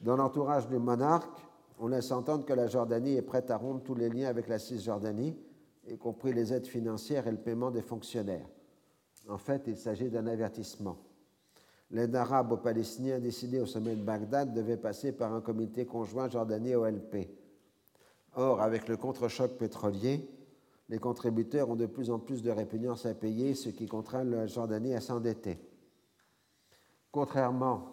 Dans 0.00 0.16
l'entourage 0.16 0.68
du 0.68 0.78
monarque, 0.78 1.40
on 1.78 1.88
laisse 1.88 2.10
entendre 2.12 2.44
que 2.44 2.52
la 2.52 2.66
Jordanie 2.66 3.16
est 3.16 3.22
prête 3.22 3.50
à 3.50 3.56
rompre 3.56 3.84
tous 3.84 3.94
les 3.94 4.08
liens 4.08 4.28
avec 4.28 4.48
la 4.48 4.58
Cisjordanie, 4.58 5.36
y 5.88 5.98
compris 5.98 6.32
les 6.32 6.52
aides 6.52 6.66
financières 6.66 7.26
et 7.26 7.32
le 7.32 7.38
paiement 7.38 7.70
des 7.70 7.82
fonctionnaires. 7.82 8.48
En 9.28 9.38
fait, 9.38 9.64
il 9.66 9.76
s'agit 9.76 10.10
d'un 10.10 10.26
avertissement. 10.26 10.98
L'aide 11.94 12.16
arabe 12.16 12.50
aux 12.50 12.56
Palestiniens 12.56 13.20
décidée 13.20 13.60
au 13.60 13.66
sommet 13.66 13.94
de 13.94 14.02
Bagdad 14.02 14.52
devait 14.52 14.76
passer 14.76 15.12
par 15.12 15.32
un 15.32 15.40
comité 15.40 15.86
conjoint 15.86 16.28
Jordanie-OLP. 16.28 17.28
Or, 18.34 18.60
avec 18.60 18.88
le 18.88 18.96
contre-choc 18.96 19.52
pétrolier, 19.52 20.28
les 20.88 20.98
contributeurs 20.98 21.70
ont 21.70 21.76
de 21.76 21.86
plus 21.86 22.10
en 22.10 22.18
plus 22.18 22.42
de 22.42 22.50
répugnance 22.50 23.06
à 23.06 23.14
payer, 23.14 23.54
ce 23.54 23.68
qui 23.68 23.86
contraint 23.86 24.24
la 24.24 24.48
Jordanie 24.48 24.92
à 24.92 25.00
s'endetter. 25.00 25.56
Contrairement 27.12 27.84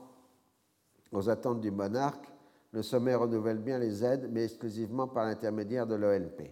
aux 1.11 1.29
attentes 1.29 1.61
du 1.61 1.69
monarque, 1.69 2.25
le 2.71 2.81
sommet 2.81 3.13
renouvelle 3.13 3.59
bien 3.59 3.77
les 3.77 4.03
aides, 4.03 4.31
mais 4.31 4.45
exclusivement 4.45 5.07
par 5.07 5.25
l'intermédiaire 5.25 5.85
de 5.85 5.93
l'OLP. 5.93 6.51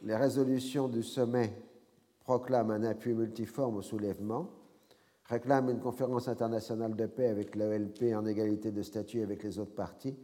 Les 0.00 0.16
résolutions 0.16 0.88
du 0.88 1.04
sommet 1.04 1.56
proclament 2.24 2.72
un 2.72 2.82
appui 2.82 3.14
multiforme 3.14 3.76
au 3.76 3.82
soulèvement, 3.82 4.50
réclament 5.32 5.70
une 5.70 5.80
conférence 5.80 6.28
internationale 6.28 6.94
de 6.94 7.06
paix 7.06 7.28
avec 7.28 7.56
l'OLP 7.56 8.14
en 8.14 8.26
égalité 8.26 8.70
de 8.70 8.82
statut 8.82 9.22
avec 9.22 9.42
les 9.42 9.58
autres 9.58 9.74
parties 9.74 10.14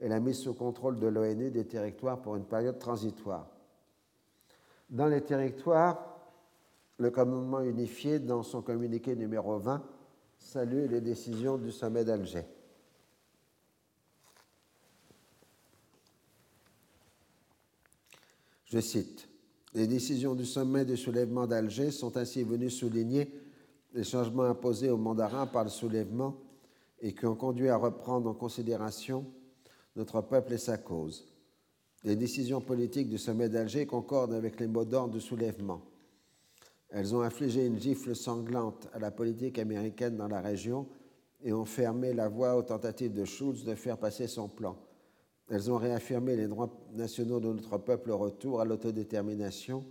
et 0.00 0.08
la 0.08 0.18
mise 0.18 0.38
sous 0.38 0.52
contrôle 0.52 0.98
de 0.98 1.06
l'ONU 1.06 1.52
des 1.52 1.64
territoires 1.64 2.20
pour 2.20 2.34
une 2.34 2.44
période 2.44 2.76
transitoire. 2.76 3.48
Dans 4.90 5.06
les 5.06 5.20
territoires, 5.20 6.18
le 6.98 7.10
commandement 7.12 7.60
unifié, 7.60 8.18
dans 8.18 8.42
son 8.42 8.60
communiqué 8.60 9.14
numéro 9.14 9.58
20, 9.58 9.80
salue 10.38 10.90
les 10.90 11.00
décisions 11.00 11.56
du 11.56 11.70
sommet 11.70 12.04
d'Alger. 12.04 12.44
Je 18.64 18.80
cite, 18.80 19.28
Les 19.74 19.86
décisions 19.86 20.34
du 20.34 20.44
sommet 20.44 20.84
du 20.84 20.96
soulèvement 20.96 21.46
d'Alger 21.46 21.92
sont 21.92 22.16
ainsi 22.16 22.42
venues 22.42 22.70
souligner 22.70 23.32
les 23.94 24.04
changements 24.04 24.44
imposés 24.44 24.90
aux 24.90 24.96
mandarins 24.96 25.46
par 25.46 25.64
le 25.64 25.70
soulèvement 25.70 26.36
et 27.00 27.14
qui 27.14 27.26
ont 27.26 27.36
conduit 27.36 27.68
à 27.68 27.76
reprendre 27.76 28.28
en 28.28 28.34
considération 28.34 29.24
notre 29.96 30.20
peuple 30.20 30.54
et 30.54 30.58
sa 30.58 30.78
cause. 30.78 31.26
Les 32.04 32.16
décisions 32.16 32.60
politiques 32.60 33.08
du 33.08 33.18
sommet 33.18 33.48
d'Alger 33.48 33.86
concordent 33.86 34.34
avec 34.34 34.60
les 34.60 34.68
mots 34.68 34.84
d'ordre 34.84 35.14
du 35.14 35.20
soulèvement. 35.20 35.82
Elles 36.90 37.14
ont 37.14 37.22
infligé 37.22 37.66
une 37.66 37.78
gifle 37.78 38.14
sanglante 38.14 38.88
à 38.92 38.98
la 38.98 39.10
politique 39.10 39.58
américaine 39.58 40.16
dans 40.16 40.28
la 40.28 40.40
région 40.40 40.88
et 41.42 41.52
ont 41.52 41.64
fermé 41.64 42.12
la 42.12 42.28
voie 42.28 42.56
aux 42.56 42.62
tentatives 42.62 43.12
de 43.12 43.24
Schulz 43.24 43.64
de 43.64 43.74
faire 43.74 43.98
passer 43.98 44.26
son 44.26 44.48
plan. 44.48 44.76
Elles 45.50 45.70
ont 45.70 45.76
réaffirmé 45.76 46.36
les 46.36 46.46
droits 46.46 46.70
nationaux 46.92 47.40
de 47.40 47.52
notre 47.52 47.78
peuple 47.78 48.10
au 48.10 48.18
retour 48.18 48.60
à 48.60 48.64
l'autodétermination 48.64 49.84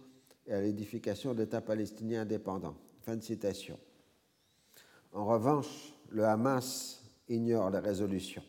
et 0.45 0.53
à 0.53 0.61
l'édification 0.61 1.33
d'États 1.33 1.61
palestiniens 1.61 2.21
indépendants. 2.21 2.77
Fin 3.01 3.15
de 3.15 3.23
citation. 3.23 3.77
En 5.13 5.25
revanche, 5.25 5.93
le 6.09 6.25
Hamas 6.25 7.01
ignore 7.27 7.69
les 7.69 7.79
résolutions. 7.79 8.43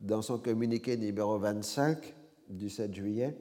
Dans 0.00 0.22
son 0.22 0.38
communiqué 0.38 0.96
numéro 0.96 1.38
25 1.38 2.14
du 2.48 2.68
7 2.68 2.94
juillet, 2.94 3.36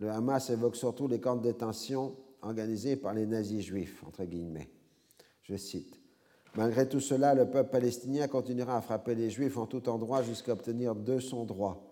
le 0.00 0.10
Hamas 0.10 0.50
évoque 0.50 0.76
surtout 0.76 1.08
les 1.08 1.20
camps 1.20 1.36
de 1.36 1.42
détention 1.42 2.16
organisés 2.42 2.96
par 2.96 3.14
les 3.14 3.26
nazis 3.26 3.64
juifs, 3.64 4.02
entre 4.06 4.24
guillemets. 4.24 4.70
Je 5.42 5.56
cite. 5.56 6.00
Malgré 6.54 6.88
tout 6.88 7.00
cela, 7.00 7.34
le 7.34 7.50
peuple 7.50 7.70
palestinien 7.70 8.26
continuera 8.26 8.76
à 8.76 8.80
frapper 8.80 9.14
les 9.14 9.30
juifs 9.30 9.56
en 9.56 9.66
tout 9.66 9.88
endroit 9.88 10.22
jusqu'à 10.22 10.52
obtenir 10.52 10.94
de 10.94 11.18
son 11.18 11.44
droit. 11.44 11.84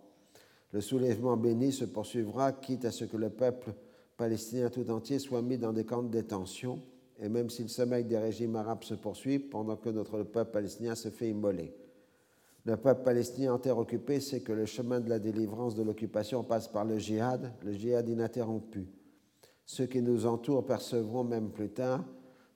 Le 0.73 0.81
soulèvement 0.81 1.37
béni 1.37 1.73
se 1.73 1.85
poursuivra, 1.85 2.53
quitte 2.53 2.85
à 2.85 2.91
ce 2.91 3.05
que 3.05 3.17
le 3.17 3.31
peuple 3.31 3.75
palestinien 4.17 4.71
tout 4.71 4.91
entier 4.91 5.19
soit 5.19 5.43
mis 5.43 5.59
dans 5.59 5.73
des 5.73 5.85
camps 5.85 6.03
de 6.03 6.09
détention, 6.09 6.83
et 7.19 7.29
même 7.29 7.51
si 7.51 7.63
le 7.63 7.69
sommeil 7.69 8.05
des 8.05 8.19
régimes 8.19 8.57
arabes 8.57 8.85
se 8.85 8.95
poursuit 8.95 9.39
pendant 9.39 9.77
que 9.77 9.89
notre 9.89 10.23
peuple 10.23 10.51
palestinien 10.51 10.95
se 10.95 11.09
fait 11.09 11.31
immoler. 11.31 11.75
Le 12.65 12.77
peuple 12.77 13.05
palestinien 13.05 13.55
en 13.55 13.59
terre 13.59 13.79
occupée 13.79 14.21
sait 14.21 14.41
que 14.41 14.53
le 14.53 14.67
chemin 14.67 15.01
de 15.01 15.09
la 15.09 15.19
délivrance 15.19 15.75
de 15.75 15.83
l'occupation 15.83 16.43
passe 16.43 16.67
par 16.69 16.85
le 16.85 16.99
djihad, 16.99 17.53
le 17.63 17.73
djihad 17.73 18.09
ininterrompu. 18.09 18.89
Ceux 19.65 19.87
qui 19.87 20.03
nous 20.03 20.27
entourent 20.27 20.67
percevront 20.67 21.25
même 21.25 21.51
plus 21.51 21.71
tard 21.71 22.05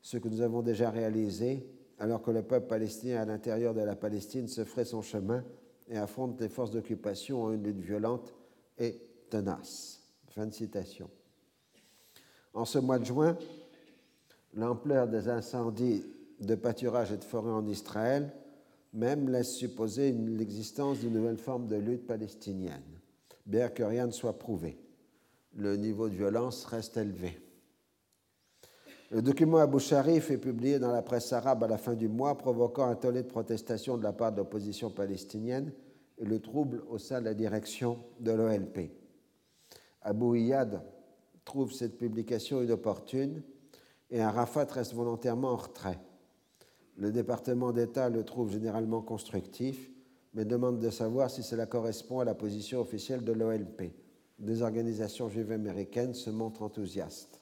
ce 0.02 0.16
que 0.18 0.28
nous 0.28 0.40
avons 0.40 0.62
déjà 0.62 0.90
réalisé, 0.90 1.66
alors 1.98 2.22
que 2.22 2.30
le 2.30 2.42
peuple 2.42 2.66
palestinien 2.66 3.20
à 3.20 3.24
l'intérieur 3.24 3.74
de 3.74 3.82
la 3.82 3.94
Palestine 3.94 4.48
se 4.48 4.64
ferait 4.64 4.84
son 4.84 5.02
chemin 5.02 5.44
et 5.88 5.96
affronte 5.96 6.40
les 6.40 6.48
forces 6.48 6.70
d'occupation 6.70 7.44
en 7.44 7.52
une 7.52 7.62
lutte 7.62 7.80
violente 7.80 8.34
et 8.78 8.96
tenace. 9.28 10.00
Fin 10.28 10.46
de 10.46 10.52
citation. 10.52 11.10
En 12.54 12.64
ce 12.64 12.78
mois 12.78 12.98
de 12.98 13.04
juin, 13.04 13.36
l'ampleur 14.54 15.08
des 15.08 15.28
incendies 15.28 16.04
de 16.40 16.54
pâturage 16.54 17.12
et 17.12 17.16
de 17.16 17.24
forêt 17.24 17.50
en 17.50 17.66
Israël 17.66 18.32
même 18.92 19.28
laisse 19.28 19.54
supposer 19.54 20.12
l'existence 20.12 21.00
d'une 21.00 21.12
nouvelle 21.12 21.36
forme 21.36 21.68
de 21.68 21.76
lutte 21.76 22.06
palestinienne, 22.06 22.82
bien 23.46 23.68
que 23.68 23.82
rien 23.82 24.06
ne 24.06 24.10
soit 24.10 24.38
prouvé. 24.38 24.78
Le 25.54 25.76
niveau 25.76 26.08
de 26.08 26.14
violence 26.14 26.64
reste 26.64 26.96
élevé. 26.96 27.38
Le 29.10 29.22
document 29.22 29.58
Abu 29.58 29.80
Sharif 29.80 30.30
est 30.30 30.38
publié 30.38 30.78
dans 30.78 30.92
la 30.92 31.02
presse 31.02 31.32
arabe 31.32 31.64
à 31.64 31.68
la 31.68 31.78
fin 31.78 31.94
du 31.94 32.08
mois, 32.08 32.38
provoquant 32.38 32.86
un 32.88 32.94
tollé 32.94 33.22
de 33.22 33.28
protestation 33.28 33.96
de 33.96 34.04
la 34.04 34.12
part 34.12 34.32
de 34.32 34.38
l'opposition 34.38 34.90
palestinienne 34.90 35.72
et 36.18 36.24
le 36.24 36.38
trouble 36.40 36.84
au 36.88 36.98
sein 36.98 37.20
de 37.20 37.24
la 37.24 37.34
direction 37.34 37.98
de 38.20 38.30
l'OLP. 38.30 38.90
Abu 40.02 40.38
Iyad 40.38 40.80
trouve 41.44 41.72
cette 41.72 41.98
publication 41.98 42.62
inopportune 42.62 43.42
et 44.10 44.20
Arafat 44.20 44.66
reste 44.72 44.94
volontairement 44.94 45.52
en 45.52 45.56
retrait. 45.56 45.98
Le 46.96 47.12
département 47.12 47.72
d'État 47.72 48.08
le 48.08 48.24
trouve 48.24 48.50
généralement 48.50 49.00
constructif, 49.00 49.90
mais 50.34 50.44
demande 50.44 50.78
de 50.78 50.90
savoir 50.90 51.30
si 51.30 51.42
cela 51.42 51.66
correspond 51.66 52.20
à 52.20 52.24
la 52.24 52.34
position 52.34 52.80
officielle 52.80 53.24
de 53.24 53.32
l'OLP. 53.32 53.92
Des 54.38 54.62
organisations 54.62 55.28
juives 55.28 55.52
américaines 55.52 56.14
se 56.14 56.30
montrent 56.30 56.62
enthousiastes. 56.62 57.40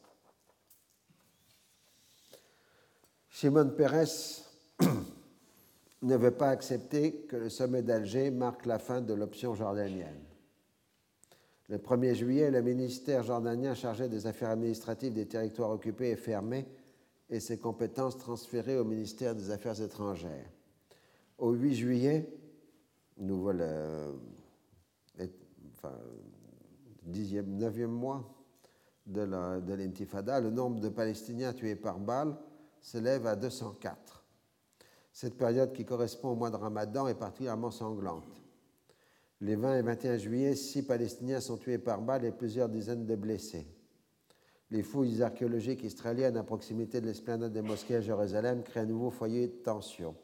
Shimon 3.29 3.71
Peres 3.71 4.45
ne 6.03 6.17
veut 6.17 6.33
pas 6.33 6.49
accepter 6.49 7.27
que 7.29 7.37
le 7.37 7.49
sommet 7.49 7.83
d'Alger 7.83 8.31
marque 8.31 8.67
la 8.67 8.79
fin 8.79 9.01
de 9.01 9.15
l'option 9.15 9.55
jordanienne. 9.55 10.28
Le 11.69 11.77
1er 11.77 12.15
juillet, 12.15 12.51
le 12.51 12.63
ministère 12.63 13.23
jordanien 13.23 13.75
chargé 13.75 14.09
des 14.09 14.27
affaires 14.27 14.51
administratives 14.51 15.13
des 15.13 15.27
territoires 15.27 15.71
occupés 15.71 16.11
est 16.11 16.17
fermé 16.17 16.67
et 17.29 17.41
ses 17.41 17.59
compétences 17.59 18.17
transférées 18.17 18.79
au 18.79 18.85
ministère 18.85 19.35
des 19.35 19.51
Affaires 19.51 19.79
étrangères. 19.83 20.51
Au 21.37 21.53
8 21.53 21.75
juillet, 21.75 22.27
10e, 23.21 23.85
9e 27.07 27.87
mois 27.87 28.35
de 29.05 29.75
l'intifada, 29.75 30.41
le 30.41 30.51
nombre 30.51 30.81
de 30.81 30.89
Palestiniens 30.89 31.53
tués 31.53 31.77
par 31.77 31.99
balle 31.99 32.35
s'élève 32.81 33.27
à 33.27 33.37
204. 33.37 34.25
Cette 35.13 35.37
période 35.37 35.73
qui 35.75 35.85
correspond 35.85 36.31
au 36.31 36.37
mois 36.37 36.51
de 36.51 36.57
Ramadan 36.57 37.09
est 37.09 37.15
particulièrement 37.15 37.71
sanglante. 37.71 38.38
Les 39.41 39.55
20 39.55 39.79
et 39.79 39.83
21 39.83 40.17
juillet, 40.17 40.55
six 40.57 40.83
Palestiniens 40.83 41.41
sont 41.41 41.57
tués 41.57 41.79
par 41.79 42.01
balle 42.01 42.25
et 42.25 42.33
plusieurs 42.33 42.69
dizaines 42.69 43.07
de 43.07 43.15
blessés. 43.15 43.67
Les 44.71 44.83
fouilles 44.83 45.23
archéologiques 45.23 45.85
israéliennes 45.85 46.37
à 46.37 46.43
proximité 46.43 47.01
de 47.01 47.07
l'esplanade 47.07 47.53
des 47.53 47.63
mosquées 47.63 47.97
à 47.97 48.01
Jérusalem 48.01 48.63
créent 48.63 48.81
un 48.81 48.87
nouveau 48.87 49.11
foyer 49.11 49.47
de 49.47 49.53
tension, 49.53 50.17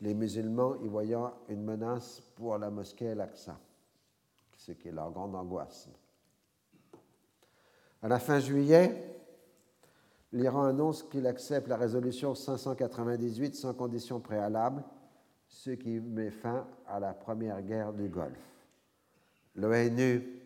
les 0.00 0.14
musulmans 0.14 0.74
y 0.82 0.88
voyant 0.88 1.32
une 1.48 1.62
menace 1.62 2.20
pour 2.34 2.58
la 2.58 2.70
mosquée 2.70 3.10
Al-Aqsa, 3.10 3.58
ce 4.58 4.72
qui 4.72 4.88
est 4.88 4.92
leur 4.92 5.12
grande 5.12 5.36
angoisse. 5.36 5.88
À 8.02 8.08
la 8.08 8.18
fin 8.18 8.40
juillet, 8.40 9.20
l'Iran 10.32 10.64
annonce 10.64 11.04
qu'il 11.04 11.26
accepte 11.28 11.68
la 11.68 11.76
résolution 11.76 12.34
598 12.34 13.54
sans 13.54 13.72
condition 13.72 14.18
préalable, 14.18 14.82
ce 15.52 15.70
qui 15.70 16.00
met 16.00 16.30
fin 16.30 16.66
à 16.86 16.98
la 16.98 17.12
première 17.12 17.62
guerre 17.62 17.92
du 17.92 18.08
Golfe. 18.08 18.64
L'ONU 19.54 20.40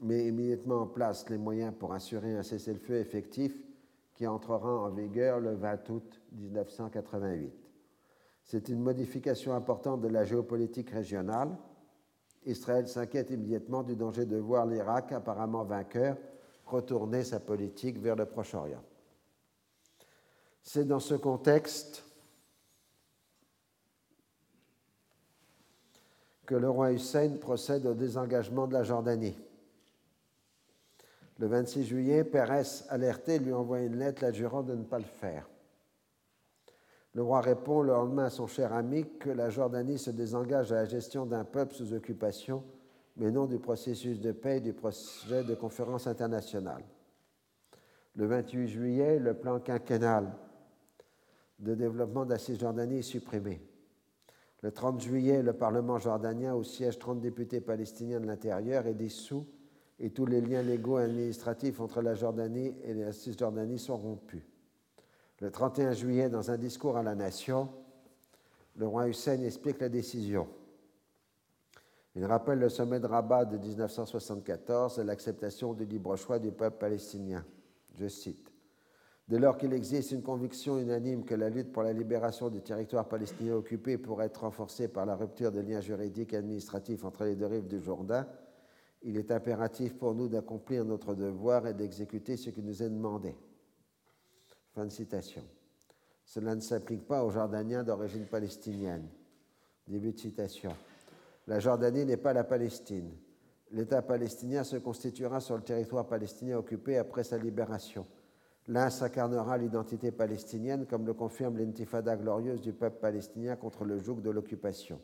met 0.00 0.28
immédiatement 0.28 0.82
en 0.82 0.86
place 0.86 1.28
les 1.28 1.38
moyens 1.38 1.74
pour 1.76 1.92
assurer 1.92 2.36
un 2.36 2.42
cessez-le-feu 2.42 2.98
effectif 2.98 3.52
qui 4.14 4.26
entrera 4.26 4.84
en 4.84 4.90
vigueur 4.90 5.40
le 5.40 5.54
20 5.54 5.90
août 5.90 6.20
1988. 6.32 7.52
C'est 8.44 8.68
une 8.68 8.80
modification 8.80 9.54
importante 9.54 10.00
de 10.00 10.08
la 10.08 10.24
géopolitique 10.24 10.90
régionale. 10.90 11.56
Israël 12.46 12.86
s'inquiète 12.86 13.30
immédiatement 13.30 13.82
du 13.82 13.96
danger 13.96 14.24
de 14.24 14.36
voir 14.36 14.66
l'Irak, 14.66 15.12
apparemment 15.12 15.64
vainqueur, 15.64 16.16
retourner 16.64 17.24
sa 17.24 17.40
politique 17.40 17.98
vers 17.98 18.16
le 18.16 18.26
Proche-Orient. 18.26 18.82
C'est 20.62 20.86
dans 20.86 21.00
ce 21.00 21.14
contexte 21.14 22.04
que 26.46 26.54
le 26.54 26.68
roi 26.68 26.92
Hussein 26.92 27.36
procède 27.40 27.86
au 27.86 27.94
désengagement 27.94 28.66
de 28.66 28.72
la 28.72 28.82
Jordanie. 28.82 29.38
Le 31.38 31.46
26 31.46 31.84
juillet, 31.84 32.24
Pérez, 32.24 32.84
alerté, 32.88 33.38
lui 33.38 33.52
envoie 33.52 33.80
une 33.80 33.96
lettre 33.96 34.22
l'adjurant 34.22 34.62
de 34.62 34.74
ne 34.74 34.84
pas 34.84 34.98
le 34.98 35.04
faire. 35.04 35.48
Le 37.14 37.22
roi 37.22 37.40
répond 37.40 37.82
le 37.82 37.92
lendemain 37.92 38.24
à 38.26 38.30
son 38.30 38.46
cher 38.46 38.72
ami 38.72 39.06
que 39.18 39.30
la 39.30 39.50
Jordanie 39.50 39.98
se 39.98 40.10
désengage 40.10 40.72
à 40.72 40.76
la 40.76 40.84
gestion 40.86 41.26
d'un 41.26 41.44
peuple 41.44 41.74
sous 41.74 41.92
occupation, 41.92 42.64
mais 43.16 43.30
non 43.30 43.46
du 43.46 43.58
processus 43.58 44.20
de 44.20 44.32
paix 44.32 44.58
et 44.58 44.60
du 44.60 44.72
projet 44.72 45.44
de 45.44 45.54
conférence 45.54 46.06
internationale. 46.06 46.82
Le 48.14 48.26
28 48.26 48.68
juillet, 48.68 49.18
le 49.18 49.34
plan 49.34 49.60
quinquennal 49.60 50.32
de 51.58 51.74
développement 51.74 52.24
de 52.24 52.30
la 52.30 52.38
Cisjordanie 52.38 52.98
est 52.98 53.02
supprimé. 53.02 53.60
Le 54.62 54.70
30 54.70 55.00
juillet, 55.00 55.42
le 55.42 55.52
Parlement 55.52 55.98
jordanien, 55.98 56.54
où 56.54 56.62
siègent 56.62 56.98
30 56.98 57.20
députés 57.20 57.60
palestiniens 57.60 58.20
de 58.20 58.26
l'intérieur, 58.26 58.86
est 58.86 58.94
dissous 58.94 59.46
et 59.98 60.10
tous 60.10 60.26
les 60.26 60.40
liens 60.40 60.62
légaux 60.62 60.98
et 60.98 61.04
administratifs 61.04 61.80
entre 61.80 62.00
la 62.00 62.14
Jordanie 62.14 62.74
et 62.84 62.94
la 62.94 63.12
Cisjordanie 63.12 63.78
sont 63.78 63.96
rompus. 63.96 64.42
Le 65.40 65.50
31 65.50 65.92
juillet, 65.92 66.28
dans 66.28 66.50
un 66.50 66.56
discours 66.56 66.96
à 66.96 67.02
la 67.02 67.14
nation, 67.14 67.68
le 68.76 68.86
roi 68.86 69.08
Hussein 69.08 69.42
explique 69.42 69.80
la 69.80 69.88
décision. 69.88 70.48
Il 72.14 72.24
rappelle 72.24 72.58
le 72.58 72.68
sommet 72.68 73.00
de 73.00 73.06
Rabat 73.06 73.46
de 73.46 73.58
1974 73.58 74.98
et 74.98 75.04
l'acceptation 75.04 75.72
du 75.72 75.84
libre 75.84 76.14
choix 76.16 76.38
du 76.38 76.52
peuple 76.52 76.78
palestinien. 76.78 77.44
Je 77.94 78.06
cite 78.06 78.51
Dès 79.28 79.38
lors 79.38 79.56
qu'il 79.56 79.72
existe 79.72 80.10
une 80.10 80.22
conviction 80.22 80.78
unanime 80.78 81.24
que 81.24 81.34
la 81.34 81.48
lutte 81.48 81.72
pour 81.72 81.82
la 81.82 81.92
libération 81.92 82.50
du 82.50 82.60
territoire 82.60 83.08
palestinien 83.08 83.54
occupé 83.54 83.96
pourrait 83.96 84.26
être 84.26 84.42
renforcée 84.42 84.88
par 84.88 85.06
la 85.06 85.14
rupture 85.14 85.52
des 85.52 85.62
liens 85.62 85.80
juridiques 85.80 86.32
et 86.32 86.38
administratifs 86.38 87.04
entre 87.04 87.24
les 87.24 87.36
deux 87.36 87.46
rives 87.46 87.68
du 87.68 87.80
Jourdain, 87.80 88.26
il 89.04 89.16
est 89.16 89.30
impératif 89.30 89.96
pour 89.96 90.14
nous 90.14 90.28
d'accomplir 90.28 90.84
notre 90.84 91.14
devoir 91.14 91.66
et 91.66 91.74
d'exécuter 91.74 92.36
ce 92.36 92.50
qui 92.50 92.62
nous 92.62 92.82
est 92.82 92.90
demandé. 92.90 93.34
Fin 94.74 94.84
de 94.84 94.90
citation. 94.90 95.42
Cela 96.24 96.54
ne 96.54 96.60
s'applique 96.60 97.06
pas 97.06 97.24
aux 97.24 97.30
Jordaniens 97.30 97.82
d'origine 97.82 98.26
palestinienne. 98.26 99.08
Début 99.86 100.12
de 100.12 100.18
citation. 100.18 100.72
La 101.46 101.58
Jordanie 101.58 102.04
n'est 102.04 102.16
pas 102.16 102.32
la 102.32 102.44
Palestine. 102.44 103.10
L'État 103.72 104.02
palestinien 104.02 104.62
se 104.64 104.76
constituera 104.76 105.40
sur 105.40 105.56
le 105.56 105.62
territoire 105.62 106.06
palestinien 106.06 106.58
occupé 106.58 106.96
après 106.96 107.24
sa 107.24 107.38
libération. 107.38 108.06
L'un 108.68 108.90
s'incarnera 108.90 109.58
l'identité 109.58 110.12
palestinienne, 110.12 110.86
comme 110.86 111.04
le 111.04 111.14
confirme 111.14 111.58
l'intifada 111.58 112.16
glorieuse 112.16 112.60
du 112.60 112.72
peuple 112.72 112.98
palestinien 113.00 113.56
contre 113.56 113.84
le 113.84 113.98
joug 113.98 114.20
de 114.20 114.30
l'occupation. 114.30 115.00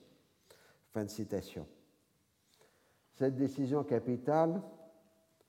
Fin 0.92 1.04
de 1.04 1.10
citation. 1.10 1.66
Cette 3.14 3.34
décision 3.34 3.82
capitale 3.82 4.62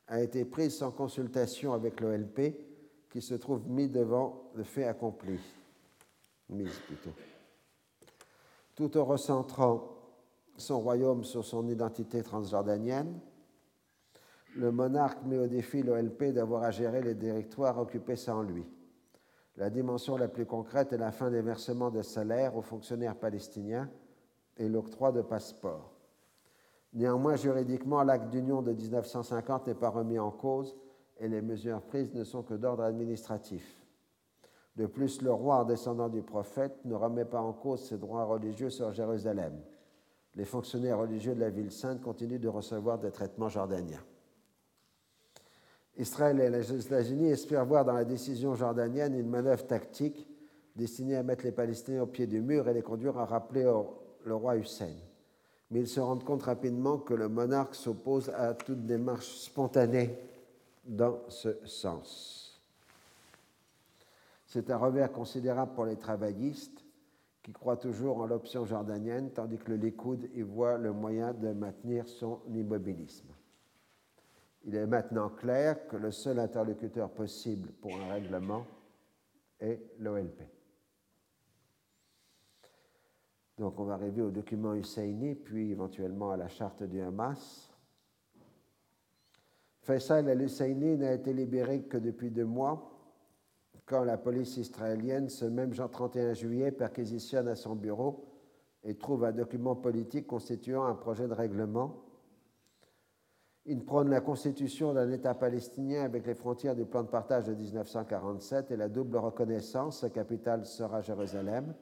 a 0.07 0.21
été 0.21 0.43
prise 0.43 0.75
sans 0.75 0.91
consultation 0.91 1.73
avec 1.73 2.01
l'OLP, 2.01 2.55
qui 3.11 3.21
se 3.21 3.35
trouve 3.35 3.69
mis 3.69 3.89
devant 3.89 4.49
le 4.55 4.63
fait 4.63 4.85
accompli. 4.85 5.39
Mise 6.49 6.79
plutôt. 6.79 7.13
Tout 8.75 8.97
en 8.97 9.05
recentrant 9.05 9.99
son 10.57 10.79
royaume 10.79 11.23
sur 11.23 11.45
son 11.45 11.67
identité 11.67 12.23
transjordanienne, 12.23 13.19
le 14.55 14.71
monarque 14.71 15.23
met 15.25 15.37
au 15.37 15.47
défi 15.47 15.83
l'OLP 15.83 16.33
d'avoir 16.33 16.63
à 16.63 16.71
gérer 16.71 17.01
les 17.01 17.17
territoires 17.17 17.77
occupés 17.77 18.15
sans 18.15 18.41
lui. 18.41 18.65
La 19.57 19.69
dimension 19.69 20.15
la 20.17 20.27
plus 20.27 20.45
concrète 20.45 20.93
est 20.93 20.97
la 20.97 21.11
fin 21.11 21.29
des 21.29 21.41
versements 21.41 21.91
de 21.91 22.01
salaires 22.01 22.55
aux 22.55 22.61
fonctionnaires 22.61 23.15
palestiniens 23.15 23.89
et 24.57 24.69
l'octroi 24.69 25.11
de 25.11 25.21
passeports. 25.21 25.93
Néanmoins, 26.93 27.35
juridiquement, 27.35 28.03
l'acte 28.03 28.29
d'union 28.29 28.61
de 28.61 28.71
1950 28.71 29.67
n'est 29.67 29.75
pas 29.75 29.89
remis 29.89 30.17
en 30.17 30.31
cause 30.31 30.75
et 31.19 31.27
les 31.27 31.41
mesures 31.41 31.81
prises 31.81 32.13
ne 32.13 32.23
sont 32.23 32.41
que 32.41 32.53
d'ordre 32.53 32.83
administratif. 32.83 33.79
De 34.75 34.85
plus, 34.85 35.21
le 35.21 35.31
roi, 35.31 35.65
descendant 35.65 36.07
du 36.07 36.21
prophète, 36.21 36.79
ne 36.85 36.95
remet 36.95 37.25
pas 37.25 37.41
en 37.41 37.51
cause 37.51 37.83
ses 37.83 37.97
droits 37.97 38.23
religieux 38.23 38.69
sur 38.69 38.93
Jérusalem. 38.93 39.59
Les 40.35 40.45
fonctionnaires 40.45 40.99
religieux 40.99 41.35
de 41.35 41.41
la 41.41 41.49
ville 41.49 41.71
sainte 41.71 42.01
continuent 42.01 42.39
de 42.39 42.47
recevoir 42.47 42.97
des 42.97 43.11
traitements 43.11 43.49
jordaniens. 43.49 44.03
Israël 45.99 46.39
et 46.39 46.49
les 46.49 46.73
États-Unis 46.73 47.29
espèrent 47.29 47.65
voir 47.65 47.85
dans 47.85 47.93
la 47.93 48.05
décision 48.05 48.55
jordanienne 48.55 49.13
une 49.13 49.29
manœuvre 49.29 49.67
tactique 49.67 50.27
destinée 50.75 51.17
à 51.17 51.23
mettre 51.23 51.45
les 51.45 51.51
Palestiniens 51.51 52.03
au 52.03 52.07
pied 52.07 52.25
du 52.25 52.41
mur 52.41 52.67
et 52.67 52.73
les 52.73 52.81
conduire 52.81 53.17
à 53.17 53.25
rappeler 53.25 53.71
le 54.23 54.35
roi 54.35 54.55
Hussein 54.55 54.95
mais 55.71 55.81
ils 55.81 55.87
se 55.87 55.99
rendent 55.99 56.23
compte 56.23 56.43
rapidement 56.43 56.97
que 56.97 57.13
le 57.13 57.29
monarque 57.29 57.75
s'oppose 57.75 58.29
à 58.29 58.53
toute 58.53 58.85
démarche 58.85 59.27
spontanée 59.27 60.17
dans 60.85 61.19
ce 61.27 61.57
sens. 61.65 62.59
C'est 64.47 64.71
un 64.71 64.77
revers 64.77 65.11
considérable 65.11 65.73
pour 65.75 65.85
les 65.85 65.97
travaillistes 65.97 66.83
qui 67.43 67.53
croient 67.53 67.77
toujours 67.77 68.17
en 68.17 68.25
l'option 68.25 68.65
jordanienne, 68.65 69.29
tandis 69.31 69.57
que 69.57 69.71
le 69.71 69.77
Likoud 69.77 70.29
y 70.33 70.41
voit 70.41 70.77
le 70.77 70.91
moyen 70.91 71.33
de 71.33 71.49
maintenir 71.53 72.07
son 72.07 72.39
immobilisme. 72.51 73.29
Il 74.65 74.75
est 74.75 74.87
maintenant 74.87 75.29
clair 75.29 75.87
que 75.87 75.95
le 75.95 76.11
seul 76.11 76.39
interlocuteur 76.39 77.09
possible 77.09 77.71
pour 77.81 77.95
un 77.95 78.13
règlement 78.13 78.65
est 79.59 79.81
l'OLP. 79.99 80.43
Donc 83.57 83.79
on 83.79 83.83
va 83.83 83.93
arriver 83.93 84.21
au 84.21 84.31
document 84.31 84.73
Husseini, 84.73 85.35
puis 85.35 85.71
éventuellement 85.71 86.31
à 86.31 86.37
la 86.37 86.47
charte 86.47 86.83
du 86.83 87.01
Hamas. 87.01 87.69
Faisal 89.81 90.29
al-Husseini 90.29 90.97
n'a 90.97 91.13
été 91.13 91.33
libéré 91.33 91.83
que 91.83 91.97
depuis 91.97 92.29
deux 92.29 92.45
mois, 92.45 92.89
quand 93.85 94.03
la 94.03 94.17
police 94.17 94.55
israélienne, 94.57 95.29
ce 95.29 95.45
même 95.45 95.73
31 95.73 96.33
juillet, 96.33 96.71
perquisitionne 96.71 97.47
à 97.47 97.55
son 97.55 97.75
bureau 97.75 98.29
et 98.83 98.95
trouve 98.95 99.25
un 99.25 99.31
document 99.31 99.75
politique 99.75 100.27
constituant 100.27 100.85
un 100.85 100.95
projet 100.95 101.27
de 101.27 101.33
règlement. 101.33 102.03
Il 103.71 103.85
prône 103.85 104.09
la 104.09 104.19
constitution 104.19 104.93
d'un 104.95 105.11
État 105.11 105.35
palestinien 105.35 106.03
avec 106.03 106.25
les 106.25 106.33
frontières 106.33 106.75
du 106.75 106.85
plan 106.85 107.03
de 107.03 107.07
partage 107.07 107.45
de 107.45 107.53
1947 107.53 108.71
et 108.71 108.75
la 108.75 108.89
double 108.89 109.17
reconnaissance, 109.17 109.99
sa 109.99 110.09
capitale 110.09 110.65
sera 110.65 111.01
Jérusalem 111.01 111.75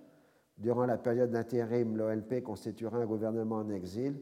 Durant 0.58 0.86
la 0.86 0.98
période 0.98 1.32
d'intérim, 1.32 1.96
l'OLP 1.96 2.44
constituera 2.44 2.98
un 2.98 3.06
gouvernement 3.06 3.58
en 3.60 3.70
exil, 3.70 4.20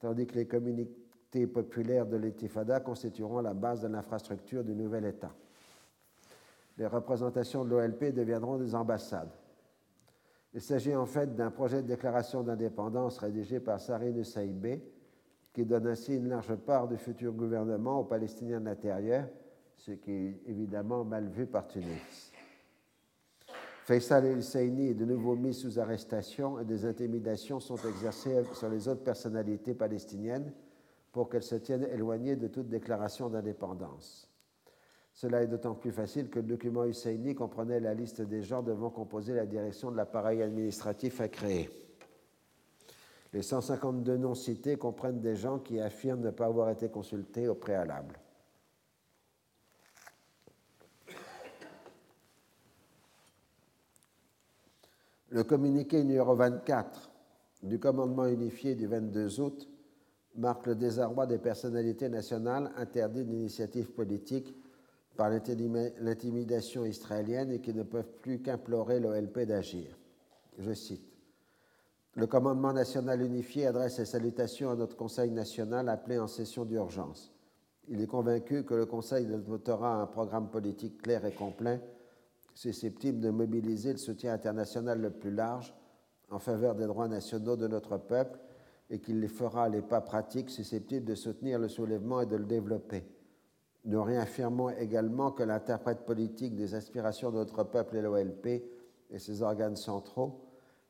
tandis 0.00 0.26
que 0.26 0.34
les 0.34 0.48
communautés 0.48 1.46
populaires 1.46 2.06
de 2.06 2.16
l'Etifada 2.16 2.80
constitueront 2.80 3.42
la 3.42 3.54
base 3.54 3.82
de 3.82 3.86
l'infrastructure 3.86 4.64
du 4.64 4.74
nouvel 4.74 5.04
État. 5.04 5.32
Les 6.78 6.88
représentations 6.88 7.64
de 7.64 7.70
l'OLP 7.70 8.12
deviendront 8.12 8.56
des 8.56 8.74
ambassades. 8.74 9.30
Il 10.52 10.60
s'agit 10.60 10.96
en 10.96 11.06
fait 11.06 11.36
d'un 11.36 11.52
projet 11.52 11.80
de 11.80 11.86
déclaration 11.86 12.42
d'indépendance 12.42 13.18
rédigé 13.18 13.60
par 13.60 13.78
Sarine 13.78 14.24
Saïbé, 14.24 14.82
qui 15.54 15.64
donne 15.64 15.86
ainsi 15.86 16.16
une 16.16 16.28
large 16.28 16.56
part 16.56 16.88
du 16.88 16.98
futur 16.98 17.32
gouvernement 17.32 18.00
aux 18.00 18.04
Palestiniens 18.04 18.60
de 18.60 18.66
l'intérieur, 18.66 19.28
ce 19.76 19.92
qui 19.92 20.10
est 20.10 20.40
évidemment 20.46 21.04
mal 21.04 21.28
vu 21.28 21.46
par 21.46 21.68
Tunis. 21.68 22.32
Faisal 23.84 24.24
el-Husseini 24.26 24.88
est 24.88 24.94
de 24.94 25.04
nouveau 25.04 25.36
mis 25.36 25.54
sous 25.54 25.78
arrestation 25.78 26.58
et 26.58 26.64
des 26.64 26.84
intimidations 26.84 27.60
sont 27.60 27.76
exercées 27.76 28.42
sur 28.54 28.68
les 28.68 28.88
autres 28.88 29.04
personnalités 29.04 29.74
palestiniennes 29.74 30.52
pour 31.12 31.28
qu'elles 31.28 31.42
se 31.42 31.54
tiennent 31.54 31.86
éloignées 31.92 32.34
de 32.34 32.48
toute 32.48 32.68
déclaration 32.68 33.28
d'indépendance. 33.28 34.28
Cela 35.12 35.42
est 35.42 35.46
d'autant 35.46 35.74
plus 35.74 35.92
facile 35.92 36.30
que 36.30 36.40
le 36.40 36.46
document 36.46 36.84
Husseini 36.84 37.36
comprenait 37.36 37.78
la 37.78 37.94
liste 37.94 38.22
des 38.22 38.42
gens 38.42 38.62
devant 38.62 38.90
composer 38.90 39.34
la 39.34 39.46
direction 39.46 39.92
de 39.92 39.96
l'appareil 39.96 40.42
administratif 40.42 41.20
à 41.20 41.28
créer. 41.28 41.83
Les 43.34 43.42
152 43.42 44.16
noms 44.16 44.36
cités 44.36 44.76
comprennent 44.76 45.20
des 45.20 45.34
gens 45.34 45.58
qui 45.58 45.80
affirment 45.80 46.20
ne 46.20 46.30
pas 46.30 46.46
avoir 46.46 46.70
été 46.70 46.88
consultés 46.88 47.48
au 47.48 47.56
préalable. 47.56 48.16
Le 55.30 55.42
communiqué 55.42 56.04
numéro 56.04 56.36
24 56.36 57.10
du 57.64 57.80
commandement 57.80 58.26
unifié 58.26 58.76
du 58.76 58.86
22 58.86 59.40
août 59.40 59.68
marque 60.36 60.68
le 60.68 60.76
désarroi 60.76 61.26
des 61.26 61.38
personnalités 61.38 62.08
nationales 62.08 62.70
interdites 62.76 63.26
d'initiatives 63.26 63.90
politiques 63.90 64.54
par 65.16 65.28
l'intimidation 65.28 66.84
israélienne 66.84 67.50
et 67.50 67.60
qui 67.60 67.74
ne 67.74 67.82
peuvent 67.82 68.12
plus 68.22 68.40
qu'implorer 68.40 69.00
l'OLP 69.00 69.40
d'agir. 69.40 69.98
Je 70.56 70.72
cite. 70.72 71.13
Le 72.16 72.26
commandement 72.28 72.72
national 72.72 73.22
unifié 73.22 73.66
adresse 73.66 73.96
ses 73.96 74.04
salutations 74.04 74.70
à 74.70 74.76
notre 74.76 74.96
Conseil 74.96 75.30
national 75.30 75.88
appelé 75.88 76.18
en 76.18 76.28
session 76.28 76.64
d'urgence. 76.64 77.32
Il 77.88 78.00
est 78.00 78.06
convaincu 78.06 78.62
que 78.62 78.74
le 78.74 78.86
Conseil 78.86 79.26
votera 79.26 80.00
un 80.00 80.06
programme 80.06 80.48
politique 80.48 81.02
clair 81.02 81.24
et 81.24 81.32
complet 81.32 81.80
susceptible 82.54 83.18
de 83.18 83.30
mobiliser 83.30 83.90
le 83.92 83.98
soutien 83.98 84.32
international 84.32 85.00
le 85.00 85.10
plus 85.10 85.32
large 85.32 85.74
en 86.30 86.38
faveur 86.38 86.76
des 86.76 86.86
droits 86.86 87.08
nationaux 87.08 87.56
de 87.56 87.66
notre 87.66 87.98
peuple 87.98 88.38
et 88.90 89.00
qu'il 89.00 89.26
fera 89.28 89.68
les 89.68 89.82
pas 89.82 90.00
pratiques 90.00 90.50
susceptibles 90.50 91.04
de 91.04 91.16
soutenir 91.16 91.58
le 91.58 91.68
soulèvement 91.68 92.20
et 92.20 92.26
de 92.26 92.36
le 92.36 92.44
développer. 92.44 93.04
Nous 93.86 94.02
réaffirmons 94.02 94.70
également 94.70 95.32
que 95.32 95.42
l'interprète 95.42 96.06
politique 96.06 96.54
des 96.54 96.76
aspirations 96.76 97.30
de 97.30 97.36
notre 97.36 97.64
peuple 97.64 97.96
est 97.96 98.02
l'OLP 98.02 98.46
et 99.10 99.18
ses 99.18 99.42
organes 99.42 99.76
centraux 99.76 100.43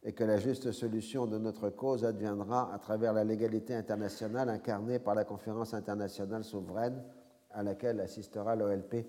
et 0.04 0.12
que 0.12 0.22
la 0.22 0.36
juste 0.36 0.70
solution 0.70 1.26
de 1.26 1.38
notre 1.38 1.70
cause 1.70 2.04
adviendra 2.04 2.72
à 2.74 2.78
travers 2.78 3.14
la 3.14 3.24
légalité 3.24 3.74
internationale 3.74 4.50
incarnée 4.50 4.98
par 4.98 5.14
la 5.14 5.24
conférence 5.24 5.72
internationale 5.72 6.44
souveraine 6.44 7.02
à 7.50 7.62
laquelle 7.62 8.00
assistera 8.00 8.54
l'OLP 8.54 9.06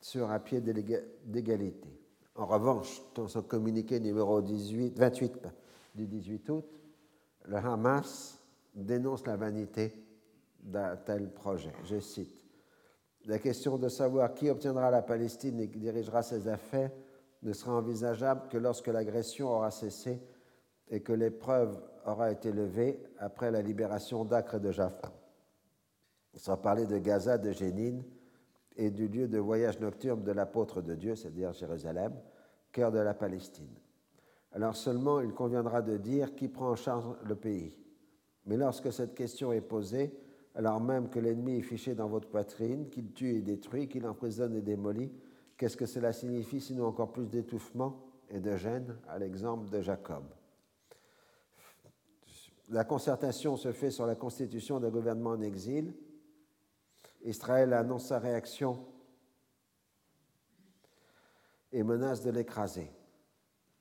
sur 0.00 0.30
un 0.30 0.38
pied 0.38 0.62
d'égalité. 0.62 1.88
En 2.34 2.46
revanche, 2.46 3.02
dans 3.14 3.28
son 3.28 3.42
communiqué 3.42 4.00
numéro 4.00 4.40
18, 4.40 4.98
28 4.98 5.38
du 5.94 6.06
18 6.06 6.48
août, 6.48 6.64
le 7.44 7.56
Hamas 7.56 8.38
dénonce 8.74 9.26
la 9.26 9.36
vanité 9.36 9.92
d'un 10.62 10.96
tel 10.96 11.30
projet. 11.30 11.72
Je 11.84 12.00
cite 12.00 12.42
La 13.26 13.38
question 13.38 13.76
de 13.76 13.88
savoir 13.90 14.32
qui 14.32 14.48
obtiendra 14.48 14.90
la 14.90 15.02
Palestine 15.02 15.60
et 15.60 15.68
qui 15.68 15.78
dirigera 15.78 16.22
ses 16.22 16.48
affaires 16.48 16.90
ne 17.42 17.52
sera 17.52 17.72
envisageable 17.72 18.48
que 18.48 18.58
lorsque 18.58 18.88
l'agression 18.88 19.48
aura 19.48 19.70
cessé 19.70 20.20
et 20.88 21.00
que 21.00 21.12
l'épreuve 21.12 21.80
aura 22.06 22.30
été 22.30 22.52
levée 22.52 23.02
après 23.18 23.50
la 23.50 23.62
libération 23.62 24.24
d'Acre 24.24 24.56
et 24.56 24.60
de 24.60 24.70
Jaffa. 24.70 25.12
Sans 26.34 26.56
parler 26.56 26.86
de 26.86 26.98
Gaza, 26.98 27.38
de 27.38 27.52
Jénine 27.52 28.04
et 28.76 28.90
du 28.90 29.08
lieu 29.08 29.28
de 29.28 29.38
voyage 29.38 29.80
nocturne 29.80 30.22
de 30.22 30.32
l'apôtre 30.32 30.80
de 30.80 30.94
Dieu, 30.94 31.14
c'est-à-dire 31.14 31.52
Jérusalem, 31.52 32.14
cœur 32.70 32.90
de 32.90 32.98
la 32.98 33.14
Palestine. 33.14 33.74
Alors 34.52 34.76
seulement 34.76 35.20
il 35.20 35.32
conviendra 35.32 35.82
de 35.82 35.96
dire 35.96 36.34
qui 36.34 36.48
prend 36.48 36.70
en 36.70 36.76
charge 36.76 37.06
le 37.24 37.34
pays. 37.34 37.78
Mais 38.46 38.56
lorsque 38.56 38.92
cette 38.92 39.14
question 39.14 39.52
est 39.52 39.60
posée, 39.60 40.14
alors 40.54 40.80
même 40.80 41.08
que 41.08 41.18
l'ennemi 41.18 41.58
est 41.58 41.62
fiché 41.62 41.94
dans 41.94 42.08
votre 42.08 42.28
poitrine, 42.28 42.88
qu'il 42.88 43.12
tue 43.12 43.36
et 43.36 43.42
détruit, 43.42 43.88
qu'il 43.88 44.06
emprisonne 44.06 44.54
et 44.54 44.60
démolit, 44.60 45.10
qu'est-ce 45.62 45.76
que 45.76 45.86
cela 45.86 46.12
signifie 46.12 46.60
sinon 46.60 46.86
encore 46.86 47.12
plus 47.12 47.28
d'étouffement 47.28 48.00
et 48.28 48.40
de 48.40 48.56
gêne, 48.56 48.96
à 49.06 49.16
l'exemple 49.16 49.70
de 49.70 49.80
Jacob? 49.80 50.24
La 52.68 52.82
concertation 52.82 53.56
se 53.56 53.70
fait 53.70 53.92
sur 53.92 54.04
la 54.04 54.16
constitution 54.16 54.80
d'un 54.80 54.90
gouvernement 54.90 55.30
en 55.30 55.40
exil. 55.40 55.94
Israël 57.22 57.74
annonce 57.74 58.06
sa 58.06 58.18
réaction 58.18 58.84
et 61.70 61.84
menace 61.84 62.24
de 62.24 62.32
l'écraser. 62.32 62.90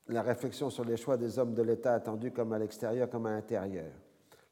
La 0.08 0.22
réflexion 0.22 0.70
sur 0.70 0.86
les 0.86 0.98
choix 0.98 1.18
des 1.18 1.40
hommes 1.40 1.56
de 1.56 1.64
l'État 1.64 1.96
attendus 1.96 2.30
comme 2.30 2.54
à 2.54 2.60
l'extérieur 2.60 3.10
comme 3.10 3.26
à 3.26 3.32
l'intérieur. 3.32 3.92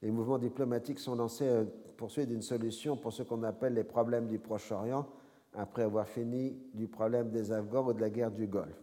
Les 0.01 0.09
mouvements 0.09 0.39
diplomatiques 0.39 0.97
sont 0.97 1.13
lancés 1.13 1.47
à 1.47 1.63
poursuite 1.95 2.29
d'une 2.29 2.41
solution 2.41 2.97
pour 2.97 3.13
ce 3.13 3.21
qu'on 3.21 3.43
appelle 3.43 3.75
les 3.75 3.83
problèmes 3.83 4.25
du 4.25 4.39
Proche-Orient, 4.39 5.07
après 5.53 5.83
avoir 5.83 6.07
fini 6.07 6.57
du 6.73 6.87
problème 6.87 7.29
des 7.29 7.51
Afghans 7.51 7.87
ou 7.87 7.93
de 7.93 8.01
la 8.01 8.09
guerre 8.09 8.31
du 8.31 8.47
Golfe. 8.47 8.81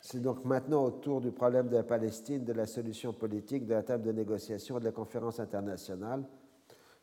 C'est 0.00 0.22
donc 0.22 0.44
maintenant 0.44 0.84
autour 0.84 1.20
du 1.20 1.30
problème 1.30 1.68
de 1.68 1.76
la 1.76 1.82
Palestine, 1.82 2.44
de 2.44 2.52
la 2.52 2.66
solution 2.66 3.12
politique, 3.12 3.66
de 3.66 3.74
la 3.74 3.82
table 3.82 4.04
de 4.04 4.12
négociation 4.12 4.78
et 4.78 4.80
de 4.80 4.86
la 4.86 4.92
conférence 4.92 5.40
internationale 5.40 6.24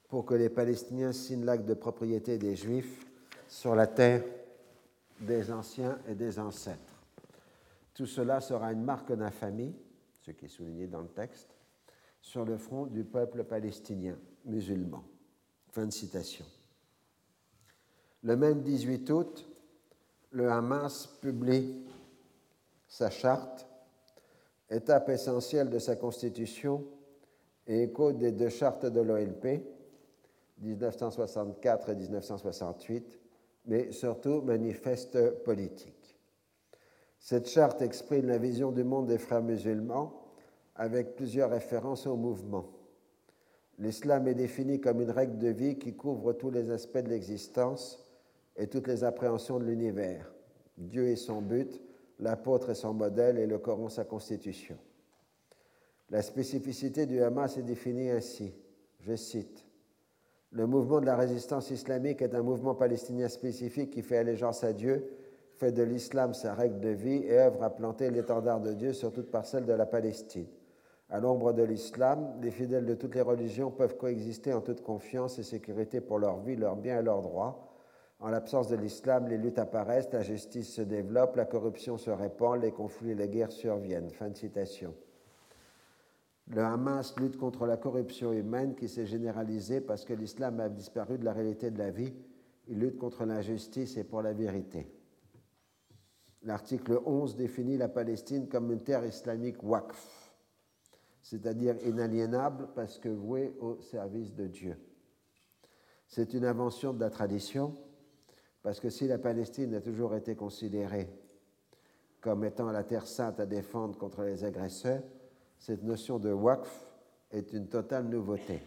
pour 0.08 0.26
que 0.26 0.34
les 0.34 0.50
Palestiniens 0.50 1.12
signent 1.12 1.46
l'acte 1.46 1.66
de 1.66 1.74
propriété 1.74 2.38
des 2.38 2.56
Juifs 2.56 3.06
sur 3.48 3.76
la 3.76 3.88
terre 3.88 4.24
des 5.20 5.52
anciens 5.52 6.00
et 6.08 6.16
des 6.16 6.40
ancêtres. 6.40 6.96
Tout 7.94 8.06
cela 8.06 8.40
sera 8.40 8.72
une 8.72 8.84
marque 8.84 9.12
d'infamie, 9.12 9.76
ce 10.22 10.32
qui 10.32 10.46
est 10.46 10.50
souligné 10.50 10.88
dans 10.88 11.02
le 11.02 11.08
texte, 11.08 11.56
sur 12.22 12.46
le 12.46 12.58
front 12.58 12.86
du 12.86 13.04
peuple 13.04 13.44
palestinien 13.44 14.18
musulman. 14.46 15.04
Fin 15.72 15.86
de 15.86 15.92
citation. 15.92 16.46
Le 18.24 18.36
même 18.36 18.62
18 18.62 19.10
août, 19.12 19.48
le 20.32 20.50
Hamas 20.50 21.08
publie 21.22 21.86
sa 22.88 23.10
charte, 23.10 23.68
étape 24.70 25.10
essentielle 25.10 25.70
de 25.70 25.80
sa 25.80 25.96
constitution 25.96 26.84
et 27.68 27.84
écho 27.84 28.12
des 28.12 28.32
deux 28.32 28.50
chartes 28.50 28.86
de 28.86 29.02
l'OLP, 29.02 29.62
1964 30.60 31.90
et 31.90 31.96
1968, 31.96 33.20
mais 33.66 33.92
surtout 33.92 34.42
manifeste 34.42 35.44
politique. 35.44 36.18
Cette 37.20 37.48
charte 37.48 37.82
exprime 37.82 38.28
la 38.28 38.38
vision 38.38 38.72
du 38.72 38.84
monde 38.84 39.08
des 39.08 39.18
frères 39.18 39.44
musulmans 39.44 40.24
avec 40.76 41.16
plusieurs 41.16 41.50
références 41.50 42.08
au 42.08 42.16
mouvement. 42.16 42.66
L'islam 43.80 44.28
est 44.28 44.34
défini 44.34 44.80
comme 44.80 45.02
une 45.02 45.12
règle 45.12 45.38
de 45.38 45.50
vie 45.50 45.78
qui 45.78 45.96
couvre 45.96 46.34
tous 46.34 46.50
les 46.50 46.72
aspects 46.72 46.98
de 46.98 47.10
l'existence 47.10 48.07
et 48.58 48.68
toutes 48.68 48.88
les 48.88 49.04
appréhensions 49.04 49.60
de 49.60 49.66
l'univers. 49.66 50.34
Dieu 50.78 51.08
est 51.08 51.16
son 51.16 51.42
but, 51.42 51.82
l'apôtre 52.20 52.72
est 52.72 52.76
son 52.76 52.94
modèle 52.94 53.38
et 53.38 53.48
le 53.48 53.60
Coran 53.60 53.90
sa 53.90 54.04
constitution. 54.04 54.78
La 56.10 56.22
spécificité 56.22 57.06
du 57.06 57.22
Hamas 57.22 57.58
est 57.58 57.64
définie 57.64 58.10
ainsi, 58.10 58.54
je 59.00 59.16
cite, 59.16 59.68
le 60.52 60.66
mouvement 60.66 61.02
de 61.02 61.06
la 61.06 61.18
résistance 61.18 61.72
islamique 61.72 62.22
est 62.22 62.34
un 62.34 62.42
mouvement 62.42 62.74
palestinien 62.74 63.28
spécifique 63.28 63.92
qui 63.92 64.02
fait 64.02 64.18
allégeance 64.18 64.64
à 64.64 64.72
Dieu, 64.72 65.06
fait 65.56 65.74
de 65.74 65.84
l'islam 65.84 66.34
sa 66.34 66.54
règle 66.54 66.80
de 66.80 66.90
vie 66.90 67.24
et 67.26 67.38
œuvre 67.38 67.64
à 67.64 67.70
planter 67.70 68.10
l'étendard 68.12 68.62
de 68.62 68.74
Dieu 68.74 68.94
sur 68.94 69.12
toute 69.12 69.30
parcelle 69.30 69.66
de 69.66 69.74
la 69.74 69.86
Palestine. 69.86 70.48
À 71.10 71.20
l'ombre 71.20 71.52
de 71.54 71.64
l'islam, 71.64 72.34
les 72.42 72.52
fidèles 72.52 72.86
de 72.86 72.96
toutes 72.96 73.16
les 73.16 73.22
religions 73.22 73.72
peuvent 73.72 73.98
coexister 73.98 74.54
en 74.54 74.62
toute 74.62 74.82
confiance 74.82 75.38
et 75.40 75.44
sécurité 75.44 76.00
pour 76.00 76.20
leur 76.20 76.40
vie, 76.40 76.56
leurs 76.56 76.76
biens 76.76 77.00
et 77.00 77.04
leurs 77.04 77.22
droits. 77.22 77.67
En 78.20 78.30
l'absence 78.30 78.68
de 78.68 78.76
l'islam, 78.76 79.28
les 79.28 79.38
luttes 79.38 79.60
apparaissent, 79.60 80.12
la 80.12 80.24
justice 80.24 80.74
se 80.74 80.82
développe, 80.82 81.36
la 81.36 81.46
corruption 81.46 81.98
se 81.98 82.10
répand, 82.10 82.60
les 82.60 82.72
conflits 82.72 83.12
et 83.12 83.16
les 83.16 83.30
guerres 83.30 83.52
surviennent. 83.52 84.10
Fin 84.10 84.30
de 84.30 84.38
citation. 84.38 84.96
Le 86.48 86.62
Hamas 86.62 87.16
lutte 87.18 87.38
contre 87.38 87.68
la 87.68 87.78
corruption 87.78 88.32
humaine 88.32 88.74
qui 88.74 88.88
s'est 88.88 89.06
généralisée 89.06 89.82
parce 89.82 90.04
que 90.04 90.14
l'islam 90.14 90.60
a 90.60 90.70
disparu 90.70 91.20
de 91.20 91.26
la 91.26 91.34
réalité 91.34 91.70
de 91.70 91.78
la 91.78 91.92
vie. 91.92 92.14
Il 92.68 92.80
lutte 92.80 92.98
contre 92.98 93.26
l'injustice 93.26 93.98
et 93.98 94.04
pour 94.04 94.22
la 94.22 94.34
vérité. 94.34 94.88
L'article 96.44 97.02
11 97.06 97.36
définit 97.36 97.78
la 97.78 97.90
Palestine 97.90 98.48
comme 98.48 98.72
une 98.72 98.82
terre 98.82 99.06
islamique 99.06 99.62
waqf, 99.62 100.34
c'est-à-dire 101.22 101.76
inaliénable 101.86 102.70
parce 102.74 102.98
que 102.98 103.10
vouée 103.10 103.56
au 103.60 103.80
service 103.82 104.34
de 104.34 104.48
Dieu. 104.48 104.78
C'est 106.08 106.34
une 106.34 106.46
invention 106.46 106.94
de 106.94 107.02
la 107.02 107.10
tradition 107.10 107.76
parce 108.68 108.82
que 108.82 108.90
si 108.90 109.08
la 109.08 109.18
Palestine 109.18 109.76
a 109.76 109.80
toujours 109.80 110.14
été 110.14 110.36
considérée 110.36 111.10
comme 112.20 112.44
étant 112.44 112.70
la 112.70 112.84
terre 112.84 113.08
sainte 113.08 113.40
à 113.40 113.46
défendre 113.46 113.98
contre 113.98 114.24
les 114.24 114.44
agresseurs, 114.44 115.04
cette 115.58 115.84
notion 115.84 116.20
de 116.20 116.34
waqf 116.34 116.86
est 117.32 117.54
une 117.54 117.70
totale 117.70 118.10
nouveauté. 118.10 118.60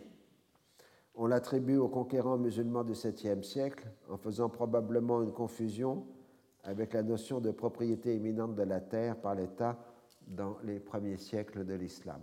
On 1.14 1.26
l'attribue 1.26 1.76
aux 1.76 1.90
conquérants 1.90 2.38
musulmans 2.38 2.82
du 2.82 2.94
7e 2.94 3.42
siècle 3.42 3.88
en 4.08 4.16
faisant 4.16 4.48
probablement 4.48 5.22
une 5.22 5.32
confusion 5.32 6.06
avec 6.64 6.94
la 6.94 7.02
notion 7.02 7.38
de 7.38 7.50
propriété 7.50 8.16
imminente 8.16 8.54
de 8.54 8.62
la 8.62 8.80
terre 8.80 9.20
par 9.20 9.34
l'État 9.34 9.78
dans 10.26 10.56
les 10.64 10.80
premiers 10.80 11.18
siècles 11.18 11.66
de 11.66 11.74
l'islam. 11.74 12.22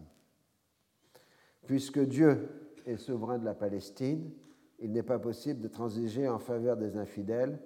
Puisque 1.68 2.00
Dieu 2.00 2.50
est 2.88 2.98
souverain 2.98 3.38
de 3.38 3.46
la 3.46 3.54
Palestine, 3.54 4.32
il 4.80 4.92
n'est 4.92 5.04
pas 5.04 5.20
possible 5.20 5.62
de 5.62 5.68
transiger 5.68 6.28
en 6.28 6.40
faveur 6.40 6.78
des 6.78 6.98
infidèles 6.98 7.60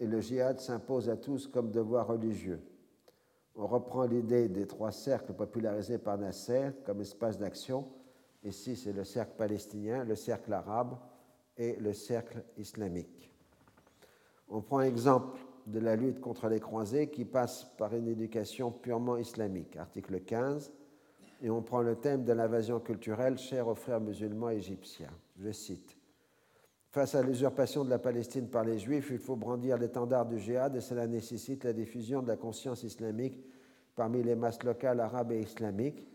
et 0.00 0.06
le 0.06 0.20
djihad 0.20 0.60
s'impose 0.60 1.08
à 1.08 1.16
tous 1.16 1.46
comme 1.46 1.70
devoir 1.70 2.08
religieux 2.08 2.60
on 3.56 3.66
reprend 3.66 4.04
l'idée 4.04 4.48
des 4.48 4.66
trois 4.66 4.90
cercles 4.90 5.32
popularisés 5.32 5.98
par 5.98 6.18
Nasser 6.18 6.70
comme 6.84 7.00
espace 7.00 7.38
d'action. 7.38 7.86
Ici, 8.42 8.76
c'est 8.76 8.92
le 8.92 9.04
cercle 9.04 9.34
palestinien, 9.36 10.04
le 10.04 10.16
cercle 10.16 10.52
arabe 10.52 10.98
et 11.56 11.76
le 11.76 11.92
cercle 11.92 12.44
islamique. 12.56 13.30
On 14.48 14.60
prend 14.60 14.80
exemple 14.80 15.38
de 15.66 15.78
la 15.78 15.96
lutte 15.96 16.20
contre 16.20 16.48
les 16.48 16.60
croisés 16.60 17.08
qui 17.08 17.24
passe 17.24 17.64
par 17.78 17.94
une 17.94 18.08
éducation 18.08 18.70
purement 18.70 19.16
islamique, 19.16 19.76
article 19.76 20.20
15, 20.20 20.72
et 21.40 21.48
on 21.48 21.62
prend 21.62 21.80
le 21.80 21.96
thème 21.96 22.24
de 22.24 22.32
l'invasion 22.32 22.80
culturelle 22.80 23.38
chère 23.38 23.68
aux 23.68 23.74
frères 23.74 24.00
musulmans 24.00 24.50
égyptiens. 24.50 25.12
Je 25.38 25.52
cite 25.52 25.96
Face 26.94 27.16
à 27.16 27.22
l'usurpation 27.22 27.84
de 27.84 27.90
la 27.90 27.98
Palestine 27.98 28.46
par 28.46 28.62
les 28.62 28.78
Juifs, 28.78 29.08
il 29.10 29.18
faut 29.18 29.34
brandir 29.34 29.76
l'étendard 29.78 30.26
du 30.26 30.38
djihad 30.38 30.76
et 30.76 30.80
cela 30.80 31.08
nécessite 31.08 31.64
la 31.64 31.72
diffusion 31.72 32.22
de 32.22 32.28
la 32.28 32.36
conscience 32.36 32.84
islamique 32.84 33.44
parmi 33.96 34.22
les 34.22 34.36
masses 34.36 34.62
locales 34.62 35.00
arabes 35.00 35.32
et 35.32 35.40
islamiques. 35.40 36.06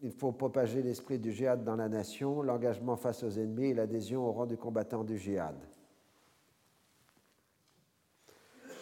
Il 0.00 0.10
faut 0.10 0.32
propager 0.32 0.82
l'esprit 0.82 1.18
du 1.18 1.32
djihad 1.32 1.62
dans 1.64 1.76
la 1.76 1.90
nation, 1.90 2.40
l'engagement 2.40 2.96
face 2.96 3.22
aux 3.24 3.30
ennemis 3.32 3.72
et 3.72 3.74
l'adhésion 3.74 4.26
au 4.26 4.32
rang 4.32 4.46
du 4.46 4.56
combattant 4.56 5.04
du 5.04 5.18
djihad. 5.18 5.54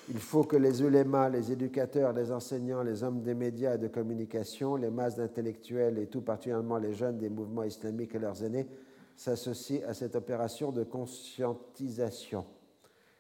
Il 0.09 0.20
faut 0.20 0.44
que 0.44 0.56
les 0.56 0.85
ulémas, 0.85 1.31
les 1.31 1.51
éducateurs, 1.51 2.12
les 2.12 2.31
enseignants, 2.31 2.85
les 2.85 3.02
hommes 3.02 3.22
des 3.22 3.35
médias 3.35 3.74
et 3.74 3.78
de 3.78 3.89
communication, 3.89 4.77
les 4.77 4.90
masses 4.90 5.16
d'intellectuels 5.16 5.98
et 5.98 6.06
tout 6.06 6.20
particulièrement 6.20 6.78
les 6.78 6.94
jeunes 6.94 7.18
des 7.18 7.28
mouvements 7.28 7.64
islamiques 7.64 8.14
et 8.14 8.20
leurs 8.20 8.44
aînés 8.44 8.68
s'associe 9.21 9.83
à 9.87 9.93
cette 9.93 10.17
opération 10.17 10.73
de 10.73 10.83
conscientisation. 10.83 12.47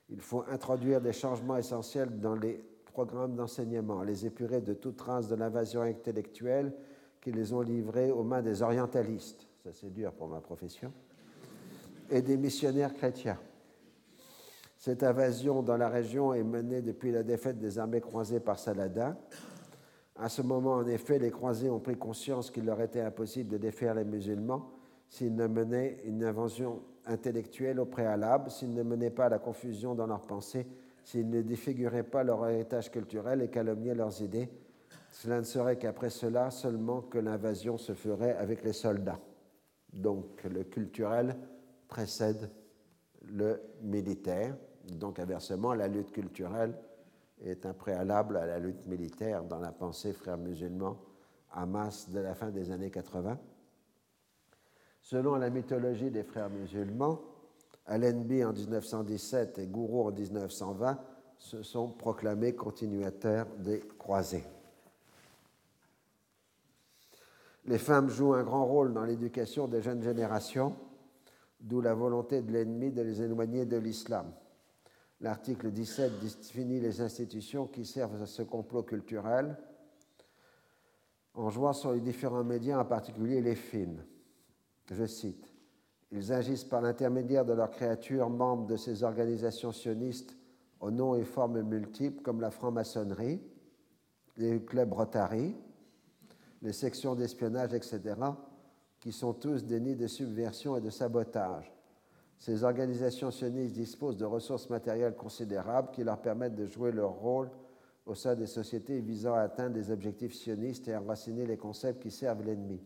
Il 0.08 0.22
faut 0.22 0.42
introduire 0.50 1.02
des 1.02 1.12
changements 1.12 1.58
essentiels 1.58 2.20
dans 2.20 2.34
les 2.34 2.64
programmes 2.86 3.36
d'enseignement, 3.36 4.02
les 4.02 4.24
épurer 4.24 4.62
de 4.62 4.72
toute 4.72 4.96
trace 4.96 5.28
de 5.28 5.34
l'invasion 5.34 5.82
intellectuelle 5.82 6.72
qui 7.20 7.32
les 7.32 7.52
ont 7.52 7.60
livrés 7.60 8.10
aux 8.10 8.22
mains 8.22 8.40
des 8.40 8.62
orientalistes, 8.62 9.46
ça 9.62 9.74
c'est 9.74 9.92
dur 9.92 10.12
pour 10.12 10.28
ma 10.28 10.40
profession, 10.40 10.90
et 12.08 12.22
des 12.22 12.38
missionnaires 12.38 12.94
chrétiens. 12.94 13.38
Cette 14.78 15.02
invasion 15.02 15.62
dans 15.62 15.76
la 15.76 15.90
région 15.90 16.32
est 16.32 16.42
menée 16.42 16.80
depuis 16.80 17.12
la 17.12 17.22
défaite 17.22 17.58
des 17.58 17.78
armées 17.78 18.00
croisées 18.00 18.40
par 18.40 18.58
Saladin. 18.58 19.18
À 20.16 20.30
ce 20.30 20.40
moment, 20.40 20.76
en 20.76 20.86
effet, 20.86 21.18
les 21.18 21.30
croisés 21.30 21.68
ont 21.68 21.78
pris 21.78 21.98
conscience 21.98 22.50
qu'il 22.50 22.64
leur 22.64 22.80
était 22.80 23.02
impossible 23.02 23.50
de 23.50 23.58
défaire 23.58 23.94
les 23.94 24.06
musulmans 24.06 24.79
s'ils 25.10 25.34
ne 25.34 25.46
menaient 25.46 25.98
une 26.04 26.24
invention 26.24 26.80
intellectuelle 27.04 27.80
au 27.80 27.84
préalable, 27.84 28.50
s'ils 28.50 28.72
ne 28.72 28.82
menaient 28.82 29.10
pas 29.10 29.28
la 29.28 29.38
confusion 29.38 29.94
dans 29.94 30.06
leurs 30.06 30.24
pensées, 30.24 30.66
s'ils 31.04 31.28
ne 31.28 31.42
défiguraient 31.42 32.04
pas 32.04 32.22
leur 32.22 32.48
héritage 32.48 32.90
culturel 32.90 33.42
et 33.42 33.48
calomniaient 33.48 33.94
leurs 33.94 34.22
idées. 34.22 34.48
Cela 35.10 35.38
ne 35.40 35.44
serait 35.44 35.76
qu'après 35.76 36.10
cela 36.10 36.50
seulement 36.50 37.02
que 37.02 37.18
l'invasion 37.18 37.76
se 37.76 37.92
ferait 37.92 38.36
avec 38.36 38.62
les 38.62 38.72
soldats. 38.72 39.18
Donc 39.92 40.44
le 40.44 40.62
culturel 40.62 41.36
précède 41.88 42.48
le 43.24 43.60
militaire. 43.82 44.56
Donc 44.92 45.18
inversement, 45.18 45.74
la 45.74 45.88
lutte 45.88 46.12
culturelle 46.12 46.78
est 47.42 47.66
un 47.66 47.72
préalable 47.72 48.36
à 48.36 48.46
la 48.46 48.60
lutte 48.60 48.86
militaire 48.86 49.42
dans 49.42 49.58
la 49.58 49.72
pensée 49.72 50.12
frères 50.12 50.38
musulmans 50.38 50.98
Hamas 51.52 52.08
de 52.10 52.20
la 52.20 52.36
fin 52.36 52.50
des 52.50 52.70
années 52.70 52.90
80. 52.90 53.36
Selon 55.02 55.36
la 55.36 55.50
mythologie 55.50 56.10
des 56.10 56.22
frères 56.22 56.50
musulmans, 56.50 57.20
Allenby 57.86 58.44
en 58.44 58.52
1917 58.52 59.58
et 59.58 59.66
Gourou 59.66 60.06
en 60.06 60.12
1920 60.12 60.98
se 61.38 61.62
sont 61.62 61.88
proclamés 61.88 62.54
continuateurs 62.54 63.46
des 63.58 63.80
croisés. 63.98 64.44
Les 67.64 67.78
femmes 67.78 68.08
jouent 68.08 68.34
un 68.34 68.42
grand 68.42 68.64
rôle 68.64 68.92
dans 68.92 69.04
l'éducation 69.04 69.68
des 69.68 69.82
jeunes 69.82 70.02
générations, 70.02 70.76
d'où 71.60 71.80
la 71.80 71.94
volonté 71.94 72.42
de 72.42 72.52
l'ennemi 72.52 72.90
de 72.90 73.02
les 73.02 73.22
éloigner 73.22 73.66
de 73.66 73.76
l'islam. 73.76 74.32
L'article 75.20 75.70
17 75.70 76.20
définit 76.20 76.80
les 76.80 77.00
institutions 77.00 77.66
qui 77.66 77.84
servent 77.84 78.22
à 78.22 78.26
ce 78.26 78.42
complot 78.42 78.82
culturel 78.82 79.56
en 81.34 81.50
jouant 81.50 81.72
sur 81.72 81.92
les 81.92 82.00
différents 82.00 82.44
médias, 82.44 82.80
en 82.80 82.84
particulier 82.84 83.40
les 83.40 83.54
films. 83.54 84.02
Je 84.90 85.06
cite 85.06 85.52
Ils 86.10 86.32
agissent 86.32 86.64
par 86.64 86.82
l'intermédiaire 86.82 87.44
de 87.44 87.52
leurs 87.52 87.70
créatures 87.70 88.28
membres 88.28 88.66
de 88.66 88.76
ces 88.76 89.04
organisations 89.04 89.72
sionistes 89.72 90.36
aux 90.80 90.90
noms 90.90 91.14
et 91.14 91.24
formes 91.24 91.62
multiples 91.62 92.22
comme 92.22 92.40
la 92.40 92.50
franc-maçonnerie, 92.50 93.40
les 94.36 94.60
clubs 94.62 94.92
Rotary, 94.92 95.54
les 96.62 96.72
sections 96.72 97.14
d'espionnage, 97.14 97.74
etc., 97.74 98.00
qui 98.98 99.12
sont 99.12 99.32
tous 99.32 99.64
des 99.64 99.80
nids 99.80 99.96
de 99.96 100.06
subversion 100.06 100.76
et 100.76 100.80
de 100.80 100.90
sabotage. 100.90 101.72
Ces 102.36 102.64
organisations 102.64 103.30
sionistes 103.30 103.74
disposent 103.74 104.16
de 104.16 104.24
ressources 104.24 104.68
matérielles 104.70 105.14
considérables 105.14 105.90
qui 105.92 106.02
leur 106.02 106.20
permettent 106.20 106.56
de 106.56 106.66
jouer 106.66 106.90
leur 106.90 107.12
rôle 107.12 107.50
au 108.06 108.14
sein 108.14 108.34
des 108.34 108.46
sociétés 108.46 109.00
visant 109.00 109.34
à 109.34 109.40
atteindre 109.40 109.74
des 109.74 109.90
objectifs 109.90 110.34
sionistes 110.34 110.88
et 110.88 110.94
à 110.94 111.00
enraciner 111.00 111.46
les 111.46 111.58
concepts 111.58 112.02
qui 112.02 112.10
servent 112.10 112.42
l'ennemi. 112.42 112.80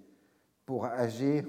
Pour 0.67 0.85
agir, 0.85 1.45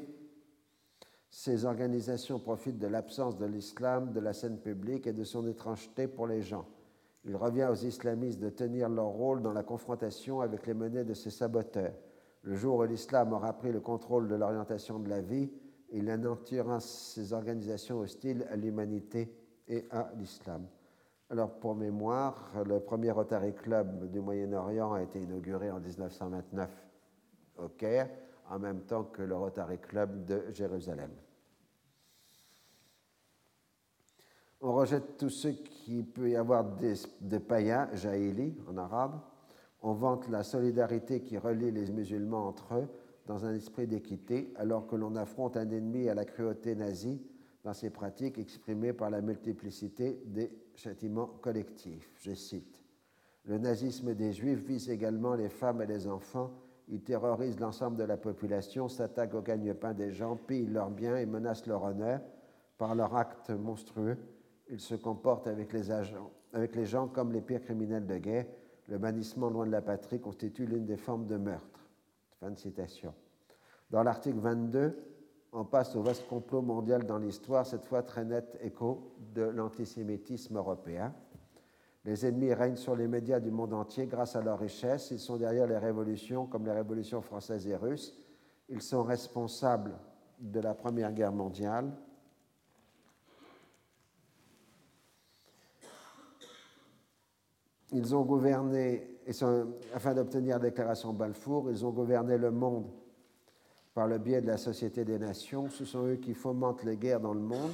ces 1.29 1.65
organisations 1.65 2.39
profitent 2.39 2.79
de 2.79 2.87
l'absence 2.87 3.37
de 3.37 3.45
l'islam 3.45 4.13
de 4.13 4.19
la 4.19 4.33
scène 4.33 4.59
publique 4.59 5.07
et 5.07 5.13
de 5.13 5.23
son 5.23 5.47
étrangeté 5.47 6.07
pour 6.07 6.27
les 6.27 6.41
gens. 6.41 6.65
Il 7.25 7.35
revient 7.35 7.67
aux 7.71 7.75
islamistes 7.75 8.39
de 8.39 8.49
tenir 8.49 8.87
leur 8.87 9.07
rôle 9.07 9.41
dans 9.41 9.51
la 9.51 9.63
confrontation 9.63 10.41
avec 10.41 10.67
les 10.67 10.73
menées 10.73 11.03
de 11.03 11.13
ces 11.13 11.31
saboteurs. 11.31 11.93
Le 12.43 12.55
jour 12.55 12.77
où 12.77 12.83
l'islam 12.83 13.33
aura 13.33 13.53
pris 13.53 13.71
le 13.71 13.79
contrôle 13.79 14.27
de 14.27 14.35
l'orientation 14.35 14.99
de 14.99 15.09
la 15.09 15.21
vie, 15.21 15.51
il 15.91 16.09
anéantira 16.09 16.79
ces 16.79 17.33
organisations 17.33 17.99
hostiles 17.99 18.45
à 18.51 18.55
l'humanité 18.55 19.35
et 19.67 19.85
à 19.89 20.11
l'islam. 20.17 20.67
Alors, 21.31 21.59
pour 21.59 21.73
mémoire, 21.73 22.51
le 22.67 22.79
premier 22.79 23.09
Rotary 23.09 23.53
Club 23.53 24.11
du 24.11 24.21
Moyen-Orient 24.21 24.93
a 24.93 25.01
été 25.01 25.19
inauguré 25.19 25.71
en 25.71 25.79
1929 25.79 26.69
au 27.57 27.69
Caire, 27.69 28.09
en 28.49 28.59
même 28.59 28.81
temps 28.81 29.03
que 29.03 29.21
le 29.21 29.35
Rotary 29.35 29.79
Club 29.79 30.25
de 30.25 30.43
Jérusalem. 30.51 31.11
On 34.61 34.73
rejette 34.73 35.17
tout 35.17 35.29
ce 35.29 35.49
qui 35.49 36.03
peut 36.03 36.29
y 36.29 36.35
avoir 36.35 36.65
de 37.21 37.37
païens, 37.37 37.89
jaïli 37.93 38.55
en 38.67 38.77
arabe, 38.77 39.19
on 39.81 39.93
vante 39.93 40.27
la 40.29 40.41
solidarité 40.41 41.21
qui 41.21 41.37
relie 41.37 41.71
les 41.71 41.91
musulmans 41.91 42.47
entre 42.47 42.73
eux 42.73 42.87
dans 43.27 43.45
un 43.45 43.53
esprit 43.53 43.85
d'équité, 43.85 44.51
alors 44.55 44.87
que 44.87 44.95
l'on 44.95 45.15
affronte 45.15 45.57
un 45.57 45.69
ennemi 45.69 46.09
à 46.09 46.15
la 46.15 46.25
cruauté 46.25 46.75
nazie 46.75 47.21
dans 47.63 47.73
ses 47.73 47.91
pratiques 47.91 48.37
exprimées 48.37 48.93
par 48.93 49.09
la 49.11 49.21
multiplicité 49.21 50.21
des 50.25 50.51
châtiments 50.75 51.27
collectifs. 51.41 52.11
Je 52.19 52.33
cite 52.33 52.83
Le 53.45 53.57
nazisme 53.57 54.15
des 54.15 54.33
Juifs 54.33 54.63
vise 54.63 54.89
également 54.89 55.35
les 55.35 55.49
femmes 55.49 55.81
et 55.81 55.87
les 55.87 56.07
enfants. 56.07 56.51
Il 56.87 57.01
terrorise 57.01 57.59
l'ensemble 57.59 57.97
de 57.97 58.03
la 58.03 58.17
population, 58.17 58.87
s'attaque 58.87 59.33
au 59.33 59.41
gagne-pain 59.41 59.93
des 59.93 60.11
gens, 60.11 60.35
pille 60.35 60.67
leurs 60.67 60.91
biens 60.91 61.17
et 61.17 61.25
menace 61.25 61.65
leur 61.65 61.83
honneur. 61.83 62.21
Par 62.77 62.93
leurs 62.93 63.15
actes 63.15 63.49
monstrueux, 63.49 64.17
ils 64.69 64.79
se 64.79 64.95
comportent 64.95 65.47
avec 65.47 65.73
les, 65.73 65.91
agents, 65.91 66.31
avec 66.53 66.75
les 66.75 66.85
gens 66.85 67.07
comme 67.07 67.31
les 67.31 67.41
pires 67.41 67.61
criminels 67.61 68.05
de 68.05 68.17
guerre 68.17 68.45
le 68.87 68.97
bannissement 68.97 69.49
loin 69.49 69.65
de 69.65 69.71
la 69.71 69.81
patrie 69.81 70.19
constitue 70.19 70.65
l'une 70.65 70.85
des 70.85 70.97
formes 70.97 71.25
de 71.25 71.37
meurtre. 71.37 71.87
Fin 72.39 72.51
de 72.51 72.57
citation. 72.57 73.13
Dans 73.89 74.03
l'article 74.03 74.39
22, 74.39 74.97
on 75.53 75.65
passe 75.65 75.95
au 75.95 76.01
vaste 76.01 76.27
complot 76.27 76.61
mondial 76.61 77.05
dans 77.05 77.17
l'histoire, 77.17 77.65
cette 77.65 77.85
fois 77.85 78.03
très 78.03 78.25
net 78.25 78.57
écho 78.61 79.15
de 79.33 79.43
l'antisémitisme 79.43 80.57
européen. 80.57 81.13
Les 82.05 82.25
ennemis 82.25 82.53
règnent 82.53 82.75
sur 82.75 82.95
les 82.95 83.07
médias 83.07 83.39
du 83.39 83.51
monde 83.51 83.73
entier 83.73 84.05
grâce 84.05 84.35
à 84.35 84.41
leur 84.41 84.59
richesse. 84.59 85.09
Ils 85.11 85.19
sont 85.19 85.37
derrière 85.37 85.67
les 85.67 85.77
révolutions 85.77 86.45
comme 86.45 86.65
les 86.65 86.71
révolutions 86.71 87.21
françaises 87.21 87.67
et 87.67 87.75
russes. 87.75 88.15
Ils 88.69 88.81
sont 88.81 89.03
responsables 89.03 89.97
de 90.39 90.59
la 90.59 90.73
Première 90.73 91.11
Guerre 91.13 91.31
mondiale, 91.31 91.91
Ils 97.91 98.13
ont 98.13 98.23
gouverné, 98.23 99.07
afin 99.93 100.13
d'obtenir 100.13 100.55
la 100.55 100.69
déclaration 100.69 101.13
Balfour, 101.13 101.71
ils 101.71 101.85
ont 101.85 101.91
gouverné 101.91 102.37
le 102.37 102.51
monde 102.51 102.87
par 103.93 104.05
le 104.07 104.17
biais 104.17 104.41
de 104.41 104.47
la 104.47 104.57
Société 104.57 105.05
des 105.05 105.17
Nations. 105.17 105.69
Ce 105.69 105.85
sont 105.85 106.05
eux 106.05 106.17
qui 106.17 106.33
fomentent 106.33 106.83
les 106.83 106.97
guerres 106.97 107.21
dans 107.21 107.33
le 107.33 107.39
monde. 107.39 107.71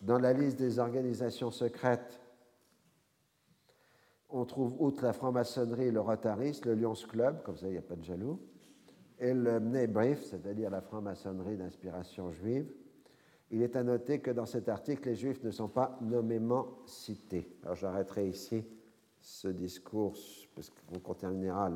Dans 0.00 0.18
la 0.18 0.32
liste 0.32 0.58
des 0.58 0.78
organisations 0.78 1.50
secrètes, 1.50 2.18
on 4.32 4.44
trouve 4.44 4.74
outre 4.78 5.04
la 5.04 5.12
franc-maçonnerie 5.12 5.90
le 5.90 6.00
rotariste, 6.00 6.66
le 6.66 6.74
Lions 6.74 6.94
Club, 6.94 7.42
comme 7.42 7.56
ça 7.56 7.66
il 7.66 7.72
n'y 7.72 7.78
a 7.78 7.82
pas 7.82 7.96
de 7.96 8.02
jaloux, 8.02 8.40
et 9.18 9.32
le 9.34 9.60
Mnebrif, 9.60 10.24
c'est-à-dire 10.24 10.70
la 10.70 10.80
franc-maçonnerie 10.80 11.56
d'inspiration 11.56 12.32
juive. 12.32 12.66
Il 13.50 13.62
est 13.62 13.76
à 13.76 13.82
noter 13.82 14.20
que 14.20 14.30
dans 14.30 14.46
cet 14.46 14.68
article, 14.68 15.10
les 15.10 15.14
juifs 15.14 15.42
ne 15.44 15.50
sont 15.50 15.68
pas 15.68 15.98
nommément 16.00 16.78
cités. 16.86 17.54
Alors 17.62 17.76
j'arrêterai 17.76 18.28
ici 18.28 18.64
ce 19.20 19.48
discours, 19.48 20.16
parce 20.54 20.72
qu'on 21.04 21.14
terminera 21.14 21.70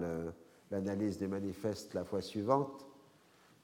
l'analyse 0.70 1.18
des 1.18 1.28
manifestes 1.28 1.94
la 1.94 2.04
fois 2.04 2.22
suivante, 2.22 2.86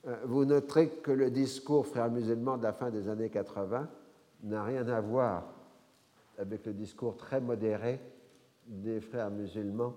euh, 0.06 0.16
vous 0.24 0.44
noterez 0.44 0.88
que 0.88 1.12
le 1.12 1.30
discours 1.30 1.86
frères 1.86 2.10
musulmans 2.10 2.58
de 2.58 2.64
la 2.64 2.72
fin 2.72 2.90
des 2.90 3.08
années 3.08 3.30
80 3.30 3.88
n'a 4.44 4.64
rien 4.64 4.86
à 4.88 5.00
voir 5.00 5.54
avec 6.38 6.66
le 6.66 6.72
discours 6.72 7.16
très 7.16 7.40
modéré 7.40 8.00
des 8.66 9.00
frères 9.00 9.30
musulmans 9.30 9.94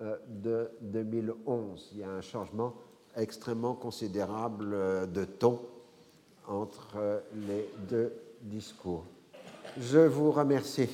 euh, 0.00 0.16
de 0.28 0.70
2011. 0.82 1.90
Il 1.92 1.98
y 1.98 2.04
a 2.04 2.10
un 2.10 2.20
changement 2.20 2.74
extrêmement 3.16 3.74
considérable 3.74 4.74
euh, 4.74 5.06
de 5.06 5.24
ton 5.24 5.60
entre 6.46 7.22
les 7.34 7.68
deux 7.88 8.12
discours. 8.42 9.04
Je 9.78 9.98
vous 9.98 10.30
remercie. 10.30 10.88